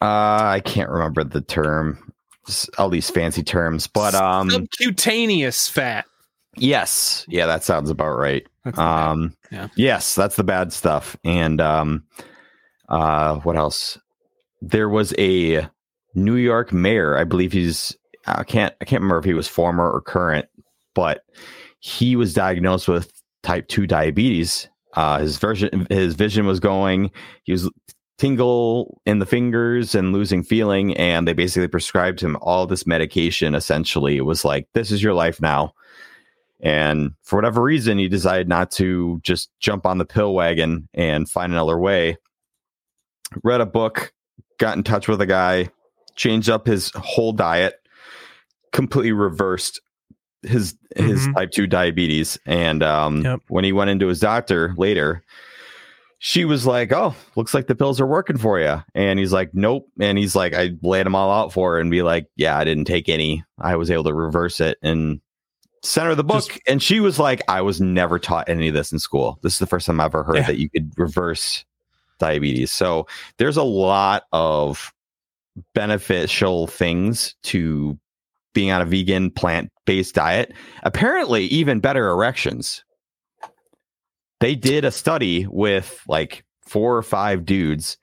uh 0.00 0.44
i 0.56 0.62
can't 0.64 0.90
remember 0.90 1.24
the 1.24 1.40
term 1.42 2.12
all 2.78 2.88
these 2.88 3.10
fancy 3.10 3.42
terms 3.42 3.86
but 3.86 4.14
um 4.14 4.50
subcutaneous 4.50 5.68
fat. 5.68 6.06
Yes. 6.56 7.24
Yeah 7.28 7.46
that 7.46 7.64
sounds 7.64 7.90
about 7.90 8.16
right. 8.16 8.46
Um 8.74 9.34
Yeah. 9.50 9.68
yes 9.76 10.14
that's 10.14 10.36
the 10.36 10.44
bad 10.44 10.72
stuff. 10.72 11.16
And 11.24 11.60
um 11.60 12.04
uh 12.88 13.36
what 13.38 13.56
else? 13.56 13.98
There 14.62 14.88
was 14.88 15.14
a 15.18 15.68
new 16.14 16.36
york 16.36 16.72
mayor. 16.72 17.16
I 17.16 17.24
believe 17.24 17.52
he's 17.52 17.96
i 18.26 18.42
can't 18.42 18.74
i 18.80 18.84
can't 18.84 19.02
remember 19.02 19.18
if 19.18 19.24
he 19.24 19.34
was 19.34 19.46
former 19.48 19.88
or 19.88 20.00
current 20.00 20.46
but 20.94 21.20
he 21.78 22.16
was 22.16 22.34
diagnosed 22.34 22.88
with 22.88 23.12
type 23.42 23.68
2 23.68 23.86
diabetes. 23.86 24.68
Uh 24.94 25.18
his 25.18 25.36
version 25.38 25.86
his 25.90 26.14
vision 26.14 26.46
was 26.46 26.58
going 26.58 27.10
he 27.44 27.52
was 27.52 27.70
tingle 28.18 29.00
in 29.04 29.18
the 29.18 29.26
fingers 29.26 29.94
and 29.94 30.12
losing 30.14 30.42
feeling 30.42 30.96
and 30.96 31.28
they 31.28 31.34
basically 31.34 31.68
prescribed 31.68 32.18
him 32.18 32.36
all 32.40 32.66
this 32.66 32.86
medication 32.86 33.54
essentially. 33.54 34.16
It 34.16 34.22
was 34.24 34.42
like 34.44 34.66
this 34.72 34.90
is 34.90 35.02
your 35.02 35.12
life 35.14 35.40
now 35.40 35.74
and 36.60 37.12
for 37.22 37.36
whatever 37.36 37.62
reason, 37.62 37.98
he 37.98 38.08
decided 38.08 38.48
not 38.48 38.70
to 38.72 39.20
just 39.22 39.50
jump 39.60 39.86
on 39.86 39.98
the 39.98 40.04
pill 40.04 40.34
wagon 40.34 40.88
and 40.94 41.28
find 41.28 41.52
another 41.52 41.78
way. 41.78 42.16
Read 43.42 43.60
a 43.60 43.66
book, 43.66 44.12
got 44.58 44.76
in 44.76 44.82
touch 44.82 45.08
with 45.08 45.20
a 45.20 45.26
guy, 45.26 45.68
changed 46.14 46.48
up 46.48 46.66
his 46.66 46.90
whole 46.94 47.32
diet, 47.32 47.74
completely 48.72 49.12
reversed 49.12 49.80
his 50.42 50.76
his 50.94 51.26
Mhm. 51.28 51.34
type 51.34 51.50
2 51.50 51.66
diabetes. 51.66 52.38
And 52.46 52.82
um, 52.82 53.22
Yep. 53.22 53.40
when 53.48 53.64
he 53.64 53.72
went 53.72 53.90
into 53.90 54.06
his 54.06 54.20
doctor 54.20 54.74
later, 54.78 55.22
she 56.18 56.44
was 56.46 56.66
like, 56.66 56.92
"Oh, 56.92 57.14
looks 57.34 57.52
like 57.52 57.66
the 57.66 57.74
pills 57.74 58.00
are 58.00 58.06
working 58.06 58.38
for 58.38 58.58
you." 58.60 58.82
And 58.94 59.18
he's 59.18 59.32
like, 59.32 59.50
"Nope." 59.52 59.88
And 60.00 60.16
he's 60.16 60.34
like, 60.36 60.54
"I 60.54 60.70
laid 60.82 61.04
them 61.04 61.14
all 61.14 61.30
out 61.30 61.52
for 61.52 61.72
her 61.74 61.80
and 61.80 61.90
be 61.90 62.02
like, 62.02 62.26
yeah, 62.36 62.56
I 62.56 62.64
didn't 62.64 62.84
take 62.86 63.08
any. 63.08 63.44
I 63.58 63.76
was 63.76 63.90
able 63.90 64.04
to 64.04 64.14
reverse 64.14 64.60
it 64.60 64.78
and 64.82 65.20
center 65.86 66.10
of 66.10 66.16
the 66.16 66.24
book." 66.24 66.46
Just- 66.46 66.60
and 66.66 66.82
she 66.82 67.00
was 67.00 67.18
like, 67.18 67.42
"I 67.48 67.60
was 67.62 67.80
never 67.80 68.18
taught 68.18 68.48
any 68.48 68.68
of 68.68 68.74
this 68.74 68.92
in 68.92 68.98
school. 68.98 69.38
This 69.42 69.54
is 69.54 69.58
the 69.58 69.66
first 69.66 69.86
time 69.86 70.00
I've 70.00 70.06
ever 70.06 70.24
heard 70.24 70.36
Yeah. 70.36 70.46
that 70.46 70.58
you 70.58 70.68
could 70.70 70.92
reverse 70.96 71.64
diabetes." 72.18 72.70
So 72.72 73.06
there's 73.38 73.56
a 73.56 73.62
lot 73.62 74.24
of 74.32 74.92
beneficial 75.74 76.66
things 76.66 77.34
to 77.44 77.98
being 78.52 78.70
on 78.70 78.80
a 78.82 78.86
vegan 78.86 79.30
plant 79.30 79.70
based 79.84 80.14
diet, 80.14 80.52
apparently 80.82 81.44
even 81.46 81.80
better 81.80 82.08
erections. 82.08 82.84
They 84.40 84.54
did 84.54 84.84
a 84.84 84.90
study 84.90 85.46
with 85.48 86.00
like 86.08 86.44
four 86.66 86.96
or 86.96 87.02
five 87.02 87.44
dudes 87.46 87.96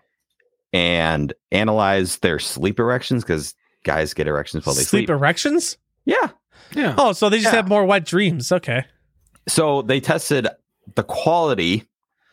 and 0.72 1.34
analyzed 1.52 2.22
their 2.24 2.40
sleep 2.40 2.80
erections 2.80 3.24
because 3.24 3.54
guys 3.84 4.14
get 4.14 4.28
erections 4.28 4.66
while 4.66 4.74
they 4.74 4.82
sleep 4.82 5.08
sleep. 5.08 5.10
erections. 5.10 5.78
yeah. 6.06 6.30
Yeah. 6.74 6.96
Oh, 6.98 7.14
so 7.14 7.30
they 7.30 7.38
just 7.38 7.54
Yeah. 7.54 7.58
have 7.58 7.68
more 7.70 7.86
wet 7.86 8.06
dreams. 8.06 8.52
Okay. 8.52 8.86
So 9.48 9.82
they 9.82 10.00
tested 10.00 10.48
the 10.96 11.04
quality 11.04 11.84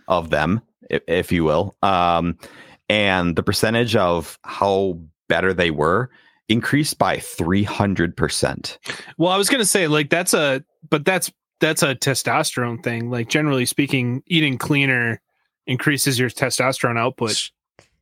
of 0.08 0.30
them, 0.30 0.60
if, 0.88 1.02
if 1.06 1.32
you 1.32 1.44
will, 1.44 1.76
um, 1.82 2.38
and 2.88 3.36
the 3.36 3.42
percentage 3.42 3.94
of 3.96 4.38
how 4.44 4.98
better 5.28 5.52
they 5.52 5.70
were 5.70 6.10
increased 6.48 6.98
by 6.98 7.16
300%. 7.16 8.78
Well, 9.18 9.30
I 9.30 9.36
was 9.36 9.48
gonna 9.48 9.64
say 9.64 9.86
like 9.86 10.10
that's 10.10 10.34
a 10.34 10.64
but 10.88 11.04
that's 11.04 11.30
that's 11.60 11.82
a 11.82 11.94
testosterone 11.94 12.82
thing. 12.82 13.10
Like 13.10 13.28
generally 13.28 13.66
speaking, 13.66 14.22
eating 14.26 14.58
cleaner 14.58 15.20
increases 15.66 16.18
your 16.18 16.30
testosterone 16.30 16.98
output. 16.98 17.50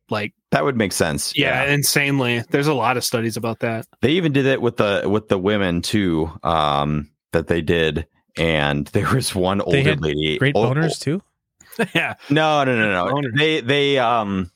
Like 0.09 0.33
That 0.51 0.63
would 0.63 0.75
make 0.77 0.91
sense. 0.91 1.33
yeah, 1.37 1.65
insanely. 1.65 2.43
There's 2.49 2.67
a 2.67 2.73
lot 2.73 2.97
of 2.97 3.03
studies 3.03 3.37
about 3.37 3.59
that. 3.59 3.85
They 4.01 4.11
even 4.11 4.31
did 4.33 4.45
it 4.45 4.61
with 4.61 4.77
the 4.77 5.03
with 5.05 5.27
the 5.29 5.37
women 5.37 5.81
too. 5.81 6.31
Um, 6.43 7.09
that 7.31 7.47
they 7.47 7.61
did, 7.61 8.07
and 8.37 8.87
there 8.93 9.07
was 9.13 9.35
one 9.35 9.61
older 9.61 9.81
had 9.81 10.01
lady. 10.01 10.37
Great 10.39 10.55
oh, 10.55 10.65
boners 10.71 10.99
too. 10.99 11.21
yeah. 11.95 12.15
No, 12.29 12.63
no, 12.63 12.75
no, 12.75 12.91
no. 12.91 13.11
Boner. 13.11 13.29
They 13.37 13.61
they 13.61 13.99
um, 13.99 14.51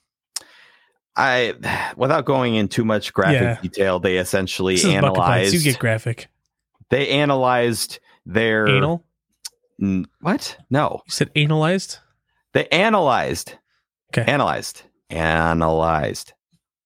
I 1.16 1.54
without 1.96 2.26
going 2.26 2.56
in 2.56 2.68
too 2.68 2.84
much 2.86 3.14
graphic 3.14 3.42
Yeah. 3.42 3.62
detail, 3.62 4.00
they 4.00 4.18
essentially 4.18 4.76
This 4.76 4.86
is 4.86 4.94
Bucket 4.96 5.14
Bytes. 5.14 5.18
analyzed. 5.18 5.54
You 5.54 5.60
get 5.62 5.80
graphic. 5.80 6.30
they 6.90 7.10
analyzed 7.10 8.00
their 8.26 8.68
Anal. 8.68 9.06
N- 9.82 10.08
what? 10.22 10.58
No, 10.70 11.02
You 11.06 11.12
said 11.12 11.30
analyzed. 11.36 11.98
they 12.54 12.68
analyzed, 12.70 13.56
Okay. 14.12 14.24
analyzed, 14.32 14.84
analyzed 15.14 16.34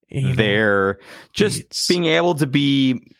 they're 0.09 0.99
just 1.34 1.88
being 1.89 2.05
able 2.05 2.34
to 2.36 2.47
be 2.47 3.13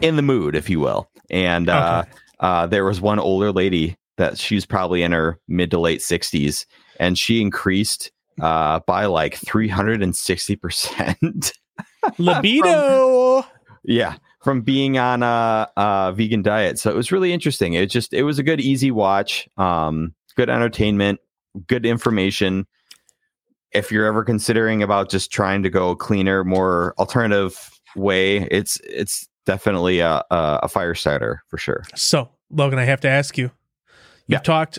in 0.00 0.16
the 0.16 0.22
mood, 0.22 0.54
if 0.54 0.70
you 0.70 0.78
will. 0.78 1.10
And 1.28 1.68
uh, 1.68 2.02
Okay. 2.04 2.12
uh, 2.40 2.66
there 2.66 2.84
was 2.84 3.00
one 3.00 3.18
older 3.18 3.50
lady 3.52 3.96
that 4.16 4.38
she's 4.38 4.64
probably 4.66 5.02
in 5.02 5.12
her 5.12 5.38
mid 5.48 5.70
to 5.72 5.80
late 5.80 6.02
sixties, 6.02 6.66
and 6.98 7.18
she 7.18 7.40
increased 7.40 8.12
uh, 8.40 8.80
by 8.86 9.06
like 9.06 9.34
three 9.36 9.68
hundred 9.68 10.02
and 10.02 10.14
sixty 10.14 10.56
percent. 10.56 11.52
libido. 12.18 13.44
Yeah, 13.82 14.16
from 14.42 14.60
being 14.62 14.98
on 14.98 15.22
a, 15.22 15.68
a 15.76 16.12
vegan 16.14 16.42
diet. 16.42 16.78
So 16.78 16.90
it 16.90 16.96
was 16.96 17.10
really 17.10 17.32
interesting. 17.32 17.74
It 17.74 17.86
just 17.86 18.12
it 18.12 18.22
was 18.22 18.38
a 18.38 18.42
good 18.42 18.60
easy 18.60 18.90
watch. 18.90 19.48
Um, 19.56 20.14
good 20.36 20.50
entertainment, 20.50 21.18
good 21.66 21.86
information. 21.86 22.66
If 23.72 23.92
you're 23.92 24.06
ever 24.06 24.24
considering 24.24 24.82
about 24.82 25.10
just 25.10 25.30
trying 25.30 25.62
to 25.62 25.70
go 25.70 25.94
cleaner, 25.94 26.42
more 26.44 26.94
alternative 26.98 27.70
way, 27.96 28.38
it's 28.50 28.78
it's 28.84 29.28
definitely 29.46 30.00
a 30.00 30.22
a, 30.30 30.60
a 30.64 30.68
fire 30.68 30.94
starter 30.94 31.42
for 31.48 31.56
sure. 31.58 31.82
So, 31.94 32.30
Logan, 32.50 32.78
I 32.78 32.84
have 32.84 33.00
to 33.02 33.08
ask 33.08 33.36
you. 33.38 33.50
You've 34.26 34.38
Yeah. 34.38 34.38
talked 34.40 34.78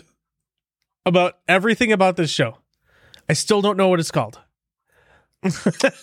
about 1.06 1.38
everything 1.48 1.92
about 1.92 2.16
this 2.16 2.30
show. 2.30 2.58
I 3.28 3.32
still 3.34 3.60
don't 3.62 3.76
know 3.76 3.88
what 3.88 4.00
it's 4.00 4.10
called. 4.10 4.38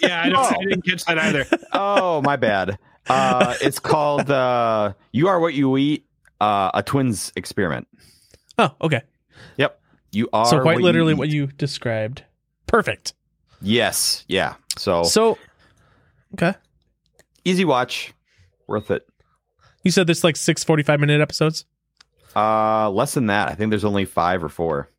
Yeah, 0.01 0.21
I, 0.23 0.29
don't, 0.29 0.45
I 0.53 0.57
didn't 0.65 0.81
catch 0.85 1.05
that 1.05 1.17
either. 1.17 1.45
oh, 1.73 2.21
my 2.21 2.35
bad. 2.35 2.77
Uh, 3.07 3.55
it's 3.61 3.79
called 3.79 4.29
uh, 4.29 4.93
"You 5.13 5.27
Are 5.29 5.39
What 5.39 5.53
You 5.53 5.77
Eat." 5.77 6.05
Uh, 6.41 6.71
a 6.73 6.83
twins 6.83 7.31
experiment. 7.35 7.87
Oh, 8.57 8.73
okay. 8.81 9.01
Yep. 9.57 9.79
You 10.11 10.29
are 10.33 10.45
so 10.45 10.61
quite 10.61 10.75
what 10.75 10.83
literally 10.83 11.13
you 11.13 11.17
what 11.17 11.29
you 11.29 11.47
described. 11.47 12.23
Perfect. 12.69 13.13
Yes, 13.61 14.23
yeah. 14.27 14.55
So 14.77 15.03
So, 15.03 15.37
okay. 16.33 16.53
easy 17.43 17.65
watch, 17.65 18.13
worth 18.67 18.89
it. 18.91 19.05
You 19.83 19.91
said 19.91 20.07
there's 20.07 20.23
like 20.23 20.35
six 20.37 20.63
45 20.63 20.99
minute 20.99 21.19
episodes. 21.21 21.65
Uh, 22.35 22.89
less 22.91 23.13
than 23.15 23.25
that. 23.27 23.49
I 23.49 23.55
think 23.55 23.69
there's 23.71 23.85
only 23.85 24.05
five 24.05 24.43
or 24.43 24.49
four. 24.49 24.89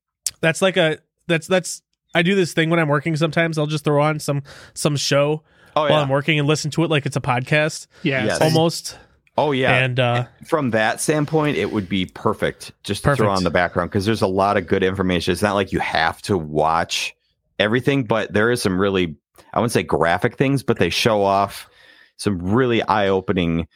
That's 0.41 0.61
like 0.61 0.77
a 0.77 0.99
that's 1.27 1.47
that's 1.47 1.83
I 2.15 2.23
do 2.23 2.35
this 2.35 2.53
thing 2.53 2.71
when 2.71 2.81
I'm 2.81 2.89
working 2.89 3.15
sometimes. 3.17 3.57
I'll 3.57 3.67
just 3.67 3.85
throw 3.85 4.03
on 4.03 4.19
some 4.19 4.43
some 4.75 4.97
show 4.97 5.43
Oh 5.77 5.83
while 5.83 5.91
yeah. 5.91 6.01
I'm 6.01 6.09
working 6.09 6.39
and 6.39 6.49
listen 6.49 6.71
to 6.73 6.83
it 6.85 6.91
like 6.91 7.07
it's 7.07 7.17
a 7.17 7.21
podcast 7.21 7.87
Yeah. 8.03 8.25
Yes. 8.25 8.41
almost. 8.41 8.99
oh 9.39 9.53
yeah. 9.53 9.77
And 9.77 10.01
uh 10.01 10.27
From 10.47 10.71
that 10.71 11.01
standpoint, 11.01 11.57
it 11.57 11.71
would 11.73 11.89
be 11.89 12.05
perfect 12.07 12.73
just 12.83 13.03
to 13.05 13.11
Perfect. 13.11 13.23
throw 13.25 13.31
on 13.31 13.45
the 13.45 13.51
background 13.51 13.91
because 13.91 14.05
there's 14.07 14.23
a 14.23 14.27
lot 14.27 14.57
of 14.57 14.67
good 14.67 14.83
information. 14.83 15.33
It's 15.33 15.43
not 15.43 15.55
like 15.55 15.73
you 15.73 15.79
have 15.79 16.21
to 16.23 16.37
watch 16.37 17.15
everything, 17.61 18.05
but 18.05 18.33
there 18.33 18.51
is 18.51 18.61
some 18.63 18.81
really 18.81 19.17
I 19.53 19.59
wouldn't 19.61 19.73
say 19.73 19.83
graphic 19.83 20.37
things, 20.37 20.63
but 20.63 20.79
they 20.79 20.91
show 20.91 21.23
off 21.23 21.69
some 22.17 22.39
really 22.39 22.83
eye 22.83 23.09
opening. 23.09 23.67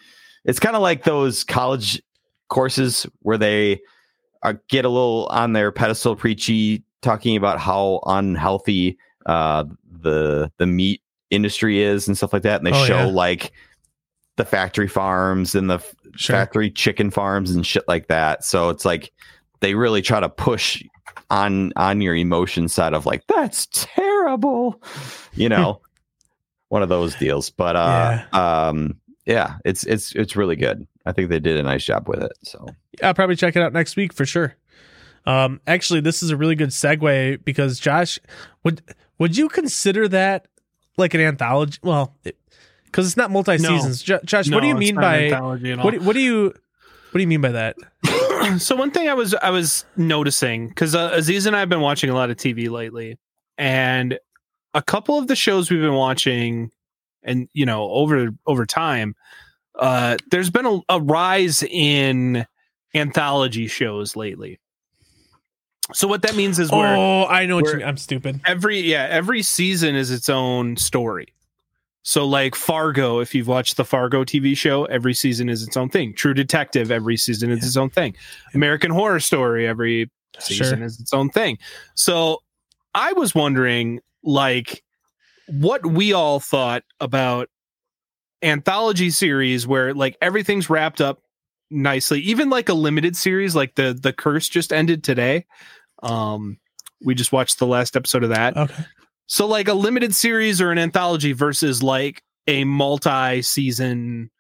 It's 0.45 0.61
kind 0.61 0.77
of 0.77 0.83
like 0.83 1.05
those 1.05 1.43
college 1.45 2.03
courses 2.49 3.07
where 3.21 3.39
they 3.39 3.81
uh, 4.43 4.55
get 4.69 4.85
a 4.85 4.89
little 4.89 5.27
on 5.31 5.53
their 5.55 5.73
pedestal 5.73 6.17
preachy, 6.17 6.85
talking 7.03 7.37
about 7.37 7.59
how 7.59 8.01
unhealthy 8.07 8.99
uh, 9.27 9.65
the 10.03 10.51
the 10.59 10.67
meat 10.67 11.01
industry 11.31 11.81
is 11.81 12.07
and 12.07 12.17
stuff 12.17 12.33
like 12.33 12.43
that, 12.43 12.61
and 12.61 12.67
they 12.67 12.79
Oh, 12.79 12.85
show 12.85 12.99
yeah. 12.99 13.05
like 13.07 13.53
the 14.37 14.45
factory 14.45 14.89
farms 14.89 15.55
and 15.55 15.71
the 15.71 15.79
Sure. 16.17 16.37
factory 16.37 16.71
chicken 16.71 17.11
farms 17.11 17.51
and 17.53 17.67
shit 17.67 17.85
like 17.89 18.09
that. 18.09 18.45
So 18.45 18.69
it's 18.69 18.85
like 18.85 19.13
they 19.61 19.75
really 19.75 20.03
try 20.03 20.21
to 20.21 20.29
push 20.29 20.83
on 21.31 21.73
on 21.77 22.01
your 22.01 22.15
emotion 22.15 22.69
side 22.69 22.95
of 22.95 23.07
like 23.07 23.27
that's 23.27 23.67
terrible, 23.71 24.83
you 25.35 25.49
know, 25.49 25.81
one 26.69 26.83
of 26.83 26.89
those 26.89 27.15
deals. 27.17 27.51
But 27.51 27.77
uh, 27.77 28.23
um, 28.33 28.99
yeah, 29.27 29.57
it's 29.65 29.85
it's 29.85 30.15
it's 30.15 30.37
really 30.37 30.57
good. 30.57 30.87
I 31.07 31.13
think 31.13 31.29
they 31.31 31.41
did 31.41 31.57
a 31.57 31.63
nice 31.63 31.85
job 31.85 32.09
with 32.09 32.23
it. 32.23 32.33
So 32.43 32.67
I'll 33.03 33.15
probably 33.15 33.37
check 33.37 33.57
it 33.57 33.63
out 33.63 33.73
next 33.73 33.97
week 33.97 34.13
for 34.13 34.25
sure. 34.27 34.57
Um, 35.27 35.61
actually, 35.67 36.01
this 36.01 36.23
is 36.23 36.31
a 36.31 36.37
really 36.37 36.55
good 36.55 36.69
segue 36.69 37.45
because 37.45 37.81
Josh, 37.81 38.19
would 38.63 38.83
would 39.19 39.37
you 39.37 39.49
consider 39.49 40.09
that 40.09 40.49
like 40.97 41.15
an 41.15 41.21
anthology? 41.21 41.79
Well, 41.83 42.15
because 42.85 43.07
it's 43.07 43.17
not 43.17 43.31
multi 43.31 43.59
seasons. 43.59 44.03
Jo- 44.03 44.21
Josh, 44.25 44.51
what 44.51 44.61
do 44.61 44.69
you 44.69 44.75
mean 44.75 44.97
not 44.97 45.01
by 45.01 45.25
anthology 45.25 45.75
what? 45.75 45.95
Do, 45.95 46.01
what 46.01 46.13
do 46.13 46.21
you 46.21 46.45
what 46.45 47.19
do 47.19 47.21
you 47.21 47.29
mean 47.29 47.41
by 47.41 47.53
that? 47.53 47.77
so 48.59 48.77
one 48.77 48.91
thing 48.91 49.09
I 49.09 49.15
was 49.15 49.35
I 49.35 49.51
was 49.51 49.85
noticing 49.97 50.69
because 50.69 50.95
uh, 50.95 51.11
Aziz 51.13 51.47
and 51.47 51.57
I 51.57 51.61
have 51.61 51.69
been 51.69 51.81
watching 51.81 52.11
a 52.11 52.15
lot 52.15 52.31
of 52.31 52.37
TV 52.37 52.71
lately, 52.71 53.19
and 53.59 54.19
a 54.75 54.83
couple 54.83 55.19
of 55.19 55.27
the 55.29 55.37
shows 55.37 55.71
we've 55.71 55.81
been 55.81 55.95
watching, 55.95 56.71
and 57.23 57.49
you 57.53 57.67
know 57.67 57.89
over 57.91 58.31
over 58.47 58.67
time, 58.67 59.15
uh, 59.79 60.17
there's 60.31 60.51
been 60.51 60.67
a, 60.67 60.81
a 60.89 61.01
rise 61.01 61.63
in 61.63 62.47
anthology 62.95 63.67
shows 63.67 64.17
lately. 64.17 64.61
So 65.93 66.09
what 66.09 66.23
that 66.23 66.35
means 66.35 66.59
is 66.59 66.71
where 66.71 66.97
Oh, 66.97 67.27
I 67.27 67.45
know 67.45 67.57
what 67.57 67.67
you 67.67 67.77
mean. 67.77 67.87
I'm 67.87 67.99
stupid. 67.99 68.41
every 68.47 68.81
yeah 68.81 69.07
every 69.11 69.43
season 69.43 69.95
is 69.95 70.11
its 70.11 70.29
own 70.31 70.77
story 70.77 71.35
so 72.07 72.27
like 72.27 72.55
fargo 72.55 73.19
if 73.21 73.35
you've 73.35 73.49
watched 73.49 73.77
the 73.79 73.85
fargo 73.85 74.25
tv 74.25 74.55
show 74.57 74.85
every 74.85 75.15
season 75.15 75.49
is 75.49 75.63
its 75.63 75.77
own 75.77 75.89
thing. 75.89 76.15
True 76.15 76.35
detective 76.35 76.91
every 76.91 77.17
season 77.17 77.51
is 77.51 77.65
its 77.65 77.77
own 77.77 77.89
thing. 77.91 78.15
American 78.55 78.91
horror 78.91 79.19
story 79.21 79.67
every 79.67 80.11
season 80.39 80.79
Sure. 80.79 80.85
is 80.85 81.01
its 81.01 81.13
own 81.13 81.31
thing. 81.31 81.59
So 81.95 82.39
i 82.95 83.13
was 83.15 83.35
wondering 83.35 84.01
like 84.23 84.85
what 85.49 85.85
we 85.85 86.13
all 86.13 86.39
thought 86.41 86.85
about 87.01 87.49
anthology 88.43 89.11
series 89.11 89.67
where 89.67 89.95
like 89.95 90.17
everything's 90.21 90.69
wrapped 90.71 91.01
up 91.01 91.21
nicely 91.71 92.21
even 92.21 92.51
like 92.51 92.69
a 92.69 92.75
limited 92.75 93.17
series 93.17 93.57
like 93.57 93.75
the 93.75 93.99
the 94.01 94.13
curse 94.13 94.49
just 94.49 94.73
ended 94.73 95.03
today. 95.03 95.47
Um 96.03 96.59
we 97.05 97.15
just 97.15 97.33
watched 97.33 97.59
the 97.59 97.67
last 97.67 97.97
episode 97.97 98.23
of 98.23 98.31
that. 98.31 98.57
Okay. 98.57 98.85
So 99.27 99.47
like 99.47 99.69
a 99.69 99.75
limited 99.75 100.15
series 100.15 100.61
or 100.61 100.71
an 100.71 100.79
anthology 100.79 101.33
versus 101.33 101.83
like 101.83 102.23
a 102.47 102.65
multi-season 102.65 104.31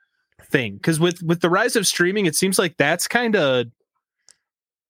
thing 0.50 0.78
cuz 0.80 1.00
with 1.00 1.22
with 1.22 1.40
the 1.40 1.50
rise 1.50 1.74
of 1.74 1.86
streaming 1.86 2.26
it 2.26 2.36
seems 2.36 2.58
like 2.58 2.76
that's 2.76 3.08
kind 3.08 3.34
of 3.34 3.66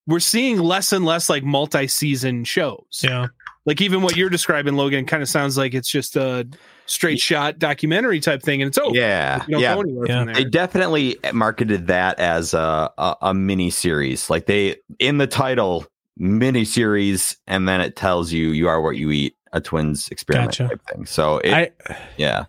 we're 0.06 0.20
seeing 0.20 0.58
less 0.58 0.92
and 0.92 1.04
less 1.04 1.30
like 1.30 1.44
multi-season 1.44 2.44
shows. 2.44 3.00
Yeah. 3.02 3.28
Like 3.66 3.80
even 3.80 4.02
what 4.02 4.16
you're 4.16 4.28
describing 4.28 4.74
Logan 4.74 5.06
kind 5.06 5.22
of 5.22 5.28
sounds 5.28 5.56
like 5.56 5.72
it's 5.72 5.88
just 5.88 6.16
a 6.16 6.46
straight 6.84 7.18
shot 7.18 7.58
documentary 7.58 8.20
type 8.20 8.42
thing 8.42 8.60
and 8.60 8.68
it's 8.68 8.76
over. 8.76 8.94
yeah, 8.94 9.42
You 9.46 9.52
don't 9.52 9.62
yeah. 9.62 9.74
Yeah. 10.06 10.24
They 10.34 10.44
definitely 10.44 11.16
marketed 11.32 11.86
that 11.86 12.18
as 12.18 12.52
a, 12.52 12.90
a 12.98 13.16
a 13.22 13.34
mini 13.34 13.70
series. 13.70 14.28
Like 14.28 14.44
they 14.44 14.76
in 14.98 15.16
the 15.16 15.26
title 15.26 15.86
mini 16.18 16.66
series, 16.66 17.38
and 17.46 17.66
then 17.66 17.80
it 17.80 17.96
tells 17.96 18.32
you 18.32 18.48
you 18.50 18.68
are 18.68 18.82
what 18.82 18.96
you 18.96 19.10
eat, 19.10 19.34
a 19.54 19.60
twins 19.60 20.08
experiment 20.08 20.50
Gotcha. 20.50 20.68
type 20.68 20.80
thing. 20.92 21.06
So 21.06 21.38
it, 21.38 21.52
I 21.52 21.70
yeah, 22.18 22.44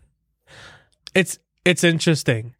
it's 1.13 1.39
it's 1.63 1.83
interesting. 1.85 2.53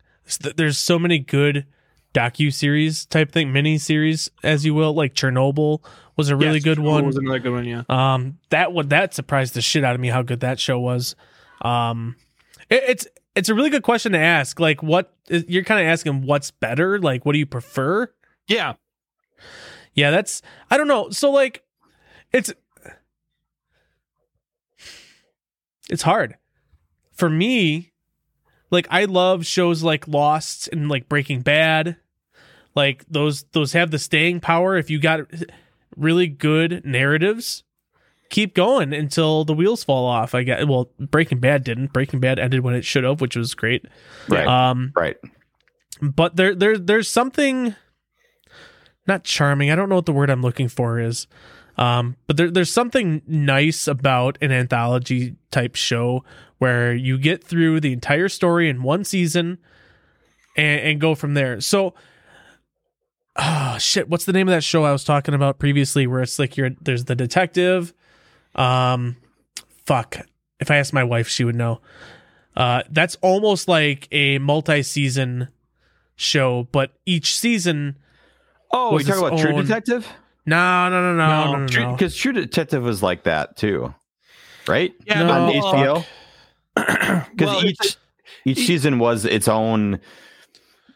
there's 0.55 0.77
so 0.77 0.97
many 0.97 1.19
good 1.19 1.65
docu 2.13 2.53
series 2.53 3.05
type 3.05 3.31
thing, 3.31 3.51
mini 3.51 3.77
series 3.77 4.31
as 4.43 4.65
you 4.65 4.73
will, 4.73 4.93
like 4.93 5.13
Chernobyl 5.13 5.83
was 6.15 6.29
a 6.29 6.35
really 6.35 6.55
Yes, 6.55 6.63
good 6.63 6.77
Chernobyl 6.77 6.83
one. 6.91 7.05
Was 7.07 7.17
another 7.17 7.39
good 7.39 7.51
one. 7.51 7.65
Yeah. 7.65 7.83
Um, 7.89 8.37
that 8.51 8.71
one 8.71 8.87
that 8.89 9.13
surprised 9.13 9.53
the 9.53 9.61
shit 9.61 9.83
out 9.83 9.95
of 9.95 10.01
me 10.01 10.07
how 10.07 10.21
good 10.21 10.39
that 10.39 10.59
show 10.59 10.79
was. 10.79 11.15
Um, 11.61 12.15
it, 12.69 12.83
it's 12.87 13.07
it's 13.35 13.49
a 13.49 13.53
really 13.55 13.69
good 13.69 13.83
question 13.83 14.13
to 14.13 14.17
ask. 14.19 14.59
Like, 14.59 14.81
what 14.81 15.13
you're 15.27 15.63
kind 15.63 15.81
of 15.81 15.87
asking, 15.91 16.21
what's 16.21 16.51
better? 16.51 16.99
Like, 16.99 17.25
what 17.25 17.33
do 17.33 17.39
you 17.39 17.45
prefer? 17.45 18.09
Yeah. 18.47 18.75
Yeah, 19.93 20.11
that's 20.11 20.41
I 20.69 20.77
don't 20.77 20.87
know. 20.87 21.09
So 21.09 21.31
like, 21.31 21.63
it's 22.31 22.53
it's 25.89 26.03
hard 26.03 26.37
for 27.13 27.29
me. 27.29 27.91
Like, 28.71 28.87
I 28.89 29.05
love 29.05 29.45
shows 29.45 29.83
like 29.83 30.07
Lost 30.07 30.67
and 30.69 30.89
like 30.89 31.07
Breaking 31.07 31.41
Bad. 31.41 31.97
Like 32.75 33.05
those 33.07 33.43
those 33.53 33.73
have 33.73 33.91
the 33.91 33.99
staying 33.99 34.41
power. 34.41 34.75
If 34.75 34.89
you 34.89 34.99
got 34.99 35.21
really 35.95 36.27
good 36.27 36.83
narratives, 36.85 37.63
keep 38.29 38.53
going 38.53 38.93
until 38.93 39.45
the 39.45 39.53
wheels 39.53 39.83
fall 39.83 40.05
off. 40.05 40.35
I 40.35 40.43
get 40.43 40.67
well, 40.67 40.89
Breaking 40.99 41.39
Bad 41.39 41.63
didn't. 41.63 41.93
Breaking 41.93 42.19
Bad 42.19 42.37
ended 42.37 42.61
when 42.61 42.75
it 42.75 42.83
should 42.83 43.05
have, 43.05 43.21
which 43.21 43.37
was 43.37 43.53
great. 43.53 43.85
Right. 44.27 44.45
Um, 44.45 44.91
right. 44.95 45.15
but 46.01 46.35
there 46.35 46.53
there 46.53 46.77
there's 46.77 47.07
something 47.07 47.75
not 49.07 49.23
charming. 49.23 49.71
I 49.71 49.75
don't 49.75 49.87
know 49.87 49.95
what 49.95 50.05
the 50.05 50.11
word 50.11 50.29
I'm 50.29 50.41
looking 50.41 50.67
for 50.67 50.99
is. 50.99 51.27
Um, 51.77 52.15
but 52.27 52.37
there, 52.37 52.49
there's 52.49 52.71
something 52.71 53.21
nice 53.27 53.87
about 53.87 54.37
an 54.41 54.51
anthology 54.51 55.35
type 55.51 55.75
show 55.75 56.23
where 56.57 56.93
you 56.93 57.17
get 57.17 57.43
through 57.43 57.81
the 57.81 57.91
entire 57.91 58.29
story 58.29 58.69
in 58.69 58.81
one 58.81 59.03
season 59.03 59.57
and, 60.55 60.81
and 60.81 61.01
go 61.01 61.15
from 61.15 61.33
there. 61.33 61.59
So, 61.59 61.93
oh 63.35 63.77
shit, 63.77 64.09
what's 64.09 64.25
the 64.25 64.33
name 64.33 64.47
of 64.47 64.53
that 64.53 64.63
show 64.63 64.83
I 64.83 64.91
was 64.91 65.03
talking 65.03 65.33
about 65.33 65.59
previously? 65.59 66.07
Where 66.07 66.21
it's 66.21 66.39
like 66.39 66.55
you're 66.55 66.71
there's 66.81 67.05
the 67.05 67.15
detective. 67.15 67.93
Um, 68.55 69.17
fuck. 69.85 70.17
If 70.59 70.71
I 70.71 70.77
asked 70.77 70.93
my 70.93 71.03
wife, 71.03 71.27
she 71.27 71.43
would 71.43 71.55
know. 71.55 71.81
Uh, 72.55 72.83
that's 72.89 73.15
almost 73.15 73.67
like 73.67 74.07
a 74.13 74.39
multi-season 74.39 75.49
show, 76.15 76.69
but 76.71 76.93
each 77.05 77.37
season. 77.37 77.97
Oh, 78.71 78.93
was 78.93 79.05
we 79.05 79.11
talking 79.11 79.27
about 79.27 79.39
True 79.39 79.61
Detective? 79.61 80.07
No, 80.45 80.89
no, 80.89 81.01
no, 81.01 81.15
no, 81.15 81.51
no, 81.53 81.59
no. 81.59 81.67
True, 81.67 81.83
no. 81.83 81.91
because 81.93 82.15
True 82.15 82.31
Detective 82.33 82.83
was 82.83 83.01
like 83.01 83.23
that 83.23 83.55
too, 83.57 83.93
right? 84.67 84.93
Yeah, 85.05 85.23
No. 85.23 85.31
on 85.31 85.51
HBO. 85.53 86.05
Because 86.75 87.27
Well, 87.39 87.65
each 87.65 87.97
each 88.45 88.59
season 88.67 88.99
was 88.99 89.25
its 89.25 89.47
own 89.47 89.99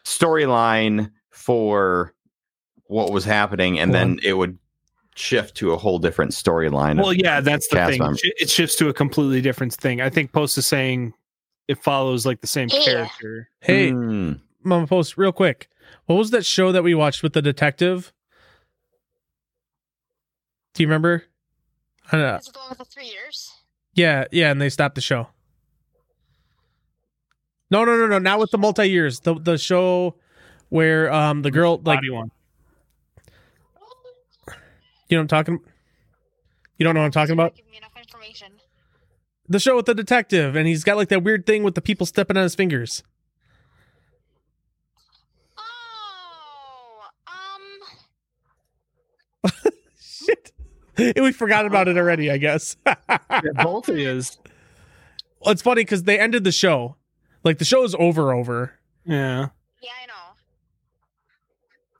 storyline 0.04 1.10
for 1.30 2.14
what 2.86 3.12
was 3.12 3.24
happening, 3.24 3.78
and 3.78 3.94
then 3.94 4.18
it 4.22 4.34
would 4.34 4.58
shift 5.14 5.56
to 5.56 5.72
a 5.72 5.76
whole 5.76 5.98
different 5.98 6.32
storyline. 6.32 7.00
Well, 7.00 7.12
yeah, 7.12 7.40
that's 7.40 7.68
the 7.68 7.86
thing. 7.86 7.98
member. 7.98 8.18
It 8.22 8.50
shifts 8.50 8.76
to 8.76 8.88
a 8.88 8.92
completely 8.92 9.40
different 9.40 9.74
thing. 9.74 10.00
I 10.00 10.08
think 10.10 10.32
Post 10.32 10.56
is 10.58 10.66
saying 10.66 11.12
it 11.68 11.82
follows 11.82 12.24
like 12.26 12.40
the 12.40 12.46
same 12.46 12.68
Yeah. 12.72 12.84
character. 12.84 13.48
Hey, 13.60 13.90
Hmm. 13.90 14.32
Mama 14.62 14.86
Post, 14.86 15.16
real 15.16 15.32
quick. 15.32 15.68
What 16.06 16.16
was 16.16 16.30
that 16.30 16.44
show 16.44 16.72
that 16.72 16.82
we 16.82 16.94
watched 16.94 17.22
with 17.22 17.32
the 17.32 17.42
detective? 17.42 18.12
Do 20.74 20.82
you 20.82 20.86
remember? 20.88 21.24
I 22.10 22.16
don't 22.16 22.26
know. 22.26 22.36
Is 22.36 22.48
it 22.48 22.54
the 22.54 22.58
one 22.60 22.68
with 22.70 22.78
the 22.78 22.84
three 22.84 23.06
years? 23.06 23.50
Yeah, 23.94 24.24
yeah, 24.30 24.50
and 24.50 24.60
they 24.60 24.70
stopped 24.70 24.94
the 24.94 25.00
show. 25.00 25.28
No, 27.70 27.84
no, 27.84 27.96
no, 27.96 28.06
no, 28.06 28.18
not 28.18 28.38
with 28.40 28.50
the 28.50 28.58
multi 28.58 28.88
years. 28.88 29.20
The 29.20 29.34
the 29.34 29.56
show 29.58 30.16
where 30.68 31.12
um 31.12 31.42
the 31.42 31.50
girl 31.50 31.76
like 31.76 31.98
Body 31.98 32.10
one. 32.10 32.30
you 35.08 35.16
know 35.16 35.18
what 35.18 35.22
I'm 35.22 35.28
talking 35.28 35.60
You 36.78 36.84
don't 36.84 36.94
know 36.94 37.00
what 37.00 37.06
I'm 37.06 37.12
talking 37.12 37.32
about? 37.32 37.54
Give 37.56 37.68
me 37.70 37.76
enough 37.76 37.92
information. 37.96 38.52
The 39.48 39.58
show 39.60 39.76
with 39.76 39.86
the 39.86 39.94
detective 39.94 40.56
and 40.56 40.66
he's 40.66 40.84
got 40.84 40.96
like 40.96 41.08
that 41.08 41.22
weird 41.22 41.46
thing 41.46 41.62
with 41.62 41.74
the 41.74 41.80
people 41.82 42.06
stepping 42.06 42.36
on 42.36 42.44
his 42.44 42.54
fingers. 42.54 43.02
Oh, 45.58 47.02
um, 49.44 49.52
Shit. 50.00 50.52
we 51.16 51.32
forgot 51.32 51.66
about 51.66 51.88
it 51.88 51.96
already, 51.96 52.30
I 52.30 52.38
guess. 52.38 52.76
Yeah, 52.86 53.62
both 53.62 53.88
is. 53.88 54.38
Well, 55.40 55.52
it's 55.52 55.62
funny 55.62 55.82
because 55.82 56.02
they 56.04 56.18
ended 56.18 56.44
the 56.44 56.52
show. 56.52 56.96
Like 57.44 57.58
the 57.58 57.64
show 57.64 57.84
is 57.84 57.94
over, 57.98 58.32
over. 58.34 58.74
Yeah. 59.06 59.48
yeah, 59.80 59.90
I 60.02 60.06
know. 60.06 60.36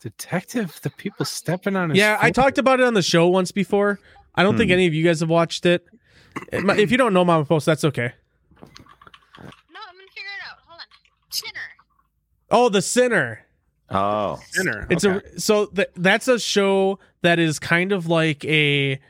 Detective, 0.00 0.78
the 0.82 0.90
people 0.90 1.24
stepping 1.24 1.76
on 1.76 1.90
his 1.90 1.98
Yeah, 1.98 2.18
I 2.20 2.30
talked 2.30 2.58
about 2.58 2.80
it 2.80 2.86
on 2.86 2.94
the 2.94 3.02
show 3.02 3.28
once 3.28 3.52
before. 3.52 3.98
I 4.34 4.42
don't 4.42 4.56
think 4.56 4.68
Hmm. 4.68 4.74
any 4.74 4.86
of 4.86 4.94
you 4.94 5.04
guys 5.04 5.20
have 5.20 5.28
watched 5.30 5.64
it. 5.66 5.86
It 6.52 6.64
If 6.78 6.90
you 6.90 6.96
don't 6.96 7.12
know 7.12 7.24
Mama 7.24 7.44
Post, 7.44 7.66
that's 7.66 7.84
okay. 7.84 8.12
No, 8.62 8.66
I'm 8.66 8.70
gonna 9.96 10.08
figure 10.14 10.30
it 10.36 10.50
out. 10.50 10.58
Hold 10.66 10.80
on. 10.80 10.86
Tinner. 11.30 11.60
Oh, 12.50 12.68
The 12.68 12.82
Sinner. 12.82 13.46
Oh, 13.90 14.38
Dinner. 14.54 14.86
It's 14.88 15.04
okay. 15.04 15.26
a 15.36 15.40
so 15.40 15.66
th- 15.66 15.88
that's 15.96 16.28
a 16.28 16.38
show 16.38 16.98
that 17.22 17.38
is 17.38 17.58
kind 17.58 17.92
of 17.92 18.06
like 18.06 18.44
a 18.44 19.00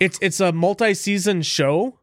it's 0.00 0.18
it's 0.22 0.40
a 0.40 0.52
multi-season 0.52 1.42
show, 1.42 1.98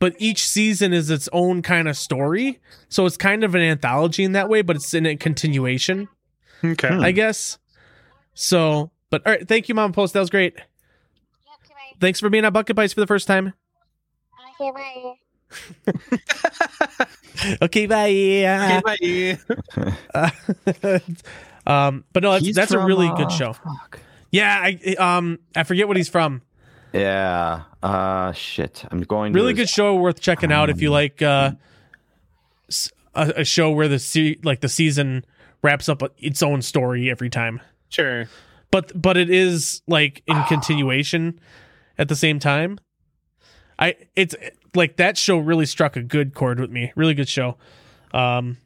but 0.00 0.14
each 0.18 0.48
season 0.48 0.92
is 0.92 1.10
its 1.10 1.28
own 1.32 1.62
kind 1.62 1.86
of 1.88 1.96
story. 1.96 2.58
So 2.88 3.06
it's 3.06 3.16
kind 3.16 3.44
of 3.44 3.54
an 3.54 3.60
anthology 3.62 4.24
in 4.24 4.32
that 4.32 4.48
way, 4.48 4.62
but 4.62 4.76
it's 4.76 4.92
in 4.94 5.06
a 5.06 5.16
continuation. 5.16 6.08
okay. 6.64 6.88
I 6.88 7.12
guess. 7.12 7.58
So, 8.34 8.90
but 9.10 9.24
all 9.26 9.32
right, 9.32 9.46
thank 9.46 9.68
you, 9.68 9.74
Mom 9.74 9.92
Post. 9.92 10.14
That 10.14 10.20
was 10.20 10.30
great. 10.30 10.54
Yeah. 10.56 10.62
Thanks 12.00 12.20
for 12.20 12.30
being 12.30 12.44
on 12.44 12.52
Bucket 12.52 12.76
Bytes 12.76 12.94
for 12.94 13.00
the 13.00 13.06
first 13.06 13.26
time. 13.26 13.54
Okay, 14.60 14.70
bye. 14.72 15.14
Okay, 17.62 17.86
bye. 17.86 18.08
Okay, 18.10 19.38
bye. 19.76 19.88
Uh, 20.14 20.98
um, 21.66 22.04
but 22.12 22.22
no, 22.24 22.32
that's, 22.32 22.44
He's 22.44 22.56
that's 22.56 22.72
a 22.72 22.80
really 22.80 23.06
uh, 23.06 23.14
good 23.14 23.30
show. 23.30 23.52
fuck. 23.52 24.00
Yeah, 24.32 24.58
I 24.60 24.94
um 24.98 25.38
I 25.54 25.62
forget 25.62 25.86
what 25.86 25.96
he's 25.96 26.08
from. 26.08 26.42
Yeah. 26.92 27.62
Uh, 27.82 28.32
shit. 28.32 28.84
I'm 28.90 29.02
going. 29.02 29.32
Really 29.34 29.52
to 29.52 29.58
good 29.62 29.68
show, 29.68 29.94
worth 29.94 30.20
checking 30.20 30.50
out 30.50 30.68
if 30.68 30.82
you 30.82 30.88
Um, 30.88 30.92
like 30.94 31.22
uh, 31.22 31.52
s- 32.68 32.90
a, 33.14 33.32
a 33.36 33.44
show 33.44 33.70
where 33.70 33.86
the 33.88 33.98
se- 34.00 34.38
like 34.42 34.60
the 34.60 34.68
season 34.68 35.24
wraps 35.62 35.88
up 35.88 36.02
its 36.18 36.42
own 36.42 36.60
story 36.60 37.08
every 37.08 37.30
time. 37.30 37.60
Sure. 37.88 38.26
But 38.72 39.00
but 39.00 39.16
it 39.16 39.30
is 39.30 39.80
like 39.86 40.22
in 40.26 40.42
continuation 40.44 41.38
at 41.98 42.08
the 42.08 42.16
same 42.16 42.38
time. 42.40 42.80
I 43.78 43.94
it's 44.16 44.34
like 44.74 44.96
that 44.96 45.16
show 45.16 45.38
really 45.38 45.66
struck 45.66 45.96
a 45.96 46.02
good 46.02 46.34
chord 46.34 46.60
with 46.60 46.70
me. 46.70 46.92
Really 46.96 47.14
good 47.14 47.28
show. 47.28 47.56
Um, 48.12 48.56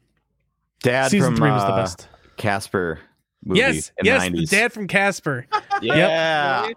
Dad 0.81 1.11
season 1.11 1.29
from 1.31 1.35
three 1.37 1.51
was 1.51 1.63
the 1.63 1.69
uh, 1.69 1.75
best. 1.81 2.07
Casper. 2.37 2.99
Movie 3.45 3.59
Yes, 3.59 3.91
in 3.97 4.05
yes, 4.05 4.23
the 4.29 4.37
the 4.37 4.45
dad 4.45 4.73
from 4.73 4.87
Casper. 4.87 5.45
Yeah. 5.81 6.69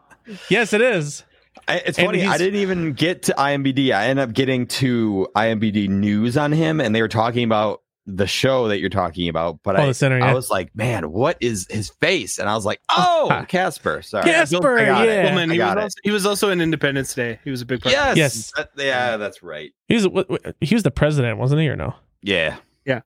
Yes, 0.51 0.73
it 0.73 0.81
is. 0.81 1.23
I, 1.69 1.77
it's 1.77 1.97
And 1.99 2.07
funny. 2.07 2.25
I 2.25 2.39
didn't 2.39 2.59
even 2.61 2.93
get 2.95 3.25
to 3.25 3.35
IMBD. 3.39 3.93
I 3.93 4.09
ended 4.09 4.29
up 4.29 4.35
getting 4.35 4.67
to 4.69 5.29
IMBD 5.37 5.89
news 5.89 6.37
on 6.37 6.51
him, 6.51 6.81
and 6.81 6.93
they 6.93 7.03
were 7.03 7.09
talking 7.09 7.45
about 7.45 7.83
the 8.07 8.27
show 8.27 8.69
that 8.69 8.79
you're 8.79 8.89
talking 8.89 9.29
about. 9.29 9.59
But 9.65 9.77
Oh, 9.79 9.83
I, 9.83 9.87
the 9.89 9.95
center, 9.95 10.23
I 10.23 10.33
was 10.33 10.49
like, 10.49 10.75
man, 10.77 11.11
what 11.11 11.37
is 11.41 11.67
his 11.69 11.91
face? 11.91 12.39
And 12.39 12.49
I 12.49 12.55
was 12.55 12.65
like, 12.65 12.81
oh, 12.89 13.45
Casper. 13.49 14.01
Sorry, 14.03 14.25
Casper, 14.25 14.79
I 14.79 15.05
yeah. 15.05 15.25
Well, 15.25 15.35
man, 15.35 15.51
he 15.51 15.59
was, 15.59 15.77
also, 15.77 15.99
he 16.05 16.11
was 16.13 16.27
also 16.27 16.51
in 16.51 16.61
Independence 16.61 17.13
Day. 17.15 17.41
He 17.45 17.51
was 17.51 17.63
a 17.63 17.67
big 17.67 17.81
part. 17.83 17.93
Yes, 17.93 18.17
Yes. 18.17 18.53
That- 18.57 18.71
yeah, 18.77 19.17
that's 19.17 19.43
right. 19.43 19.73
He 19.89 19.95
was 19.95 20.07
what- 20.07 20.31
what- 20.31 20.55
he 20.61 20.75
was 20.75 20.85
the 20.85 20.91
president, 20.91 21.39
wasn't 21.39 21.61
he, 21.63 21.69
or 21.69 21.77
no? 21.77 21.95
Yeah, 22.23 22.57
Yeah. 22.85 23.01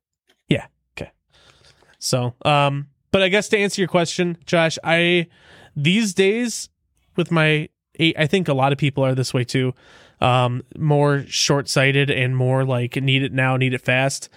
Yeah. 0.48 0.66
Okay. 0.96 1.10
So, 1.98 2.34
um, 2.44 2.88
but 3.10 3.22
I 3.22 3.28
guess 3.28 3.48
to 3.50 3.58
answer 3.58 3.80
your 3.80 3.88
question, 3.88 4.36
Josh, 4.46 4.78
I 4.84 5.28
these 5.76 6.14
days 6.14 6.68
with 7.16 7.30
my 7.30 7.68
eight, 7.98 8.16
I 8.18 8.26
think 8.26 8.48
a 8.48 8.54
lot 8.54 8.72
of 8.72 8.78
people 8.78 9.04
are 9.04 9.14
this 9.14 9.32
way 9.34 9.44
too. 9.44 9.72
Um, 10.20 10.62
more 10.76 11.24
short 11.26 11.68
sighted 11.70 12.10
and 12.10 12.36
more 12.36 12.64
like 12.64 12.96
need 12.96 13.22
it 13.22 13.32
now, 13.32 13.56
need 13.56 13.72
it 13.72 13.80
fast. 13.80 14.28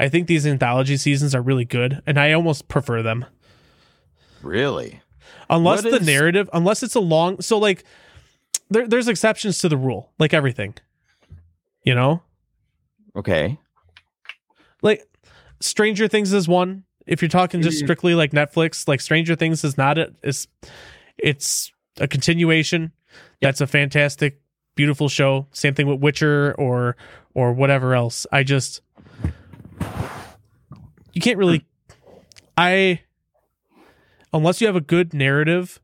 I 0.00 0.08
think 0.08 0.26
these 0.26 0.46
anthology 0.46 0.96
seasons 0.96 1.34
are 1.34 1.42
really 1.42 1.64
good, 1.64 2.02
and 2.06 2.18
I 2.18 2.32
almost 2.32 2.68
prefer 2.68 3.02
them. 3.02 3.24
really. 4.42 5.02
Unless 5.50 5.84
What 5.84 5.90
the 5.90 5.96
is- 6.00 6.06
narrative, 6.06 6.48
unless 6.52 6.82
it's 6.82 6.94
a 6.94 7.00
long, 7.00 7.40
so 7.42 7.58
like 7.58 7.84
there, 8.70 8.86
there's 8.88 9.08
exceptions 9.08 9.58
to 9.58 9.68
the 9.68 9.76
rule, 9.76 10.12
like 10.18 10.32
everything. 10.32 10.74
You 11.84 11.94
know, 11.94 12.22
Okay. 13.16 13.58
like 14.82 15.04
Stranger 15.60 16.08
Things 16.08 16.32
is 16.32 16.48
one. 16.48 16.84
If 17.06 17.20
you're 17.20 17.28
talking 17.28 17.60
just 17.62 17.80
Mhm. 17.80 17.86
strictly 17.86 18.14
like 18.14 18.30
Netflix, 18.32 18.86
like 18.88 19.00
Stranger 19.00 19.34
Things 19.34 19.64
is 19.64 19.76
not 19.76 19.98
it. 19.98 20.14
It's 20.22 20.46
it's 21.18 21.70
a 21.98 22.06
continuation. 22.08 22.92
That's 23.42 23.60
a 23.60 23.66
fantastic, 23.66 24.40
beautiful 24.74 25.08
show. 25.08 25.48
Same 25.52 25.74
thing 25.74 25.86
with 25.86 26.00
Witcher 26.00 26.54
or 26.58 26.96
or 27.34 27.52
whatever 27.52 27.94
else. 27.94 28.26
I 28.32 28.42
just 28.42 28.80
you 31.12 31.20
can't 31.20 31.38
really 31.38 31.66
I 32.56 33.00
unless 34.32 34.60
you 34.60 34.66
have 34.66 34.76
a 34.76 34.80
good 34.80 35.12
narrative 35.14 35.80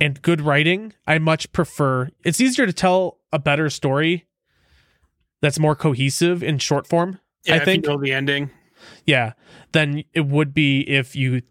and 0.00 0.20
good 0.22 0.40
writing, 0.40 0.94
I 1.06 1.18
much 1.18 1.52
prefer 1.52 2.10
it's 2.24 2.40
easier 2.40 2.66
to 2.66 2.72
tell 2.72 3.18
a 3.32 3.38
better 3.38 3.68
story 3.70 4.26
that's 5.40 5.58
more 5.58 5.74
cohesive 5.76 6.42
in 6.42 6.58
short 6.58 6.86
form. 6.86 7.18
Yeah, 7.44 7.56
I 7.56 7.64
think 7.64 7.84
you 7.86 7.92
know 7.92 8.00
the 8.00 8.12
ending. 8.12 8.50
yeah, 9.06 9.32
than 9.72 10.04
it 10.12 10.26
would 10.26 10.52
be 10.54 10.80
if 10.82 11.14
you 11.16 11.42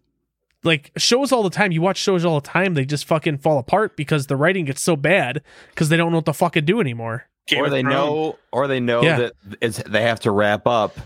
like 0.62 0.92
shows 0.96 1.32
all 1.32 1.42
the 1.42 1.50
time. 1.50 1.72
You 1.72 1.80
watch 1.82 1.96
shows 1.98 2.24
all 2.24 2.40
the 2.40 2.46
time, 2.48 2.74
they 2.74 2.84
just 2.84 3.04
fucking 3.06 3.38
fall 3.38 3.58
apart 3.58 3.96
because 3.96 4.26
the 4.26 4.36
writing 4.36 4.64
gets 4.66 4.82
so 4.82 4.94
bad 4.96 5.42
because 5.70 5.88
they 5.88 5.96
don't 5.96 6.10
know 6.12 6.18
what 6.18 6.26
the 6.26 6.34
fuck 6.34 6.52
to 6.52 6.60
do 6.60 6.80
anymore. 6.80 7.26
Game 7.46 7.64
or 7.64 7.70
they 7.70 7.80
Thrones. 7.82 7.94
know 7.94 8.38
or 8.52 8.66
they 8.68 8.78
know 8.80 9.02
Yeah. 9.02 9.16
that 9.18 9.32
it's 9.60 9.78
they 9.84 10.02
have 10.02 10.20
to 10.20 10.30
wrap 10.30 10.66
up 10.66 10.96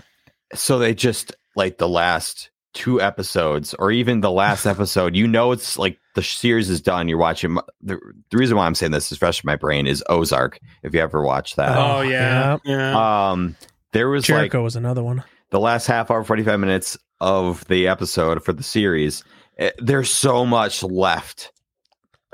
so 0.55 0.78
they 0.78 0.94
just 0.94 1.34
like 1.57 1.78
the 1.78 1.88
last 1.88 2.50
two 2.72 3.00
episodes 3.00 3.74
or 3.74 3.90
even 3.92 4.20
the 4.20 4.30
last 4.30 4.66
episode 4.74 5.14
you 5.14 5.26
know 5.28 5.52
it's 5.52 5.78
like 5.78 5.98
the 6.14 6.22
series 6.22 6.68
is 6.70 6.80
done 6.80 7.09
you're 7.09 7.18
watching 7.18 7.55
the, 7.80 7.98
the 8.30 8.36
reason 8.36 8.57
why 8.57 8.66
i'm 8.66 8.74
saying 8.74 8.92
this 8.92 9.12
is 9.12 9.18
fresh 9.18 9.42
in 9.42 9.46
my 9.46 9.57
brain 9.57 9.86
is 9.86 10.02
ozark 10.09 10.59
if 10.82 10.92
you 10.92 11.00
ever 11.00 11.22
watched 11.22 11.57
that 11.57 11.76
Oh 11.76 12.00
yeah, 12.00 12.59
yeah. 12.64 13.30
um 13.30 13.57
there 13.92 14.09
was 14.09 14.24
Jericho 14.24 14.59
like 14.59 14.64
was 14.64 14.76
another 14.76 15.02
one. 15.02 15.22
the 15.50 15.61
last 15.61 15.86
half 15.86 16.11
hour 16.11 16.24
45 16.24 16.59
minutes 16.59 16.98
of 17.20 17.64
the 17.66 17.86
episode 17.86 18.44
for 18.44 18.52
the 18.52 18.64
series 18.64 19.22
eh, 19.59 19.70
there's 19.78 20.11
so 20.11 20.44
much 20.44 20.82
left 20.82 21.52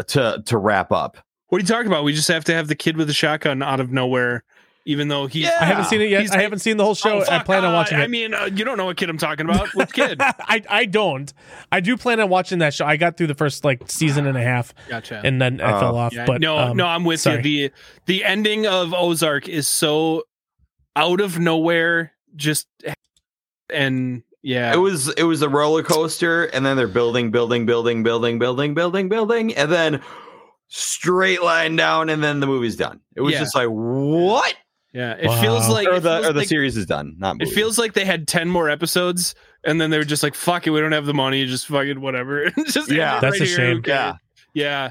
to 0.06 0.42
to 0.46 0.56
wrap 0.56 0.90
up 0.90 1.18
what 1.50 1.58
are 1.58 1.62
you 1.62 1.66
talking 1.66 1.88
about? 1.88 2.04
We 2.04 2.12
just 2.12 2.28
have 2.28 2.44
to 2.44 2.54
have 2.54 2.68
the 2.68 2.76
kid 2.76 2.96
with 2.96 3.08
the 3.08 3.12
shotgun 3.12 3.60
out 3.60 3.80
of 3.80 3.90
nowhere, 3.90 4.44
even 4.90 5.08
though 5.08 5.26
he's. 5.26 5.44
Yeah. 5.44 5.56
I 5.60 5.64
haven't 5.64 5.86
seen 5.86 6.00
it 6.00 6.10
yet. 6.10 6.20
He's 6.20 6.30
I 6.30 6.42
haven't 6.42 6.58
seen 6.58 6.76
the 6.76 6.84
whole 6.84 6.94
show. 6.94 7.22
Oh, 7.22 7.30
I 7.30 7.38
plan 7.42 7.64
on 7.64 7.72
uh, 7.72 7.74
watching 7.78 7.98
it. 7.98 8.02
I 8.02 8.06
mean, 8.06 8.34
uh, 8.34 8.44
you 8.52 8.64
don't 8.64 8.76
know 8.76 8.84
what 8.86 8.96
kid 8.96 9.08
I'm 9.08 9.18
talking 9.18 9.46
about. 9.48 9.74
What 9.74 9.92
kid? 9.94 10.20
I 10.20 10.62
I 10.68 10.84
don't. 10.84 11.32
I 11.72 11.80
do 11.80 11.96
plan 11.96 12.20
on 12.20 12.28
watching 12.28 12.58
that 12.58 12.74
show. 12.74 12.84
I 12.86 12.96
got 12.96 13.16
through 13.16 13.28
the 13.28 13.34
first 13.34 13.64
like 13.64 13.90
season 13.90 14.26
and 14.26 14.36
a 14.36 14.42
half, 14.42 14.74
Gotcha. 14.88 15.20
and 15.24 15.40
then 15.40 15.60
I 15.60 15.72
Oh. 15.76 15.80
fell 15.80 15.96
off. 15.96 16.12
Yeah, 16.14 16.26
but 16.26 16.40
no, 16.40 16.58
um, 16.58 16.76
no, 16.76 16.86
I'm 16.86 17.04
with 17.04 17.20
sorry. 17.20 17.36
you. 17.48 17.68
The 17.68 17.72
the 18.06 18.24
ending 18.24 18.66
of 18.66 18.92
Ozark 18.92 19.48
is 19.48 19.68
so 19.68 20.24
out 20.96 21.20
of 21.20 21.38
nowhere, 21.38 22.12
just 22.36 22.66
and 23.68 24.22
yeah, 24.42 24.72
It 24.72 24.78
was 24.78 25.08
it 25.14 25.24
was 25.24 25.42
a 25.42 25.48
roller 25.48 25.82
coaster, 25.82 26.44
and 26.46 26.64
then 26.64 26.76
they're 26.76 26.88
building, 26.88 27.30
building, 27.30 27.66
building, 27.66 28.02
building, 28.02 28.38
building, 28.38 28.74
building, 28.74 29.08
building, 29.08 29.54
and 29.54 29.70
then 29.70 30.00
straight 30.68 31.42
line 31.42 31.76
down, 31.76 32.08
and 32.08 32.22
then 32.22 32.40
the 32.40 32.46
movie's 32.46 32.76
done. 32.76 33.00
It 33.16 33.20
was 33.20 33.34
Yeah. 33.34 33.40
just 33.40 33.54
like 33.54 33.68
what? 33.68 34.54
Yeah. 34.92 35.14
It 35.18 35.26
Wow. 35.28 35.40
feels 35.40 35.68
like 35.68 35.88
or 35.88 36.00
the 36.00 36.18
or 36.28 36.32
the 36.32 36.40
like- 36.40 36.48
series 36.48 36.76
is 36.76 36.86
done. 36.86 37.16
Not 37.18 37.36
It 37.40 37.48
feels 37.50 37.78
like 37.78 37.92
they 37.94 38.04
had 38.04 38.26
ten 38.28 38.48
more 38.48 38.68
episodes, 38.70 39.34
and 39.64 39.80
then 39.80 39.90
they 39.90 39.98
were 39.98 40.04
just 40.04 40.22
like, 40.22 40.34
"Fuck 40.34 40.66
it, 40.66 40.70
we 40.70 40.80
don't 40.80 40.92
have 40.92 41.06
the 41.06 41.14
money. 41.14 41.44
Just 41.46 41.66
fucking 41.66 42.00
whatever." 42.00 42.50
just 42.66 42.90
Yeah. 42.90 43.18
it 43.18 43.20
That's 43.20 43.40
a 43.40 43.44
here, 43.44 43.56
shame. 43.56 43.76
okay. 43.78 43.90
yeah. 43.92 44.14
yeah. 44.54 44.90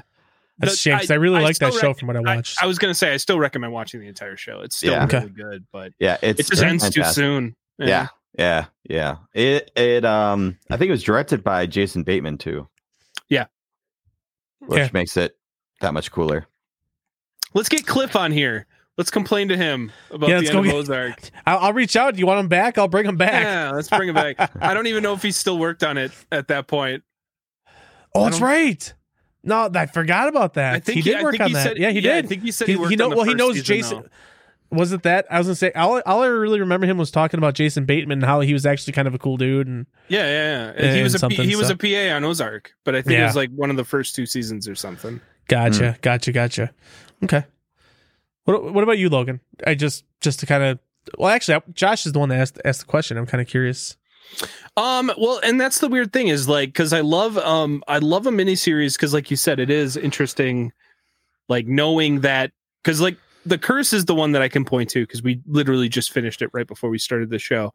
that's 0.58 0.72
a 0.72 0.74
The- 0.74 0.78
shame 0.78 0.98
'cause 0.98 1.10
I, 1.10 1.14
really 1.14 1.40
like 1.42 1.58
that 1.58 1.72
still 1.72 1.80
show 1.80 1.94
from 1.94 2.08
what 2.08 2.16
I 2.16 2.20
I, 2.20 2.36
watched. 2.36 2.62
I 2.62 2.66
was 2.66 2.78
gonna 2.78 2.94
say 2.94 3.12
I 3.12 3.16
still 3.16 3.38
recommend 3.38 3.72
watching 3.72 4.00
the 4.00 4.08
entire 4.08 4.36
show. 4.36 4.60
It's 4.60 4.76
still 4.76 4.92
Yeah. 4.92 5.04
Okay. 5.04 5.18
really 5.20 5.30
good, 5.30 5.66
but 5.72 5.92
Yeah, 5.98 6.16
it's 6.22 6.40
it 6.40 6.46
just 6.50 6.62
ends 6.62 6.90
too 6.90 7.02
soon. 7.04 7.56
Yeah, 7.78 8.08
yeah, 8.38 8.66
yeah. 8.88 9.16
It 9.34 9.70
it 9.74 10.04
um 10.04 10.58
I 10.70 10.76
think 10.76 10.88
it 10.88 10.92
was 10.92 11.02
directed 11.02 11.42
by 11.42 11.64
Jason 11.66 12.02
Bateman 12.02 12.36
too. 12.38 12.68
Yeah. 13.28 13.46
which 14.60 14.80
Okay. 14.80 14.90
makes 14.92 15.16
it 15.16 15.36
that 15.80 15.94
much 15.94 16.10
cooler. 16.12 16.46
Let's 17.54 17.68
get 17.70 17.86
Cliff 17.86 18.14
on 18.14 18.30
here. 18.32 18.66
Let's 19.00 19.10
complain 19.10 19.48
to 19.48 19.56
him 19.56 19.90
about 20.10 20.28
Yeah, 20.28 20.40
the 20.40 20.48
end 20.48 20.58
of 20.58 20.64
go 20.64 20.70
get- 20.70 20.74
Ozark. 20.74 21.30
I'll, 21.46 21.58
I'll 21.58 21.72
reach 21.72 21.96
out. 21.96 22.12
Do 22.12 22.20
you 22.20 22.26
want 22.26 22.40
him 22.40 22.48
back? 22.48 22.76
I'll 22.76 22.86
bring 22.86 23.06
him 23.06 23.16
back. 23.16 23.44
Yeah, 23.44 23.70
let's 23.70 23.88
bring 23.88 24.10
him 24.10 24.14
back. 24.14 24.36
I 24.60 24.74
don't 24.74 24.86
even 24.88 25.02
know 25.02 25.14
if 25.14 25.22
he 25.22 25.30
still 25.32 25.58
worked 25.58 25.82
on 25.82 25.96
it 25.96 26.12
at 26.30 26.48
that 26.48 26.66
point. 26.66 27.02
Oh, 28.14 28.24
that's 28.24 28.40
right. 28.40 28.92
No, 29.42 29.70
I 29.74 29.86
forgot 29.86 30.28
about 30.28 30.54
that. 30.54 30.74
I 30.74 30.80
think 30.80 30.96
he 30.96 31.02
did 31.02 31.16
I 31.16 31.22
work 31.22 31.32
think 31.32 31.42
on 31.44 31.48
he 31.48 31.54
that. 31.54 31.62
Said, 31.62 31.78
yeah, 31.78 31.90
he 31.90 31.98
I 31.98 32.00
did. 32.02 32.24
I 32.26 32.28
think 32.28 32.42
he 32.42 32.50
said 32.50 32.66
He, 32.68 32.74
he, 32.74 32.78
worked 32.78 32.90
he 32.90 32.96
know. 32.96 33.04
on 33.04 33.10
the 33.10 33.16
Well, 33.16 33.24
he 33.24 33.32
knows 33.34 33.54
season, 33.54 33.64
Jason. 33.64 34.02
though. 34.02 34.76
Was 34.76 34.92
it 34.92 35.02
that? 35.04 35.26
I 35.30 35.38
was 35.38 35.46
gonna 35.46 35.54
say 35.56 35.72
all, 35.72 36.00
all 36.04 36.22
I 36.22 36.26
really 36.26 36.60
remember 36.60 36.86
him 36.86 36.98
was 36.98 37.10
talking 37.10 37.38
about 37.38 37.54
Jason 37.54 37.86
Bateman 37.86 38.18
and 38.18 38.24
how 38.24 38.40
he 38.40 38.52
was 38.52 38.66
actually 38.66 38.92
kind 38.92 39.08
of 39.08 39.14
a 39.14 39.18
cool 39.18 39.36
dude 39.36 39.66
and 39.66 39.86
Yeah, 40.08 40.26
yeah, 40.26 40.72
yeah. 40.78 40.94
He 40.94 41.02
was 41.02 41.14
a 41.14 41.16
P- 41.16 41.20
something, 41.20 41.48
he 41.48 41.56
was 41.56 41.68
so- 41.68 41.74
a 41.74 41.76
PA 41.76 42.14
on 42.14 42.22
Ozark, 42.24 42.72
but 42.84 42.94
I 42.94 43.02
think 43.02 43.18
it 43.18 43.24
was 43.24 43.34
like 43.34 43.50
one 43.50 43.70
of 43.70 43.76
the 43.76 43.84
first 43.84 44.14
two 44.14 44.26
seasons 44.26 44.68
or 44.68 44.74
something. 44.76 45.20
gotcha, 45.48 45.92
hmm. 45.92 45.98
gotcha, 46.02 46.30
gotcha. 46.32 46.70
Okay. 47.24 47.44
What 48.50 48.74
What 48.74 48.84
about 48.84 48.98
you, 48.98 49.08
Logan? 49.08 49.40
I 49.66 49.74
just 49.74 50.04
just 50.20 50.40
to 50.40 50.46
kind 50.46 50.62
of 50.62 50.78
well, 51.18 51.30
actually, 51.30 51.60
Josh 51.74 52.06
is 52.06 52.12
the 52.12 52.18
one 52.18 52.28
that 52.30 52.40
asked 52.40 52.60
asked 52.64 52.80
the 52.80 52.86
question. 52.86 53.16
I'm 53.16 53.26
kind 53.26 53.40
of 53.40 53.46
curious. 53.46 53.96
Um, 54.76 55.10
well, 55.18 55.40
and 55.42 55.60
that's 55.60 55.80
the 55.80 55.88
weird 55.88 56.12
thing 56.12 56.28
is 56.28 56.48
like 56.48 56.70
because 56.70 56.92
I 56.92 57.00
love 57.00 57.38
um 57.38 57.82
I 57.88 57.98
love 57.98 58.26
a 58.26 58.30
miniseries 58.30 58.96
because 58.96 59.14
like 59.14 59.30
you 59.30 59.36
said, 59.36 59.58
it 59.58 59.70
is 59.70 59.96
interesting, 59.96 60.72
like 61.48 61.66
knowing 61.66 62.20
that 62.20 62.52
because 62.82 63.00
like 63.00 63.16
the 63.46 63.58
curse 63.58 63.92
is 63.92 64.04
the 64.04 64.14
one 64.14 64.32
that 64.32 64.42
I 64.42 64.48
can 64.48 64.64
point 64.64 64.90
to 64.90 65.00
because 65.00 65.22
we 65.22 65.40
literally 65.46 65.88
just 65.88 66.12
finished 66.12 66.42
it 66.42 66.50
right 66.52 66.66
before 66.66 66.90
we 66.90 66.98
started 66.98 67.30
the 67.30 67.38
show, 67.38 67.72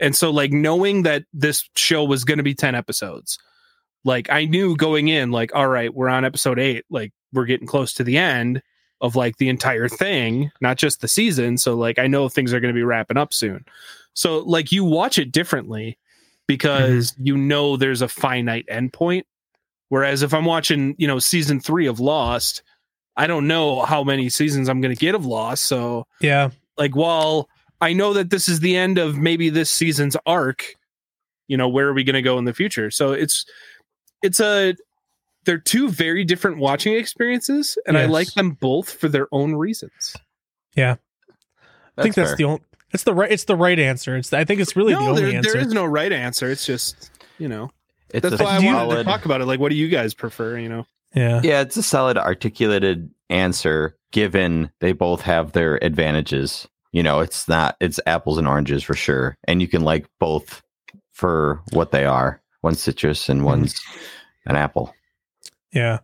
and 0.00 0.14
so 0.14 0.30
like 0.30 0.52
knowing 0.52 1.02
that 1.04 1.24
this 1.32 1.68
show 1.76 2.04
was 2.04 2.24
going 2.24 2.38
to 2.38 2.44
be 2.44 2.54
ten 2.54 2.74
episodes, 2.74 3.38
like 4.04 4.30
I 4.30 4.44
knew 4.44 4.76
going 4.76 5.08
in, 5.08 5.30
like 5.30 5.54
all 5.54 5.68
right, 5.68 5.94
we're 5.94 6.08
on 6.08 6.24
episode 6.24 6.58
eight, 6.58 6.84
like 6.90 7.12
we're 7.32 7.46
getting 7.46 7.66
close 7.66 7.94
to 7.94 8.04
the 8.04 8.18
end 8.18 8.62
of 9.00 9.16
like 9.16 9.36
the 9.36 9.48
entire 9.48 9.88
thing, 9.88 10.50
not 10.60 10.78
just 10.78 11.00
the 11.00 11.08
season. 11.08 11.58
So 11.58 11.74
like 11.74 11.98
I 11.98 12.06
know 12.06 12.28
things 12.28 12.52
are 12.52 12.60
going 12.60 12.72
to 12.72 12.78
be 12.78 12.84
wrapping 12.84 13.16
up 13.16 13.32
soon. 13.32 13.64
So 14.14 14.38
like 14.40 14.72
you 14.72 14.84
watch 14.84 15.18
it 15.18 15.32
differently 15.32 15.98
because 16.46 17.12
mm-hmm. 17.12 17.26
you 17.26 17.36
know 17.36 17.76
there's 17.76 18.02
a 18.02 18.08
finite 18.08 18.66
endpoint. 18.70 19.24
Whereas 19.88 20.22
if 20.22 20.34
I'm 20.34 20.44
watching, 20.44 20.96
you 20.98 21.06
know, 21.06 21.18
season 21.18 21.60
three 21.60 21.86
of 21.86 22.00
Lost, 22.00 22.62
I 23.16 23.26
don't 23.26 23.46
know 23.46 23.82
how 23.82 24.02
many 24.02 24.28
seasons 24.28 24.68
I'm 24.68 24.80
going 24.80 24.94
to 24.94 25.00
get 25.00 25.14
of 25.14 25.24
Lost. 25.24 25.64
So 25.64 26.06
Yeah, 26.20 26.50
like 26.76 26.96
while 26.96 27.48
I 27.80 27.92
know 27.92 28.14
that 28.14 28.30
this 28.30 28.48
is 28.48 28.60
the 28.60 28.76
end 28.76 28.98
of 28.98 29.18
maybe 29.18 29.48
this 29.48 29.70
season's 29.70 30.16
arc, 30.26 30.74
you 31.46 31.56
know, 31.56 31.68
where 31.68 31.88
are 31.88 31.94
we 31.94 32.04
going 32.04 32.14
to 32.14 32.22
go 32.22 32.38
in 32.38 32.44
the 32.44 32.54
future? 32.54 32.90
So 32.90 33.12
it's 33.12 33.44
it's 34.22 34.40
a 34.40 34.74
they're 35.46 35.58
two 35.58 35.88
very 35.88 36.24
different 36.24 36.58
watching 36.58 36.94
experiences 36.94 37.78
and 37.86 37.96
I 37.96 38.06
like 38.06 38.34
them 38.34 38.50
both 38.50 38.90
for 38.90 39.08
their 39.08 39.28
own 39.32 39.54
reasons. 39.54 40.14
Yeah. 40.74 40.96
I 41.96 42.02
think 42.02 42.14
that's 42.14 42.30
fair. 42.30 42.36
the 42.36 42.44
only. 42.44 42.62
It's 42.92 43.04
the 43.04 43.14
right. 43.14 43.32
It's 43.32 43.44
the 43.44 43.56
right 43.56 43.78
answer. 43.78 44.16
It's. 44.16 44.32
I 44.32 44.44
think 44.44 44.60
it's 44.60 44.76
really 44.76 44.94
the 44.94 45.00
only 45.00 45.22
there, 45.22 45.36
answer. 45.36 45.52
there 45.52 45.60
is 45.60 45.72
no 45.72 45.84
right 45.84 46.12
answer. 46.12 46.50
It's 46.50 46.64
just, 46.64 47.10
you 47.38 47.48
know, 47.48 47.70
It's 48.10 48.22
that's 48.22 48.40
a 48.40 48.44
why 48.44 48.56
I 48.56 48.58
wanted 48.58 48.84
to 48.84 48.90
solid- 48.90 49.04
talk 49.04 49.24
about 49.24 49.40
it. 49.40 49.46
Like, 49.46 49.60
what 49.60 49.70
do 49.70 49.76
you 49.76 49.88
guys 49.88 50.14
prefer? 50.14 50.58
You 50.58 50.68
know, 50.68 50.86
yeah. 51.14 51.40
Yeah, 51.42 51.60
it's 51.62 51.76
a 51.76 51.82
solid 51.82 52.16
articulated 52.16 53.10
answer 53.28 53.96
given 54.12 54.70
they 54.80 54.92
both 54.92 55.22
have 55.22 55.52
their 55.52 55.82
advantages. 55.82 56.68
You 56.92 57.02
know, 57.02 57.20
it's 57.20 57.48
not 57.48 57.76
it's 57.80 57.98
apples 58.06 58.38
and 58.38 58.46
oranges 58.46 58.82
for 58.82 58.94
sure. 58.94 59.36
And 59.44 59.60
you 59.60 59.68
can 59.68 59.82
like 59.82 60.06
both 60.20 60.62
for 61.12 61.62
what 61.72 61.90
they 61.90 62.04
are. 62.04 62.40
One's 62.62 62.82
citrus 62.82 63.28
and 63.28 63.40
mm-hmm. 63.40 63.46
one's 63.46 63.80
an 64.46 64.56
apple. 64.56 64.94
Yeah. 65.76 65.98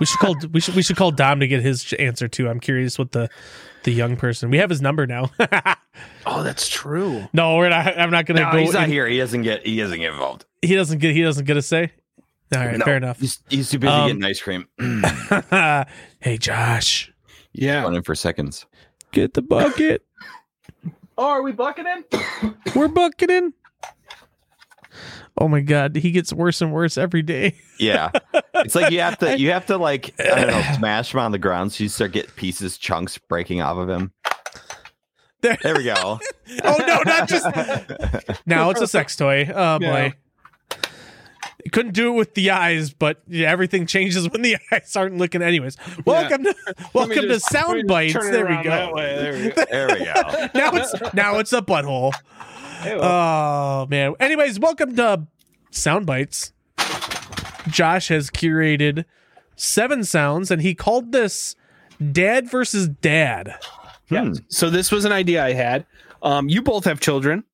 we 0.00 0.06
should 0.06 0.18
call 0.18 0.36
we 0.52 0.60
should 0.60 0.74
we 0.74 0.82
should 0.82 0.96
call 0.96 1.10
Dom 1.10 1.40
to 1.40 1.46
get 1.46 1.60
his 1.62 1.92
answer 1.98 2.26
too. 2.28 2.48
I'm 2.48 2.58
curious 2.60 2.98
what 2.98 3.12
the 3.12 3.28
the 3.84 3.92
young 3.92 4.16
person. 4.16 4.48
We 4.50 4.56
have 4.58 4.70
his 4.70 4.80
number 4.80 5.06
now. 5.06 5.30
oh, 6.26 6.42
that's 6.42 6.66
true. 6.68 7.28
no, 7.34 7.56
we're 7.56 7.68
not. 7.68 7.98
I'm 7.98 8.10
not 8.10 8.24
going 8.26 8.36
to 8.38 8.44
No, 8.44 8.52
go. 8.52 8.58
he's 8.58 8.72
not 8.72 8.84
in- 8.84 8.90
here. 8.90 9.06
He 9.06 9.18
doesn't 9.18 9.42
get 9.42 9.66
he 9.66 9.76
doesn't 9.76 9.98
get 9.98 10.12
involved. 10.12 10.46
He 10.62 10.74
doesn't 10.74 10.98
get. 10.98 11.14
He 11.14 11.20
doesn't 11.22 11.44
get 11.44 11.56
a 11.58 11.62
say. 11.62 11.92
All 12.54 12.60
right, 12.64 12.76
No, 12.78 12.84
fair 12.84 12.96
enough. 12.98 13.18
He's, 13.18 13.42
he's 13.48 13.70
too 13.70 13.78
busy 13.78 13.92
Um, 13.92 14.08
getting 14.08 14.24
ice 14.24 14.40
cream. 14.40 14.66
hey, 16.20 16.38
Josh, 16.38 17.12
Yeah. 17.52 17.82
Running 17.82 18.02
for 18.02 18.14
seconds. 18.14 18.66
get 19.12 19.34
the 19.34 19.42
bucket. 19.42 20.02
Oh, 21.18 21.26
are 21.28 21.42
we 21.42 21.52
bucketing? 21.52 22.04
We're 22.74 22.88
bucketing. 22.88 23.52
Oh 25.38 25.48
my 25.48 25.60
god, 25.60 25.96
he 25.96 26.10
gets 26.10 26.32
worse 26.32 26.60
and 26.60 26.72
worse 26.72 26.98
every 26.98 27.22
day. 27.22 27.56
Yeah. 27.78 28.10
It's 28.54 28.74
like 28.74 28.92
you 28.92 29.00
have 29.00 29.18
to 29.18 29.38
you 29.40 29.50
have 29.50 29.66
to 29.66 29.76
like 29.78 30.14
I 30.20 30.44
don't 30.44 30.46
know, 30.48 30.62
smash 30.76 31.12
him 31.14 31.20
on 31.20 31.32
the 31.32 31.38
ground 31.38 31.72
so 31.72 31.82
you 31.84 31.88
start 31.88 32.12
getting 32.12 32.30
pieces, 32.32 32.76
chunks 32.78 33.18
breaking 33.18 33.60
off 33.62 33.76
of 33.78 33.88
him. 33.88 34.12
There- 35.40 35.58
There 35.62 35.74
we 35.76 35.84
go. 35.84 36.20
Oh 36.64 36.76
no, 36.86 37.00
not 37.06 37.28
just 37.28 37.46
now. 38.46 38.70
It's 38.70 38.80
a 38.82 38.86
sex 38.86 39.16
toy. 39.16 39.50
Oh 39.54 39.78
Yeah. 39.80 40.08
boy. 40.10 40.14
Couldn't 41.70 41.92
do 41.94 42.12
it 42.12 42.16
with 42.16 42.34
the 42.34 42.50
eyes, 42.50 42.92
but 42.92 43.22
yeah, 43.28 43.48
everything 43.48 43.86
changes 43.86 44.28
when 44.28 44.42
the 44.42 44.56
eyes 44.72 44.94
aren't 44.96 45.16
looking. 45.16 45.42
Anyways, 45.42 45.76
welcome 46.04 46.42
to 46.42 46.54
welcome 46.92 47.28
to 47.28 47.38
sound 47.40 47.86
bites. 47.86 48.14
There 48.14 48.46
we. 48.46 48.54
There 48.62 49.32
we 49.34 49.50
go. 49.50 49.64
There 49.70 49.88
we 49.88 50.04
go. 50.04 50.48
now 50.54 50.70
it's 50.74 51.14
now 51.14 51.38
it's 51.38 51.52
a 51.52 51.62
butthole. 51.62 52.12
Oh 52.84 53.86
man. 53.88 54.14
Anyways, 54.20 54.58
welcome 54.58 54.96
to 54.96 55.26
Sound 55.70 56.06
Bites. 56.06 56.52
Josh 57.68 58.08
has 58.08 58.30
curated 58.30 59.04
seven 59.56 60.04
sounds, 60.04 60.50
and 60.50 60.60
he 60.62 60.74
called 60.74 61.12
this 61.12 61.54
"Dad 62.12 62.50
versus 62.50 62.88
Dad." 62.88 63.54
Yeah. 64.10 64.24
Hmm. 64.26 64.32
So 64.48 64.68
this 64.70 64.90
was 64.90 65.04
an 65.04 65.12
idea 65.12 65.44
I 65.44 65.52
had. 65.52 65.86
Um, 66.22 66.48
you 66.48 66.62
both 66.62 66.84
have 66.84 67.00
children. 67.00 67.44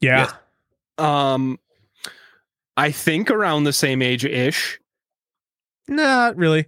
Yeah, 0.00 0.26
Yes. 0.26 0.34
Um, 0.98 1.58
I 2.76 2.90
think 2.90 3.30
around 3.30 3.64
the 3.64 3.72
same 3.72 4.02
age 4.02 4.24
ish. 4.24 4.80
Not 5.88 6.36
really. 6.36 6.66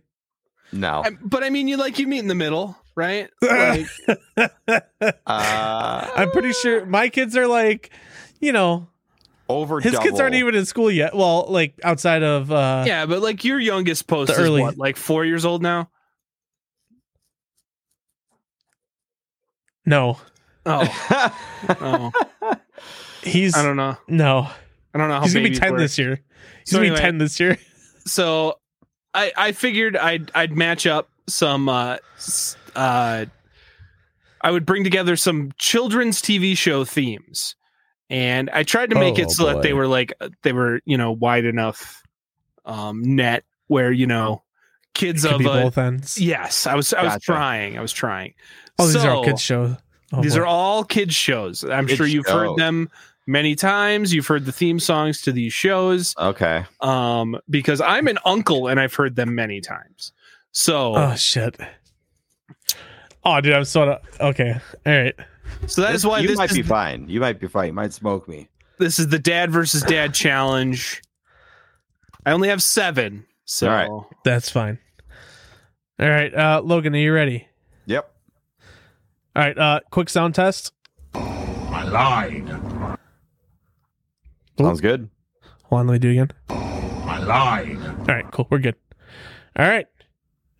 No. 0.73 1.05
But 1.23 1.43
I 1.45 1.51
mean, 1.51 1.67
you 1.69 1.77
like 1.77 1.99
you 1.99 2.07
meet 2.07 2.19
in 2.21 2.29
the 2.29 2.35
middle, 2.35 2.77
right? 2.97 3.29
Like, 3.43 3.87
Uh, 5.27 6.11
I'm 6.17 6.31
pretty 6.31 6.53
sure 6.53 6.85
my 6.87 7.09
kids 7.09 7.37
are 7.37 7.47
like, 7.47 7.91
you 8.41 8.53
know, 8.53 8.89
over 9.49 9.81
his 9.81 9.99
kids 9.99 10.19
aren't 10.21 10.35
even 10.37 10.55
in 10.55 10.65
school 10.67 10.91
yet. 10.91 11.15
Well, 11.15 11.47
like 11.49 11.75
outside 11.85 12.23
of 12.23 12.51
uh 12.51 12.85
yeah, 12.87 13.07
but 13.07 13.21
like 13.23 13.45
your 13.45 13.61
youngest 13.61 14.07
post 14.07 14.31
is 14.33 14.39
early- 14.39 14.63
what, 14.63 14.79
like 14.79 14.97
four 14.97 15.25
years 15.25 15.45
old 15.45 15.63
now? 15.63 15.91
no. 19.87 20.19
Oh, 20.67 21.31
oh, 21.69 22.13
He's 23.23 23.55
I 23.55 23.63
don't 23.63 23.77
know. 23.77 23.97
no. 24.09 24.49
I 24.95 24.99
don't 24.99 25.09
know 25.09 25.17
how 25.17 25.23
He's 25.23 25.35
gonna 25.35 25.49
be 25.51 25.57
ten 25.59 25.73
work. 25.73 25.81
this 25.81 25.99
year. 25.99 26.21
He's 26.61 26.71
So 26.71 26.77
gonna 26.79 26.87
anyway- 26.87 26.97
be 27.01 27.03
ten 27.03 27.19
this 27.19 27.39
year. 27.39 27.59
so 28.07 28.59
I 29.13 29.33
I 29.37 29.53
figured 29.53 29.97
I'd 29.97 30.31
I'd 30.35 30.57
match 30.57 30.87
up 30.87 31.09
some 31.29 31.69
uh 31.69 31.99
s- 32.17 32.57
uh 32.77 33.27
I 34.41 34.51
would 34.51 34.67
bring 34.67 34.85
together 34.85 35.17
some 35.17 35.53
children's 35.59 36.21
TV 36.21 36.57
show 36.57 36.85
themes. 36.85 37.57
And 38.11 38.51
I 38.51 38.63
tried 38.63 38.91
to 38.91 38.97
make 38.97 39.19
Oh, 39.19 39.23
it 39.23 39.31
so 39.31 39.47
that 39.47 39.63
they 39.63 39.73
were 39.73 39.87
like 39.87 40.13
they 40.43 40.53
were, 40.53 40.81
you 40.85 40.97
know, 40.99 41.13
wide 41.13 41.45
enough 41.45 42.03
um 42.65 43.03
net 43.03 43.45
where, 43.69 43.91
you 43.91 44.07
know, 44.07 44.43
kids 44.95 45.25
of 45.25 45.41
a, 45.41 45.45
both 45.45 45.79
ends. 45.79 46.19
Yes, 46.21 46.67
I 46.67 46.75
was 46.75 46.93
I 46.93 47.03
was 47.05 47.23
trying. 47.23 47.79
I 47.79 47.81
was 47.81 47.93
trying. 47.93 48.35
Oh, 48.79 48.87
these 48.87 48.97
are 49.05 49.11
all 49.11 49.25
kids 49.25 49.41
shows. 49.41 49.77
Oh, 50.13 50.21
these 50.21 50.35
boy. 50.35 50.43
are 50.43 50.47
all 50.47 50.85
kids 50.85 51.15
shows. 51.15 51.65
I'm 51.65 51.87
Kids 51.87 51.97
sure 51.97 52.07
you've 52.07 52.27
heard 52.27 52.57
them 52.57 52.91
many 53.27 53.55
times. 53.55 54.13
You've 54.13 54.27
heard 54.27 54.45
the 54.45 54.53
theme 54.53 54.79
songs 54.79 55.23
to 55.23 55.33
these 55.33 55.53
shows. 55.53 56.15
Okay. 56.19 56.65
Um, 56.81 57.39
because 57.49 57.81
I'm 57.81 58.07
an 58.07 58.19
uncle 58.25 58.69
and 58.69 58.79
I've 58.79 58.95
heard 58.95 59.17
them 59.17 59.35
many 59.35 59.61
times. 59.61 60.13
So 60.53 60.95
Oh 60.97 61.15
shit. 61.17 61.57
Oh, 63.25 63.41
dude, 63.41 63.55
I'm 63.55 63.65
sort 63.65 63.89
of 63.89 64.21
okay. 64.21 64.61
All 64.87 64.93
right. 64.93 65.15
so 65.67 65.83
that 65.83 65.95
is 65.95 66.05
why 66.07 66.21
you 66.21 66.29
this 66.29 66.39
might 66.39 66.51
is, 66.51 66.57
be 66.57 66.63
fine. 66.63 67.09
You 67.09 67.21
might 67.21 67.41
be 67.41 67.47
fine. 67.47 67.69
You 67.69 67.73
might 67.73 67.93
smoke 67.93 68.29
me. 68.29 68.49
this 68.79 68.99
is 68.99 69.09
the 69.09 69.19
dad 69.19 69.51
versus 69.51 69.83
dad 69.83 70.15
challenge. 70.15 71.03
I 72.27 72.33
only 72.33 72.49
have 72.49 72.63
seven. 72.63 73.27
So 73.45 73.69
All 73.69 73.75
right. 73.75 74.17
That's 74.25 74.51
fine. 74.51 74.79
All 76.01 76.09
right, 76.09 76.35
uh, 76.35 76.61
Logan, 76.65 76.93
are 76.97 76.99
you 76.99 77.13
ready? 77.13 77.47
Yep. 77.87 78.11
All 79.37 79.43
right, 79.45 79.57
uh, 79.57 79.81
quick 79.91 80.09
sound 80.09 80.35
test. 80.35 80.73
I 81.15 81.85
lied. 81.85 82.49
Sounds 84.59 84.81
good. 84.81 85.09
Hold 85.65 85.81
on, 85.81 85.87
let 85.87 85.93
me 85.93 85.99
do 86.01 86.09
it 86.09 86.13
again. 86.13 86.31
I 86.49 87.19
lied. 87.19 87.77
All 87.87 88.05
right, 88.07 88.29
cool. 88.33 88.49
We're 88.51 88.59
good. 88.59 88.75
All 89.57 89.69
right. 89.69 89.87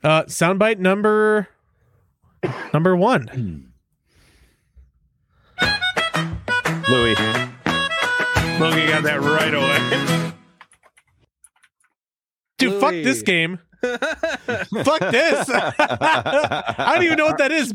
Uh, 0.05 0.23
soundbite 0.25 0.79
number 0.79 1.49
number 2.73 2.97
one. 2.97 3.29
Hmm. 3.29 3.59
Louis. 6.89 7.15
Logan 8.61 8.89
got 8.89 9.03
that 9.05 9.21
right 9.21 9.55
away. 9.55 10.33
Dude, 12.59 12.81
fuck 12.81 12.93
this 12.93 13.23
game. 13.23 13.59
fuck 13.83 15.01
this. 15.11 15.49
I 15.51 16.93
don't 16.95 17.05
even 17.05 17.19
know 17.19 17.27
what 17.27 17.39
that 17.39 17.53
is. 17.53 17.73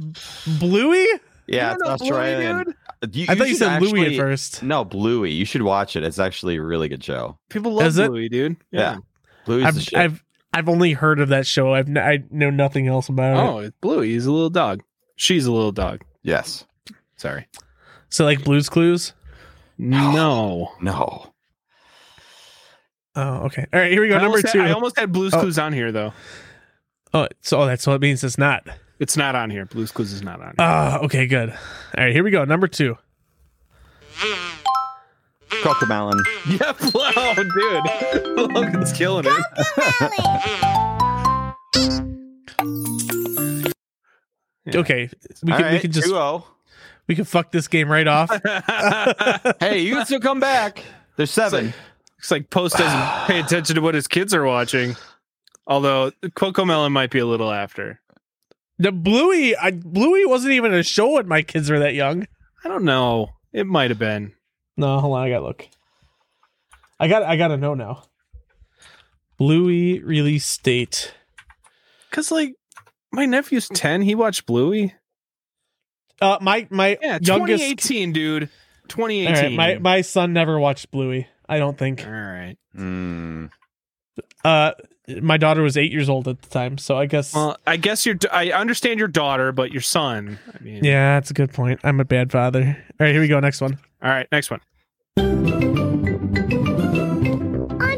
Bluey? 0.60 1.06
Yeah, 1.48 1.70
You 1.70 1.74
it's 1.74 1.84
don't 1.84 1.98
Bluey, 2.00 2.12
Australian. 2.12 2.58
dude? 2.66 3.16
You- 3.16 3.26
I 3.30 3.32
you 3.34 3.38
thought 3.38 3.38
you 3.48 3.56
should 3.56 3.58
said 3.58 3.82
Louis 3.82 4.16
at 4.16 4.20
first. 4.20 4.62
No, 4.64 4.86
Bluey. 4.86 5.32
You 5.32 5.46
should 5.46 5.62
watch 5.64 5.96
it. 5.96 6.04
It's 6.04 6.20
actually 6.20 6.58
a 6.58 6.62
really 6.62 6.88
good 6.90 7.04
show. 7.04 7.38
People 7.50 7.74
love 7.74 7.88
Is 7.88 7.98
it? 7.98 8.12
Dude. 8.30 8.58
Yeah. 8.72 8.98
Bluey's 9.46 9.64
the 9.64 9.68
I've, 9.68 9.82
shit. 9.82 10.00
I've 10.00 10.24
I've 10.54 10.68
only 10.70 10.94
heard 10.94 11.20
of 11.20 11.30
that 11.30 11.46
show. 11.48 11.74
I've 11.74 11.88
n- 11.90 11.98
I 11.98 12.24
know 12.32 12.50
nothing 12.50 12.88
else 12.88 13.08
about 13.10 13.38
it. 13.38 13.50
Oh, 13.50 13.60
it's 13.60 13.76
Bluey. 13.82 14.10
He's 14.12 14.26
a 14.26 14.32
little 14.32 14.50
dog. 14.50 14.82
She's 15.16 15.46
a 15.46 15.52
little 15.52 15.72
dog. 15.72 16.02
yes. 16.24 16.66
Sorry. 17.18 17.48
So 18.10 18.24
like 18.26 18.44
Blue's 18.44 18.70
Clues. 18.70 19.14
No. 19.78 20.72
No. 20.82 21.34
Oh, 23.16 23.34
okay. 23.46 23.66
All 23.74 23.80
right, 23.80 23.92
here 23.92 24.02
we 24.02 24.08
go. 24.08 24.16
I 24.16 24.20
Number 24.22 24.38
almost 24.38 24.54
two. 24.54 24.60
Had, 24.60 24.70
I 24.70 24.74
almost 24.74 24.98
had 24.98 25.12
Blue's 25.12 25.34
Oh. 25.34 25.40
Clues 25.42 25.60
on 25.60 25.74
here 25.74 25.92
though. 25.92 26.14
oh, 27.14 27.28
so 27.42 27.62
oh, 27.62 27.66
that's 27.66 27.86
what 27.86 27.96
it 27.96 28.02
means. 28.02 28.24
It's 28.24 28.38
not. 28.38 28.68
It's 29.00 29.18
not 29.18 29.36
on 29.36 29.50
here. 29.50 29.66
Blue's 29.66 29.92
Clues 29.92 30.14
is 30.14 30.22
not 30.22 30.40
on 30.40 30.48
here. 30.48 30.56
Ah, 30.60 31.00
okay, 31.00 31.28
good. 31.28 31.50
All 31.50 31.58
right, 32.04 32.14
here 32.14 32.24
we 32.24 32.32
go. 32.32 32.46
Number 32.46 32.68
two. 32.68 32.98
Cocomelon. 35.64 36.20
yeah, 36.48 36.74
wow, 36.94 37.34
dude. 37.36 38.54
Logan's 38.54 38.94
killing 38.94 39.26
it. 39.28 39.44
Yeah. 40.26 41.54
Okay, 44.76 45.10
we 45.42 45.52
All 45.52 45.58
can 45.58 45.74
we 45.74 45.80
can 45.80 45.92
just 45.92 46.08
2-0. 46.10 46.44
we 47.08 47.16
can 47.16 47.26
fuck 47.26 47.52
this 47.52 47.68
game 47.68 47.92
right 47.92 48.08
off. 48.08 48.30
Hey, 49.60 49.80
you 49.80 49.96
can 49.96 50.06
still 50.06 50.20
come 50.20 50.40
back. 50.40 50.84
There's 51.16 51.32
seven. 51.32 51.74
Looks 52.18 52.30
like 52.30 52.50
Post 52.52 52.78
doesn't 52.78 53.18
pay 53.28 53.40
attention 53.40 53.76
to 53.78 53.82
what 53.82 53.96
his 53.96 54.08
kids 54.08 54.32
are 54.34 54.44
watching. 54.46 54.96
Although 55.66 56.12
Cocomelon 56.36 56.92
might 56.92 57.10
be 57.10 57.18
a 57.20 57.26
little 57.26 57.52
after. 57.52 58.00
the 58.78 58.92
Bluey, 58.92 59.56
I, 59.56 59.72
Bluey 59.72 60.26
wasn't 60.28 60.54
even 60.54 60.72
a 60.74 60.84
show 60.84 61.14
when 61.14 61.28
my 61.28 61.42
kids 61.42 61.72
were 61.72 61.80
that 61.80 61.96
young. 61.96 62.28
I 62.64 62.68
don't 62.68 62.84
know. 62.84 63.30
It 63.54 63.66
might 63.66 63.90
have 63.90 64.00
been. 64.00 64.34
No, 64.80 64.99
hold 64.99 65.18
on, 65.18 65.23
I 65.26 65.30
gotta 65.30 65.45
look. 65.45 65.68
I 66.99 67.07
got 67.07 67.23
I 67.23 67.35
gotta 67.38 67.57
know 67.57 67.73
now. 67.73 68.03
Bluey 69.38 69.99
release 69.99 70.57
date. 70.57 71.14
Cause 72.11 72.31
like 72.31 72.53
my 73.11 73.26
nephew's 73.26 73.68
ten. 73.69 74.01
He 74.01 74.15
watched 74.15 74.45
Bluey. 74.45 74.93
Uh, 76.22 76.38
my 76.41 76.68
my 76.69 76.97
Yeah, 77.01 77.19
youngest. 77.22 77.61
2018, 77.64 78.11
dude. 78.14 78.49
2018. 78.89 79.35
right, 79.43 79.56
my 79.56 79.77
my 79.80 80.01
son 80.01 80.34
never 80.34 80.60
watched 80.60 80.91
Bluey. 80.91 81.27
I 81.47 81.57
don't 81.60 81.77
think. 81.77 82.06
All 82.06 82.11
right. 82.11 82.57
Mm. 82.76 83.49
Uh, 84.43 84.72
my 85.22 85.38
daughter 85.38 85.61
was 85.61 85.77
eight 85.77 85.91
years 85.91 86.10
old 86.10 86.27
at 86.27 86.41
the 86.41 86.49
time, 86.49 86.77
so 86.77 86.97
I 86.97 87.06
guess. 87.06 87.34
Well, 87.34 87.57
I 87.65 87.77
guess 87.77 88.06
your. 88.06 88.15
I 88.31 88.51
understand 88.51 88.99
your 88.99 89.07
daughter, 89.07 89.51
but 89.51 89.72
your 89.72 89.81
son. 89.81 90.38
I 90.53 90.61
mean, 90.64 90.84
yeah, 90.84 91.15
that's 91.15 91.31
a 91.31 91.34
good 91.34 91.53
point. 91.53 91.80
I'm 91.84 91.99
a 91.99 92.06
bad 92.06 92.31
father. 92.31 92.61
All 92.99 93.06
right, 93.06 93.11
here 93.11 93.22
we 93.22 93.27
go. 93.27 93.39
Next 93.39 93.61
one. 93.61 93.80
All 94.03 94.10
right, 94.10 94.27
next 94.31 94.51
one. 94.51 94.60
I'm 95.18 95.26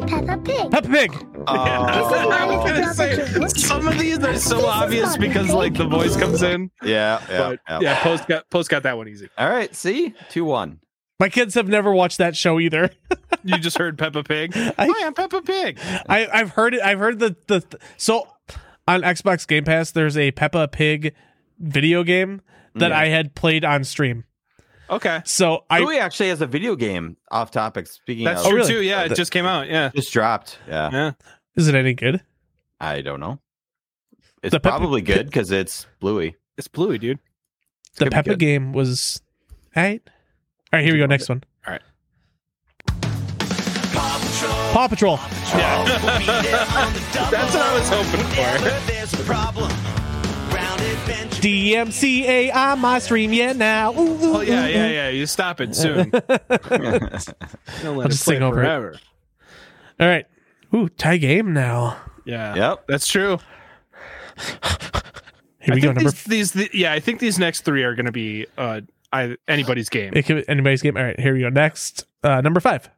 Peppa 0.08 0.38
Pig. 0.44 0.72
Peppa 0.72 0.88
Pig. 0.88 1.12
Oh. 1.48 1.56
I 1.56 2.46
was 2.46 2.72
gonna 2.72 2.94
say 2.94 3.26
some 3.60 3.88
of 3.88 3.98
these 3.98 4.20
are 4.20 4.36
so 4.38 4.66
obvious 4.66 5.18
because 5.18 5.52
like 5.52 5.74
the 5.74 5.88
voice 5.88 6.16
comes 6.16 6.44
in. 6.44 6.70
yeah, 6.84 7.20
yeah, 7.30 7.38
But 7.38 7.60
yeah. 7.68 7.80
yeah, 7.82 8.04
post 8.04 8.28
got 8.28 8.50
post 8.50 8.70
got 8.70 8.84
that 8.84 8.98
one 8.98 9.08
easy. 9.08 9.30
All 9.38 9.50
right, 9.50 9.74
see? 9.76 10.14
2 10.30 10.46
1. 10.46 10.80
My 11.20 11.30
kids 11.30 11.54
have 11.56 11.68
never 11.68 11.92
watched 11.94 12.18
that 12.20 12.36
show 12.36 12.60
either. 12.60 12.90
You 13.44 13.58
just 13.58 13.80
heard 13.80 13.98
Peppa 13.98 14.24
Pig. 14.24 14.52
I- 14.56 14.74
Hi, 14.78 15.08
I'm 15.08 15.16
Peppa 15.16 15.42
Pig. 15.42 15.80
I, 16.08 16.28
I've 16.32 16.52
heard 16.52 16.76
it. 16.76 16.82
I've 16.84 17.00
heard 17.00 17.18
the, 17.18 17.36
the 17.48 17.64
so 17.98 18.28
on 18.88 19.02
Xbox 19.02 19.48
Game 19.48 19.64
Pass. 19.64 19.90
There's 19.90 20.16
a 20.16 20.30
Peppa 20.30 20.68
Pig 20.68 21.16
video 21.58 22.04
game 22.04 22.42
that 22.76 22.92
Yeah. 22.92 23.00
I 23.00 23.08
had 23.08 23.34
played 23.34 23.66
on 23.66 23.84
stream. 23.84 24.26
Okay, 24.92 25.22
So 25.24 25.64
I 25.70 25.80
Louis 25.80 26.00
actually 26.00 26.30
has 26.30 26.42
a 26.42 26.46
video 26.48 26.76
game 26.76 27.16
off 27.32 27.50
topic. 27.50 27.88
Speaking 27.88 28.26
that's 28.26 28.42
of, 28.42 28.48
Oh, 28.48 28.50
true 28.50 28.58
really? 28.60 28.74
too. 28.74 28.82
Yeah, 28.82 29.04
it 29.06 29.16
just 29.16 29.32
came 29.32 29.46
out. 29.46 29.70
Yeah, 29.70 29.90
just 29.96 30.12
dropped. 30.12 30.60
Yeah. 30.68 30.90
yeah. 30.92 31.12
is 31.56 31.70
it 31.70 31.76
any 31.76 31.94
good? 31.94 32.22
I 32.80 33.00
don't 33.02 33.22
know. 33.22 33.40
It's 34.44 34.52
The 34.52 34.60
probably 34.60 35.02
Pig- 35.02 35.16
good 35.16 35.26
because 35.28 35.52
it's 35.52 35.88
Bluey. 36.02 36.36
It's 36.58 36.68
Bluey, 36.68 36.98
dude. 36.98 37.20
The 37.96 38.06
gonna 38.06 38.12
Peppa 38.24 38.36
game 38.36 38.74
was 38.74 39.22
all 39.76 39.84
right. 39.84 40.02
All 40.74 40.78
right, 40.80 40.84
here 40.84 40.94
we 40.94 41.00
go. 41.00 41.06
Next 41.06 41.30
one. 41.30 41.44
All 41.66 41.74
right. 41.74 41.82
Paw 44.74 44.88
Patrol. 44.90 45.20
Yeah, 45.56 45.84
that's 47.32 47.54
what 47.54 47.62
I 47.62 47.74
was 47.76 47.90
hoping 47.90 48.26
for. 48.36 50.01
DMCA 51.42 52.54
on 52.54 52.80
my 52.80 53.00
stream. 53.00 53.34
Yeah, 53.34 53.54
now. 53.54 53.94
Ooh, 53.94 53.98
ooh, 54.24 54.36
Oh 54.38 54.42
yeah, 54.42 54.66
ooh, 54.66 54.70
yeah, 54.70 54.86
ooh. 54.88 54.92
yeah. 54.94 55.10
You 55.10 55.26
stop 55.26 55.60
it 55.62 55.76
soon. 55.76 56.10
Don't 56.12 56.22
let 56.30 57.24
I'll 57.84 58.08
just 58.10 58.24
play 58.24 58.36
sing 58.36 58.44
over 58.44 58.62
it. 58.62 58.66
forever. 58.66 59.00
All 60.00 60.08
right. 60.08 60.26
Ooh, 60.74 60.90
tie 60.90 61.18
game 61.18 61.54
now. 61.54 61.98
Yeah. 62.26 62.56
Yep. 62.56 62.86
That's 62.88 63.08
true. 63.08 63.40
Here 65.60 65.74
I 65.74 65.76
we 65.76 65.82
go. 65.82 65.88
think 65.90 65.96
Number. 65.98 66.12
these, 66.12 66.24
these, 66.24 66.52
the, 66.54 66.70
yeah, 66.74 66.94
I 66.94 67.00
think 67.00 67.20
these 67.20 67.38
next 67.38 67.62
three 67.62 67.84
are 67.84 67.94
going 67.96 68.06
to 68.08 68.12
be 68.12 68.46
uh, 68.58 68.82
I, 69.12 69.36
anybody's 69.48 69.90
game. 69.90 70.14
It 70.16 70.26
could 70.26 70.38
be 70.38 70.50
anybody's 70.50 70.82
game. 70.82 70.98
All 70.98 71.04
right, 71.04 71.20
here 71.20 71.34
we 71.34 71.42
go. 71.42 71.50
Next, 71.50 72.06
uh, 72.24 72.42
number 72.42 72.60
five. 72.60 72.90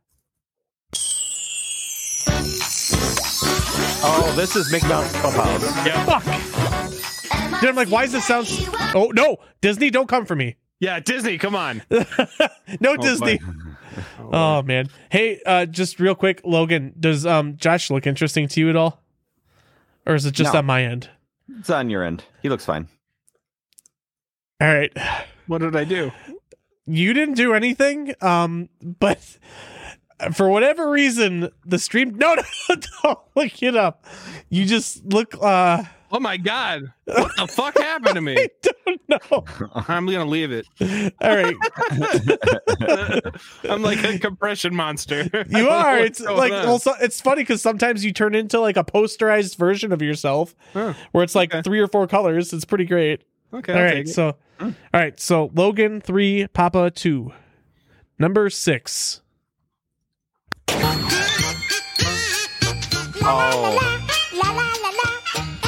Oh, 4.05 4.33
this 4.35 4.55
is 4.55 4.71
Mickey 4.71 4.87
Mouse 4.87 5.11
Clubhouse. 5.13 5.85
Yeah, 5.85 6.05
Fuck. 6.19 6.92
Dude, 7.63 7.69
I'm 7.69 7.77
like, 7.77 7.87
why 7.89 8.01
does 8.03 8.11
this 8.11 8.25
sound? 8.25 8.45
Oh 8.93 9.13
no, 9.15 9.37
Disney, 9.61 9.89
don't 9.89 10.09
come 10.09 10.25
for 10.25 10.35
me. 10.35 10.57
yeah. 10.81 10.99
Disney, 10.99 11.37
come 11.37 11.55
on. 11.55 11.81
no 12.81 12.97
Disney. 12.97 13.39
Oh 14.19 14.61
man. 14.63 14.89
Hey, 15.11 15.39
uh 15.45 15.65
just 15.65 15.97
real 15.99 16.13
quick, 16.15 16.41
Logan, 16.43 16.93
does 16.99 17.25
um 17.25 17.55
Josh 17.55 17.89
look 17.89 18.05
interesting 18.05 18.49
to 18.49 18.59
you 18.59 18.69
at 18.69 18.75
all? 18.75 19.01
Or 20.05 20.13
is 20.15 20.25
it 20.25 20.33
just 20.33 20.51
No. 20.51 20.59
on 20.59 20.65
my 20.65 20.83
end? 20.83 21.09
It's 21.59 21.69
on 21.69 21.89
your 21.89 22.03
end. 22.03 22.25
He 22.41 22.49
looks 22.49 22.65
fine. 22.65 22.89
All 24.59 24.67
right. 24.73 24.91
what 25.47 25.59
did 25.61 25.75
I 25.75 25.85
do? 25.85 26.11
You 26.85 27.13
didn't 27.13 27.35
do 27.35 27.53
anything. 27.53 28.13
Um 28.19 28.67
but 28.81 29.37
for 30.33 30.49
whatever 30.49 30.89
reason, 30.89 31.49
the 31.65 31.79
stream 31.79 32.15
No, 32.17 32.33
no, 32.35 32.75
don't 33.03 33.19
look 33.35 33.63
it 33.63 33.75
up. 33.77 34.05
You 34.49 34.65
just 34.65 35.05
look 35.05 35.35
uh 35.41 35.83
Oh 36.15 36.19
my 36.19 36.37
god! 36.37 36.93
What 37.05 37.31
the 37.37 37.47
fuck 37.47 37.75
happened 37.75 38.13
to 38.13 38.21
me? 38.21 38.37
I 38.37 38.49
don't 38.85 39.09
know. 39.09 39.45
I'm 39.87 40.05
gonna 40.05 40.25
leave 40.25 40.51
it. 40.51 40.67
All 41.19 41.35
right. 41.35 41.55
I'm 43.67 43.81
like 43.81 44.03
a 44.03 44.19
compression 44.19 44.75
monster. 44.75 45.27
You 45.49 45.69
are. 45.69 45.97
It's 45.97 46.19
like 46.21 46.53
on? 46.53 46.65
well, 46.67 46.77
so, 46.77 46.93
it's 47.01 47.19
funny 47.19 47.41
because 47.41 47.63
sometimes 47.63 48.05
you 48.05 48.13
turn 48.13 48.35
into 48.35 48.59
like 48.59 48.77
a 48.77 48.83
posterized 48.83 49.57
version 49.57 49.91
of 49.91 50.03
yourself, 50.03 50.53
Huh. 50.73 50.93
where 51.13 51.23
it's 51.23 51.33
like 51.33 51.51
Okay. 51.51 51.63
three 51.63 51.79
or 51.79 51.87
four 51.87 52.05
colors. 52.05 52.53
It's 52.53 52.63
pretty 52.65 52.85
great. 52.85 53.23
okay. 53.51 53.73
all 53.73 53.79
I'll 53.79 53.83
right, 53.85 53.93
take 53.93 54.05
it. 54.07 54.13
so 54.13 54.35
hmm. 54.59 54.65
all 54.65 54.71
right, 55.01 55.19
so 55.19 55.49
Logan 55.55 55.99
three, 55.99 56.45
Papa 56.45 56.91
two, 56.91 57.33
number 58.19 58.51
six. 58.51 59.21
Oh. 63.25 64.02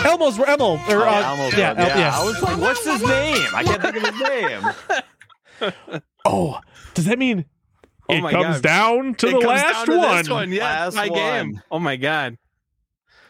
Elmo's 0.06 0.40
Elmo. 0.40 0.73
Or, 0.76 1.07
uh, 1.07 1.23
Elmo 1.23 1.49
yeah, 1.57 1.73
El- 1.77 1.88
yeah. 1.99 2.11
I 2.14 2.23
was 2.23 2.41
like, 2.41 2.57
what's 2.57 2.86
his 2.86 3.02
name? 3.02 3.48
I 3.53 3.64
can't 3.64 3.82
think 3.82 3.95
of 3.98 4.03
his 4.03 4.22
name. 4.22 5.73
Oh, 6.26 6.60
does 6.95 7.06
that 7.06 7.18
mean 7.19 7.45
Oh 8.10 8.14
it 8.15 8.22
my 8.22 8.32
comes 8.32 8.56
God. 8.56 8.61
down 8.64 9.15
to 9.15 9.27
It 9.27 9.32
the 9.41 9.48
last 9.48 9.86
to 9.86 9.95
one? 9.98 10.18
This 10.18 10.30
one. 10.30 10.52
Yeah, 10.52 10.64
Last 10.64 10.95
my 10.95 11.07
game. 11.07 11.61
Oh 11.72 11.80
my 11.80 11.95
god. 11.95 12.38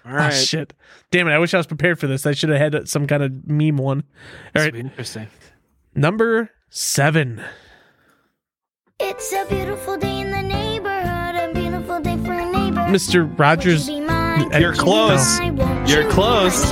All 0.06 0.18
Oh 0.18 0.30
shit! 0.31 0.73
Damn 1.11 1.27
it! 1.27 1.31
I 1.31 1.39
wish 1.39 1.53
I 1.53 1.57
was 1.57 1.68
prepared 1.68 1.99
for 1.99 2.07
this. 2.07 2.26
I 2.26 2.31
should 2.34 2.49
have 2.49 2.73
had 2.73 2.88
some 2.89 3.06
kind 3.06 3.22
of 3.22 3.47
meme 3.47 3.77
one. 3.77 3.99
All 3.99 4.52
This 4.53 4.64
right, 4.64 4.73
be 4.73 4.80
interesting. 4.80 5.27
number 5.93 6.49
seven. 6.69 7.43
It's 8.99 9.31
a 9.34 9.45
beautiful 9.49 9.97
day 9.97 10.22
in 10.22 10.31
the 10.31 10.41
neighborhood. 10.41 11.35
A 11.35 11.52
beautiful 11.53 11.99
day 11.99 12.18
for 12.18 12.34
a 12.34 12.45
neighbor. 12.52 12.81
Mr. 12.81 13.38
Rogers. 13.38 13.88
You 14.39 14.45
be 14.45 14.49
mine? 14.49 14.61
You're 14.61 14.71
Would 14.71 14.77
you 14.77 14.83
be 14.83 14.89
close. 14.91 15.39
mine? 15.39 15.87
You're 15.87 16.09
close. 16.11 16.71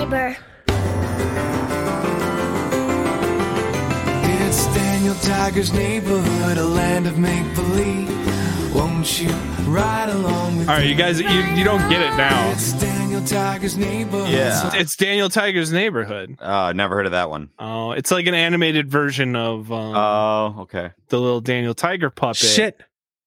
It's 4.25 4.65
Daniel 4.75 5.15
Tiger's 5.15 5.73
neighborhood, 5.73 6.57
a 6.57 6.63
land 6.65 7.07
of 7.07 7.17
make 7.17 7.53
believe. 7.55 8.09
Won't 8.75 9.21
you 9.21 9.29
ride 9.67 10.09
along 10.09 10.57
with 10.57 10.69
All 10.69 10.75
right, 10.75 10.85
you 10.87 10.95
guys, 10.95 11.19
you, 11.19 11.27
you 11.27 11.63
don't 11.63 11.87
get 11.89 12.01
it 12.01 12.15
now. 12.17 12.51
It's 12.51 12.73
Daniel 12.73 13.21
Tiger's 13.23 13.77
neighborhood. 13.77 14.29
Yeah. 14.29 14.71
It's 14.75 14.95
Daniel 14.95 15.29
Tiger's 15.29 15.71
neighborhood. 15.71 16.37
Oh, 16.41 16.71
never 16.71 16.95
heard 16.95 17.05
of 17.05 17.11
that 17.11 17.29
one. 17.29 17.49
Oh, 17.59 17.91
it's 17.91 18.09
like 18.11 18.25
an 18.27 18.33
animated 18.33 18.89
version 18.89 19.35
of 19.35 19.71
um, 19.71 19.95
Oh, 19.95 20.55
okay. 20.63 20.91
the 21.09 21.19
little 21.19 21.41
Daniel 21.41 21.73
Tiger 21.75 22.09
puppet. 22.09 22.37
Shit. 22.37 22.81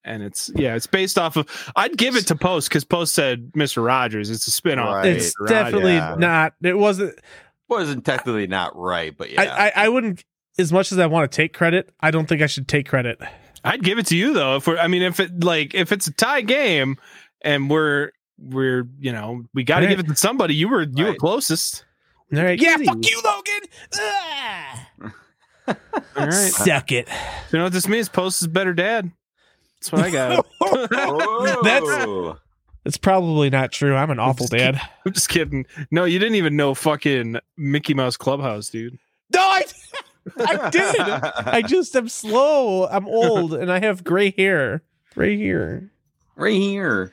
And 0.07 0.23
it's 0.23 0.51
yeah, 0.55 0.77
it's 0.77 0.87
based 0.87 1.19
off 1.19 1.37
of. 1.37 1.49
I'd 1.74 1.97
give 1.99 2.15
it 2.15 2.28
to 2.28 2.37
Post 2.37 2.69
because 2.69 2.85
Post 2.85 3.12
said 3.12 3.51
Mister 3.55 3.83
Rogers. 3.83 4.31
It's 4.31 4.47
a 4.47 4.51
spinoff. 4.53 4.95
Right. 4.95 5.07
It's 5.07 5.31
Mr. 5.31 5.41
Rogers. 5.41 5.51
definitely 5.51 5.95
yeah. 5.95 6.15
not. 6.16 6.55
It 6.62 6.78
wasn't. 6.78 7.19
Wasn't 7.69 8.05
technically 8.05 8.47
not 8.47 8.77
right, 8.77 9.16
but 9.19 9.31
yeah. 9.33 9.43
I, 9.43 9.66
I 9.66 9.73
I 9.85 9.89
wouldn't. 9.89 10.24
As 10.59 10.73
much 10.73 10.93
as 10.93 10.99
I 10.99 11.07
want 11.07 11.31
to 11.31 11.37
take 11.37 11.53
credit, 11.53 11.93
I 12.01 12.12
don't 12.12 12.27
think 12.27 12.41
I 12.41 12.47
should 12.47 12.69
take 12.69 12.89
credit. 12.89 13.19
I'd 13.65 13.83
give 13.83 13.99
it 13.99 14.07
to 14.07 14.16
you 14.16 14.33
though. 14.33 14.57
If 14.57 14.69
we're, 14.69 14.78
I 14.78 14.87
mean, 14.87 15.03
if 15.03 15.19
it 15.19 15.43
like 15.43 15.74
if 15.74 15.91
it's 15.91 16.07
a 16.07 16.12
tie 16.12 16.43
game 16.43 16.97
and 17.43 17.69
we're 17.69 18.12
we're 18.39 18.87
you 19.01 19.11
know 19.12 19.43
we 19.53 19.65
got 19.65 19.81
to 19.81 19.87
Right. 19.87 19.97
give 19.97 19.99
it 20.07 20.09
to 20.09 20.15
somebody. 20.16 20.55
You 20.55 20.69
were 20.69 20.83
you 20.83 21.07
were 21.07 21.15
closest. 21.15 21.85
All 22.33 22.43
right. 22.43 22.61
Yeah. 22.61 22.77
Fuck 22.77 22.99
you, 23.05 23.20
Logan. 23.24 25.12
All 26.16 26.27
right. 26.27 26.33
Suck 26.33 26.93
it. 26.93 27.09
You 27.51 27.59
know 27.59 27.65
what 27.65 27.73
this 27.73 27.89
means? 27.89 28.09
Post 28.09 28.43
is 28.43 28.49
better 28.49 28.73
dad. 28.73 29.11
That's 29.90 29.92
what 29.92 30.04
I 30.04 30.10
got. 30.10 30.46
Whoa. 30.60 32.38
that's 32.84 32.96
probably 32.96 33.50
not 33.50 33.72
true. 33.72 33.94
I'm 33.94 34.10
an 34.10 34.18
awful 34.18 34.46
dad. 34.46 34.80
I'm 35.04 35.12
just 35.12 35.28
kidding. 35.28 35.66
No, 35.90 36.04
you 36.04 36.18
didn't 36.18 36.36
even 36.36 36.56
know 36.56 36.74
fucking 36.74 37.38
Mickey 37.56 37.94
Mouse 37.94 38.16
Clubhouse, 38.16 38.68
dude. 38.68 38.98
No, 39.32 39.40
I, 39.40 39.64
I 40.38 40.70
did. 40.70 40.96
I 41.00 41.62
just 41.66 41.94
am 41.96 42.08
slow. 42.08 42.86
I'm 42.86 43.06
old 43.06 43.54
and 43.54 43.70
I 43.70 43.80
have 43.80 44.04
gray 44.04 44.30
hair. 44.36 44.82
Right 45.14 45.38
here. 45.38 45.90
right 46.36 46.52
here. 46.52 47.12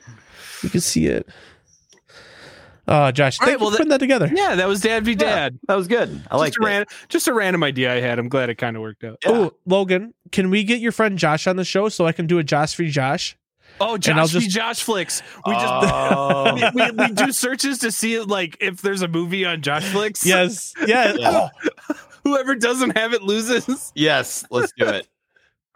You 0.62 0.70
can 0.70 0.80
see 0.80 1.06
it. 1.06 1.28
Uh, 2.86 3.10
Josh, 3.12 3.40
All 3.40 3.46
thank 3.46 3.58
right, 3.60 3.64
you 3.64 3.70
for 3.70 3.76
putting 3.76 3.90
that 3.90 3.98
together. 3.98 4.30
Yeah, 4.32 4.56
that 4.56 4.68
was 4.68 4.80
Dad 4.82 5.04
v 5.04 5.12
Yeah. 5.12 5.16
Dad. 5.16 5.58
That 5.68 5.74
was 5.76 5.88
good. 5.88 6.22
I 6.30 6.36
like 6.36 6.52
just 6.52 6.58
a, 6.58 6.66
ran- 6.66 6.84
just 7.08 7.28
a 7.28 7.32
random 7.32 7.62
idea 7.64 7.92
I 7.94 8.00
had. 8.00 8.18
I'm 8.18 8.28
glad 8.28 8.50
it 8.50 8.56
kind 8.56 8.76
of 8.76 8.82
worked 8.82 9.04
out. 9.04 9.18
Oh, 9.24 9.52
Logan, 9.64 10.12
can 10.32 10.50
we 10.50 10.64
get 10.64 10.80
your 10.80 10.92
friend 10.92 11.18
Josh 11.18 11.46
on 11.46 11.56
the 11.56 11.64
show 11.64 11.88
so 11.88 12.06
I 12.06 12.12
can 12.12 12.26
do 12.26 12.38
a 12.38 12.44
Josh 12.44 12.74
free 12.74 12.90
Josh? 12.90 13.36
Oh, 13.80 13.92
I'll 13.92 13.98
Josh 13.98 14.32
v 14.32 14.40
just- 14.40 14.50
Josh 14.50 14.82
flicks. 14.82 15.22
We 15.46 15.52
just 15.54 15.66
Oh. 15.66 16.54
we, 16.74 16.80
we, 16.82 16.90
we 16.92 17.12
do 17.12 17.32
searches 17.32 17.78
to 17.78 17.90
see 17.90 18.20
like 18.20 18.56
if 18.60 18.82
there's 18.82 19.02
a 19.02 19.08
movie 19.08 19.44
on 19.46 19.62
Josh 19.62 19.84
flicks. 19.84 20.24
Yes. 20.26 20.72
Yes. 20.86 21.16
Yeah. 21.20 21.48
Oh, 21.90 21.94
Whoever 22.24 22.54
doesn't 22.54 22.96
have 22.96 23.12
it 23.14 23.22
loses. 23.22 23.92
yes, 23.94 24.44
let's 24.50 24.72
do 24.78 24.86
it. 24.88 25.06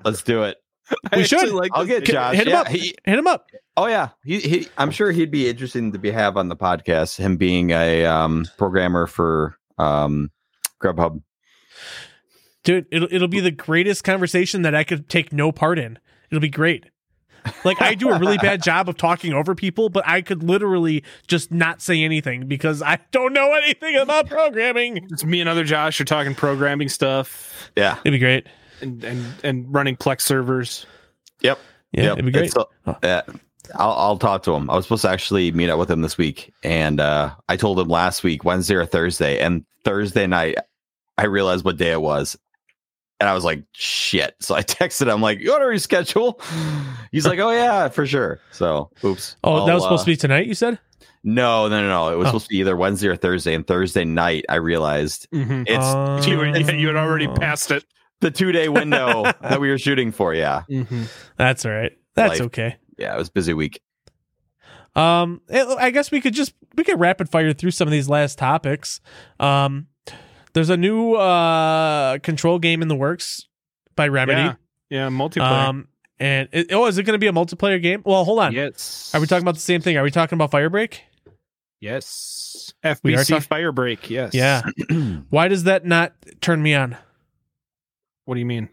Let's 0.05 0.22
do 0.22 0.44
it. 0.44 0.56
I 1.12 1.18
We 1.18 1.24
should. 1.24 1.51
Like 1.52 1.70
I'll 1.74 1.85
get. 1.85 2.05
Josh. 2.05 2.35
hit 2.36 2.47
him 2.47 2.52
yeah, 2.52 2.60
up. 2.60 2.68
he- 2.68 2.94
Hit 3.05 3.18
him 3.18 3.26
up. 3.26 3.51
Oh 3.78 3.86
yeah, 3.86 4.09
he, 4.24 4.40
he. 4.40 4.68
I'm 4.76 4.90
sure 4.90 5.10
he'd 5.12 5.30
be 5.30 5.48
interesting 5.48 5.92
to 5.92 5.98
be 5.98 6.10
have 6.10 6.36
on 6.36 6.48
the 6.48 6.56
podcast. 6.56 7.16
Him 7.18 7.36
being 7.36 7.70
a 7.70 8.05
um, 8.05 8.46
programmer 8.59 9.06
for 9.06 9.56
um, 9.78 10.30
Grubhub. 10.82 11.22
Dude, 12.64 12.86
it'll, 12.90 13.09
it'll 13.10 13.28
be 13.28 13.40
the 13.40 13.50
greatest 13.50 14.05
conversation 14.05 14.62
that 14.62 14.74
I 14.74 14.84
could 14.84 15.09
take 15.09 15.32
no 15.32 15.52
part 15.52 15.78
in. 15.78 15.98
It'll 16.30 16.40
be 16.40 16.48
great. 16.50 16.84
Like 17.64 17.80
I 17.80 17.94
do 17.94 18.10
a 18.10 18.18
really 18.18 18.36
bad 18.36 18.62
job 18.62 18.88
of 18.90 18.96
talking 18.98 19.32
over 19.32 19.55
people, 19.55 19.88
but 19.88 20.06
I 20.06 20.20
could 20.20 20.42
literally 20.42 21.02
just 21.28 21.50
not 21.50 21.80
say 21.80 22.02
anything 22.02 22.46
because 22.46 22.82
I 22.82 22.98
don't 23.10 23.32
know 23.32 23.55
anything 23.55 23.96
about 23.96 24.28
programming. 24.28 25.06
It's 25.10 25.24
me 25.24 25.40
and 25.40 25.48
other 25.48 25.64
Josh 25.64 25.98
are 26.00 26.05
talking 26.05 26.34
programming 26.34 26.90
stuff 26.90 27.70
Yeah. 27.74 27.96
It'd 28.05 28.12
be 28.12 28.18
great. 28.18 28.48
and 28.82 29.02
and, 29.02 29.24
and 29.42 29.72
running 29.72 29.96
Plex 29.96 30.22
servers. 30.22 30.84
Yep. 31.40 31.59
Yeah, 31.92 32.02
Yep. 32.02 32.12
it'd 32.14 32.24
be 32.26 32.32
great. 32.32 32.44
It's, 32.46 32.56
uh, 32.56 32.94
yeah. 33.02 33.22
I'll, 33.74 33.93
I'll 33.93 34.19
talk 34.19 34.43
to 34.45 34.53
him. 34.55 34.70
I 34.70 34.77
was 34.77 34.85
supposed 34.86 35.03
to 35.03 35.11
actually 35.11 35.51
meet 35.53 35.70
up 35.70 35.78
with 35.78 35.90
him 35.90 36.01
this 36.03 36.16
week, 36.19 36.53
and 36.62 37.01
uh, 37.01 37.31
I 37.49 37.57
told 37.57 37.78
him 37.81 37.89
last 37.89 38.23
week, 38.24 38.45
Wednesday 38.45 38.74
or 38.77 38.86
Thursday, 38.86 39.39
and 39.40 39.65
Thursday 39.85 40.27
night, 40.27 40.57
I 41.16 41.27
realized 41.27 41.65
what 41.65 41.77
day 41.77 41.93
it 41.93 42.01
was, 42.01 42.36
and 43.20 43.28
I 43.28 43.35
was 43.35 43.45
like, 43.45 43.65
"Shit!" 43.73 44.35
So 44.40 44.55
I 44.55 44.62
texted 44.62 45.12
him 45.12 45.20
like, 45.20 45.40
"You 45.40 45.51
want 45.51 45.62
to 45.62 45.66
reschedule?" 45.66 46.40
He's 47.12 47.27
like, 47.27 47.39
"Oh 47.39 47.51
yeah, 47.51 47.89
for 47.89 48.07
sure." 48.07 48.40
So, 48.53 48.90
oops. 49.05 49.36
Oh, 49.45 49.65
that 49.66 49.70
I'll, 49.70 49.77
was 49.77 49.82
supposed 49.85 50.03
uh, 50.03 50.05
to 50.05 50.11
be 50.12 50.16
tonight, 50.16 50.47
you 50.47 50.55
said? 50.55 50.78
No, 51.24 51.66
no, 51.69 51.81
no, 51.82 51.89
no. 51.89 52.12
It 52.12 52.16
was 52.16 52.27
Oh. 52.27 52.28
supposed 52.31 52.45
to 52.47 52.51
be 52.51 52.59
either 52.59 52.77
Wednesday 52.77 53.09
or 53.09 53.16
Thursday, 53.16 53.55
and 53.55 53.66
Thursday 53.66 54.05
night, 54.05 54.45
I 54.49 54.55
realized 54.57 55.27
Mm-hmm. 55.32 55.62
it's 55.66 55.85
Uh, 55.85 56.23
You, 56.27 56.39
were- 56.39 56.47
yeah, 56.47 56.70
you 56.73 56.86
had 56.86 56.97
already 56.97 57.27
Oh. 57.27 57.35
passed 57.35 57.70
it. 57.73 57.85
the 58.20 58.31
two 58.31 58.51
day 58.53 58.69
window 58.69 59.23
that 59.43 59.61
we 59.61 59.69
were 59.70 59.78
shooting 59.78 60.11
for. 60.12 60.32
Yeah, 60.35 60.62
Mm-hmm. 60.70 61.05
That's 61.36 61.65
all 61.66 61.73
right. 61.73 61.93
That's 62.15 62.39
Life. 62.40 62.47
okay. 62.47 62.77
Yeah. 62.98 63.14
It 63.14 63.18
was 63.18 63.28
a 63.28 63.32
busy 63.32 63.54
week. 63.54 63.80
Um, 64.94 65.40
it- 65.48 65.66
I 65.78 65.90
guess 65.90 66.10
we 66.10 66.20
could 66.20 66.34
just 66.34 66.54
we 66.76 66.84
could 66.84 66.98
rapid 66.98 67.28
fire 67.28 67.52
through 67.52 67.70
some 67.70 67.86
of 67.88 67.92
these 67.92 68.08
last 68.08 68.38
topics. 68.38 69.00
Um, 69.38 69.86
there's 70.54 70.70
a 70.70 70.76
new 70.76 71.14
uh 71.14 72.18
control 72.18 72.58
game 72.58 72.82
in 72.82 72.88
the 72.88 72.96
works 72.96 73.46
by 73.94 74.08
Remedy. 74.08 74.40
Yeah, 74.40 74.54
yeah, 74.90 75.08
multiplayer. 75.08 75.68
Um, 75.68 75.88
and 76.18 76.48
it, 76.52 76.72
oh, 76.72 76.86
is 76.86 76.98
it 76.98 77.04
going 77.04 77.14
to 77.14 77.18
be 77.18 77.28
a 77.28 77.32
multiplayer 77.32 77.80
game? 77.80 78.02
Well, 78.04 78.24
hold 78.24 78.40
on. 78.40 78.52
yes. 78.52 79.12
Are 79.14 79.20
we 79.20 79.26
talking 79.28 79.44
about 79.44 79.54
the 79.54 79.60
same 79.60 79.80
thing? 79.80 79.96
Are 79.96 80.02
we 80.02 80.10
talking 80.10 80.36
about 80.36 80.50
Firebreak? 80.50 80.98
Yes. 81.80 82.72
We 83.04 83.14
are 83.14 83.18
FBC 83.20 83.28
talk- 83.28 83.42
Firebreak. 83.44 84.10
Yes. 84.10 84.34
Yeah. 84.34 84.62
Why 85.30 85.46
does 85.46 85.64
that 85.64 85.84
not 85.84 86.14
turn 86.40 86.60
me 86.60 86.74
on? 86.74 86.96
What 88.24 88.34
do 88.34 88.40
you 88.40 88.46
mean? 88.46 88.68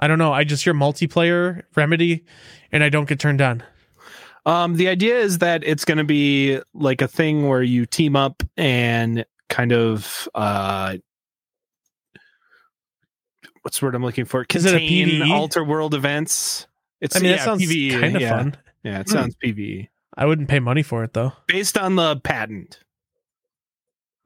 I 0.00 0.08
don't 0.08 0.18
know. 0.18 0.32
I 0.32 0.44
just 0.44 0.64
hear 0.64 0.74
multiplayer 0.74 1.62
Remedy, 1.76 2.24
and 2.72 2.82
I 2.82 2.88
don't 2.88 3.08
get 3.08 3.20
turned 3.20 3.40
on. 3.40 3.62
Um, 4.46 4.76
the 4.76 4.88
idea 4.88 5.18
is 5.18 5.38
that 5.38 5.62
it's 5.64 5.84
going 5.84 5.98
to 5.98 6.04
be 6.04 6.60
like 6.72 7.02
a 7.02 7.08
thing 7.08 7.46
where 7.46 7.62
you 7.62 7.84
team 7.86 8.16
up 8.16 8.42
and 8.56 9.26
kind 9.50 9.72
of 9.72 10.28
uh, 10.34 10.96
what's 13.62 13.78
the 13.78 13.86
word 13.86 13.94
I'm 13.94 14.02
looking 14.02 14.24
for? 14.24 14.46
Is 14.52 14.64
it 14.64 14.74
a 14.74 14.78
PvE? 14.78 15.30
alter 15.30 15.62
world 15.62 15.94
events. 15.94 16.66
It's 17.00 17.16
I 17.16 17.20
mean, 17.20 17.30
yeah, 17.30 17.36
that 17.36 17.44
sounds 17.44 17.62
PvE, 17.62 18.00
kind 18.00 18.16
of 18.16 18.22
yeah. 18.22 18.36
fun. 18.36 18.56
Yeah, 18.82 19.00
it 19.00 19.08
sounds 19.08 19.36
PvE 19.36 19.88
I 20.16 20.26
wouldn't 20.26 20.48
pay 20.48 20.60
money 20.60 20.82
for 20.82 21.04
it 21.04 21.12
though. 21.12 21.32
based 21.46 21.78
on 21.78 21.96
the 21.96 22.16
patent. 22.16 22.80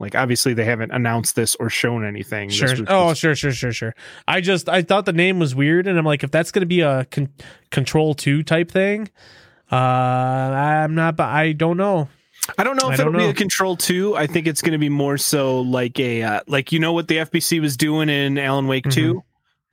Like 0.04 0.14
obviously 0.14 0.52
they 0.52 0.66
haven't 0.66 0.90
announced 0.92 1.34
this 1.34 1.54
or 1.56 1.70
shown 1.70 2.04
anything. 2.04 2.50
Sure. 2.50 2.68
was 2.68 2.82
Oh, 2.88 3.14
sure, 3.14 3.34
sure, 3.34 3.52
sure, 3.52 3.72
sure. 3.72 3.94
I 4.28 4.42
just 4.42 4.68
I 4.68 4.82
thought 4.82 5.06
the 5.06 5.14
name 5.14 5.38
was 5.38 5.54
weird, 5.54 5.86
and 5.86 5.98
I'm 5.98 6.04
like, 6.04 6.22
if 6.22 6.30
that's 6.30 6.50
gonna 6.50 6.66
be 6.66 6.82
a 6.82 7.06
con- 7.06 7.32
Control 7.70 8.12
Two 8.14 8.42
type 8.42 8.70
thing, 8.70 9.08
uh, 9.72 9.76
I'm 9.76 10.94
not. 10.94 11.16
But 11.16 11.28
I 11.28 11.52
don't 11.52 11.76
know. 11.78 12.08
I 12.58 12.64
don't 12.64 12.76
know 12.76 12.90
if 12.90 12.98
don't 12.98 13.08
it'll 13.14 13.18
be 13.26 13.30
a 13.30 13.32
control 13.34 13.74
two. 13.76 14.14
I 14.14 14.26
think 14.26 14.46
it's 14.46 14.60
going 14.60 14.72
to 14.72 14.78
be 14.78 14.90
more 14.90 15.16
so 15.16 15.62
like 15.62 15.98
a 15.98 16.22
uh, 16.22 16.40
like 16.46 16.72
you 16.72 16.78
know 16.78 16.92
what 16.92 17.08
the 17.08 17.16
FBC 17.16 17.58
was 17.62 17.78
doing 17.78 18.10
in 18.10 18.36
Alan 18.36 18.66
Wake 18.66 18.86
2 18.90 19.22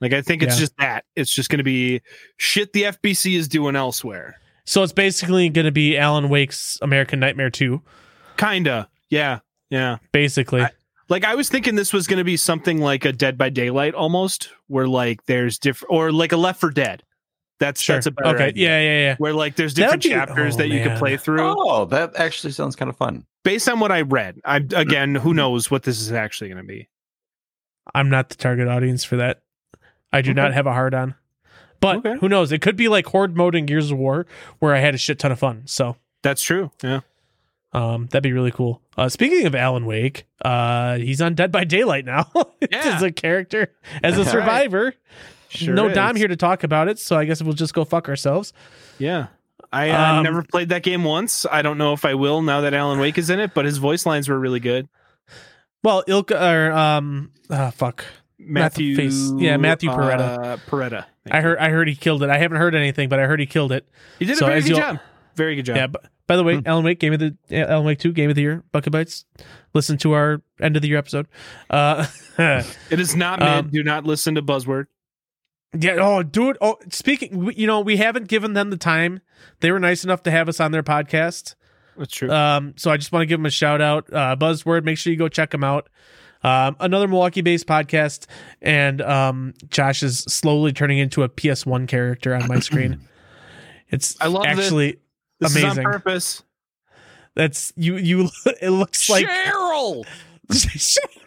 Like 0.00 0.14
I 0.14 0.22
think 0.22 0.42
it's 0.42 0.54
Mm-hmm. 0.54 0.58
Yeah. 0.58 0.60
just 0.60 0.76
that. 0.78 1.04
It's 1.14 1.30
just 1.34 1.50
going 1.50 1.58
to 1.58 1.64
be 1.64 2.00
shit 2.38 2.72
the 2.72 2.84
FBC 2.84 3.36
is 3.36 3.46
doing 3.48 3.76
elsewhere. 3.76 4.40
So 4.64 4.82
it's 4.82 4.92
basically 4.94 5.50
gonna 5.50 5.70
be 5.72 5.98
Alan 5.98 6.30
Wake's 6.30 6.78
American 6.80 7.20
Nightmare 7.20 7.50
Two, 7.50 7.82
Kinda. 8.38 8.88
Yeah. 9.10 9.40
Yeah. 9.72 9.98
basically. 10.12 10.62
I- 10.62 10.70
Like 11.08 11.24
I 11.24 11.34
was 11.34 11.48
thinking 11.48 11.74
this 11.74 11.92
was 11.92 12.06
going 12.06 12.18
to 12.18 12.24
be 12.24 12.36
something 12.36 12.78
like 12.78 13.04
a 13.04 13.12
Dead 13.12 13.36
by 13.36 13.50
Daylight 13.50 13.94
almost, 13.94 14.50
where 14.68 14.86
like 14.86 15.24
there's 15.26 15.58
different 15.58 15.92
or 15.92 16.12
like 16.12 16.32
a 16.32 16.36
Left 16.36 16.60
4 16.60 16.70
Dead. 16.70 17.02
That's 17.58 17.80
sure. 17.80 17.96
that's 17.96 18.06
a 18.06 18.10
better 18.10 18.36
okay. 18.36 18.44
idea. 18.46 18.68
Yeah, 18.68 18.80
yeah, 18.80 19.00
yeah. 19.00 19.14
Where 19.18 19.32
like 19.32 19.56
there's 19.56 19.74
different 19.74 20.02
be- 20.02 20.10
chapters 20.10 20.54
oh, 20.54 20.58
that 20.58 20.68
you 20.68 20.80
can 20.80 20.92
oh, 20.92 20.98
play 20.98 21.16
through. 21.16 21.40
Oh, 21.42 21.84
that 21.86 22.16
actually 22.16 22.52
sounds 22.52 22.76
kind 22.76 22.88
of 22.88 22.96
fun. 22.96 23.24
Based 23.44 23.68
on 23.68 23.80
what 23.80 23.92
I 23.92 24.02
read, 24.02 24.40
I 24.44 24.56
again, 24.56 25.14
who 25.14 25.30
mm-hmm. 25.30 25.36
knows 25.36 25.70
what 25.70 25.82
this 25.82 26.00
is 26.00 26.12
actually 26.12 26.48
going 26.48 26.62
to 26.62 26.68
be. 26.68 26.88
I'm 27.94 28.08
not 28.08 28.28
the 28.28 28.36
target 28.36 28.68
audience 28.68 29.04
for 29.04 29.16
that. 29.16 29.42
I 30.12 30.22
do 30.22 30.34
not 30.34 30.52
have 30.52 30.66
a 30.66 30.72
hard 30.72 30.94
on. 30.94 31.14
But 31.80 31.96
Okay. 31.96 32.16
who 32.20 32.28
knows? 32.28 32.52
It 32.52 32.62
could 32.62 32.76
be 32.76 32.88
like 32.88 33.06
Horde 33.06 33.36
mode 33.36 33.54
in 33.54 33.66
Gears 33.66 33.90
of 33.90 33.98
War, 33.98 34.26
where 34.60 34.74
I 34.74 34.78
had 34.78 34.94
a 34.94 34.98
shit 34.98 35.18
ton 35.18 35.32
of 35.32 35.38
fun. 35.38 35.62
So 35.66 35.96
That's 36.22 36.42
true. 36.42 36.70
Yeah. 36.82 37.00
Um, 37.72 38.06
that'd 38.10 38.22
be 38.22 38.32
really 38.32 38.50
cool. 38.50 38.82
Uh, 38.98 39.08
speaking 39.08 39.46
of 39.46 39.54
Alan 39.54 39.86
Wake, 39.86 40.24
uh, 40.44 40.98
he's 40.98 41.22
on 41.22 41.34
Dead 41.34 41.50
by 41.50 41.64
Daylight 41.64 42.04
now 42.04 42.30
Yeah. 42.70 42.96
as 42.96 43.02
a 43.02 43.10
character, 43.10 43.72
as 44.02 44.16
a 44.18 44.22
Right. 44.22 44.30
survivor. 44.30 44.94
Sure 45.48 45.74
no 45.74 45.88
is. 45.88 45.94
Dom 45.94 46.16
here 46.16 46.28
to 46.28 46.36
talk 46.36 46.64
about 46.64 46.88
it, 46.88 46.98
so 46.98 47.16
I 47.16 47.24
guess 47.24 47.42
we'll 47.42 47.52
just 47.54 47.72
go 47.74 47.84
fuck 47.84 48.08
ourselves. 48.08 48.52
Yeah. 48.98 49.28
I 49.72 49.90
uh, 49.90 50.14
Um, 50.16 50.22
never 50.24 50.42
played 50.42 50.68
that 50.70 50.82
game 50.82 51.02
once. 51.04 51.46
I 51.50 51.62
don't 51.62 51.78
know 51.78 51.92
if 51.94 52.04
I 52.04 52.14
will 52.14 52.42
now 52.42 52.60
that 52.62 52.74
Alan 52.74 52.98
Wake 52.98 53.16
is 53.16 53.30
in 53.30 53.40
it, 53.40 53.52
but 53.54 53.64
his 53.64 53.78
voice 53.78 54.04
lines 54.04 54.28
were 54.28 54.38
really 54.38 54.60
good. 54.60 54.88
Well, 55.82 56.04
Ilkka 56.06 56.40
or 56.40 56.72
um, 56.72 57.32
ah, 57.50 57.70
fuck. 57.70 58.04
Matthew, 58.38 58.96
Face- 58.96 59.30
yeah, 59.36 59.56
Matthew 59.56 59.90
uh, 59.90 59.96
Porretta. 59.96 60.60
Porretta. 60.66 61.04
I 61.30 61.40
heard, 61.40 61.58
I 61.58 61.68
heard 61.70 61.88
he 61.88 61.94
killed 61.94 62.22
it. 62.22 62.30
I 62.30 62.38
haven't 62.38 62.58
heard 62.58 62.74
anything, 62.74 63.08
but 63.08 63.18
I 63.20 63.26
heard 63.26 63.40
he 63.40 63.46
killed 63.46 63.72
it. 63.72 63.88
he 64.18 64.24
did 64.26 64.36
so 64.36 64.46
a 64.46 64.48
very 64.48 64.62
good 64.62 64.76
job. 64.76 64.98
Very 65.36 65.56
good 65.56 65.64
job. 65.66 65.76
Yeah. 65.76 65.86
But 65.86 66.04
by 66.26 66.36
the 66.36 66.44
way, 66.44 66.56
Hmm. 66.56 66.66
Alan 66.66 66.84
Wake 66.84 66.98
game 67.00 67.12
of 67.12 67.18
the 67.20 67.36
Alan 67.52 67.84
Wake 67.84 67.98
two 67.98 68.12
game 68.12 68.30
of 68.30 68.36
the 68.36 68.42
year 68.42 68.62
Bucket 68.72 68.92
Bytes. 68.92 69.24
Listen 69.74 69.96
to 69.98 70.12
our 70.12 70.42
end 70.60 70.76
of 70.76 70.82
the 70.82 70.88
year 70.88 70.98
episode. 70.98 71.26
Uh, 71.70 72.06
It 72.38 73.00
is 73.00 73.14
not 73.16 73.40
mid. 73.40 73.48
Um, 73.48 73.68
Do 73.70 73.82
not 73.82 74.04
listen 74.04 74.34
to 74.36 74.42
Buzzword. 74.42 74.86
yeah. 75.78 75.96
Oh, 76.00 76.22
dude. 76.22 76.58
Oh, 76.60 76.76
speaking. 76.90 77.52
You 77.56 77.66
know, 77.66 77.80
we 77.80 77.96
haven't 77.96 78.28
given 78.28 78.52
them 78.54 78.70
the 78.70 78.76
time. 78.76 79.20
They 79.60 79.70
were 79.70 79.80
nice 79.80 80.04
enough 80.04 80.22
to 80.24 80.30
have 80.30 80.48
us 80.48 80.60
on 80.60 80.70
their 80.72 80.82
podcast. 80.82 81.54
That's 81.96 82.14
true. 82.14 82.30
Um, 82.30 82.74
so 82.76 82.90
I 82.90 82.96
just 82.96 83.12
want 83.12 83.22
to 83.22 83.26
give 83.26 83.38
them 83.38 83.46
a 83.46 83.50
shout 83.50 83.80
out. 83.82 84.12
Uh, 84.12 84.34
Buzzword. 84.36 84.84
Make 84.84 84.96
sure 84.98 85.12
you 85.12 85.18
go 85.18 85.28
check 85.28 85.50
them 85.50 85.62
out. 85.64 85.88
Um, 86.44 86.74
another 86.80 87.06
Milwaukee-based 87.06 87.66
podcast, 87.66 88.26
and 88.60 89.00
um, 89.00 89.54
Josh 89.68 90.02
is 90.02 90.20
slowly 90.20 90.72
turning 90.72 90.98
into 90.98 91.22
a 91.22 91.28
PS1 91.28 91.86
character 91.86 92.34
on 92.34 92.48
my 92.48 92.58
screen. 92.60 93.00
It's 93.90 94.16
I 94.22 94.28
love 94.28 94.46
actually 94.46 94.96
this 95.42 95.56
is 95.56 95.62
amazing. 95.62 95.86
on 95.86 95.92
purpose. 95.92 96.42
That's 97.34 97.72
you. 97.76 97.96
You. 97.96 98.28
It 98.60 98.70
looks 98.70 99.08
like 99.10 99.26
Cheryl. 99.26 100.04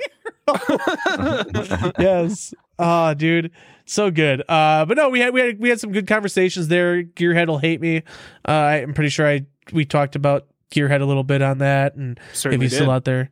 yes. 2.00 2.54
Oh, 2.78 3.14
dude. 3.14 3.52
So 3.86 4.12
good. 4.12 4.44
Uh, 4.48 4.86
but 4.86 4.98
no, 4.98 5.10
we 5.10 5.20
had 5.20 5.34
we 5.34 5.42
had 5.42 5.60
we 5.60 5.70
had 5.70 5.80
some 5.80 5.92
good 5.92 6.08
conversations 6.08 6.68
there. 6.68 7.04
Gearhead 7.04 7.48
will 7.48 7.60
hate 7.60 7.82
me. 7.82 8.04
Uh, 8.48 8.52
I'm 8.52 8.94
pretty 8.94 9.10
sure 9.10 9.28
I 9.28 9.46
we 9.74 9.86
talked 9.86 10.16
about 10.16 10.48
Gearhead 10.72 11.02
a 11.02 11.06
little 11.06 11.24
bit 11.24 11.42
on 11.42 11.60
that, 11.60 11.96
and 11.96 12.20
Certainly 12.34 12.66
if 12.66 12.72
he's 12.72 12.78
did. 12.80 12.84
still 12.84 12.92
out 12.92 13.06
there. 13.06 13.30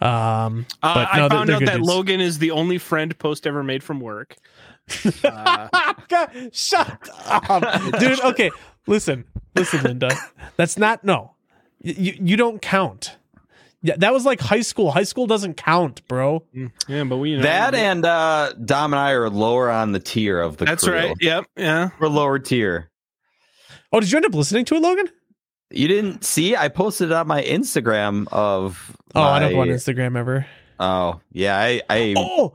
Um, 0.00 0.66
Uh, 0.82 0.94
but 0.94 1.08
I 1.12 1.16
no, 1.18 1.28
they're- 1.28 1.38
found 1.38 1.50
out 1.50 1.60
that 1.66 1.76
dudes. 1.76 1.88
Logan 1.88 2.20
is 2.20 2.38
the 2.38 2.52
only 2.52 2.78
friend 2.78 3.16
post 3.18 3.46
ever 3.46 3.62
made 3.64 3.82
from 3.82 4.00
work. 4.00 4.36
Uh, 5.24 5.68
God, 6.08 6.30
shut 6.52 7.08
up, 7.26 7.98
dude. 7.98 8.20
Okay, 8.20 8.50
listen, 8.88 9.24
listen, 9.54 9.82
Linda. 9.84 10.10
That's 10.56 10.76
not 10.76 11.04
no. 11.04 11.32
Y- 11.84 11.94
You 11.96 12.14
you 12.20 12.36
don't 12.36 12.60
count. 12.60 13.16
Yeah, 13.80 13.94
that 13.98 14.12
was 14.12 14.24
like 14.26 14.40
high 14.40 14.62
school. 14.62 14.90
High 14.90 15.04
school 15.04 15.28
doesn't 15.28 15.54
count, 15.56 16.06
bro. 16.08 16.42
yeah, 16.88 17.04
but 17.04 17.18
we 17.18 17.30
you 17.30 17.36
know, 17.36 17.42
That 17.44 17.74
and 17.76 18.04
uh, 18.04 18.52
Dom 18.54 18.92
and 18.92 18.98
I 18.98 19.12
are 19.12 19.30
lower 19.30 19.70
on 19.70 19.92
the 19.92 20.00
tier 20.00 20.40
of 20.40 20.56
the 20.56 20.64
that's 20.64 20.82
crew. 20.82 20.92
right. 20.94 21.14
Yep. 21.20 21.44
Yeah. 21.56 21.90
We're 22.00 22.08
lower 22.08 22.40
tier. 22.40 22.90
Oh, 23.92 24.00
did 24.00 24.10
you 24.10 24.16
end 24.16 24.26
up 24.26 24.34
listening 24.34 24.64
to 24.66 24.74
it, 24.74 24.82
Logan? 24.82 25.08
You 25.70 25.86
didn't 25.86 26.24
see? 26.24 26.56
I 26.56 26.68
posted 26.68 27.10
it 27.10 27.14
on 27.14 27.28
my 27.28 27.42
Instagram 27.42 28.26
of. 28.32 28.96
Oh, 29.14 29.22
I 29.22 29.38
don't 29.38 29.50
my- 29.50 29.54
go 29.54 29.60
on 29.60 29.68
Instagram 29.68 30.16
ever. 30.18 30.46
Oh, 30.80 31.20
yeah. 31.32 31.56
I. 31.56 31.82
I 31.88 32.14
Oh, 32.16 32.54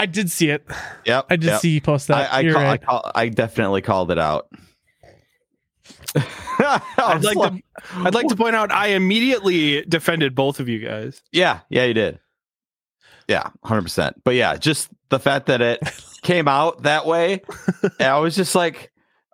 I 0.00 0.06
did 0.06 0.30
see 0.30 0.50
it. 0.50 0.66
yep. 1.04 1.26
I 1.30 1.36
did 1.36 1.46
yep. 1.46 1.60
see 1.60 1.70
you 1.70 1.80
post 1.80 2.08
that. 2.08 2.32
I, 2.32 2.38
I, 2.38 2.40
You're 2.40 2.52
call, 2.54 2.62
I, 2.62 2.66
right. 2.66 2.82
call, 2.82 3.12
I 3.14 3.28
definitely 3.28 3.82
called 3.82 4.10
it 4.10 4.18
out. 4.18 4.48
I'd 6.58 7.22
like 7.22 7.36
to. 7.36 7.60
I'd 7.94 8.14
like 8.14 8.28
to 8.28 8.36
point 8.36 8.56
out 8.56 8.72
I 8.72 8.88
immediately 8.88 9.82
defended 9.82 10.34
both 10.34 10.60
of 10.60 10.68
you 10.68 10.78
guys. 10.80 11.22
Yeah, 11.32 11.60
yeah, 11.68 11.84
you 11.84 11.94
did. 11.94 12.18
Yeah, 13.28 13.50
hundred 13.62 13.82
percent. 13.82 14.22
But 14.24 14.34
yeah, 14.34 14.56
just 14.56 14.88
the 15.10 15.18
fact 15.18 15.46
that 15.46 15.60
it 15.60 15.80
came 16.22 16.48
out 16.48 16.82
that 16.84 17.06
way, 17.06 17.42
I 18.00 18.18
was 18.18 18.34
just 18.34 18.54
like, 18.54 18.90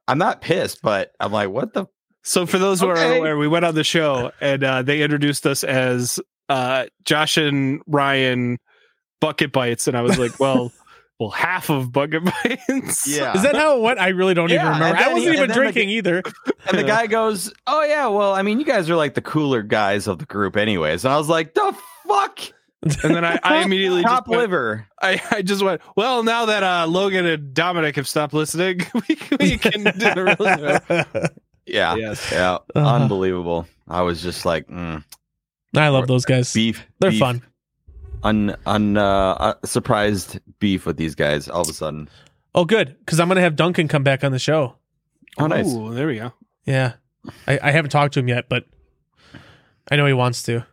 I'm 0.09 0.19
not 0.19 0.41
pissed, 0.41 0.83
but 0.83 1.13
I'm 1.21 1.33
like, 1.33 1.49
what 1.51 1.73
the? 1.75 1.87
So 2.25 2.47
for 2.47 2.59
those 2.59 2.81
who 2.81 2.89
are 2.89 2.97
Okay. 2.97 3.13
unaware, 3.13 3.37
we 3.39 3.47
went 3.49 3.65
on 3.65 3.75
the 3.75 3.85
show 3.85 4.33
and 4.41 4.65
uh, 4.65 4.83
they 4.83 5.03
introduced 5.03 5.47
us 5.47 5.63
as 5.63 6.19
uh, 6.49 6.87
Josh 7.05 7.37
and 7.37 7.83
Ryan 7.87 8.59
Bucket 9.21 9.53
Bytes, 9.53 9.87
and 9.89 9.97
I 9.97 10.01
was 10.03 10.19
like, 10.19 10.33
well, 10.39 10.73
well, 11.21 11.31
half 11.31 11.71
of 11.71 11.93
Bucket 11.93 12.25
Bytes. 12.25 13.07
Yeah. 13.17 13.35
Is 13.37 13.43
that 13.43 13.55
how 13.57 13.77
it 13.77 13.83
went? 13.83 13.99
I 14.01 14.09
really 14.09 14.35
don't 14.35 14.51
even 14.51 14.67
remember. 14.67 14.97
I 14.99 15.09
wasn't 15.13 15.19
he- 15.19 15.23
even 15.29 15.33
and 15.33 15.39
then 15.41 15.49
the 15.49 15.55
drinking 15.55 15.91
either. 15.91 16.23
And 16.69 16.79
the 16.79 16.83
guy 16.97 17.07
goes, 17.07 17.53
"Oh 17.67 17.83
yeah, 17.85 18.07
well, 18.09 18.33
I 18.35 18.43
mean, 18.43 18.59
you 18.59 18.67
guys 18.67 18.89
are 18.91 18.97
like 18.97 19.15
the 19.15 19.23
cooler 19.23 19.63
guys 19.63 20.07
of 20.09 20.19
the 20.19 20.27
group, 20.27 20.57
anyways." 20.57 21.05
And 21.05 21.15
I 21.15 21.19
was 21.19 21.29
like, 21.29 21.55
"The 21.55 21.77
fuck, 22.09 22.41
And 22.83 23.15
then 23.15 23.25
I, 23.25 23.39
I 23.43 23.63
immediately 23.65 24.03
just 24.03 24.13
top 24.13 24.29
went, 24.29 24.43
liver." 24.43 24.87
I, 25.01 25.21
I 25.31 25.43
just 25.43 25.63
went, 25.63 25.81
well, 25.97 26.23
now 26.23 26.47
that 26.47 26.63
uh, 26.63 26.87
Logan 26.89 27.27
and 27.27 27.53
Dominic 27.55 27.97
have 27.97 28.09
stopped 28.09 28.33
listening, 28.35 28.81
we, 28.95 29.19
we 29.39 29.59
can 29.59 29.85
do 29.85 29.91
the 29.93 30.37
really 30.39 31.25
Yeah, 31.67 31.95
Yes. 31.97 32.31
yeah, 32.33 32.55
Uh-huh. 32.75 32.81
unbelievable. 32.97 33.67
I 33.89 34.03
was 34.03 34.23
just 34.23 34.45
like, 34.47 34.67
mm, 34.69 35.05
I 35.77 35.89
love 35.89 36.07
those 36.07 36.25
guys. 36.25 36.53
beef. 36.53 36.87
They're 37.01 37.11
beef, 37.11 37.21
fun. 37.21 37.43
Un, 38.25 38.57
un, 38.67 38.97
uh, 38.97 39.03
uh, 39.05 39.55
surprised 39.65 40.41
beef 40.59 40.87
with 40.87 40.97
these 40.97 41.15
guys 41.15 41.49
all 41.49 41.61
of 41.63 41.69
a 41.69 41.73
sudden. 41.75 42.09
Oh, 42.55 42.65
good, 42.65 42.97
because 43.01 43.21
I'm 43.21 43.29
gonna 43.29 43.41
have 43.43 43.57
Duncan 43.57 43.87
come 43.89 44.03
back 44.03 44.25
on 44.25 44.33
the 44.33 44.39
show. 44.39 44.77
Oh, 45.39 45.47
nice. 45.47 45.67
Ooh, 45.73 45.93
there 45.95 46.07
we 46.07 46.17
go. 46.17 46.33
Yeah, 46.65 46.95
I, 47.47 47.59
I 47.63 47.71
haven't 47.71 47.91
talked 47.91 48.15
to 48.15 48.21
him 48.21 48.29
yet, 48.29 48.49
but 48.49 48.65
I 49.91 49.97
know 49.97 50.07
he 50.07 50.13
wants 50.15 50.43
to. 50.45 50.65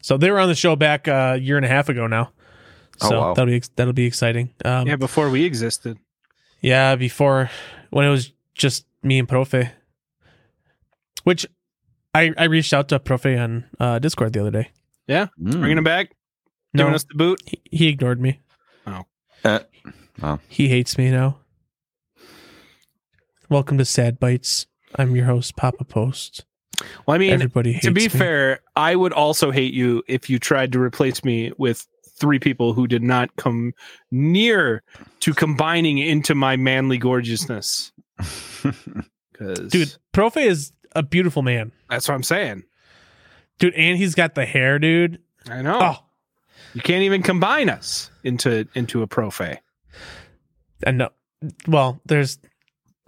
So 0.00 0.16
they 0.16 0.30
were 0.30 0.38
on 0.38 0.48
the 0.48 0.54
show 0.54 0.76
back 0.76 1.06
uh, 1.08 1.32
a 1.34 1.36
year 1.36 1.56
and 1.56 1.66
a 1.66 1.68
half 1.68 1.88
ago 1.88 2.06
now. 2.06 2.30
Oh, 3.02 3.08
So 3.10 3.20
wow. 3.20 3.34
that'll 3.34 3.50
be 3.52 3.62
that'll 3.76 3.92
be 3.92 4.06
exciting. 4.06 4.54
Um, 4.64 4.86
Yeah, 4.86 4.96
before 4.96 5.28
we 5.28 5.44
existed. 5.44 5.98
Yeah, 6.62 6.96
before 6.96 7.50
when 7.90 8.06
it 8.06 8.10
was 8.10 8.32
just 8.54 8.86
me 9.02 9.18
and 9.18 9.28
Profe. 9.28 9.70
Which 11.24 11.44
I 12.14 12.32
I 12.38 12.44
reached 12.44 12.72
out 12.72 12.88
to 12.88 12.98
Profe 13.00 13.38
on 13.42 13.64
uh, 13.80 13.98
Discord 13.98 14.32
the 14.32 14.40
other 14.40 14.50
day. 14.50 14.70
Yeah, 15.06 15.26
Mm. 15.40 15.58
bringing 15.60 15.78
him 15.78 15.84
back, 15.84 16.15
No, 16.76 16.84
giving 16.84 16.94
us 16.94 17.04
the 17.04 17.14
boot. 17.14 17.42
he, 17.46 17.60
he 17.70 17.88
ignored 17.88 18.20
me. 18.20 18.40
Oh. 18.86 19.04
Uh, 19.44 19.60
oh. 20.22 20.38
He 20.48 20.68
hates 20.68 20.96
me 20.98 21.10
now. 21.10 21.38
Welcome 23.48 23.78
to 23.78 23.84
Sad 23.84 24.18
Bites. 24.18 24.66
I'm 24.96 25.14
your 25.16 25.26
host, 25.26 25.56
Papa 25.56 25.84
Post. 25.84 26.44
Well, 27.06 27.14
I 27.14 27.18
mean, 27.18 27.32
Everybody 27.32 27.78
to 27.80 27.90
be 27.90 28.02
me. 28.02 28.08
fair, 28.08 28.60
I 28.74 28.94
would 28.96 29.12
also 29.12 29.50
hate 29.50 29.72
you 29.72 30.02
if 30.08 30.28
you 30.28 30.38
tried 30.38 30.72
to 30.72 30.80
replace 30.80 31.24
me 31.24 31.52
with 31.56 31.86
three 32.18 32.38
people 32.38 32.72
who 32.74 32.86
did 32.86 33.02
not 33.02 33.34
come 33.36 33.72
near 34.10 34.82
to 35.20 35.32
combining 35.32 35.98
into 35.98 36.34
my 36.34 36.56
manly 36.56 36.98
gorgeousness. 36.98 37.92
Because, 39.32 39.70
dude, 39.70 39.94
Profe 40.14 40.38
is 40.46 40.72
a 40.92 41.02
beautiful 41.02 41.42
man, 41.42 41.70
that's 41.90 42.08
what 42.08 42.14
I'm 42.14 42.22
saying. 42.22 42.62
dude, 43.58 43.74
and 43.74 43.98
he's 43.98 44.14
got 44.14 44.34
the 44.34 44.46
hair, 44.46 44.78
dude. 44.78 45.18
I 45.50 45.60
know 45.60 45.78
Oh, 45.78 45.96
you 46.74 46.80
can't 46.82 47.02
even 47.02 47.22
combine 47.22 47.68
us 47.68 48.10
into 48.24 48.66
into 48.74 49.02
a 49.02 49.06
profe. 49.06 49.58
and 50.82 50.98
no, 50.98 51.08
well, 51.66 52.00
there's, 52.06 52.38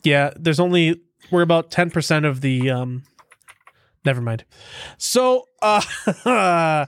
yeah, 0.04 0.32
there's 0.36 0.60
only 0.60 1.00
we're 1.30 1.42
about 1.42 1.70
ten 1.70 1.90
percent 1.90 2.24
of 2.26 2.40
the 2.40 2.70
um. 2.70 3.04
Never 4.04 4.20
mind. 4.22 4.44
So, 4.96 5.44
uh, 5.60 5.82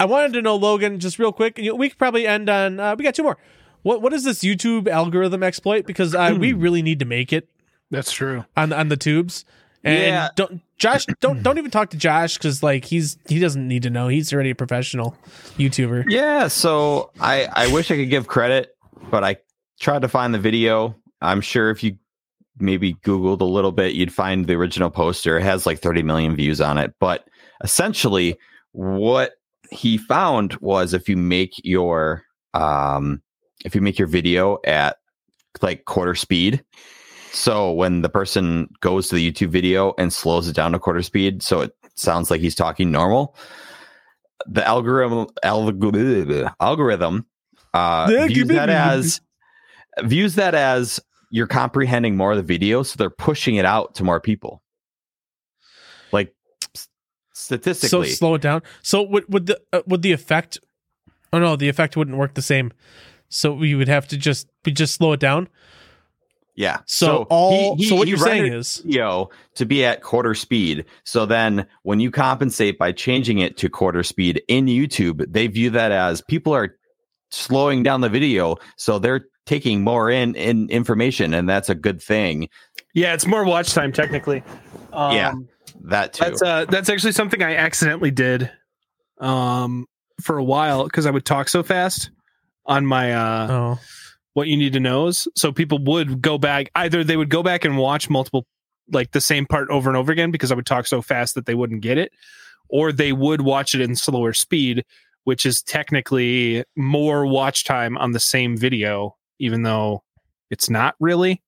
I 0.00 0.04
wanted 0.04 0.32
to 0.32 0.42
know, 0.42 0.56
Logan, 0.56 0.98
just 0.98 1.18
real 1.18 1.32
quick. 1.32 1.58
We 1.58 1.88
could 1.88 1.98
probably 1.98 2.26
end 2.26 2.48
on. 2.48 2.80
Uh, 2.80 2.96
we 2.98 3.04
got 3.04 3.14
two 3.14 3.22
more. 3.22 3.36
What 3.82 4.02
what 4.02 4.12
is 4.12 4.24
this 4.24 4.40
YouTube 4.40 4.88
algorithm 4.88 5.42
exploit? 5.42 5.86
Because 5.86 6.14
uh, 6.14 6.36
we 6.38 6.52
really 6.52 6.82
need 6.82 6.98
to 6.98 7.04
make 7.04 7.32
it 7.32 7.48
That's 7.90 8.10
true. 8.10 8.44
on 8.56 8.72
on 8.72 8.88
the 8.88 8.96
tubes. 8.96 9.44
And 9.84 9.94
Yeah. 9.94 10.28
don't 10.36 10.60
Josh 10.78 11.06
don't 11.20 11.42
don't 11.42 11.58
even 11.58 11.70
talk 11.70 11.90
to 11.90 11.96
Josh 11.96 12.36
because 12.36 12.62
like 12.62 12.84
he's 12.84 13.16
he 13.28 13.38
doesn't 13.38 13.66
need 13.66 13.82
to 13.84 13.90
know. 13.90 14.08
He's 14.08 14.32
already 14.32 14.50
a 14.50 14.54
professional 14.54 15.16
YouTuber. 15.58 16.04
Yeah, 16.08 16.48
so 16.48 17.10
I 17.20 17.48
I 17.52 17.72
wish 17.72 17.90
I 17.90 17.96
could 17.96 18.10
give 18.10 18.26
credit, 18.26 18.76
but 19.10 19.24
I 19.24 19.36
tried 19.80 20.02
to 20.02 20.08
find 20.08 20.34
the 20.34 20.38
video. 20.38 20.94
I'm 21.22 21.40
sure 21.40 21.70
if 21.70 21.82
you 21.82 21.96
maybe 22.58 22.94
googled 22.94 23.40
a 23.40 23.44
little 23.44 23.72
bit, 23.72 23.94
you'd 23.94 24.12
find 24.12 24.46
the 24.46 24.54
original 24.54 24.90
poster. 24.90 25.38
It 25.38 25.42
has 25.42 25.66
like 25.66 25.78
30 25.78 26.02
million 26.02 26.34
views 26.36 26.60
on 26.60 26.78
it, 26.78 26.94
but 27.00 27.26
essentially 27.62 28.36
what 28.72 29.32
he 29.70 29.96
found 29.98 30.54
was 30.56 30.94
if 30.94 31.08
you 31.08 31.16
make 31.16 31.52
your 31.64 32.22
um 32.54 33.22
if 33.64 33.74
you 33.74 33.80
make 33.80 33.98
your 33.98 34.08
video 34.08 34.58
at 34.66 34.98
like 35.62 35.86
quarter 35.86 36.14
speed, 36.14 36.62
so 37.36 37.70
when 37.72 38.00
the 38.02 38.08
person 38.08 38.68
goes 38.80 39.08
to 39.08 39.14
the 39.14 39.32
YouTube 39.32 39.48
video 39.48 39.92
and 39.98 40.12
slows 40.12 40.48
it 40.48 40.54
down 40.56 40.72
to 40.72 40.78
quarter 40.78 41.02
speed, 41.02 41.42
so 41.42 41.60
it 41.60 41.72
sounds 41.94 42.30
like 42.30 42.40
he's 42.40 42.54
talking 42.54 42.90
normal, 42.90 43.36
the 44.46 44.66
algorithm 44.66 45.26
alg- 45.44 46.54
algorithm 46.60 47.26
uh, 47.74 48.08
Yeah, 48.10 48.26
views 48.26 48.48
that 48.48 48.70
as 48.70 49.20
views 50.04 50.34
that 50.36 50.54
as 50.54 51.00
you're 51.30 51.46
comprehending 51.46 52.16
more 52.16 52.30
of 52.32 52.36
the 52.38 52.42
video, 52.42 52.82
so 52.82 52.96
they're 52.96 53.10
pushing 53.10 53.56
it 53.56 53.64
out 53.64 53.94
to 53.96 54.04
more 54.04 54.20
people. 54.20 54.62
Like 56.12 56.34
s- 56.74 56.88
So 57.90 58.02
slow 58.16 58.34
it 58.34 58.42
down. 58.42 58.62
So 58.82 59.02
would 59.02 59.24
would 59.32 59.46
the 59.46 59.60
uh, 59.72 59.82
would 59.86 60.02
the 60.02 60.12
effect? 60.12 60.58
Oh 61.32 61.38
no, 61.38 61.56
the 61.56 61.68
effect 61.68 61.96
wouldn't 61.96 62.16
work 62.16 62.34
the 62.34 62.42
same. 62.42 62.72
So 63.28 63.52
we 63.52 63.74
would 63.74 63.88
have 63.88 64.06
to 64.08 64.16
just 64.16 64.48
we 64.64 64.72
just 64.72 64.94
slow 64.94 65.12
it 65.12 65.20
down. 65.20 65.48
Yeah. 66.56 66.78
So, 66.86 67.26
all 67.28 67.78
so 67.78 67.94
what 67.94 68.08
you're 68.08 68.16
saying 68.16 68.52
is 68.52 68.82
video 68.84 69.28
to 69.54 69.66
be 69.66 69.84
at 69.84 70.02
quarter 70.02 70.34
speed. 70.34 70.86
So 71.04 71.26
then 71.26 71.66
when 71.82 72.00
you 72.00 72.10
compensate 72.10 72.78
by 72.78 72.92
changing 72.92 73.38
it 73.38 73.58
to 73.58 73.68
quarter 73.68 74.02
speed 74.02 74.42
in 74.48 74.64
YouTube, 74.64 75.24
they 75.30 75.46
view 75.46 75.70
that 75.70 75.92
as 75.92 76.22
people 76.22 76.54
are 76.54 76.74
slowing 77.30 77.82
down 77.82 78.00
the 78.00 78.08
video, 78.08 78.56
so 78.76 78.98
they're 78.98 79.26
taking 79.44 79.84
more 79.84 80.10
in 80.10 80.34
in 80.34 80.70
information, 80.70 81.34
and 81.34 81.48
that's 81.48 81.68
a 81.68 81.74
good 81.74 82.02
thing. 82.02 82.48
Yeah, 82.94 83.12
it's 83.12 83.26
more 83.26 83.44
watch 83.44 83.74
time 83.74 83.92
technically. 83.92 84.42
Um, 84.92 85.14
Yeah. 85.14 85.34
That 85.82 86.14
too. 86.14 86.24
That's 86.24 86.42
uh 86.42 86.64
that's 86.64 86.88
actually 86.88 87.12
something 87.12 87.42
I 87.42 87.56
accidentally 87.56 88.10
did 88.10 88.50
um 89.18 89.86
for 90.22 90.38
a 90.38 90.44
while 90.44 90.84
because 90.84 91.04
I 91.04 91.10
would 91.10 91.26
talk 91.26 91.50
so 91.50 91.62
fast 91.62 92.10
on 92.64 92.86
my 92.86 93.12
uh 93.12 93.48
oh 93.50 93.78
what 94.36 94.48
you 94.48 94.56
need 94.58 94.74
to 94.74 94.80
knows. 94.80 95.26
So 95.34 95.50
people 95.50 95.78
would 95.84 96.20
go 96.20 96.36
back 96.36 96.68
either 96.74 97.02
they 97.02 97.16
would 97.16 97.30
go 97.30 97.42
back 97.42 97.64
and 97.64 97.78
watch 97.78 98.10
multiple 98.10 98.46
like 98.92 99.12
the 99.12 99.20
same 99.22 99.46
part 99.46 99.70
over 99.70 99.88
and 99.88 99.96
over 99.96 100.12
again 100.12 100.30
because 100.30 100.52
I 100.52 100.54
would 100.54 100.66
talk 100.66 100.86
so 100.86 101.00
fast 101.00 101.34
that 101.36 101.46
they 101.46 101.54
wouldn't 101.54 101.80
get 101.80 101.96
it, 101.96 102.12
or 102.68 102.92
they 102.92 103.14
would 103.14 103.40
watch 103.40 103.74
it 103.74 103.80
in 103.80 103.96
slower 103.96 104.34
speed, 104.34 104.84
which 105.24 105.46
is 105.46 105.62
technically 105.62 106.64
more 106.76 107.24
watch 107.24 107.64
time 107.64 107.96
on 107.96 108.12
the 108.12 108.20
same 108.20 108.58
video, 108.58 109.16
even 109.38 109.62
though 109.62 110.02
it's 110.50 110.68
not 110.68 110.96
really. 111.00 111.42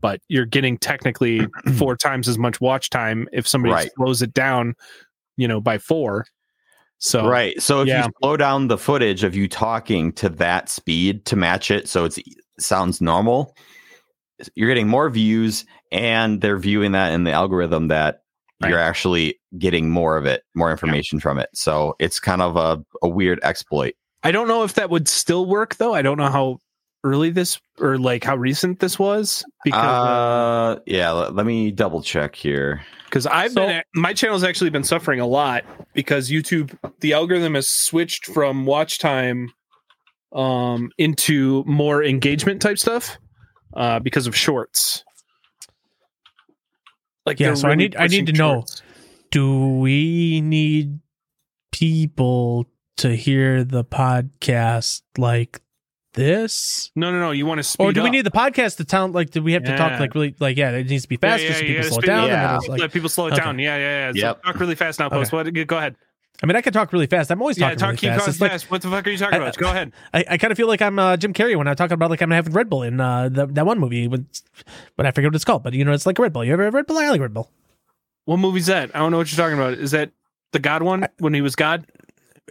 But 0.00 0.20
you're 0.26 0.44
getting 0.44 0.76
technically 0.76 1.46
four 1.78 1.96
times 1.96 2.26
as 2.26 2.36
much 2.36 2.60
watch 2.60 2.90
time 2.90 3.28
if 3.32 3.46
somebody 3.46 3.74
Right. 3.74 3.90
slows 3.94 4.22
it 4.22 4.34
down, 4.34 4.74
you 5.36 5.46
know, 5.46 5.60
by 5.60 5.78
four. 5.78 6.26
So 7.04 7.28
right. 7.28 7.60
So 7.60 7.82
if 7.82 7.88
yeah. 7.88 8.06
you 8.06 8.12
slow 8.22 8.38
down 8.38 8.68
the 8.68 8.78
footage 8.78 9.24
of 9.24 9.36
you 9.36 9.46
talking 9.46 10.10
to 10.14 10.30
that 10.30 10.70
speed 10.70 11.26
to 11.26 11.36
match 11.36 11.70
it, 11.70 11.86
so 11.86 12.06
it's 12.06 12.18
sounds 12.58 13.02
normal, 13.02 13.54
you're 14.54 14.68
getting 14.68 14.88
more 14.88 15.10
views, 15.10 15.66
and 15.92 16.40
they're 16.40 16.56
viewing 16.56 16.92
that 16.92 17.12
in 17.12 17.24
the 17.24 17.30
algorithm 17.30 17.88
that 17.88 18.22
you're 18.66 18.78
actually 18.78 19.38
getting 19.58 19.90
more 19.90 20.16
of 20.16 20.24
it, 20.24 20.44
more 20.54 20.70
information 20.70 21.20
from 21.20 21.38
it. 21.38 21.50
So 21.52 21.94
it's 21.98 22.18
kind 22.18 22.40
of 22.40 22.56
a, 22.56 22.82
a 23.02 23.08
weird 23.08 23.38
exploit. 23.42 23.94
I 24.22 24.32
don't 24.32 24.48
know 24.48 24.64
if 24.64 24.72
that 24.72 24.88
would 24.88 25.06
still 25.06 25.44
work 25.44 25.74
though. 25.74 25.92
I 25.92 26.00
don't 26.00 26.16
know 26.16 26.30
how 26.30 26.58
early 27.04 27.30
this 27.30 27.60
or 27.78 27.98
like 27.98 28.24
how 28.24 28.34
recent 28.34 28.80
this 28.80 28.98
was 28.98 29.44
because 29.62 29.84
Uh, 29.84 30.80
yeah. 30.86 31.10
Let, 31.12 31.34
let 31.36 31.46
me 31.46 31.70
double 31.70 32.02
check 32.02 32.34
here. 32.34 32.82
because 33.04 33.26
I've 33.26 33.52
So- 33.52 33.66
been 33.66 33.82
my 33.94 34.12
channel's 34.14 34.42
actually 34.42 34.70
been 34.70 34.82
suffering 34.84 35.20
a 35.20 35.26
lot 35.26 35.64
because 35.94 36.30
YouTube 36.30 36.76
the 37.00 37.12
algorithm 37.12 37.54
has 37.54 37.68
switched 37.70 38.26
from 38.26 38.66
watch 38.66 38.98
time 38.98 39.52
um 40.32 40.90
into 40.98 41.62
more 41.66 42.02
engagement 42.02 42.60
type 42.60 42.78
stuff 42.78 43.18
uh 43.76 44.00
because 44.00 44.26
of 44.26 44.34
shorts. 44.34 45.04
Like 47.26 47.38
Yeah, 47.40 47.48
they're 47.48 47.56
so 47.56 47.68
I 47.68 47.74
need- 47.74 47.96
I 47.96 48.06
need 48.06 48.26
pushing 48.26 48.26
to 48.26 48.32
know. 48.32 48.64
do 49.30 49.78
we 49.78 50.40
need 50.40 50.98
people 51.72 52.66
to 52.98 53.16
hear 53.16 53.64
the 53.64 53.84
podcast 53.84 55.02
like 55.18 55.60
this? 56.14 56.90
No, 56.96 57.12
no, 57.12 57.20
no. 57.20 57.30
You 57.32 57.44
want 57.46 57.58
to 57.58 57.62
speed 57.62 57.84
Or 57.84 57.92
do 57.92 58.02
we 58.02 58.08
up. 58.08 58.12
need 58.12 58.22
the 58.26 58.30
podcast 58.30 58.76
to 58.78 58.86
sound 58.88 59.14
like 59.14 59.30
do 59.30 59.42
we 59.42 59.52
have 59.52 59.64
to 59.64 59.76
talk 59.76 60.00
like 60.00 60.14
really 60.14 60.34
like 60.40 60.56
yeah, 60.56 60.70
it 60.70 60.88
needs 60.88 61.02
to 61.02 61.08
be 61.08 61.16
Yeah, 61.16 61.28
faster 61.30 61.46
yeah, 61.46 61.52
so 61.52 61.60
people 61.60 61.74
gotta 61.76 61.88
slow 61.88 61.98
it 61.98 62.00
speed- 62.02 62.06
down. 62.06 62.18
and 62.24 62.28
yeah. 62.32 62.46
then 62.46 62.56
it's 62.56 62.68
like- 62.68 62.80
Let 62.80 62.92
people 62.92 63.08
slow 63.08 63.26
it 63.26 63.32
Okay. 63.34 63.42
down. 63.44 63.58
Yeah, 63.58 63.76
yeah, 63.76 64.12
yeah. 64.14 64.28
Yep. 64.28 64.42
Talk 64.44 64.60
really 64.60 64.74
fast 64.74 64.98
now, 64.98 65.08
post. 65.10 65.32
What? 65.32 65.52
Go 65.66 65.76
ahead. 65.76 65.96
I 66.42 66.46
mean 66.46 66.56
I 66.56 66.62
can 66.62 66.72
talk 66.72 66.92
really 66.92 67.06
fast. 67.06 67.30
I'm 67.30 67.40
always 67.40 67.56
Yeah, 67.58 67.66
talking 67.74 67.78
talk. 67.78 67.86
really 67.90 67.96
keep 67.98 68.08
fast. 68.10 68.18
going 68.20 68.30
It's 68.30 68.40
like- 68.40 68.50
fast. 68.50 68.70
what 68.70 68.82
the 68.82 68.90
fuck 68.90 69.06
are 69.06 69.10
you 69.10 69.18
talking 69.18 69.34
I- 69.34 69.42
about? 69.42 69.56
Go 69.56 69.68
ahead. 69.70 69.92
I, 70.12 70.24
I 70.30 70.36
kind 70.38 70.50
of 70.50 70.56
feel 70.56 70.66
like 70.68 70.82
I'm 70.82 70.98
uh, 70.98 71.16
Jim 71.16 71.32
Carrey 71.32 71.56
when 71.56 71.68
I'm 71.68 71.76
talking 71.76 71.94
about 71.94 72.10
like 72.10 72.20
I'm 72.22 72.30
having 72.30 72.52
Red 72.52 72.68
Bull 72.70 72.82
in 72.82 73.00
uh, 73.00 73.28
the, 73.28 73.46
that 73.46 73.66
one 73.66 73.78
movie, 73.78 74.08
when, 74.08 74.26
but 74.96 75.06
I 75.06 75.10
forget 75.12 75.28
what 75.30 75.36
it's 75.36 75.44
called. 75.44 75.62
But 75.62 75.74
you 75.74 75.84
know, 75.84 75.92
it's 75.92 76.06
like 76.06 76.18
a 76.18 76.22
Red 76.22 76.32
Bull. 76.32 76.44
You 76.44 76.52
ever 76.52 76.64
have 76.64 76.74
Red 76.74 76.86
Bull? 76.86 76.98
I 76.98 77.08
like 77.10 77.20
Red 77.20 77.34
Bull. 77.34 77.50
What 78.24 78.38
movie's 78.38 78.66
that? 78.66 78.90
I 78.94 78.98
don't 78.98 79.10
know 79.12 79.18
what 79.18 79.30
you're 79.30 79.36
talking 79.44 79.58
about. 79.58 79.74
Is 79.74 79.90
that 79.92 80.10
the 80.52 80.58
God 80.58 80.82
one 80.82 81.06
when 81.18 81.34
he 81.34 81.40
was 81.40 81.54
God? 81.56 81.86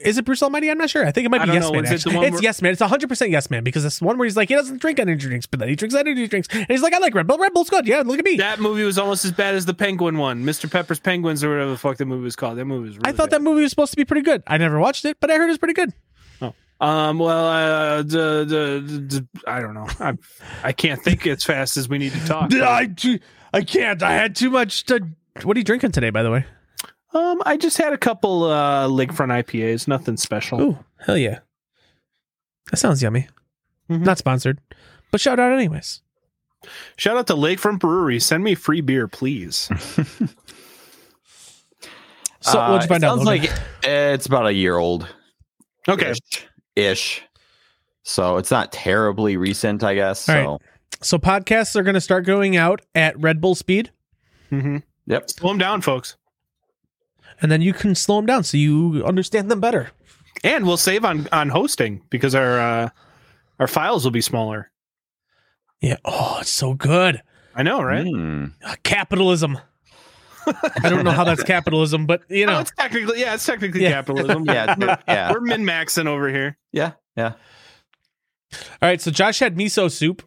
Is 0.01 0.17
it 0.17 0.25
Bruce 0.25 0.41
Almighty? 0.41 0.71
I'm 0.71 0.77
not 0.79 0.89
sure. 0.89 1.05
I 1.05 1.11
think 1.11 1.25
it 1.25 1.29
might 1.29 1.45
be 1.45 1.51
Yes 1.53 1.63
know. 1.65 1.71
Man. 1.73 1.85
It. 1.85 1.91
It's 1.91 2.05
where- 2.05 2.41
Yes 2.41 2.61
Man. 2.61 2.71
It's 2.71 2.81
100 2.81 3.07
percent 3.07 3.29
Yes 3.31 3.49
Man 3.51 3.63
because 3.63 3.85
it's 3.85 4.01
one 4.01 4.17
where 4.17 4.25
he's 4.25 4.35
like 4.35 4.49
he 4.49 4.55
doesn't 4.55 4.81
drink 4.81 4.99
energy 4.99 5.27
drinks, 5.27 5.45
but 5.45 5.59
then 5.59 5.69
he 5.69 5.75
drinks 5.75 5.93
energy 5.95 6.27
drinks, 6.27 6.47
and 6.51 6.65
he's 6.67 6.81
like 6.81 6.93
I 6.93 6.97
like 6.97 7.13
Red 7.13 7.27
Bull. 7.27 7.37
Red 7.37 7.53
Bull's 7.53 7.69
good. 7.69 7.87
Yeah, 7.87 8.01
look 8.05 8.17
at 8.17 8.25
me. 8.25 8.37
That 8.37 8.59
movie 8.59 8.83
was 8.83 8.97
almost 8.97 9.23
as 9.23 9.31
bad 9.31 9.53
as 9.55 9.65
the 9.65 9.73
Penguin 9.73 10.17
one, 10.17 10.43
Mr. 10.43 10.69
Pepper's 10.69 10.99
Penguins 10.99 11.43
or 11.43 11.51
whatever 11.51 11.69
the 11.71 11.77
fuck 11.77 11.97
that 11.97 12.05
movie 12.05 12.23
was 12.23 12.35
called. 12.35 12.57
That 12.57 12.65
movie 12.65 12.87
was. 12.89 12.97
Really 12.97 13.09
I 13.09 13.11
thought 13.11 13.29
bad. 13.29 13.39
that 13.39 13.43
movie 13.43 13.61
was 13.61 13.69
supposed 13.69 13.91
to 13.91 13.97
be 13.97 14.05
pretty 14.05 14.23
good. 14.23 14.41
I 14.47 14.57
never 14.57 14.79
watched 14.79 15.05
it, 15.05 15.17
but 15.19 15.29
I 15.29 15.35
heard 15.35 15.45
it 15.45 15.49
was 15.49 15.57
pretty 15.59 15.73
good. 15.75 15.93
Um. 16.81 17.17
Well, 17.19 17.47
uh, 17.47 18.01
d- 18.01 19.07
d- 19.07 19.27
I 19.47 19.61
don't 19.61 19.73
know. 19.73 19.87
I 20.01 20.17
I 20.63 20.71
can't 20.73 21.01
think 21.01 21.25
as 21.27 21.43
fast 21.43 21.77
as 21.77 21.87
we 21.87 21.97
need 21.97 22.11
to 22.13 22.25
talk. 22.25 22.51
I, 22.53 22.89
I 23.53 23.61
can't. 23.61 24.01
I 24.03 24.13
had 24.13 24.35
too 24.35 24.49
much 24.49 24.85
to. 24.85 25.07
What 25.43 25.55
are 25.55 25.59
you 25.59 25.63
drinking 25.63 25.91
today, 25.91 26.09
by 26.09 26.23
the 26.23 26.31
way? 26.31 26.45
Um. 27.13 27.41
I 27.45 27.57
just 27.57 27.77
had 27.77 27.93
a 27.93 27.97
couple 27.97 28.43
uh 28.45 28.87
lakefront 28.87 29.29
IPAs. 29.43 29.87
Nothing 29.87 30.17
special. 30.17 30.61
Ooh, 30.61 30.77
hell 30.99 31.17
yeah. 31.17 31.39
That 32.71 32.77
sounds 32.77 33.01
yummy. 33.01 33.27
Mhm. 33.89 34.01
Not 34.05 34.17
sponsored, 34.17 34.59
but 35.11 35.19
shout 35.21 35.39
out 35.39 35.51
anyways. 35.53 36.01
Shout 36.95 37.17
out 37.17 37.27
to 37.27 37.33
Lakefront 37.33 37.79
Brewery. 37.79 38.19
Send 38.19 38.43
me 38.43 38.55
free 38.55 38.81
beer, 38.81 39.07
please. 39.07 39.69
So 42.41 42.59
Uh, 42.59 42.71
what'd 42.71 42.83
you 42.83 42.87
find 42.89 43.03
it 43.03 43.07
out? 43.07 43.15
Sounds 43.17 43.25
Logan? 43.25 43.49
like 43.49 43.59
it's 43.83 44.25
about 44.25 44.47
a 44.47 44.53
year 44.53 44.77
old. 44.77 45.07
Okay. 45.87 46.11
ish, 46.11 46.45
ish. 46.75 47.21
So 48.03 48.35
it's 48.37 48.51
not 48.51 48.71
terribly 48.73 49.37
recent, 49.37 49.81
I 49.83 49.95
guess. 49.95 50.27
All 50.27 50.35
So 50.35 50.51
right. 50.51 50.61
so 51.01 51.17
podcasts 51.17 51.75
are 51.77 51.83
going 51.83 51.93
to 51.93 52.01
start 52.01 52.25
going 52.25 52.57
out 52.57 52.81
at 52.95 53.17
Red 53.19 53.39
Bull 53.39 53.55
speed, 53.55 53.91
Mm-hmm. 54.51 54.77
yep. 55.05 55.29
Slow 55.29 55.49
them 55.51 55.57
down, 55.57 55.79
folks, 55.81 56.17
and 57.43 57.51
then 57.51 57.61
you 57.61 57.73
can 57.73 57.93
slow 57.93 58.15
them 58.15 58.25
down 58.25 58.43
so 58.43 58.57
you 58.57 59.03
understand 59.05 59.51
them 59.51 59.59
better. 59.59 59.91
and 60.43 60.65
we'll 60.65 60.77
save 60.77 61.05
on 61.05 61.27
on 61.31 61.49
hosting 61.49 62.01
because 62.09 62.33
our 62.33 62.59
uh 62.59 62.89
our 63.59 63.67
files 63.67 64.03
will 64.03 64.11
be 64.11 64.21
smaller. 64.21 64.71
Yeah. 65.81 65.97
Oh, 66.05 66.37
it's 66.41 66.49
so 66.49 66.73
good. 66.73 67.21
I 67.55 67.61
know, 67.61 67.83
right? 67.83 68.07
Uh, 68.65 68.75
capitalism. 68.83 69.59
I 70.47 70.89
don't 70.89 71.03
know 71.05 71.11
how 71.11 71.23
that's 71.23 71.43
capitalism, 71.43 72.05
but 72.05 72.23
you 72.29 72.45
No, 72.45 72.53
know. 72.55 72.59
it's 72.61 72.71
technically 72.77 73.19
yeah, 73.19 73.35
it's 73.35 73.45
technically 73.45 73.83
Yeah. 73.83 73.91
capitalism. 73.91 74.45
Yeah, 74.47 74.75
we're, 74.77 74.97
yeah. 75.07 75.31
we're 75.31 75.41
min 75.41 75.63
maxing 75.63 76.07
over 76.07 76.29
here. 76.29 76.57
Yeah. 76.71 76.93
Yeah. 77.15 77.33
All 78.81 78.89
right. 78.89 78.99
So 79.01 79.11
Josh 79.11 79.39
had 79.39 79.55
miso 79.55 79.91
soup. 79.91 80.23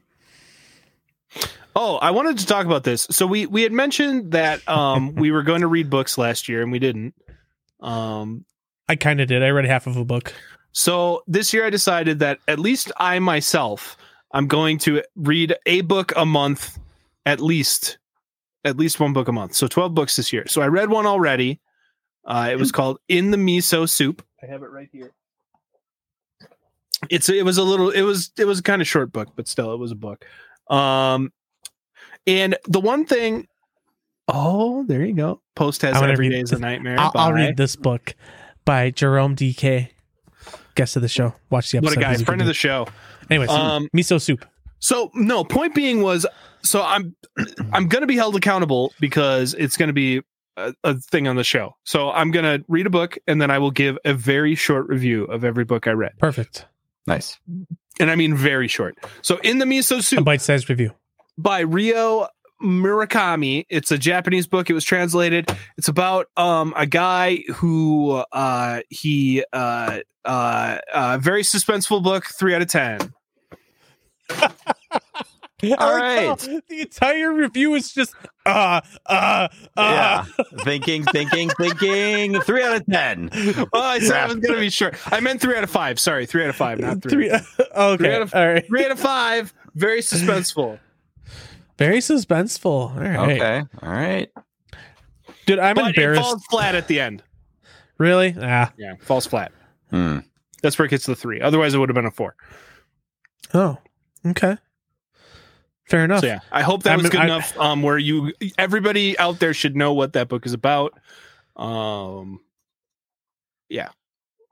Oh, 1.79 1.97
I 1.97 2.11
wanted 2.11 2.39
to 2.39 2.47
talk 2.47 2.65
about 2.65 2.85
this. 2.85 3.07
So 3.11 3.27
we 3.27 3.45
we 3.45 3.63
had 3.63 3.73
mentioned 3.73 4.33
that 4.33 4.67
um 4.67 5.15
we 5.17 5.31
were 5.31 5.43
going 5.43 5.61
to 5.61 5.67
read 5.67 5.91
books 5.91 6.17
last 6.17 6.49
year 6.49 6.63
and 6.63 6.73
we 6.73 6.79
didn't. 6.79 7.15
Um 7.81 8.47
I 8.89 8.97
kind 8.97 9.21
of 9.21 9.29
did. 9.29 9.43
I 9.43 9.51
read 9.51 9.67
half 9.67 9.87
of 9.87 9.97
a 9.97 10.05
book. 10.05 10.33
so 10.73 11.23
this 11.27 11.53
year 11.53 11.67
I 11.67 11.71
decided 11.71 12.19
that 12.21 12.39
at 12.49 12.59
least 12.59 12.91
I 12.97 13.19
myself 13.19 13.97
I'm 14.33 14.47
going 14.49 14.79
to 14.79 15.03
read 15.15 15.55
a 15.67 15.83
book 15.83 16.13
a 16.17 16.25
month 16.25 16.79
at 17.27 17.41
least 17.41 17.99
at 18.65 18.79
least 18.79 18.99
one 18.99 19.13
book 19.13 19.29
a 19.29 19.33
month. 19.33 19.55
So 19.55 19.69
12 19.69 19.95
books 19.95 20.17
this 20.17 20.33
year. 20.33 20.45
So 20.49 20.63
I 20.63 20.67
read 20.67 20.91
one 20.91 21.07
already. 21.07 21.61
Uh, 22.25 22.49
it 22.51 22.59
was 22.59 22.73
called 22.73 22.99
In 23.07 23.31
the 23.31 23.37
Miso 23.37 23.89
Soup. 23.89 24.25
I 24.43 24.47
have 24.47 24.65
it 24.65 24.71
right 24.71 24.89
here. 24.91 25.13
It's 27.11 27.29
it 27.29 27.45
was 27.45 27.59
a 27.59 27.63
little 27.63 27.91
it 27.91 28.03
was 28.03 28.33
it 28.39 28.47
was 28.47 28.61
a 28.61 28.63
kind 28.63 28.81
of 28.81 28.89
short 28.89 29.13
book, 29.13 29.29
but 29.37 29.47
still 29.47 29.75
it 29.75 29.79
was 29.79 29.93
a 29.93 29.97
book. 29.97 30.25
Um, 30.69 31.33
and 32.27 32.57
the 32.67 32.81
one 32.81 33.07
thing, 33.07 33.47
oh, 34.29 34.85
there 34.87 35.05
you 35.05 35.15
go. 35.15 35.41
Post 35.55 35.83
has 35.83 35.97
I'm 35.97 36.11
every 36.11 36.29
read 36.29 36.35
day 36.37 36.41
is 36.43 36.53
a 36.53 36.59
nightmare. 36.59 36.99
I'll, 36.99 37.13
I'll 37.15 37.33
read 37.33 37.57
this 37.57 37.77
book 37.77 38.15
by 38.65 38.91
Jerome 38.91 39.37
DK, 39.37 39.91
guest 40.75 40.97
of 40.97 41.03
the 41.03 41.09
show. 41.09 41.35
Watch 41.51 41.71
the 41.71 41.79
What 41.79 41.93
episode. 41.93 42.01
a 42.01 42.03
guy, 42.03 42.11
He's 42.13 42.23
friend 42.23 42.41
of 42.41 42.47
the 42.47 42.55
show. 42.55 42.87
Anyways, 43.31 43.51
Um, 43.51 43.89
miso 43.97 44.21
soup. 44.21 44.45
So 44.79 45.11
no, 45.15 45.43
point 45.45 45.75
being 45.75 46.03
was 46.03 46.27
so 46.63 46.83
I'm 46.83 47.17
I'm 47.73 47.89
gonna 47.89 48.07
be 48.07 48.17
held 48.17 48.37
accountable 48.37 48.93
because 49.01 49.55
it's 49.55 49.77
gonna 49.77 49.93
be 49.95 50.21
a, 50.57 50.75
a 50.85 50.95
thing 50.95 51.27
on 51.27 51.37
the 51.37 51.45
show. 51.45 51.75
So 51.85 52.11
I'm 52.11 52.31
gonna 52.31 52.59
read 52.69 52.87
a 52.87 52.91
book 52.91 53.17
and 53.27 53.41
then 53.41 53.51
I 53.51 53.59
will 53.59 53.71
give 53.71 53.97
a 54.05 54.13
very 54.15 54.55
short 54.55 54.87
review 54.89 55.25
of 55.25 55.45
every 55.45 55.65
book 55.65 55.87
I 55.87 55.93
read, 55.93 56.13
Perfect. 56.19 56.67
Nice. 57.07 57.39
and 57.99 58.11
I 58.11 58.17
mean 58.17 58.35
very 58.37 58.69
short. 58.69 58.97
So 59.23 59.39
in 59.39 59.59
the 59.59 59.65
miso 59.65 59.99
A 59.99 60.03
soup 60.03 60.25
bite-sized 60.25 60.69
review. 60.69 60.93
By 61.39 61.61
Ryu 61.61 62.27
Murakami. 62.63 63.67
It's 63.69 63.91
a 63.91 63.99
Japanese 63.99 64.47
book. 64.47 64.71
It 64.71 64.73
was 64.75 64.85
translated. 64.85 65.51
It's 65.77 65.89
about 65.89 66.27
um 66.37 66.73
a 66.77 66.87
guy 66.87 67.45
who 67.55 68.13
uh 68.33 68.81
he 68.89 69.45
uh 69.53 70.01
uh 70.25 70.79
uh 70.93 71.19
very 71.21 71.43
suspenseful 71.43 72.03
book. 72.03 72.25
Three 72.27 72.55
out 72.55 72.63
of 72.63 72.69
ten. 72.69 73.13
All 75.79 75.97
right. 75.97 76.37
The 76.69 76.81
entire 76.83 77.33
review 77.33 77.75
is 77.75 77.93
just 77.93 78.15
uh 78.45 78.81
uh 79.07 79.49
uh. 79.49 79.49
yeah. 79.77 80.25
thinking, 80.65 81.03
thinking, 81.05 81.49
thinking. 81.51 82.41
Three 82.43 82.63
out 82.63 82.77
of 82.77 82.87
ten. 82.87 83.31
Well, 83.73 83.83
I 83.83 83.99
said 83.99 84.17
I 84.17 84.27
was 84.27 84.37
gonna 84.37 84.61
be 84.61 84.71
sure. 84.81 84.93
I 85.07 85.21
meant 85.21 85.41
three 85.41 85.57
out 85.57 85.65
of 85.65 85.71
five. 85.71 85.99
Sorry, 85.99 86.27
three 86.27 86.43
out 86.43 86.51
of 86.51 86.57
five, 86.57 86.79
not 86.79 87.03
three. 87.03 87.29
Three. 87.29 87.41
okay. 87.77 87.97
Three 87.97 88.13
out 88.15 88.23
of- 88.23 88.35
All 88.35 88.47
right. 88.47 88.67
Three 88.67 88.85
out 88.85 88.91
of 88.91 89.01
five. 89.01 89.53
Very 89.75 90.01
suspenseful. 90.01 90.79
Very 91.79 91.99
suspenseful. 91.99 92.95
All 92.95 93.01
right. 93.01 93.17
Okay. 93.41 93.63
All 93.83 93.91
right. 93.91 94.31
Dude, 95.47 95.59
I'm 95.59 95.75
but 95.75 95.97
it 95.97 96.17
falls 96.17 96.45
flat 96.47 96.75
at 96.75 96.89
the 96.89 97.01
end. 97.01 97.23
Really? 97.99 98.35
Ah. 98.41 98.73
Yeah, 98.77 98.95
falls 99.01 99.27
flat. 99.27 99.53
Hmm. 99.91 100.19
That's 100.63 100.79
where 100.79 100.87
it 100.87 100.91
gets 100.91 101.05
to 101.05 101.13
the 101.13 101.17
three. 101.17 101.41
Otherwise, 101.41 101.75
it 101.75 101.79
would 101.79 101.89
have 101.89 101.95
been 101.95 102.07
a 102.07 102.11
four. 102.11 102.35
Oh. 103.55 103.79
Okay. 104.27 104.57
Fair 105.89 106.05
enough. 106.05 106.21
So 106.23 106.27
yeah, 106.27 106.41
I 106.51 106.63
hope 106.63 106.83
that 106.83 106.91
I'm- 106.91 106.99
was 107.03 107.11
good 107.11 107.21
I- 107.21 107.25
enough. 107.27 107.57
Um, 107.59 107.83
where 107.83 107.97
you 107.99 108.33
everybody 108.59 109.17
out 109.19 109.39
there 109.39 109.55
should 109.55 109.77
know 109.77 109.93
what 109.93 110.15
that 110.15 110.29
book 110.29 110.45
is 110.45 110.53
about. 110.53 110.95
Um, 111.55 112.41
yeah, 113.69 113.91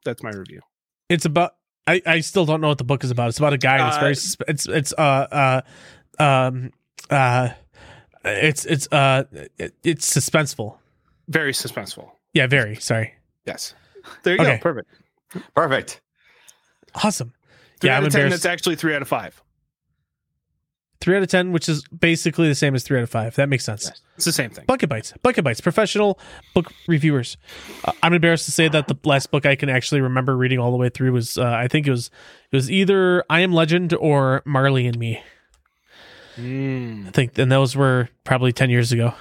that's 0.05 0.23
my 0.23 0.31
review. 0.31 0.61
It's 1.09 1.25
about. 1.25 1.57
I, 1.87 2.01
I 2.07 2.21
still 2.21 2.47
don't 2.47 2.61
know 2.61 2.69
what 2.69 2.79
the 2.79 2.85
book 2.85 3.03
is 3.05 3.11
about. 3.11 3.29
It's 3.31 3.39
about 3.39 3.53
a 3.53 3.59
guy. 3.59 3.79
That's 3.79 3.97
Uh, 3.97 4.01
very. 4.01 4.13
It's 4.49 4.67
it's 4.69 4.93
uh 4.97 5.63
uh 6.19 6.23
um 6.23 6.71
uh 7.11 7.51
it's 8.25 8.65
it's 8.65 8.89
uh 8.93 9.25
it, 9.59 9.75
it's 9.83 10.13
suspenseful. 10.13 10.77
Very 11.29 11.53
suspenseful. 11.53 12.11
Yeah, 12.33 12.47
very. 12.47 12.77
Sorry. 12.77 13.15
Yes. 13.47 13.75
There 14.23 14.35
you 14.35 14.41
Okay. 14.41 14.57
go. 14.57 14.63
Perfect. 14.63 14.89
Perfect. 15.55 16.01
Awesome. 17.03 17.33
Three 17.81 17.89
yeah, 17.91 17.97
out 17.97 17.99
I'm 18.03 18.07
of 18.07 18.13
ten. 18.13 18.21
embarrassed. 18.23 18.43
That's 18.45 18.53
actually 18.53 18.77
three 18.77 18.95
out 18.95 19.03
of 19.03 19.09
five. 19.09 19.41
Three 21.01 21.17
out 21.17 21.23
of 21.23 21.29
ten, 21.29 21.53
which 21.53 21.69
is 21.69 21.85
basically 21.89 22.49
the 22.49 22.55
same 22.55 22.75
as 22.75 22.83
three 22.83 22.97
out 22.99 23.03
of 23.03 23.11
five. 23.11 23.35
That 23.35 23.49
makes 23.49 23.65
sense. 23.65 23.91
It's 24.17 24.25
the 24.25 24.33
same 24.33 24.51
thing. 24.51 24.65
Bucket 24.67 24.89
Bytes. 24.89 25.13
Bucket 25.23 25.45
Bytes. 25.45 25.63
Professional 25.63 26.19
book 26.55 26.73
reviewers. 26.89 27.37
Uh, 27.85 27.93
I'm 28.03 28.15
embarrassed 28.15 28.47
to 28.47 28.53
say 28.53 28.69
that 28.69 28.89
the 28.89 28.97
last 29.05 29.31
book 29.31 29.45
I 29.45 29.55
can 29.57 29.69
actually 29.69 30.01
remember 30.01 30.37
reading 30.37 30.59
all 30.59 30.71
the 30.71 30.77
way 30.79 30.89
through 30.89 31.13
was 31.13 31.37
uh, 31.37 31.45
I 31.45 31.69
think 31.69 31.87
it 31.87 31.91
was 31.91 32.11
it 32.51 32.57
was 32.57 32.71
either 32.71 33.23
I 33.29 33.41
Am 33.41 33.53
Legend 33.53 33.93
or 33.95 34.43
Marley 34.47 34.87
and 34.87 34.99
Me. 34.99 35.21
Mm. 36.37 37.07
I 37.09 37.11
think, 37.11 37.39
and 37.39 37.51
those 37.51 37.77
were 37.77 38.09
probably 38.25 38.53
ten 38.53 38.71
years 38.71 38.93
ago. 38.93 39.15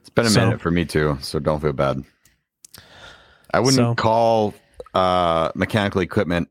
It's 0.00 0.10
been 0.10 0.26
a 0.26 0.30
So- 0.30 0.40
minute 0.44 0.60
for 0.60 0.70
me 0.70 0.84
too, 0.84 1.18
so 1.20 1.38
don't 1.38 1.60
feel 1.60 1.72
bad. 1.72 2.02
I 3.52 3.60
wouldn't 3.60 3.76
So- 3.76 3.94
call 3.94 4.54
uh, 4.94 5.50
mechanical 5.54 6.00
equipment 6.00 6.48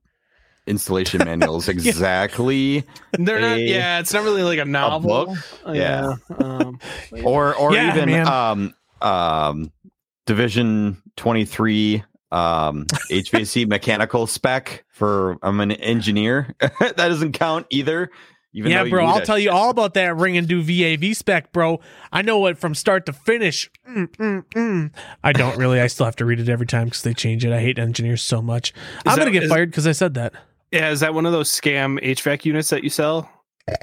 installation 0.67 1.19
manuals 1.25 1.67
exactly, 1.67 2.83
They're 3.13 3.39
not. 3.41 3.57
A- 3.57 3.61
Yeah, 3.67 3.99
it's 3.99 4.13
not 4.13 4.23
really 4.23 4.43
like 4.43 4.59
a 4.59 4.65
novel. 4.65 5.25
book? 5.27 5.37
Uh, 5.67 5.71
Yeah. 5.73 6.13
Um, 6.37 6.79
or 7.23 7.55
or 7.55 7.73
Yeah, 7.73 7.91
even 7.95 8.09
man. 8.09 8.27
um 8.27 8.73
um 9.01 9.71
Division 10.25 11.01
twenty 11.15 11.45
three 11.45 12.03
um 12.31 12.85
HVAC 13.09 13.67
mechanical 13.67 14.27
spec 14.27 14.85
for 14.89 15.37
I'm 15.41 15.59
an 15.59 15.71
engineer. 15.71 16.53
that 16.59 16.95
doesn't 16.97 17.31
count 17.33 17.65
either. 17.71 18.11
Even 18.53 18.71
yeah, 18.71 18.83
bro, 18.85 19.05
I'll 19.05 19.19
a 19.19 19.25
tell 19.25 19.37
you 19.37 19.51
all 19.51 19.69
about 19.69 19.93
that 19.93 20.15
ring 20.15 20.35
and 20.35 20.47
do 20.47 20.63
VAV 20.63 21.15
spec, 21.15 21.51
bro. 21.51 21.79
I 22.11 22.23
know 22.23 22.45
it 22.47 22.57
from 22.57 22.73
start 22.73 23.05
to 23.05 23.13
finish. 23.13 23.69
Mm, 23.87 24.07
mm, 24.17 24.43
mm. 24.55 24.91
I 25.23 25.33
don't 25.33 25.55
really. 25.57 25.79
I 25.79 25.85
still 25.87 26.05
have 26.07 26.15
to 26.15 26.25
read 26.25 26.39
it 26.39 26.49
every 26.49 26.65
time 26.65 26.85
because 26.85 27.03
they 27.03 27.13
change 27.13 27.45
it. 27.45 27.51
I 27.53 27.59
hate 27.61 27.77
engineers 27.77 28.23
so 28.23 28.41
much. 28.41 28.73
I'm 29.05 29.15
that- 29.15 29.19
gonna 29.19 29.31
get 29.31 29.43
is- 29.43 29.49
fired 29.51 29.69
because 29.69 29.85
I 29.85 29.91
said 29.91 30.15
that. 30.15 30.33
yeah, 30.71 30.89
is 30.89 30.99
that 31.01 31.13
one 31.13 31.27
of 31.27 31.31
those 31.31 31.49
scam 31.51 32.01
HVAC 32.03 32.45
units 32.45 32.69
that 32.71 32.83
you 32.83 32.89
sell? 32.89 33.29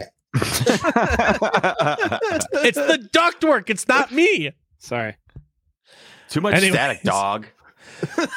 It's 2.62 2.76
the 2.76 3.08
ductwork. 3.12 3.70
It's 3.70 3.86
not 3.88 4.12
me, 4.12 4.52
Sorry. 4.78 5.16
Too 6.28 6.40
much 6.40 6.54
Anyways. 6.54 6.72
static, 6.74 7.02
dog. 7.02 7.46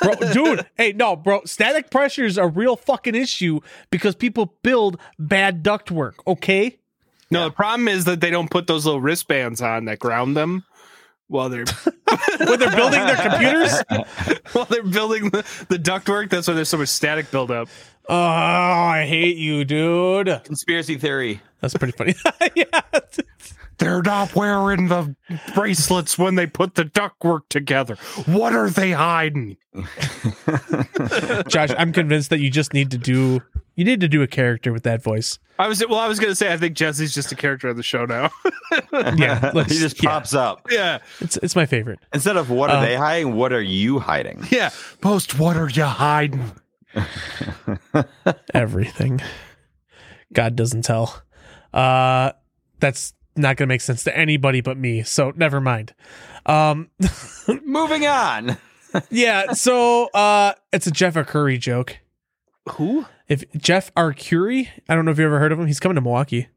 Bro. 0.02 0.16
Dude, 0.34 0.66
hey, 0.78 0.94
no, 0.94 1.16
bro. 1.16 1.42
Static 1.46 1.90
pressure 1.90 2.26
is 2.26 2.38
a 2.38 2.48
real 2.48 2.76
fucking 2.76 3.16
issue 3.16 3.60
because 3.92 4.16
people 4.16 4.56
build 4.64 5.00
bad 5.18 5.64
ductwork. 5.64 6.14
Okay. 6.28 6.78
No, 7.32 7.46
the 7.46 7.52
problem 7.52 7.88
is 7.88 8.06
that 8.06 8.22
they 8.22 8.32
don't 8.32 8.50
put 8.50 8.68
those 8.68 8.86
little 8.86 9.02
wristbands 9.02 9.62
on 9.62 9.86
that 9.86 10.00
ground 10.00 10.36
them 10.36 10.64
while 11.28 11.50
they're 11.50 11.66
When 12.40 12.60
they're 12.60 12.76
building 12.76 13.06
their 13.06 13.16
computers. 13.16 13.84
while 14.54 14.66
they're 14.66 14.84
building 14.84 15.30
the, 15.30 15.46
the 15.70 15.78
ductwork. 15.78 16.30
That's 16.30 16.48
why 16.48 16.56
there's 16.56 16.70
so 16.70 16.78
much 16.78 16.90
static 16.90 17.30
buildup. 17.32 17.68
Oh, 18.08 18.16
I 18.16 19.06
hate 19.06 19.38
you, 19.38 19.64
dude. 19.64 20.42
Conspiracy 20.44 20.98
theory. 20.98 21.42
That's 21.62 21.76
pretty 21.76 21.96
funny. 21.96 22.16
yeah. 22.56 22.82
They're 23.80 24.02
not 24.02 24.36
wearing 24.36 24.88
the 24.90 25.16
bracelets 25.56 26.18
when 26.18 26.36
they 26.36 26.46
put 26.48 26.76
the 26.76 26.84
ductwork 26.86 27.42
together. 27.50 27.96
What 28.26 28.54
are 28.54 28.70
they 28.70 28.92
hiding? 28.92 29.58
Josh, 31.48 31.70
I'm 31.78 31.92
convinced 31.94 32.30
that 32.30 32.40
you 32.40 32.50
just 32.50 32.74
need 32.74 32.92
to 32.92 32.98
do 32.98 33.42
you 33.76 33.86
need 33.86 34.02
to 34.02 34.10
do 34.10 34.22
a 34.22 34.28
character 34.28 34.74
with 34.74 34.84
that 34.84 35.02
voice. 35.02 35.40
I 35.58 35.68
was 35.70 35.82
well. 35.88 36.00
I 36.00 36.08
was 36.08 36.20
gonna 36.20 36.36
say 36.36 36.52
I 36.52 36.58
think 36.58 36.76
Jesse's 36.76 37.14
just 37.14 37.32
a 37.32 37.36
character 37.36 37.70
of 37.70 37.78
the 37.78 37.84
show 37.84 38.06
now. 38.06 38.30
Yeah, 39.18 39.52
he 39.68 39.80
just 39.80 40.02
yeah. 40.04 40.10
pops 40.10 40.34
up 40.36 40.68
yeah, 40.70 41.00
It's 41.22 41.38
it's 41.38 41.56
my 41.56 41.66
favorite. 41.66 42.00
instead 42.14 42.38
of 42.38 42.50
what 42.50 42.70
are 42.70 42.78
Uh, 42.78 42.82
they 42.86 42.96
hiding? 42.96 43.36
What 43.36 43.52
are 43.54 43.62
you 43.62 44.00
hiding? 44.00 44.46
yeah. 44.52 44.70
Post. 45.02 45.40
What 45.40 45.58
are 45.58 45.70
you 45.70 45.84
hiding? 45.86 46.52
Everything. 48.54 49.22
God 50.34 50.56
doesn't 50.56 50.84
tell. 50.84 51.22
Uh 51.74 52.32
that's 52.80 53.14
not 53.36 53.58
gonna 53.58 53.68
make 53.68 53.82
sense 53.82 54.04
to 54.04 54.18
anybody 54.18 54.62
but 54.62 54.78
me, 54.78 55.04
so 55.04 55.32
never 55.36 55.60
mind. 55.62 55.94
Um 56.46 56.90
Moving 57.66 58.06
on. 58.06 58.58
yeah, 59.10 59.54
so 59.54 60.08
uh 60.14 60.54
it's 60.74 60.88
a 60.88 60.92
Jeff 60.92 61.14
Arcuri 61.16 61.60
joke. 61.60 62.00
Who? 62.72 63.06
If 63.28 63.44
Jeff 63.58 63.94
Arcuri, 63.96 64.70
I 64.88 64.96
don't 64.96 65.06
know 65.06 65.12
if 65.12 65.20
you 65.20 65.26
ever 65.26 65.40
heard 65.40 65.52
of 65.52 65.60
him, 65.60 65.68
he's 65.68 65.80
coming 65.80 65.96
to 65.96 66.02
Milwaukee. 66.02 66.48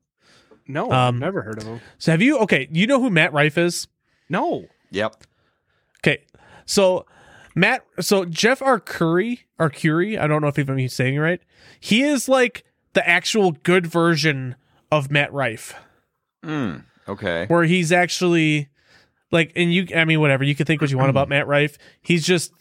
No, 0.68 0.84
Um, 0.92 1.16
I've 1.16 1.20
never 1.20 1.42
heard 1.42 1.58
of 1.58 1.64
him. 1.64 1.80
So 1.98 2.12
have 2.12 2.22
you 2.22 2.38
okay, 2.38 2.68
you 2.70 2.86
know 2.86 3.00
who 3.00 3.10
Matt 3.10 3.32
Rife 3.32 3.58
is? 3.58 3.88
No. 4.28 4.66
Yep. 4.90 5.24
Okay, 6.00 6.24
so 6.66 7.06
Matt, 7.54 7.84
so 8.00 8.24
Jeff 8.24 8.60
Arcuri, 8.60 9.40
Arcuri, 9.60 10.18
I 10.18 10.26
don't 10.26 10.40
know 10.40 10.48
if 10.48 10.56
I'm 10.58 10.88
saying 10.88 11.14
it 11.16 11.18
right. 11.18 11.40
He 11.80 12.02
is 12.02 12.28
like 12.28 12.64
the 12.94 13.06
actual 13.08 13.52
good 13.52 13.86
version 13.86 14.54
of 14.90 15.10
Matt 15.10 15.32
Rife, 15.32 15.74
Mm, 16.44 16.84
okay. 17.08 17.46
where 17.46 17.64
he's 17.64 17.92
actually 17.92 18.68
like, 19.30 19.52
and 19.56 19.72
you, 19.72 19.86
I 19.94 20.04
mean, 20.04 20.20
whatever 20.20 20.44
you 20.44 20.54
can 20.54 20.66
think 20.66 20.80
what 20.80 20.90
you 20.90 20.98
want 20.98 21.10
about 21.10 21.28
Matt 21.28 21.46
Rife. 21.46 21.78
He's 22.02 22.26
just 22.26 22.52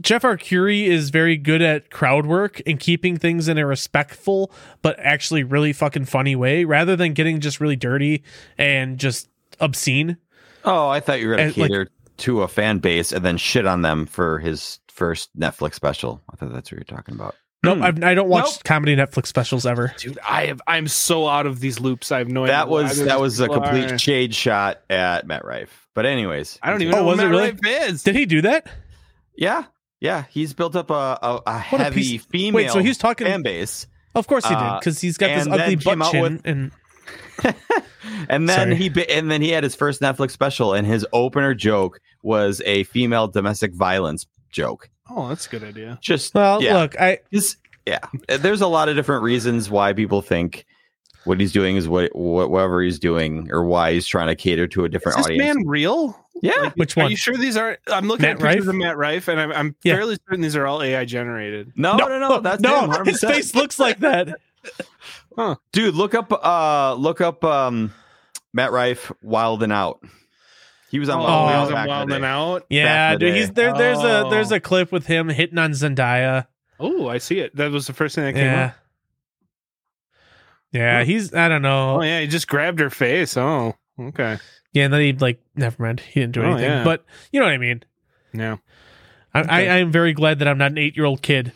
Jeff 0.00 0.22
Arcuri 0.22 0.86
is 0.86 1.10
very 1.10 1.36
good 1.36 1.62
at 1.62 1.90
crowd 1.90 2.26
work 2.26 2.60
and 2.66 2.80
keeping 2.80 3.16
things 3.16 3.46
in 3.46 3.58
a 3.58 3.66
respectful 3.66 4.50
but 4.82 4.98
actually 4.98 5.44
really 5.44 5.72
fucking 5.72 6.06
funny 6.06 6.34
way, 6.34 6.64
rather 6.64 6.96
than 6.96 7.12
getting 7.12 7.40
just 7.40 7.60
really 7.60 7.76
dirty 7.76 8.24
and 8.58 8.98
just 8.98 9.28
obscene. 9.60 10.16
Oh, 10.64 10.88
I 10.88 10.98
thought 11.00 11.20
you 11.20 11.28
were 11.28 11.36
going 11.36 11.52
to 11.52 11.60
like- 11.60 11.70
cater 11.70 11.90
to 12.16 12.42
a 12.42 12.48
fan 12.48 12.78
base 12.78 13.12
and 13.12 13.24
then 13.24 13.36
shit 13.36 13.66
on 13.66 13.82
them 13.82 14.06
for 14.06 14.38
his 14.38 14.80
first 14.88 15.36
Netflix 15.38 15.74
special. 15.74 16.20
I 16.32 16.36
thought 16.36 16.52
that's 16.52 16.72
what 16.72 16.78
you're 16.78 16.96
talking 16.96 17.14
about. 17.14 17.34
Nope, 17.64 17.78
I've, 17.82 18.02
I 18.04 18.14
don't 18.14 18.28
watch 18.28 18.44
Nope. 18.44 18.64
comedy 18.64 18.94
Netflix 18.96 19.26
specials 19.26 19.66
ever. 19.66 19.94
Dude, 19.98 20.18
I 20.28 20.46
have. 20.46 20.60
I'm 20.66 20.88
so 20.88 21.26
out 21.28 21.46
of 21.46 21.60
these 21.60 21.80
loops. 21.80 22.12
I 22.12 22.18
have 22.18 22.28
no 22.28 22.44
idea. 22.44 22.52
That 22.54 22.68
why 22.68 22.82
was 22.82 22.98
that 23.04 23.20
was 23.20 23.40
a 23.40 23.48
complete 23.48 23.92
are- 23.92 23.98
shade 23.98 24.34
shot 24.34 24.80
at 24.90 25.26
Matt 25.26 25.44
Rife. 25.44 25.88
But 25.94 26.06
anyways, 26.06 26.58
I 26.62 26.70
don't 26.70 26.82
even 26.82 26.94
Oh, 26.94 26.98
know 26.98 27.04
was 27.04 27.16
what 27.18 27.24
it 27.26 27.28
Matt 27.28 27.30
really? 27.62 27.78
Rife 27.82 27.90
is. 27.90 28.02
Did 28.02 28.16
he 28.16 28.26
do 28.26 28.42
that? 28.42 28.66
Yeah, 29.36 29.64
yeah. 30.00 30.24
He's 30.30 30.52
built 30.54 30.76
up 30.76 30.90
a 30.90 30.94
a, 30.94 31.40
a 31.46 31.60
What 31.70 31.80
a 31.80 31.84
heavy 31.84 32.18
female 32.18 32.54
Wait, 32.64 32.70
so 32.70 32.78
he's 32.80 32.98
talking. 32.98 33.26
fan 33.26 33.42
base, 33.42 33.86
Of 34.14 34.26
course 34.26 34.44
he 34.44 34.54
did, 34.54 34.60
Uh, 34.62 34.78
because 34.78 35.00
he's 35.00 35.16
got 35.18 35.28
this 35.28 35.46
ugly 35.46 35.76
butt 35.76 36.10
chin. 36.12 36.22
with- 36.22 36.40
and 36.44 36.72
and 38.28 38.48
then 38.48 38.70
Sorry. 38.70 38.76
he 38.76 39.06
and 39.10 39.30
then 39.30 39.42
he 39.42 39.50
had 39.50 39.64
his 39.64 39.74
first 39.74 40.00
Netflix 40.00 40.30
special, 40.32 40.72
and 40.74 40.86
his 40.86 41.06
opener 41.12 41.54
joke 41.54 42.00
was 42.22 42.62
a 42.64 42.84
female 42.84 43.28
domestic 43.28 43.74
violence 43.74 44.26
joke. 44.50 44.88
Oh, 45.10 45.28
that's 45.28 45.46
a 45.46 45.50
good 45.50 45.64
idea. 45.64 45.98
Just 46.00 46.34
well, 46.34 46.62
yeah, 46.62 46.78
look, 46.78 46.98
I 47.00 47.18
Just- 47.32 47.58
yeah. 47.86 47.98
There's 48.38 48.62
a 48.62 48.66
lot 48.66 48.88
of 48.88 48.96
different 48.96 49.22
reasons 49.22 49.68
why 49.70 49.92
people 49.92 50.22
think 50.22 50.64
what 51.24 51.38
he's 51.40 51.52
doing 51.52 51.76
is 51.76 51.88
what, 51.88 52.14
what 52.16 52.50
whatever 52.50 52.82
he's 52.82 52.98
doing, 52.98 53.48
or 53.50 53.64
why 53.64 53.92
he's 53.92 54.06
trying 54.06 54.28
to 54.28 54.34
cater 54.36 54.66
to 54.68 54.82
a 54.82 54.84
Is 54.86 54.90
different 54.92 55.16
this 55.18 55.26
audience. 55.26 55.56
man 55.56 55.66
real? 55.66 56.18
yeah, 56.42 56.52
Like, 56.58 56.74
Which 56.76 56.96
Are 56.98 57.08
you 57.10 57.16
sure 57.16 57.36
these 57.36 57.56
are? 57.56 57.78
I'm 57.88 58.08
looking 58.08 58.22
Matt 58.22 58.36
at 58.36 58.40
pictures 58.42 58.66
Rife? 58.66 58.74
of 58.74 58.78
Matt 58.78 58.96
Rife, 58.96 59.28
and 59.28 59.40
I'm, 59.40 59.52
I'm 59.52 59.76
Yeah. 59.84 59.94
fairly 59.94 60.16
certain 60.26 60.40
these 60.42 60.56
are 60.56 60.66
all 60.66 60.82
AI 60.82 61.04
generated. 61.04 61.72
no, 61.76 61.96
no, 61.96 62.18
no, 62.18 62.40
that's 62.40 62.60
no. 62.62 62.90
him, 62.90 63.04
his 63.06 63.20
face 63.20 63.54
looks 63.54 63.78
like 63.78 64.00
that. 64.00 64.28
Dude, 65.72 65.94
look 65.94 66.14
up 66.14 66.32
uh 66.32 66.94
look 66.94 67.20
up 67.20 67.44
um 67.44 67.92
Matt 68.52 68.72
Rife 68.72 69.10
Wild 69.22 69.62
and 69.62 69.72
Out. 69.72 70.00
He 70.94 71.00
was 71.00 71.08
on 71.08 71.18
Oh, 71.18 71.24
Wild 71.24 71.42
and 71.42 71.50
he 71.50 71.54
Out 71.56 71.60
was 71.60 71.68
I'm 71.70 71.74
back 71.74 71.82
in 71.82 71.88
the 71.88 71.90
wilding 71.90 72.20
day. 72.20 72.26
out. 72.28 72.66
Yeah, 72.70 73.12
the 73.14 73.18
dude. 73.18 73.34
He's 73.34 73.50
there. 73.50 73.74
There's 73.74 73.98
a 73.98 74.26
Oh. 74.26 74.30
there's 74.30 74.52
a 74.52 74.60
clip 74.60 74.92
with 74.92 75.08
him 75.08 75.28
hitting 75.28 75.58
on 75.58 75.72
Zendaya. 75.72 76.46
Oh, 76.78 77.08
I 77.08 77.18
see 77.18 77.40
it. 77.40 77.56
That 77.56 77.72
was 77.72 77.88
the 77.88 77.92
first 77.92 78.14
thing 78.14 78.24
that 78.26 78.34
came 78.34 78.44
Yeah. 78.44 78.64
up. 78.66 78.74
Yeah, 80.70 81.02
he's 81.02 81.34
I 81.34 81.48
don't 81.48 81.62
know. 81.62 81.96
Oh 81.98 82.02
yeah, 82.02 82.20
he 82.20 82.28
just 82.28 82.46
grabbed 82.46 82.78
her 82.78 82.90
face. 82.90 83.36
Oh, 83.36 83.74
okay. 84.00 84.38
Yeah, 84.72 84.84
and 84.84 84.94
then 84.94 85.00
he 85.00 85.12
like 85.14 85.40
never 85.56 85.82
mind. 85.82 85.98
He 85.98 86.20
didn't 86.20 86.34
do 86.34 86.42
Oh, 86.42 86.46
anything. 86.52 86.64
yeah. 86.70 86.84
But 86.84 87.04
you 87.32 87.40
know 87.40 87.46
what 87.46 87.54
I 87.54 87.58
mean. 87.58 87.82
Yeah. 88.32 88.58
I, 89.34 89.40
Okay. 89.40 89.48
I, 89.50 89.58
I 89.62 89.78
am 89.78 89.90
very 89.90 90.12
glad 90.12 90.38
that 90.38 90.46
I'm 90.46 90.58
not 90.58 90.70
an 90.70 90.78
eight 90.78 90.96
year 90.96 91.06
old 91.06 91.22
kid 91.22 91.50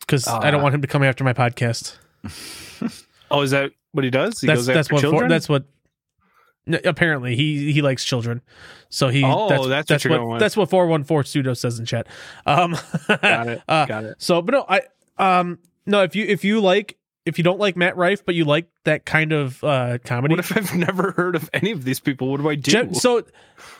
because 0.00 0.26
oh, 0.26 0.38
I 0.42 0.50
don't 0.50 0.62
want 0.62 0.74
him 0.74 0.82
to 0.82 0.88
come 0.88 1.04
after 1.04 1.22
my 1.22 1.32
podcast. 1.34 1.96
Oh, 3.28 3.42
is 3.42 3.50
that 3.50 3.72
what 3.90 4.04
he 4.04 4.10
does? 4.10 4.40
He 4.40 4.46
that's 4.46 4.58
goes 4.60 4.66
that's 4.66 4.78
after 4.86 4.94
what 4.94 5.00
children. 5.00 5.22
For, 5.24 5.28
that's 5.28 5.48
what. 5.48 5.64
N- 6.68 6.80
Apparently, 6.84 7.36
he 7.36 7.72
he 7.72 7.80
likes 7.82 8.04
children, 8.04 8.42
so 8.88 9.08
he. 9.08 9.22
Oh, 9.24 9.48
that's, 9.48 9.66
that's 9.66 9.68
what 9.68 9.86
that's 9.88 10.04
you're 10.04 10.26
what 10.26 10.38
that's 10.40 10.56
what 10.56 10.68
four 10.70 10.86
one 10.86 11.04
four 11.04 11.22
pseudo 11.24 11.54
says 11.54 11.78
in 11.78 11.86
chat. 11.86 12.08
Um, 12.44 12.76
got 13.08 13.46
it. 13.48 13.62
uh, 13.68 13.86
got 13.86 14.04
it. 14.04 14.16
So, 14.18 14.42
but 14.42 14.52
no, 14.52 14.64
I 14.68 14.82
um 15.18 15.58
no 15.86 16.02
if 16.02 16.16
you 16.16 16.24
if 16.26 16.44
you 16.44 16.60
like 16.60 16.98
if 17.24 17.38
you 17.38 17.44
don't 17.44 17.58
like 17.60 17.76
Matt 17.76 17.96
Rife, 17.96 18.24
but 18.24 18.34
you 18.34 18.44
like 18.44 18.68
that 18.84 19.04
kind 19.06 19.32
of 19.32 19.62
uh 19.62 19.98
comedy, 20.04 20.32
What 20.32 20.40
if 20.40 20.56
I've 20.56 20.74
never 20.74 21.12
heard 21.12 21.36
of 21.36 21.48
any 21.52 21.70
of 21.70 21.84
these 21.84 22.00
people? 22.00 22.28
What 22.30 22.40
do 22.40 22.48
I 22.48 22.56
do? 22.56 22.70
Jeff, 22.70 22.94
so 22.96 23.22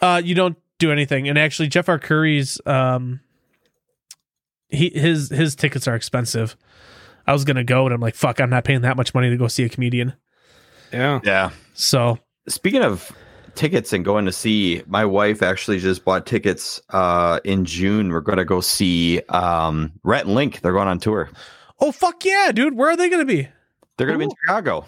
uh 0.00 0.20
you 0.24 0.34
don't 0.34 0.56
do 0.78 0.92
anything. 0.92 1.28
And 1.28 1.38
actually, 1.38 1.68
Jeff 1.68 1.86
Arcuri's 1.86 2.60
um 2.66 3.20
he 4.68 4.90
his 4.90 5.28
his 5.30 5.54
tickets 5.54 5.86
are 5.88 5.94
expensive. 5.94 6.56
I 7.26 7.32
was 7.32 7.44
gonna 7.44 7.64
go, 7.64 7.84
and 7.86 7.94
I'm 7.94 8.00
like, 8.00 8.14
fuck, 8.14 8.40
I'm 8.40 8.50
not 8.50 8.64
paying 8.64 8.82
that 8.82 8.96
much 8.96 9.12
money 9.14 9.30
to 9.30 9.36
go 9.36 9.48
see 9.48 9.64
a 9.64 9.68
comedian. 9.68 10.12
yeah. 10.92 11.20
Yeah. 11.24 11.50
So 11.74 12.18
Speaking 12.48 12.82
of 12.82 13.10
tickets 13.55 13.93
and 13.93 14.05
going 14.05 14.27
to 14.27 14.32
see, 14.32 14.82
my 14.86 15.05
wife 15.05 15.43
actually 15.43 15.78
just 15.78 16.05
bought 16.05 16.27
tickets 16.27 16.81
uh 16.90 17.40
in 17.44 17.64
June. 17.64 18.10
We're 18.10 18.20
gonna 18.20 18.44
go 18.44 18.60
see 18.60 19.20
um 19.28 19.93
Rhett 20.05 20.27
and 20.27 20.35
Link. 20.35 20.60
They're 20.60 20.73
going 20.73 20.89
on 20.89 20.98
tour. 20.98 21.31
Oh 21.81 21.93
fuck 21.93 22.24
yeah, 22.24 22.52
dude! 22.52 22.74
Where 22.77 22.90
are 22.90 22.97
they 22.97 23.09
gonna 23.10 23.24
be? 23.24 23.48
They're 23.98 24.06
gonna 24.06 24.18
be 24.18 24.24
in 24.27 24.31
Chicago. 24.44 24.85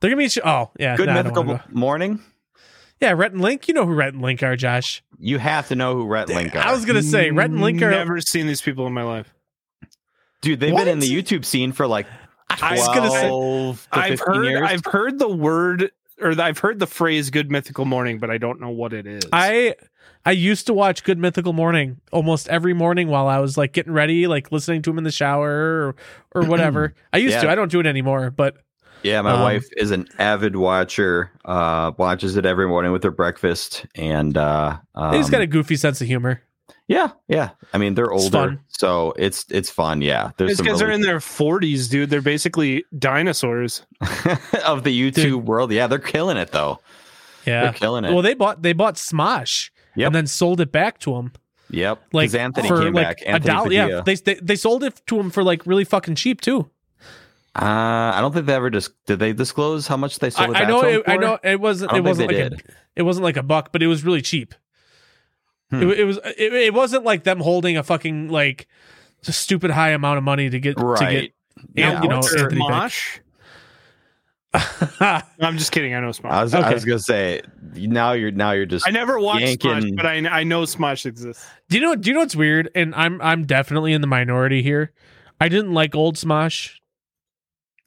They're 0.00 0.10
gonna 0.10 0.18
be. 0.18 0.24
in 0.24 0.30
Chi- 0.30 0.40
Oh 0.48 0.70
yeah, 0.78 0.96
Good 0.96 1.06
nah, 1.06 1.14
mythical 1.14 1.44
go. 1.44 1.60
morning. 1.70 2.20
Yeah, 3.00 3.12
Rhett 3.12 3.32
and 3.32 3.40
Link. 3.40 3.66
You 3.68 3.74
know 3.74 3.86
who 3.86 3.94
Rhett 3.94 4.12
and 4.14 4.22
Link 4.22 4.42
are, 4.42 4.56
Josh. 4.56 5.02
You 5.18 5.38
have 5.38 5.68
to 5.68 5.74
know 5.74 5.94
who 5.94 6.06
Rhett 6.06 6.28
and 6.28 6.36
Link 6.36 6.54
are. 6.54 6.58
I 6.66 6.72
was 6.72 6.84
gonna 6.84 7.02
say 7.02 7.30
Rhett 7.30 7.50
and 7.50 7.60
Link 7.60 7.82
are. 7.82 7.86
I've 7.86 8.06
never 8.06 8.20
seen 8.20 8.46
these 8.46 8.60
people 8.62 8.86
in 8.86 8.92
my 8.92 9.02
life. 9.02 9.32
Dude, 10.42 10.60
they've 10.60 10.74
been 10.74 10.88
in 10.88 11.00
the 11.00 11.08
YouTube 11.10 11.44
scene 11.44 11.72
for 11.72 11.86
like 11.86 12.06
I 12.48 12.74
was 12.74 12.86
gonna 12.88 13.10
say. 13.10 13.28
to 13.28 13.76
I've 13.92 14.20
heard. 14.20 14.44
years. 14.46 14.62
I've 14.64 14.84
heard 14.84 15.18
the 15.18 15.28
word, 15.28 15.90
or 16.20 16.40
I've 16.40 16.58
heard 16.58 16.78
the 16.78 16.86
phrase 16.86 17.30
"good 17.30 17.50
mythical 17.50 17.84
morning," 17.84 18.18
but 18.18 18.30
I 18.30 18.38
don't 18.38 18.60
know 18.60 18.70
what 18.70 18.92
it 18.92 19.06
is. 19.06 19.24
I 19.32 19.74
I 20.24 20.32
used 20.32 20.66
to 20.66 20.74
watch 20.74 21.02
Good 21.02 21.18
Mythical 21.18 21.52
Morning 21.54 21.98
almost 22.12 22.48
every 22.48 22.74
morning 22.74 23.08
while 23.08 23.26
I 23.26 23.38
was 23.38 23.56
like 23.56 23.72
getting 23.72 23.92
ready, 23.92 24.26
like 24.26 24.52
listening 24.52 24.82
to 24.82 24.90
him 24.90 24.98
in 24.98 25.04
the 25.04 25.10
shower 25.10 25.48
or, 25.50 25.96
or 26.34 26.44
whatever. 26.48 26.94
I 27.12 27.18
used 27.18 27.34
Yeah. 27.36 27.42
to. 27.42 27.50
I 27.50 27.54
don't 27.54 27.70
do 27.70 27.80
it 27.80 27.86
anymore, 27.86 28.30
but 28.30 28.56
Yeah, 29.02 29.22
my 29.22 29.32
Um, 29.32 29.40
wife 29.40 29.66
is 29.78 29.92
an 29.92 30.08
avid 30.18 30.56
watcher. 30.56 31.30
Uh, 31.44 31.92
watches 31.96 32.36
it 32.36 32.44
every 32.44 32.68
morning 32.68 32.92
with 32.92 33.02
her 33.04 33.10
breakfast, 33.10 33.86
and 33.94 34.36
uh, 34.36 34.76
um, 34.94 35.14
he's 35.14 35.30
got 35.30 35.40
a 35.40 35.46
goofy 35.46 35.76
sense 35.76 36.02
of 36.02 36.06
humor. 36.06 36.42
Yeah, 36.90 37.12
yeah. 37.28 37.50
I 37.72 37.78
mean, 37.78 37.94
they're 37.94 38.10
It's 38.12 38.24
older, 38.24 38.36
fun. 38.36 38.60
so 38.66 39.14
it's 39.16 39.46
it's 39.48 39.70
fun. 39.70 40.02
Yeah, 40.02 40.32
there's 40.36 40.50
These 40.50 40.56
some 40.56 40.66
guys 40.66 40.82
are 40.82 40.90
in 40.90 41.02
their 41.02 41.20
40s, 41.20 41.88
dude. 41.88 42.10
They're 42.10 42.20
basically 42.20 42.84
dinosaurs. 42.98 43.86
of 44.66 44.82
the 44.82 44.90
YouTube 44.90 45.14
Dude. 45.14 45.46
world. 45.46 45.70
Yeah, 45.70 45.86
they're 45.86 46.00
killing 46.00 46.36
it 46.36 46.50
though. 46.50 46.80
Yeah, 47.46 47.62
they're 47.62 47.72
killing 47.74 48.04
it. 48.04 48.12
Well, 48.12 48.22
they 48.22 48.34
bought 48.34 48.62
they 48.62 48.72
bought 48.72 48.96
Smosh 48.96 49.70
Yep. 49.94 50.06
and 50.06 50.14
then 50.16 50.26
sold 50.26 50.60
it 50.60 50.72
back 50.72 50.98
to 51.00 51.14
him 51.14 51.32
yep. 51.70 52.02
like 52.12 52.34
Anthony 52.34 52.66
for 52.66 52.82
came 52.82 52.92
like 52.92 53.24
back. 53.24 53.42
a 53.42 53.46
dollar. 53.46 53.72
Yeah, 53.72 54.02
they, 54.04 54.16
they 54.16 54.34
they 54.34 54.56
sold 54.56 54.82
it 54.82 55.00
to 55.06 55.20
him 55.20 55.30
for 55.30 55.44
like 55.44 55.66
really 55.66 55.84
fucking 55.84 56.16
cheap 56.16 56.40
too. 56.40 56.70
Uh, 57.54 58.14
I 58.14 58.18
don't 58.20 58.32
think 58.32 58.46
they 58.46 58.54
ever 58.54 58.70
just 58.70 58.92
did. 59.06 59.18
They 59.20 59.32
disclose 59.32 59.86
how 59.86 59.96
much 59.96 60.18
they 60.18 60.28
I, 60.28 60.30
sold 60.30 60.50
it 60.50 60.56
I 60.56 60.64
know 60.66 60.82
it, 60.82 61.02
I 61.06 61.16
know 61.16 61.38
it 61.42 61.60
wasn't 61.60 61.92
it 61.92 62.02
wasn't 62.02 62.28
like 62.32 62.36
did. 62.36 62.52
a 62.54 62.72
it 62.96 63.02
wasn't 63.02 63.24
like 63.24 63.36
a 63.36 63.42
buck, 63.42 63.70
but 63.72 63.82
it 63.82 63.86
was 63.86 64.04
really 64.04 64.22
cheap. 64.22 64.54
Hmm. 65.70 65.82
It, 65.82 66.00
it 66.00 66.04
was 66.04 66.18
it, 66.36 66.52
it 66.52 66.74
wasn't 66.74 67.04
like 67.04 67.22
them 67.24 67.38
holding 67.40 67.76
a 67.76 67.82
fucking 67.82 68.28
like 68.28 68.66
stupid 69.22 69.70
high 69.70 69.90
amount 69.90 70.18
of 70.18 70.24
money 70.24 70.50
to 70.50 70.58
get 70.58 70.76
to 70.76 70.96
get 70.98 71.32
Yeah, 71.74 72.02
you 72.02 72.08
know 72.08 72.16
Anthony 72.16 72.60
back. 72.68 72.90
Smosh? 72.92 73.20
I 74.52 75.22
I'm 75.40 75.58
just 75.58 75.70
kidding. 75.70 75.94
I 75.94 76.00
know 76.00 76.08
Smosh. 76.08 76.30
I 76.30 76.42
was, 76.42 76.54
Okay. 76.54 76.64
I 76.66 76.74
was 76.74 76.84
gonna 76.84 76.98
say 76.98 77.42
now 77.74 78.12
you're 78.12 78.32
now 78.32 78.50
you're 78.50 78.66
just 78.66 78.86
I 78.86 78.90
never 78.90 79.18
watched 79.20 79.42
yanking- 79.42 79.70
Smosh, 79.70 79.96
but 79.96 80.06
I, 80.06 80.16
I 80.40 80.42
know 80.44 80.62
Smosh 80.62 81.06
exists. 81.06 81.46
Do 81.68 81.78
you 81.78 81.82
know? 81.84 81.94
Do 81.94 82.10
you 82.10 82.14
know 82.14 82.20
what's 82.20 82.34
weird? 82.34 82.68
And 82.74 82.94
I'm 82.96 83.20
I'm 83.22 83.44
definitely 83.46 83.92
in 83.92 84.00
the 84.00 84.08
minority 84.08 84.62
here. 84.62 84.92
I 85.40 85.48
didn't 85.48 85.72
like 85.72 85.94
old 85.94 86.16
Smosh. 86.16 86.74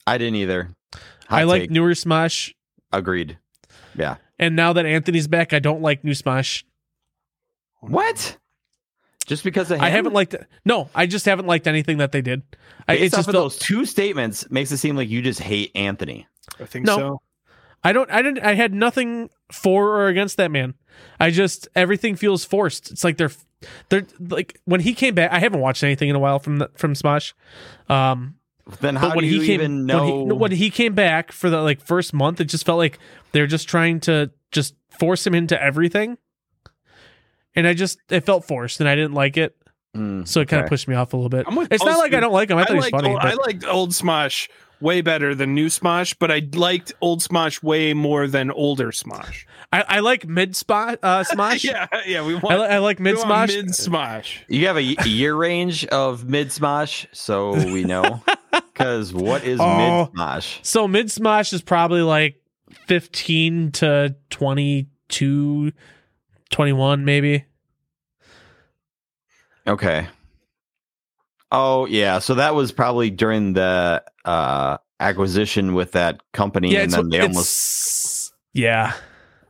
I 0.07 0.18
didn't 0.18 0.35
either. 0.35 0.69
Hot 1.27 1.39
I 1.39 1.43
like 1.43 1.69
newer 1.69 1.91
Smosh. 1.91 2.53
agreed. 2.91 3.38
Yeah. 3.95 4.15
And 4.39 4.55
now 4.55 4.73
that 4.73 4.85
Anthony's 4.85 5.27
back, 5.27 5.53
I 5.53 5.60
don't 5.60 5.81
like 5.81 6.03
new 6.03 6.11
Smosh. 6.11 6.64
What? 7.88 8.38
Just 9.26 9.43
because 9.43 9.72
of 9.72 9.80
I 9.80 9.89
haven't 9.89 10.14
liked. 10.14 10.35
No, 10.65 10.89
I 10.93 11.05
just 11.05 11.26
haven't 11.26 11.47
liked 11.47 11.65
anything 11.68 11.97
that 11.99 12.11
they 12.11 12.22
did. 12.22 12.41
I, 12.88 12.95
Based 12.95 13.03
it's 13.05 13.14
off 13.14 13.19
just 13.19 13.30
of 13.30 13.34
felt- 13.34 13.43
those 13.53 13.60
two 13.60 13.85
statements 13.85 14.49
makes 14.51 14.72
it 14.72 14.77
seem 14.77 14.95
like 14.97 15.10
you 15.10 15.22
just 15.22 15.39
hate 15.39 15.72
Anthony. 15.76 16.27
I 16.60 16.65
think 16.65 16.85
No. 16.85 16.97
so. 16.97 17.22
I 17.85 17.91
don't. 17.93 18.10
I 18.11 18.22
didn't. 18.22 18.43
I 18.43 18.53
had 18.53 18.73
nothing 18.73 19.30
for 19.51 19.89
or 19.99 20.07
against 20.07 20.38
that 20.38 20.51
man. 20.51 20.73
I 21.19 21.31
just 21.31 21.68
everything 21.76 22.15
feels 22.15 22.45
forced. 22.45 22.91
It's 22.91 23.03
like 23.03 23.18
they're 23.18 23.31
they're 23.89 24.05
like 24.30 24.60
when 24.65 24.81
he 24.81 24.93
came 24.93 25.15
back. 25.15 25.31
I 25.31 25.39
haven't 25.39 25.60
watched 25.60 25.84
anything 25.84 26.10
in 26.10 26.15
a 26.15 26.19
while 26.19 26.39
from 26.39 26.57
the, 26.60 26.69
from 26.76 26.93
Smosh. 26.93 27.34
Um, 27.89 28.35
Then 28.80 28.95
how 28.95 29.10
but 29.10 29.18
when 29.18 29.23
do 29.26 29.30
he 29.30 29.35
you 29.38 29.41
came 29.45 29.53
even 29.61 29.85
know? 29.85 30.03
when, 30.05 30.27
he, 30.27 30.34
when 30.34 30.51
he 30.51 30.69
came 30.69 30.93
back 30.95 31.31
for 31.34 31.49
the 31.49 31.61
like 31.61 31.81
first 31.81 32.14
month, 32.14 32.39
it 32.39 32.45
just 32.45 32.65
felt 32.65 32.77
like 32.77 32.99
they're 33.34 33.47
just 33.47 33.68
trying 33.68 33.99
to 34.01 34.31
just 34.51 34.76
force 34.89 35.26
him 35.27 35.34
into 35.35 35.61
everything. 35.61 36.18
And 37.56 37.68
I 37.68 37.74
just 37.74 38.00
it 38.10 38.22
felt 38.22 38.46
forced, 38.46 38.80
and 38.80 38.90
I 38.90 38.96
didn't 38.96 39.14
like 39.14 39.38
it, 39.38 39.56
Hmm, 39.96 40.24
so 40.24 40.42
it 40.42 40.48
kind 40.48 40.60
of 40.62 40.66
okay. 40.66 40.70
pushed 40.70 40.88
me 40.88 40.96
off 40.96 41.14
a 41.14 41.18
little 41.18 41.30
bit. 41.30 41.46
I'm 41.48 41.58
It's 41.70 41.84
not 41.84 41.92
both 41.94 41.98
like 42.00 42.14
I 42.16 42.20
don't 42.20 42.34
like 42.34 42.50
him. 42.50 42.58
I 42.58 42.62
I 42.62 42.66
thought 42.66 42.74
he's 42.76 42.84
liked, 42.84 42.96
funny. 42.96 43.10
old, 43.10 43.20
I 43.20 43.34
liked 43.36 43.66
old 43.68 43.92
Smosh 43.92 44.50
way 44.82 45.02
better 45.02 45.34
than 45.36 45.54
new 45.54 45.68
Smosh, 45.68 46.16
but 46.20 46.30
I 46.32 46.42
liked 46.56 46.92
old 47.00 47.22
Smosh 47.22 47.62
way 47.64 47.94
more 47.94 48.26
than 48.28 48.50
older 48.52 48.88
Smosh. 48.92 49.46
I, 49.72 49.84
I 49.88 50.00
like 50.00 50.28
mid 50.28 50.56
spot 50.56 50.98
uh, 51.04 51.24
Smosh. 51.32 51.64
yeah, 51.64 51.86
yeah, 52.08 52.26
we 52.26 52.34
I, 52.36 52.40
want 52.40 52.60
li- 52.60 52.66
I 52.66 52.78
like 52.80 53.00
mid 53.00 53.18
Smosh. 53.18 53.48
mid 53.56 53.68
Smosh. 53.68 54.40
You 54.50 54.66
have 54.68 54.78
a 54.78 54.82
year 54.84 55.36
range 55.36 55.86
of 55.86 56.26
mid 56.26 56.48
smosh, 56.48 57.06
so 57.14 57.52
we 57.54 57.84
know. 57.84 58.24
Because 58.74 59.14
what 59.14 59.44
is 59.44 59.60
Oh. 59.62 60.10
mid 60.10 60.16
smosh? 60.16 60.60
So 60.66 60.88
mid 60.88 61.08
Smosh 61.08 61.54
is 61.54 61.62
probably 61.62 62.02
like 62.02 62.42
15 62.88 63.72
to 63.74 64.16
22, 64.32 65.72
21 66.54 67.04
maybe. 67.06 67.46
Okay. 69.68 70.08
Oh 71.52 71.86
yeah, 71.86 72.20
so 72.20 72.36
that 72.36 72.56
was 72.56 72.72
probably 72.72 73.10
during 73.10 73.54
the 73.54 74.04
uh 74.26 74.78
acquisition 75.00 75.74
with 75.74 75.92
that 75.94 76.22
company, 76.32 76.72
Yeah, 76.72 76.82
and 76.84 76.92
then 76.92 77.10
they 77.10 77.20
almost 77.20 78.34
yeah. 78.54 78.94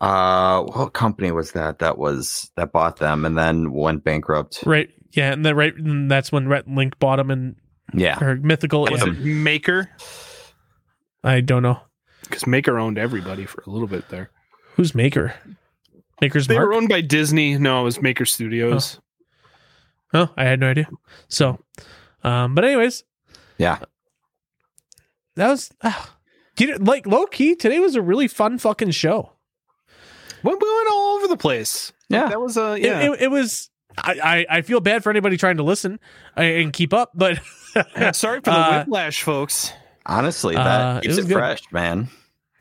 uh 0.02 0.64
what 0.64 0.94
company 0.94 1.32
was 1.32 1.54
that? 1.54 1.80
That 1.80 1.98
was 1.98 2.52
that 2.56 2.72
bought 2.74 2.98
them 2.98 3.26
and 3.26 3.38
then 3.38 3.72
went 3.72 4.04
bankrupt. 4.04 4.64
Right. 4.66 4.90
Yeah, 5.14 5.32
and 5.32 5.46
then 5.46 5.56
right 5.56 5.76
and 5.76 6.10
that's 6.12 6.32
when 6.32 6.48
Rhett 6.48 6.68
Link 6.68 7.00
bought 7.00 7.20
him 7.20 7.32
and 7.32 7.56
Yeah. 7.94 8.22
or 8.22 8.36
mythical. 8.36 8.82
Was 8.92 9.02
it 9.04 9.20
Maker? 9.20 9.90
I 11.24 11.40
don't 11.40 11.64
know 11.64 11.80
Because 12.24 12.46
Maker 12.46 12.78
owned 12.78 12.98
everybody 12.98 13.46
for 13.46 13.64
a 13.66 13.70
little 13.70 13.88
bit 13.88 14.10
there. 14.10 14.30
who's 14.76 14.94
Maker. 14.94 15.34
Maker's 16.24 16.48
They 16.48 16.56
Mark. 16.56 16.68
were 16.68 16.74
owned 16.74 16.90
by 16.90 17.02
Disney. 17.02 17.58
No, 17.58 17.82
it 17.82 17.84
was 17.84 18.02
Maker 18.02 18.26
Studios. 18.26 19.00
Oh, 20.14 20.30
I 20.38 20.44
had 20.46 20.60
no 20.60 20.70
idea. 20.70 20.88
So, 21.28 21.60
um, 22.24 22.56
but 22.56 22.64
anyways, 22.66 23.04
Yeah. 23.58 23.80
that 25.36 25.50
was 25.50 25.72
uh, 25.82 25.92
you 26.58 26.68
know, 26.68 26.78
like 26.80 27.06
low 27.08 27.26
key. 27.26 27.56
Today 27.56 27.80
was 27.80 27.96
a 27.96 28.02
really 28.02 28.28
fun 28.28 28.58
fucking 28.60 28.92
show. 28.92 29.32
We 30.44 30.52
we 30.52 30.76
went 30.76 30.88
all 30.92 31.16
over 31.18 31.28
the 31.28 31.38
place. 31.38 31.92
Yeah. 32.10 32.30
that 32.30 32.40
was 32.42 32.58
a 32.58 32.74
It- 32.74 32.84
yeah. 32.84 33.00
It, 33.12 33.22
it, 33.24 33.32
was. 33.32 33.70
I, 33.98 34.46
I 34.52 34.58
I 34.58 34.62
feel 34.62 34.80
bad 34.80 35.04
for 35.04 35.10
anybody 35.10 35.38
trying 35.38 35.58
to 35.58 35.64
listen 35.64 36.00
uh, 36.38 36.42
and 36.42 36.74
keep 36.74 36.94
up, 36.94 37.12
but 37.16 37.40
Sorry 38.14 38.40
for 38.40 38.52
the 38.52 38.52
Uh, 38.58 38.80
whiplash, 38.84 39.24
folks. 39.24 39.72
Honestly, 40.06 40.56
Uh, 40.56 40.64
that 40.64 40.98
it 40.98 41.02
keeps 41.08 41.18
was 41.18 41.30
it, 41.30 41.34
fresh, 41.34 41.62
man. 41.72 42.08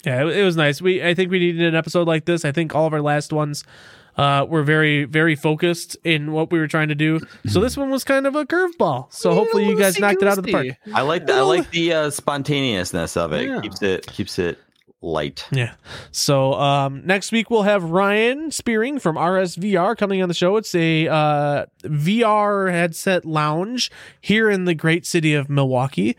Yeah, 0.04 0.22
it, 0.22 0.38
it 0.38 0.44
was 0.44 0.56
nice. 0.56 0.82
We 0.82 1.02
I 1.02 1.14
think 1.14 1.30
we 1.30 1.38
needed 1.38 1.62
an 1.62 1.74
episode 1.74 2.06
like 2.06 2.24
this. 2.24 2.44
I 2.44 2.52
think 2.52 2.74
all 2.74 2.86
of 2.86 2.92
our 2.92 3.00
last 3.00 3.32
ones 3.32 3.64
uh, 4.16 4.44
were 4.48 4.62
very 4.62 5.04
very 5.04 5.36
focused 5.36 5.96
in 6.04 6.32
what 6.32 6.50
we 6.50 6.58
were 6.58 6.68
trying 6.68 6.88
to 6.88 6.94
do. 6.94 7.20
So 7.46 7.60
this 7.60 7.76
one 7.76 7.90
was 7.90 8.04
kind 8.04 8.26
of 8.26 8.34
a 8.34 8.44
curveball. 8.44 9.12
So 9.12 9.32
hopefully 9.34 9.68
you 9.68 9.78
guys 9.78 9.98
knocked 9.98 10.22
it 10.22 10.28
out 10.28 10.38
of 10.38 10.44
the 10.44 10.52
park. 10.52 10.66
I 10.94 11.02
like 11.02 11.26
the, 11.26 11.34
I 11.34 11.40
like 11.40 11.70
the 11.70 11.92
uh, 11.92 12.10
spontaneousness 12.10 13.16
of 13.16 13.32
it. 13.32 13.48
Yeah. 13.48 13.60
Keeps 13.60 13.82
it 13.82 14.06
keeps 14.06 14.38
it 14.38 14.58
light. 15.02 15.46
Yeah. 15.50 15.74
So 16.12 16.54
um, 16.54 17.04
next 17.04 17.32
week 17.32 17.50
we'll 17.50 17.62
have 17.64 17.84
Ryan 17.84 18.50
Spearing 18.50 18.98
from 18.98 19.16
RSVR 19.16 19.96
coming 19.96 20.22
on 20.22 20.28
the 20.28 20.34
show. 20.34 20.56
It's 20.56 20.74
a 20.74 21.08
uh, 21.08 21.66
VR 21.82 22.70
headset 22.70 23.24
lounge 23.24 23.90
here 24.20 24.48
in 24.48 24.64
the 24.64 24.74
great 24.74 25.04
city 25.04 25.34
of 25.34 25.50
Milwaukee. 25.50 26.16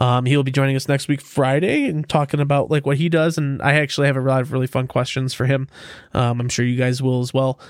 Um, 0.00 0.24
he'll 0.24 0.42
be 0.42 0.50
joining 0.50 0.74
us 0.76 0.88
next 0.88 1.06
week 1.08 1.20
Friday 1.20 1.84
and 1.84 2.08
talking 2.08 2.40
about 2.40 2.70
like 2.70 2.86
what 2.86 2.96
he 2.96 3.08
does. 3.08 3.36
And 3.38 3.60
I 3.62 3.74
actually 3.74 4.06
have 4.06 4.16
a 4.16 4.20
lot 4.22 4.40
of 4.40 4.50
really 4.52 4.66
fun 4.66 4.86
questions 4.86 5.34
for 5.34 5.44
him. 5.46 5.68
Um, 6.14 6.40
I'm 6.40 6.48
sure 6.48 6.64
you 6.64 6.76
guys 6.76 7.02
will 7.02 7.20
as 7.20 7.34
well. 7.34 7.60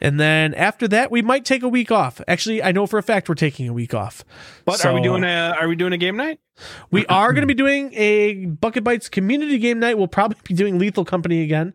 And 0.00 0.18
then 0.18 0.54
after 0.54 0.88
that, 0.88 1.10
we 1.10 1.20
might 1.20 1.44
take 1.44 1.62
a 1.62 1.68
week 1.68 1.90
off. 1.90 2.22
Actually, 2.26 2.62
I 2.62 2.72
know 2.72 2.86
for 2.86 2.98
a 2.98 3.02
fact 3.02 3.28
we're 3.28 3.34
taking 3.34 3.68
a 3.68 3.72
week 3.74 3.92
off. 3.92 4.24
But 4.64 4.82
are 4.86 4.94
we 4.94 5.02
doing 5.02 5.24
a 5.24 5.54
are 5.60 5.68
we 5.68 5.76
doing 5.76 5.92
a 5.92 5.98
game 5.98 6.16
night? 6.16 6.40
We 6.90 7.04
are 7.06 7.32
going 7.34 7.42
to 7.42 7.46
be 7.46 7.54
doing 7.54 7.92
a 7.94 8.46
Bucket 8.46 8.82
Bytes 8.84 9.10
community 9.10 9.58
game 9.58 9.78
night. 9.78 9.98
We'll 9.98 10.06
probably 10.08 10.38
be 10.44 10.54
doing 10.54 10.78
Lethal 10.78 11.04
Company 11.04 11.42
again. 11.42 11.74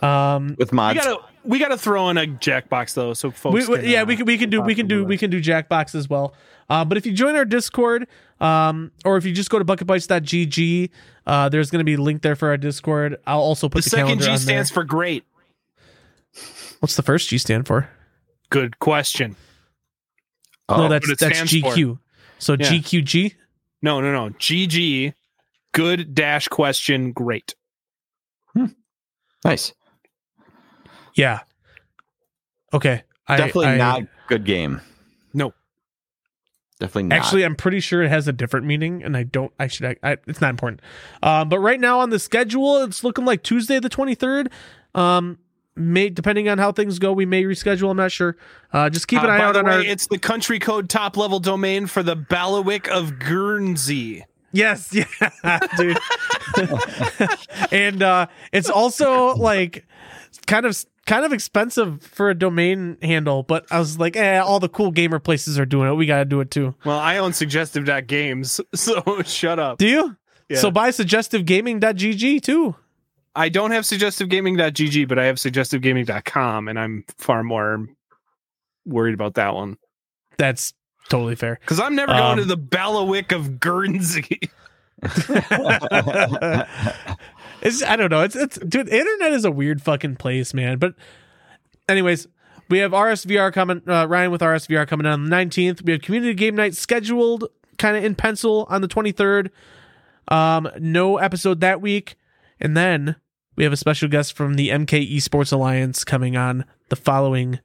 Um, 0.00 0.56
With 0.58 0.72
We 0.72 0.76
mods. 0.76 0.98
gotta 0.98 1.18
we 1.44 1.58
gotta 1.58 1.78
throw 1.78 2.08
in 2.08 2.16
a 2.18 2.26
jackbox 2.26 2.94
though, 2.94 3.14
so 3.14 3.30
folks. 3.30 3.54
we, 3.54 3.66
we- 3.74 3.80
can, 3.82 3.88
yeah, 3.90 4.02
uh, 4.02 4.06
we 4.06 4.16
can 4.16 4.26
we 4.26 4.38
can 4.38 4.50
do 4.50 4.60
we 4.60 4.74
can 4.74 4.88
do 4.88 5.04
we 5.04 5.16
can 5.16 5.30
do 5.30 5.40
Jackbox 5.40 5.94
as 5.94 6.08
well. 6.08 6.34
Uh, 6.68 6.84
but 6.84 6.96
if 6.98 7.06
you 7.06 7.12
join 7.12 7.36
our 7.36 7.44
Discord, 7.44 8.08
um, 8.40 8.90
or 9.04 9.16
if 9.16 9.24
you 9.24 9.32
just 9.32 9.50
go 9.50 9.58
to 9.58 9.64
bucketbytes.gg, 9.64 10.90
uh, 11.26 11.48
there's 11.48 11.70
going 11.70 11.78
to 11.80 11.84
be 11.84 11.94
a 11.94 12.00
link 12.00 12.22
there 12.22 12.36
for 12.36 12.48
our 12.48 12.56
Discord. 12.56 13.16
I'll 13.26 13.38
also 13.40 13.68
put 13.68 13.84
The 13.84 13.90
the, 13.90 13.90
second 13.90 14.06
calendar 14.06 14.24
G 14.24 14.30
on 14.32 14.38
stands 14.38 14.70
there. 14.70 14.74
for 14.74 14.84
great. 14.84 15.24
What's 16.80 16.96
the 16.96 17.02
first 17.02 17.28
G 17.28 17.38
stand 17.38 17.66
for? 17.66 17.88
Good 18.50 18.78
question. 18.78 19.36
Oh, 20.68 20.76
no, 20.82 20.88
that's 20.88 21.06
that's 21.16 21.36
stands 21.38 21.52
GQ. 21.52 21.98
So 22.38 22.54
Yeah. 22.58 22.66
GQG. 22.70 23.34
No, 23.82 24.00
no, 24.00 24.12
no. 24.12 24.30
GG. 24.34 25.14
Good 25.72 26.14
dash 26.14 26.48
question. 26.48 27.12
Great. 27.12 27.54
Hmm. 28.54 28.66
nice. 29.44 29.72
Yeah. 31.14 31.40
Okay. 32.72 33.02
I- 33.26 33.36
Definitely 33.36 33.66
I- 33.66 33.76
not 33.76 34.02
good 34.28 34.44
game. 34.44 34.80
No. 36.84 36.86
Definitely 36.86 37.02
not. 37.04 37.16
Actually, 37.16 37.44
I'm 37.44 37.56
pretty 37.56 37.80
sure 37.80 38.02
it 38.02 38.08
has 38.10 38.28
a 38.28 38.32
different 38.32 38.66
meaning, 38.66 39.02
and 39.02 39.16
I 39.16 39.22
don't. 39.24 39.52
I 39.58 39.66
should. 39.66 39.86
I, 39.86 39.96
I, 40.02 40.16
it's 40.26 40.40
not 40.40 40.50
important. 40.50 40.80
Um, 41.22 41.48
but 41.48 41.58
right 41.58 41.80
now 41.80 42.00
on 42.00 42.10
the 42.10 42.18
schedule, 42.18 42.82
it's 42.84 43.02
looking 43.04 43.24
like 43.24 43.42
Tuesday 43.42 43.78
the 43.80 43.90
23rd. 43.90 44.48
Um, 44.94 45.38
may 45.76 46.08
depending 46.08 46.48
on 46.48 46.58
how 46.58 46.70
things 46.70 46.98
go, 46.98 47.12
we 47.12 47.26
may 47.26 47.42
reschedule. 47.44 47.90
I'm 47.90 47.96
not 47.96 48.12
sure. 48.12 48.36
Uh, 48.72 48.88
just 48.90 49.08
keep 49.08 49.20
an 49.20 49.26
Uh, 49.26 49.32
eye 49.32 49.38
by 49.38 49.44
out 49.44 49.52
the 49.54 49.58
on 49.60 49.64
way, 49.66 49.72
our. 49.72 49.80
It's 49.82 50.06
the 50.06 50.18
country 50.18 50.58
code 50.58 50.88
top 50.88 51.16
level 51.16 51.40
domain 51.40 51.86
for 51.86 52.02
the 52.02 52.14
Bailiwick 52.14 52.88
of 52.88 53.18
Guernsey. 53.18 54.24
Yes, 54.52 54.90
yeah, 55.42 55.58
dude. 55.76 55.98
and 57.72 58.02
uh, 58.02 58.26
it's 58.52 58.70
also 58.70 59.34
like 59.34 59.84
kind 60.46 60.64
of 60.64 60.84
kind 61.06 61.24
of 61.24 61.32
expensive 61.32 62.02
for 62.02 62.30
a 62.30 62.34
domain 62.34 62.96
handle, 63.02 63.42
but 63.42 63.66
I 63.70 63.78
was 63.78 63.98
like, 63.98 64.16
eh, 64.16 64.38
all 64.38 64.60
the 64.60 64.68
cool 64.68 64.90
gamer 64.90 65.18
places 65.18 65.58
are 65.58 65.66
doing 65.66 65.88
it. 65.90 65.94
We 65.94 66.06
got 66.06 66.18
to 66.18 66.24
do 66.24 66.40
it 66.40 66.50
too. 66.50 66.74
Well, 66.84 66.98
I 66.98 67.18
own 67.18 67.32
suggestive.games, 67.32 68.60
so 68.74 69.22
shut 69.22 69.58
up. 69.58 69.78
Do 69.78 69.86
you? 69.88 70.16
Yeah. 70.48 70.58
So 70.58 70.70
buy 70.70 70.90
suggestivegaming.gg 70.90 72.42
too. 72.42 72.74
I 73.34 73.48
don't 73.48 73.72
have 73.72 73.84
suggestivegaming.gg, 73.84 75.08
but 75.08 75.18
I 75.18 75.24
have 75.24 75.36
suggestivegaming.com, 75.36 76.68
and 76.68 76.78
I'm 76.78 77.04
far 77.18 77.42
more 77.42 77.86
worried 78.86 79.14
about 79.14 79.34
that 79.34 79.54
one. 79.54 79.76
That's 80.38 80.72
totally 81.08 81.34
fair. 81.34 81.58
Because 81.60 81.80
I'm 81.80 81.96
never 81.96 82.12
going 82.12 82.22
Um, 82.32 82.38
to 82.38 82.44
the 82.44 82.56
Bailiwick 82.56 83.32
of 83.32 83.58
Guernsey. 83.58 84.38
it's 87.64 87.82
I 87.82 87.96
don't 87.96 88.10
know. 88.10 88.22
It's 88.22 88.36
it's 88.36 88.58
dude, 88.58 88.88
internet 88.88 89.32
is 89.32 89.44
a 89.44 89.50
weird 89.50 89.82
fucking 89.82 90.16
place, 90.16 90.52
man. 90.52 90.78
But 90.78 90.94
anyways, 91.88 92.28
we 92.68 92.78
have 92.78 92.92
RSVR 92.92 93.52
coming 93.52 93.82
uh, 93.88 94.06
Ryan 94.06 94.30
with 94.30 94.42
RSVR 94.42 94.86
coming 94.86 95.06
on 95.06 95.24
the 95.24 95.34
19th. 95.34 95.82
We 95.82 95.92
have 95.92 96.02
community 96.02 96.34
game 96.34 96.54
night 96.54 96.74
scheduled 96.74 97.48
kind 97.78 97.96
of 97.96 98.04
in 98.04 98.14
pencil 98.14 98.66
on 98.68 98.82
the 98.82 98.88
23rd. 98.88 99.50
Um 100.28 100.68
no 100.78 101.16
episode 101.16 101.60
that 101.60 101.80
week. 101.80 102.16
And 102.60 102.76
then 102.76 103.16
we 103.56 103.64
have 103.64 103.72
a 103.72 103.76
special 103.76 104.08
guest 104.08 104.34
from 104.34 104.54
the 104.54 104.68
MK 104.68 105.10
Esports 105.10 105.52
Alliance 105.52 106.04
coming 106.04 106.36
on 106.36 106.64
the 106.88 106.96
following 106.96 107.58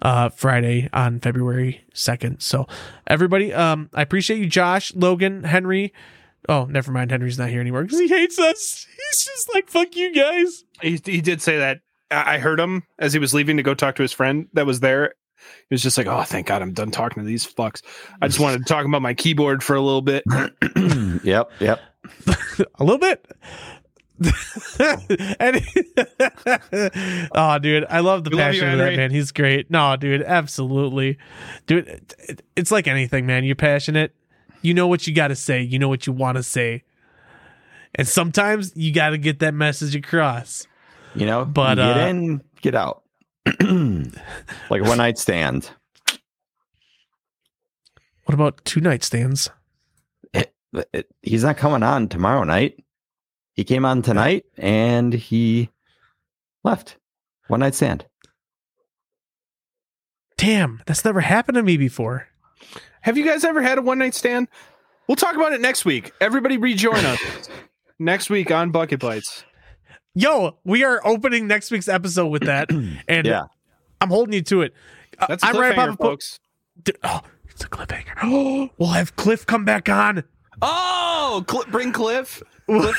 uh 0.00 0.30
Friday 0.30 0.88
on 0.92 1.20
February 1.20 1.84
2nd. 1.94 2.42
So 2.42 2.66
everybody 3.06 3.52
um 3.52 3.90
I 3.94 4.02
appreciate 4.02 4.38
you 4.38 4.46
Josh, 4.46 4.94
Logan, 4.94 5.44
Henry. 5.44 5.92
Oh, 6.48 6.64
never 6.64 6.90
mind. 6.92 7.10
Henry's 7.10 7.38
not 7.38 7.48
here 7.50 7.60
anymore 7.60 7.82
because 7.84 8.00
he 8.00 8.08
hates 8.08 8.38
us. 8.38 8.86
He's 9.10 9.24
just 9.24 9.54
like, 9.54 9.68
fuck 9.70 9.94
you 9.94 10.12
guys. 10.14 10.64
he, 10.80 11.00
he 11.04 11.20
did 11.20 11.40
say 11.42 11.58
that. 11.58 11.80
I 12.10 12.34
I 12.34 12.38
heard 12.38 12.58
him 12.60 12.82
as 12.98 13.12
he 13.12 13.18
was 13.18 13.32
leaving 13.32 13.56
to 13.58 13.62
go 13.62 13.74
talk 13.74 13.96
to 13.96 14.02
his 14.02 14.12
friend 14.12 14.48
that 14.54 14.66
was 14.66 14.80
there. 14.80 15.14
He 15.68 15.74
was 15.74 15.82
just 15.82 15.98
like, 15.98 16.06
"Oh, 16.06 16.22
thank 16.22 16.46
God, 16.46 16.62
I'm 16.62 16.72
done 16.72 16.90
talking 16.92 17.22
to 17.22 17.26
these 17.26 17.44
fucks." 17.46 17.82
I 18.20 18.28
just 18.28 18.38
wanted 18.38 18.58
to 18.58 18.64
talk 18.64 18.84
about 18.86 19.02
my 19.02 19.12
keyboard 19.14 19.62
for 19.64 19.74
a 19.74 19.80
little 19.80 20.02
bit. 20.02 20.22
yep, 21.24 21.50
yep. 21.58 21.80
A 22.78 22.84
little 22.84 22.98
bit. 22.98 23.26
and 25.40 25.60
oh, 27.34 27.58
dude, 27.62 27.86
I 27.90 28.00
love 28.00 28.24
the 28.24 28.30
We 28.30 28.36
love 28.36 28.46
passion 28.46 28.66
you, 28.66 28.72
of 28.72 28.78
that 28.78 28.96
man. 28.96 29.10
He's 29.10 29.32
great. 29.32 29.70
No, 29.70 29.96
dude, 29.96 30.22
absolutely, 30.22 31.18
dude. 31.66 31.88
it- 31.88 32.14
it- 32.28 32.42
It's 32.56 32.70
like 32.70 32.86
anything, 32.86 33.26
man. 33.26 33.44
You're 33.44 33.56
passionate. 33.56 34.14
You 34.62 34.74
know 34.74 34.86
what 34.86 35.06
you 35.06 35.14
got 35.14 35.28
to 35.28 35.36
say. 35.36 35.60
You 35.62 35.78
know 35.78 35.88
what 35.88 36.06
you 36.06 36.12
want 36.12 36.36
to 36.36 36.42
say, 36.42 36.84
and 37.94 38.06
sometimes 38.08 38.72
you 38.76 38.92
got 38.92 39.10
to 39.10 39.18
get 39.18 39.40
that 39.40 39.54
message 39.54 39.94
across. 39.94 40.66
You 41.14 41.26
know, 41.26 41.44
But, 41.44 41.74
get 41.74 41.96
uh, 41.98 42.06
in, 42.06 42.42
get 42.62 42.74
out. 42.74 43.02
like 43.60 44.82
one 44.82 44.98
night 44.98 45.18
stand. 45.18 45.70
What 48.24 48.34
about 48.34 48.64
two 48.64 48.80
night 48.80 49.02
stands? 49.04 49.50
It- 50.32 50.54
it- 50.92 51.10
he's 51.22 51.42
not 51.44 51.56
coming 51.58 51.82
on 51.82 52.08
tomorrow 52.08 52.44
night. 52.44 52.82
He 53.54 53.64
came 53.64 53.84
on 53.84 54.00
tonight 54.00 54.44
and 54.56 55.12
he 55.12 55.68
left. 56.64 56.96
One 57.48 57.60
night 57.60 57.74
stand. 57.74 58.06
Damn, 60.38 60.80
that's 60.86 61.04
never 61.04 61.20
happened 61.20 61.56
to 61.56 61.62
me 61.62 61.76
before. 61.76 62.28
Have 63.02 63.18
you 63.18 63.24
guys 63.24 63.44
ever 63.44 63.62
had 63.62 63.78
a 63.78 63.82
one 63.82 63.98
night 63.98 64.14
stand? 64.14 64.48
We'll 65.08 65.16
talk 65.16 65.34
about 65.34 65.52
it 65.52 65.60
next 65.60 65.84
week. 65.84 66.12
Everybody 66.20 66.56
rejoin 66.56 67.04
us 67.04 67.20
next 67.98 68.30
week 68.30 68.50
on 68.50 68.70
Bucket 68.70 69.00
Bytes. 69.00 69.44
Yo, 70.14 70.58
we 70.64 70.84
are 70.84 71.00
opening 71.04 71.46
next 71.46 71.70
week's 71.70 71.88
episode 71.88 72.28
with 72.28 72.44
that, 72.44 72.70
and 73.08 73.26
Yeah. 73.26 73.44
I'm 74.00 74.08
holding 74.08 74.34
you 74.34 74.42
to 74.42 74.62
it. 74.62 74.74
Uh, 75.18 75.26
That's 75.28 75.42
a 75.42 75.46
I'm 75.46 75.54
cliffhanger, 75.54 75.74
Papa 75.76 75.96
folks. 75.96 76.38
Dude, 76.82 76.98
oh, 77.04 77.20
it's 77.48 77.64
a 77.64 77.68
cliffhanger. 77.68 78.14
Oh, 78.22 78.70
we'll 78.78 78.90
have 78.90 79.16
Cliff 79.16 79.46
come 79.46 79.64
back 79.64 79.88
on. 79.88 80.24
Oh, 80.60 81.44
Cl- 81.48 81.64
bring 81.70 81.92
Cliff. 81.92 82.42
Cliff. 82.66 82.96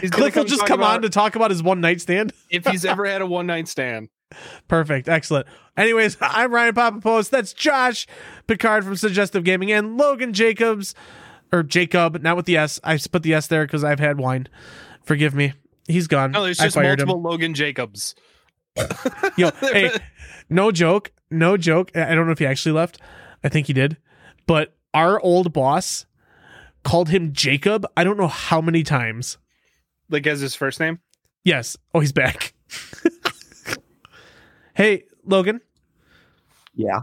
He's 0.00 0.10
Cliff 0.10 0.36
will 0.36 0.42
come 0.42 0.46
just 0.46 0.66
come 0.66 0.82
on 0.82 1.02
to 1.02 1.08
talk 1.08 1.36
about 1.36 1.50
his 1.50 1.62
one 1.62 1.80
night 1.80 2.00
stand. 2.00 2.32
if 2.50 2.66
he's 2.66 2.84
ever 2.84 3.04
had 3.10 3.22
a 3.22 3.26
one 3.26 3.46
night 3.46 3.68
stand. 3.68 4.08
Perfect. 4.68 5.08
Excellent. 5.08 5.46
Anyways, 5.76 6.16
I'm 6.20 6.52
Ryan 6.52 6.74
Papapos. 6.74 7.30
That's 7.30 7.52
Josh 7.52 8.06
Picard 8.46 8.84
from 8.84 8.96
Suggestive 8.96 9.44
Gaming 9.44 9.72
and 9.72 9.96
Logan 9.96 10.32
Jacobs, 10.32 10.94
or 11.52 11.62
Jacob, 11.62 12.22
not 12.22 12.36
with 12.36 12.46
the 12.46 12.56
S. 12.56 12.80
I 12.84 12.98
put 12.98 13.22
the 13.22 13.34
S 13.34 13.46
there 13.46 13.66
because 13.66 13.84
I've 13.84 14.00
had 14.00 14.18
wine. 14.18 14.48
Forgive 15.04 15.34
me. 15.34 15.52
He's 15.86 16.06
gone. 16.06 16.30
No, 16.30 16.44
there's 16.44 16.58
just 16.58 16.76
multiple 16.76 17.20
Logan 17.20 17.54
Jacobs. 17.54 18.14
Yo, 19.36 19.50
hey, 19.60 19.90
no 20.48 20.72
joke. 20.72 21.12
No 21.30 21.56
joke. 21.56 21.90
I 21.96 22.14
don't 22.14 22.26
know 22.26 22.32
if 22.32 22.38
he 22.38 22.46
actually 22.46 22.72
left. 22.72 23.00
I 23.42 23.48
think 23.48 23.66
he 23.66 23.72
did. 23.72 23.96
But 24.46 24.76
our 24.92 25.20
old 25.20 25.52
boss 25.52 26.06
called 26.82 27.08
him 27.08 27.32
Jacob. 27.32 27.86
I 27.96 28.04
don't 28.04 28.16
know 28.16 28.28
how 28.28 28.60
many 28.60 28.82
times. 28.82 29.38
Like 30.08 30.26
as 30.26 30.40
his 30.40 30.54
first 30.54 30.80
name. 30.80 31.00
Yes. 31.44 31.76
Oh, 31.94 32.00
he's 32.00 32.12
back. 32.12 32.54
Hey, 34.74 35.04
Logan. 35.24 35.60
Yeah. 36.74 37.00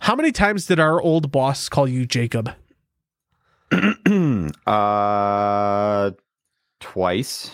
How 0.00 0.14
many 0.14 0.32
times 0.32 0.66
did 0.66 0.78
our 0.80 1.00
old 1.00 1.30
boss 1.32 1.68
call 1.68 1.88
you 1.88 2.06
Jacob? 2.06 2.50
uh, 4.66 6.10
twice. 6.80 7.50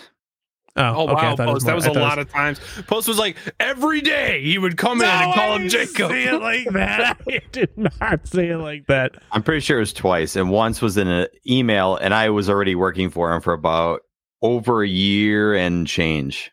Oh 0.77 1.03
okay, 1.09 1.13
wow, 1.13 1.35
Post. 1.35 1.47
more- 1.47 1.59
That 1.59 1.75
was 1.75 1.85
I 1.85 1.89
a 1.89 1.93
thought 1.93 1.99
it 1.99 2.01
lot 2.01 2.19
of 2.19 2.29
times. 2.31 2.59
Post 2.87 3.07
was 3.09 3.19
like 3.19 3.35
every 3.59 3.99
day 3.99 4.41
he 4.41 4.57
would 4.57 4.77
come 4.77 5.01
in 5.01 5.07
and 5.07 5.33
call 5.33 5.55
him 5.57 5.67
Jacob. 5.67 6.11
Say 6.11 6.23
it 6.25 6.41
like 6.41 6.65
that. 6.69 7.17
I 7.27 7.41
did 7.51 7.77
not 7.77 8.25
say 8.25 8.49
it 8.49 8.57
like 8.57 8.87
that. 8.87 9.11
I'm 9.33 9.43
pretty 9.43 9.59
sure 9.59 9.77
it 9.77 9.81
was 9.81 9.91
twice, 9.91 10.37
and 10.37 10.49
once 10.49 10.81
was 10.81 10.95
in 10.97 11.09
an 11.09 11.27
email, 11.49 11.97
and 11.97 12.13
I 12.13 12.29
was 12.29 12.49
already 12.49 12.75
working 12.75 13.09
for 13.09 13.33
him 13.33 13.41
for 13.41 13.51
about 13.51 14.01
over 14.41 14.81
a 14.81 14.87
year 14.87 15.53
and 15.55 15.85
change. 15.85 16.51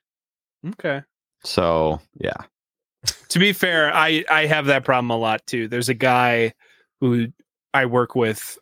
Okay. 0.66 1.02
So 1.44 2.00
yeah, 2.20 2.34
To 3.28 3.38
be 3.38 3.52
fair, 3.52 3.94
I 3.94 4.24
I 4.30 4.46
have 4.46 4.66
that 4.66 4.84
problem 4.84 5.10
a 5.10 5.16
lot 5.16 5.46
too. 5.46 5.68
There's 5.68 5.88
a 5.88 5.94
guy 5.94 6.54
who 7.00 7.28
I 7.74 7.86
work 7.86 8.14
with 8.14 8.58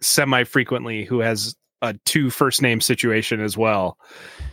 semi 0.00 0.44
frequently 0.44 1.04
who 1.04 1.20
has 1.20 1.54
a 1.82 1.94
two 2.04 2.30
first 2.30 2.62
name 2.62 2.80
situation 2.80 3.40
as 3.40 3.56
well. 3.56 3.98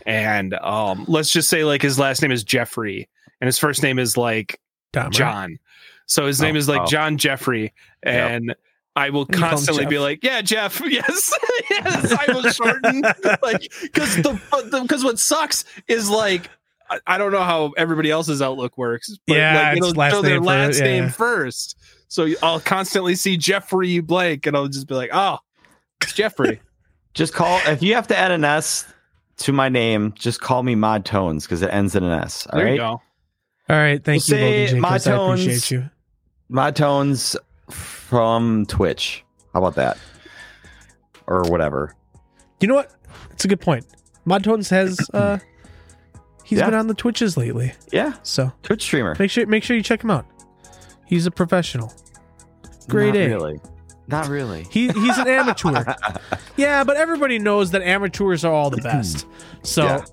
And 0.06 0.54
um 0.54 1.04
let's 1.08 1.30
just 1.30 1.48
say 1.48 1.64
like 1.64 1.82
his 1.82 1.98
last 1.98 2.22
name 2.22 2.30
is 2.32 2.44
Jeffrey 2.44 3.08
and 3.40 3.46
his 3.46 3.58
first 3.58 3.82
name 3.82 3.98
is 3.98 4.16
like 4.16 4.60
Dahmer. 4.92 5.10
John. 5.10 5.58
So 6.06 6.26
his 6.26 6.40
name 6.40 6.54
Oh, 6.54 6.58
is 6.58 6.68
like 6.68 6.82
oh. 6.82 6.86
John 6.86 7.16
Jeffrey 7.16 7.72
and 8.02 8.54
I 8.96 9.10
will 9.10 9.22
You 9.22 9.26
call 9.38 9.44
him 9.44 9.50
constantly 9.50 9.86
be 9.86 9.98
like, 9.98 10.22
"Yeah, 10.22 10.40
Jeff. 10.40 10.80
Yes, 10.86 11.36
yes." 11.70 12.12
I 12.12 12.32
will 12.32 12.42
shorten 12.50 13.02
like 13.42 13.72
because 13.82 14.16
the 14.16 14.80
because 14.82 15.02
what 15.02 15.18
sucks 15.18 15.64
is 15.88 16.08
like 16.08 16.48
I, 16.90 17.00
I 17.06 17.18
don't 17.18 17.32
know 17.32 17.42
how 17.42 17.72
everybody 17.76 18.10
else's 18.10 18.42
outlook 18.42 18.76
works. 18.76 19.16
But 19.26 19.36
Yeah, 19.36 19.68
like, 19.70 19.76
it'll 19.78 19.90
last 19.92 20.12
show 20.12 20.22
their 20.22 20.34
name 20.34 20.44
last 20.44 20.66
first, 20.66 20.78
yeah, 20.80 20.84
name 20.86 21.04
yeah. 21.04 21.10
first. 21.10 21.78
So 22.08 22.28
I'll 22.42 22.60
constantly 22.60 23.14
see 23.14 23.36
Jeffrey 23.36 24.00
Blake, 24.00 24.46
and 24.46 24.56
I'll 24.56 24.68
just 24.68 24.86
be 24.86 24.94
like, 24.94 25.10
"Oh, 25.12 25.38
it's 26.00 26.12
Jeffrey." 26.12 26.60
just 27.14 27.32
call 27.32 27.60
if 27.66 27.82
you 27.82 27.94
have 27.94 28.06
to 28.08 28.16
add 28.18 28.30
an 28.30 28.44
S 28.44 28.86
to 29.38 29.52
my 29.52 29.68
name, 29.68 30.12
just 30.16 30.40
call 30.40 30.62
me 30.62 30.74
Mod 30.74 31.04
Tones 31.04 31.44
because 31.44 31.62
it 31.62 31.72
ends 31.72 31.94
in 31.96 32.04
an 32.04 32.12
S. 32.12 32.46
All 32.46 32.58
there 32.58 32.66
right, 32.66 32.74
you 32.74 32.78
go. 32.78 32.86
All 32.86 33.02
right, 33.76 34.02
thank 34.04 34.22
We'll 34.28 34.38
you, 34.38 34.44
Logan 34.44 34.68
say 34.68 34.80
my 34.80 34.88
Jacobs. 34.98 35.06
I 35.06 35.24
appreciate 35.24 35.70
you. 35.70 35.90
Mod 36.48 36.76
Tones 36.76 37.36
from 37.70 38.66
Twitch. 38.66 39.24
How 39.52 39.60
about 39.60 39.76
that? 39.76 39.98
Or 41.26 41.42
whatever. 41.44 41.94
You 42.60 42.68
know 42.68 42.74
what? 42.74 42.92
It's 43.32 43.44
a 43.44 43.48
good 43.48 43.60
point. 43.60 43.86
Mod 44.24 44.44
Tones 44.44 44.68
has 44.70 44.98
uh 45.14 45.38
he's 46.44 46.58
Yeah. 46.60 46.66
been 46.66 46.74
on 46.74 46.86
the 46.86 46.94
Twitches 46.94 47.36
lately. 47.36 47.72
Yeah, 47.92 48.14
So 48.22 48.52
Twitch 48.62 48.82
streamer. 48.82 49.16
make 49.18 49.30
sure 49.30 49.46
make 49.46 49.62
sure 49.64 49.76
you 49.76 49.82
check 49.82 50.02
him 50.04 50.10
out. 50.10 50.26
He's 51.06 51.26
a 51.26 51.30
professional. 51.30 51.92
Great 52.88 53.14
Not 53.14 53.16
A. 53.16 53.28
Really. 53.28 53.60
Not 54.06 54.28
really. 54.28 54.66
He 54.70 54.88
he's 54.88 55.16
an 55.18 55.26
amateur. 55.40 55.82
yeah, 56.56 56.84
but 56.84 56.96
everybody 56.96 57.38
knows 57.38 57.70
that 57.72 57.82
amateurs 57.82 58.44
are 58.44 58.52
all 58.52 58.70
the 58.70 58.76
best. 58.82 59.26
So 59.62 60.04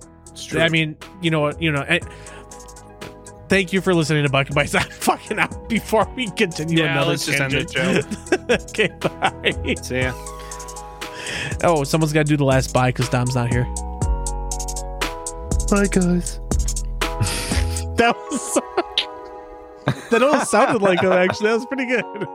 Yeah, 0.53 0.63
I 0.63 0.69
mean, 0.69 0.95
you 1.21 1.29
know 1.31 1.41
what, 1.41 1.61
you 1.61 1.71
know, 1.71 1.81
I, 1.81 1.99
thank 3.49 3.73
you 3.73 3.81
for 3.81 3.93
listening 3.93 4.23
to 4.23 4.29
Bucket 4.29 4.55
Bytes. 4.55 4.75
I'm 4.79 4.89
fucking 4.89 5.39
out 5.39 5.67
before 5.67 6.09
we 6.15 6.29
continue 6.31 6.79
Yeah, 6.83 6.93
another 6.93 7.09
let's 7.11 7.25
just 7.25 7.39
end 7.41 7.53
it, 7.53 7.67
tangent. 7.69 8.49
okay, 8.69 8.87
bye. 9.01 9.75
See 9.81 9.99
ya. 10.01 10.13
Oh, 11.63 11.83
someone's 11.83 12.13
got 12.13 12.21
to 12.25 12.29
do 12.29 12.37
the 12.37 12.45
last 12.45 12.73
bye 12.73 12.89
because 12.89 13.09
Dom's 13.09 13.35
not 13.35 13.51
here. 13.51 13.65
Bye, 15.72 15.88
guys. 15.88 16.38
that 17.95 18.14
was. 18.30 18.60
that 20.10 20.22
almost 20.22 20.52
sounded 20.52 20.81
like 20.81 20.99
him. 20.99 21.14
Actually, 21.14 21.48
that 21.48 21.56
was 21.56 21.65
pretty 21.65 21.85
good. 21.85 22.27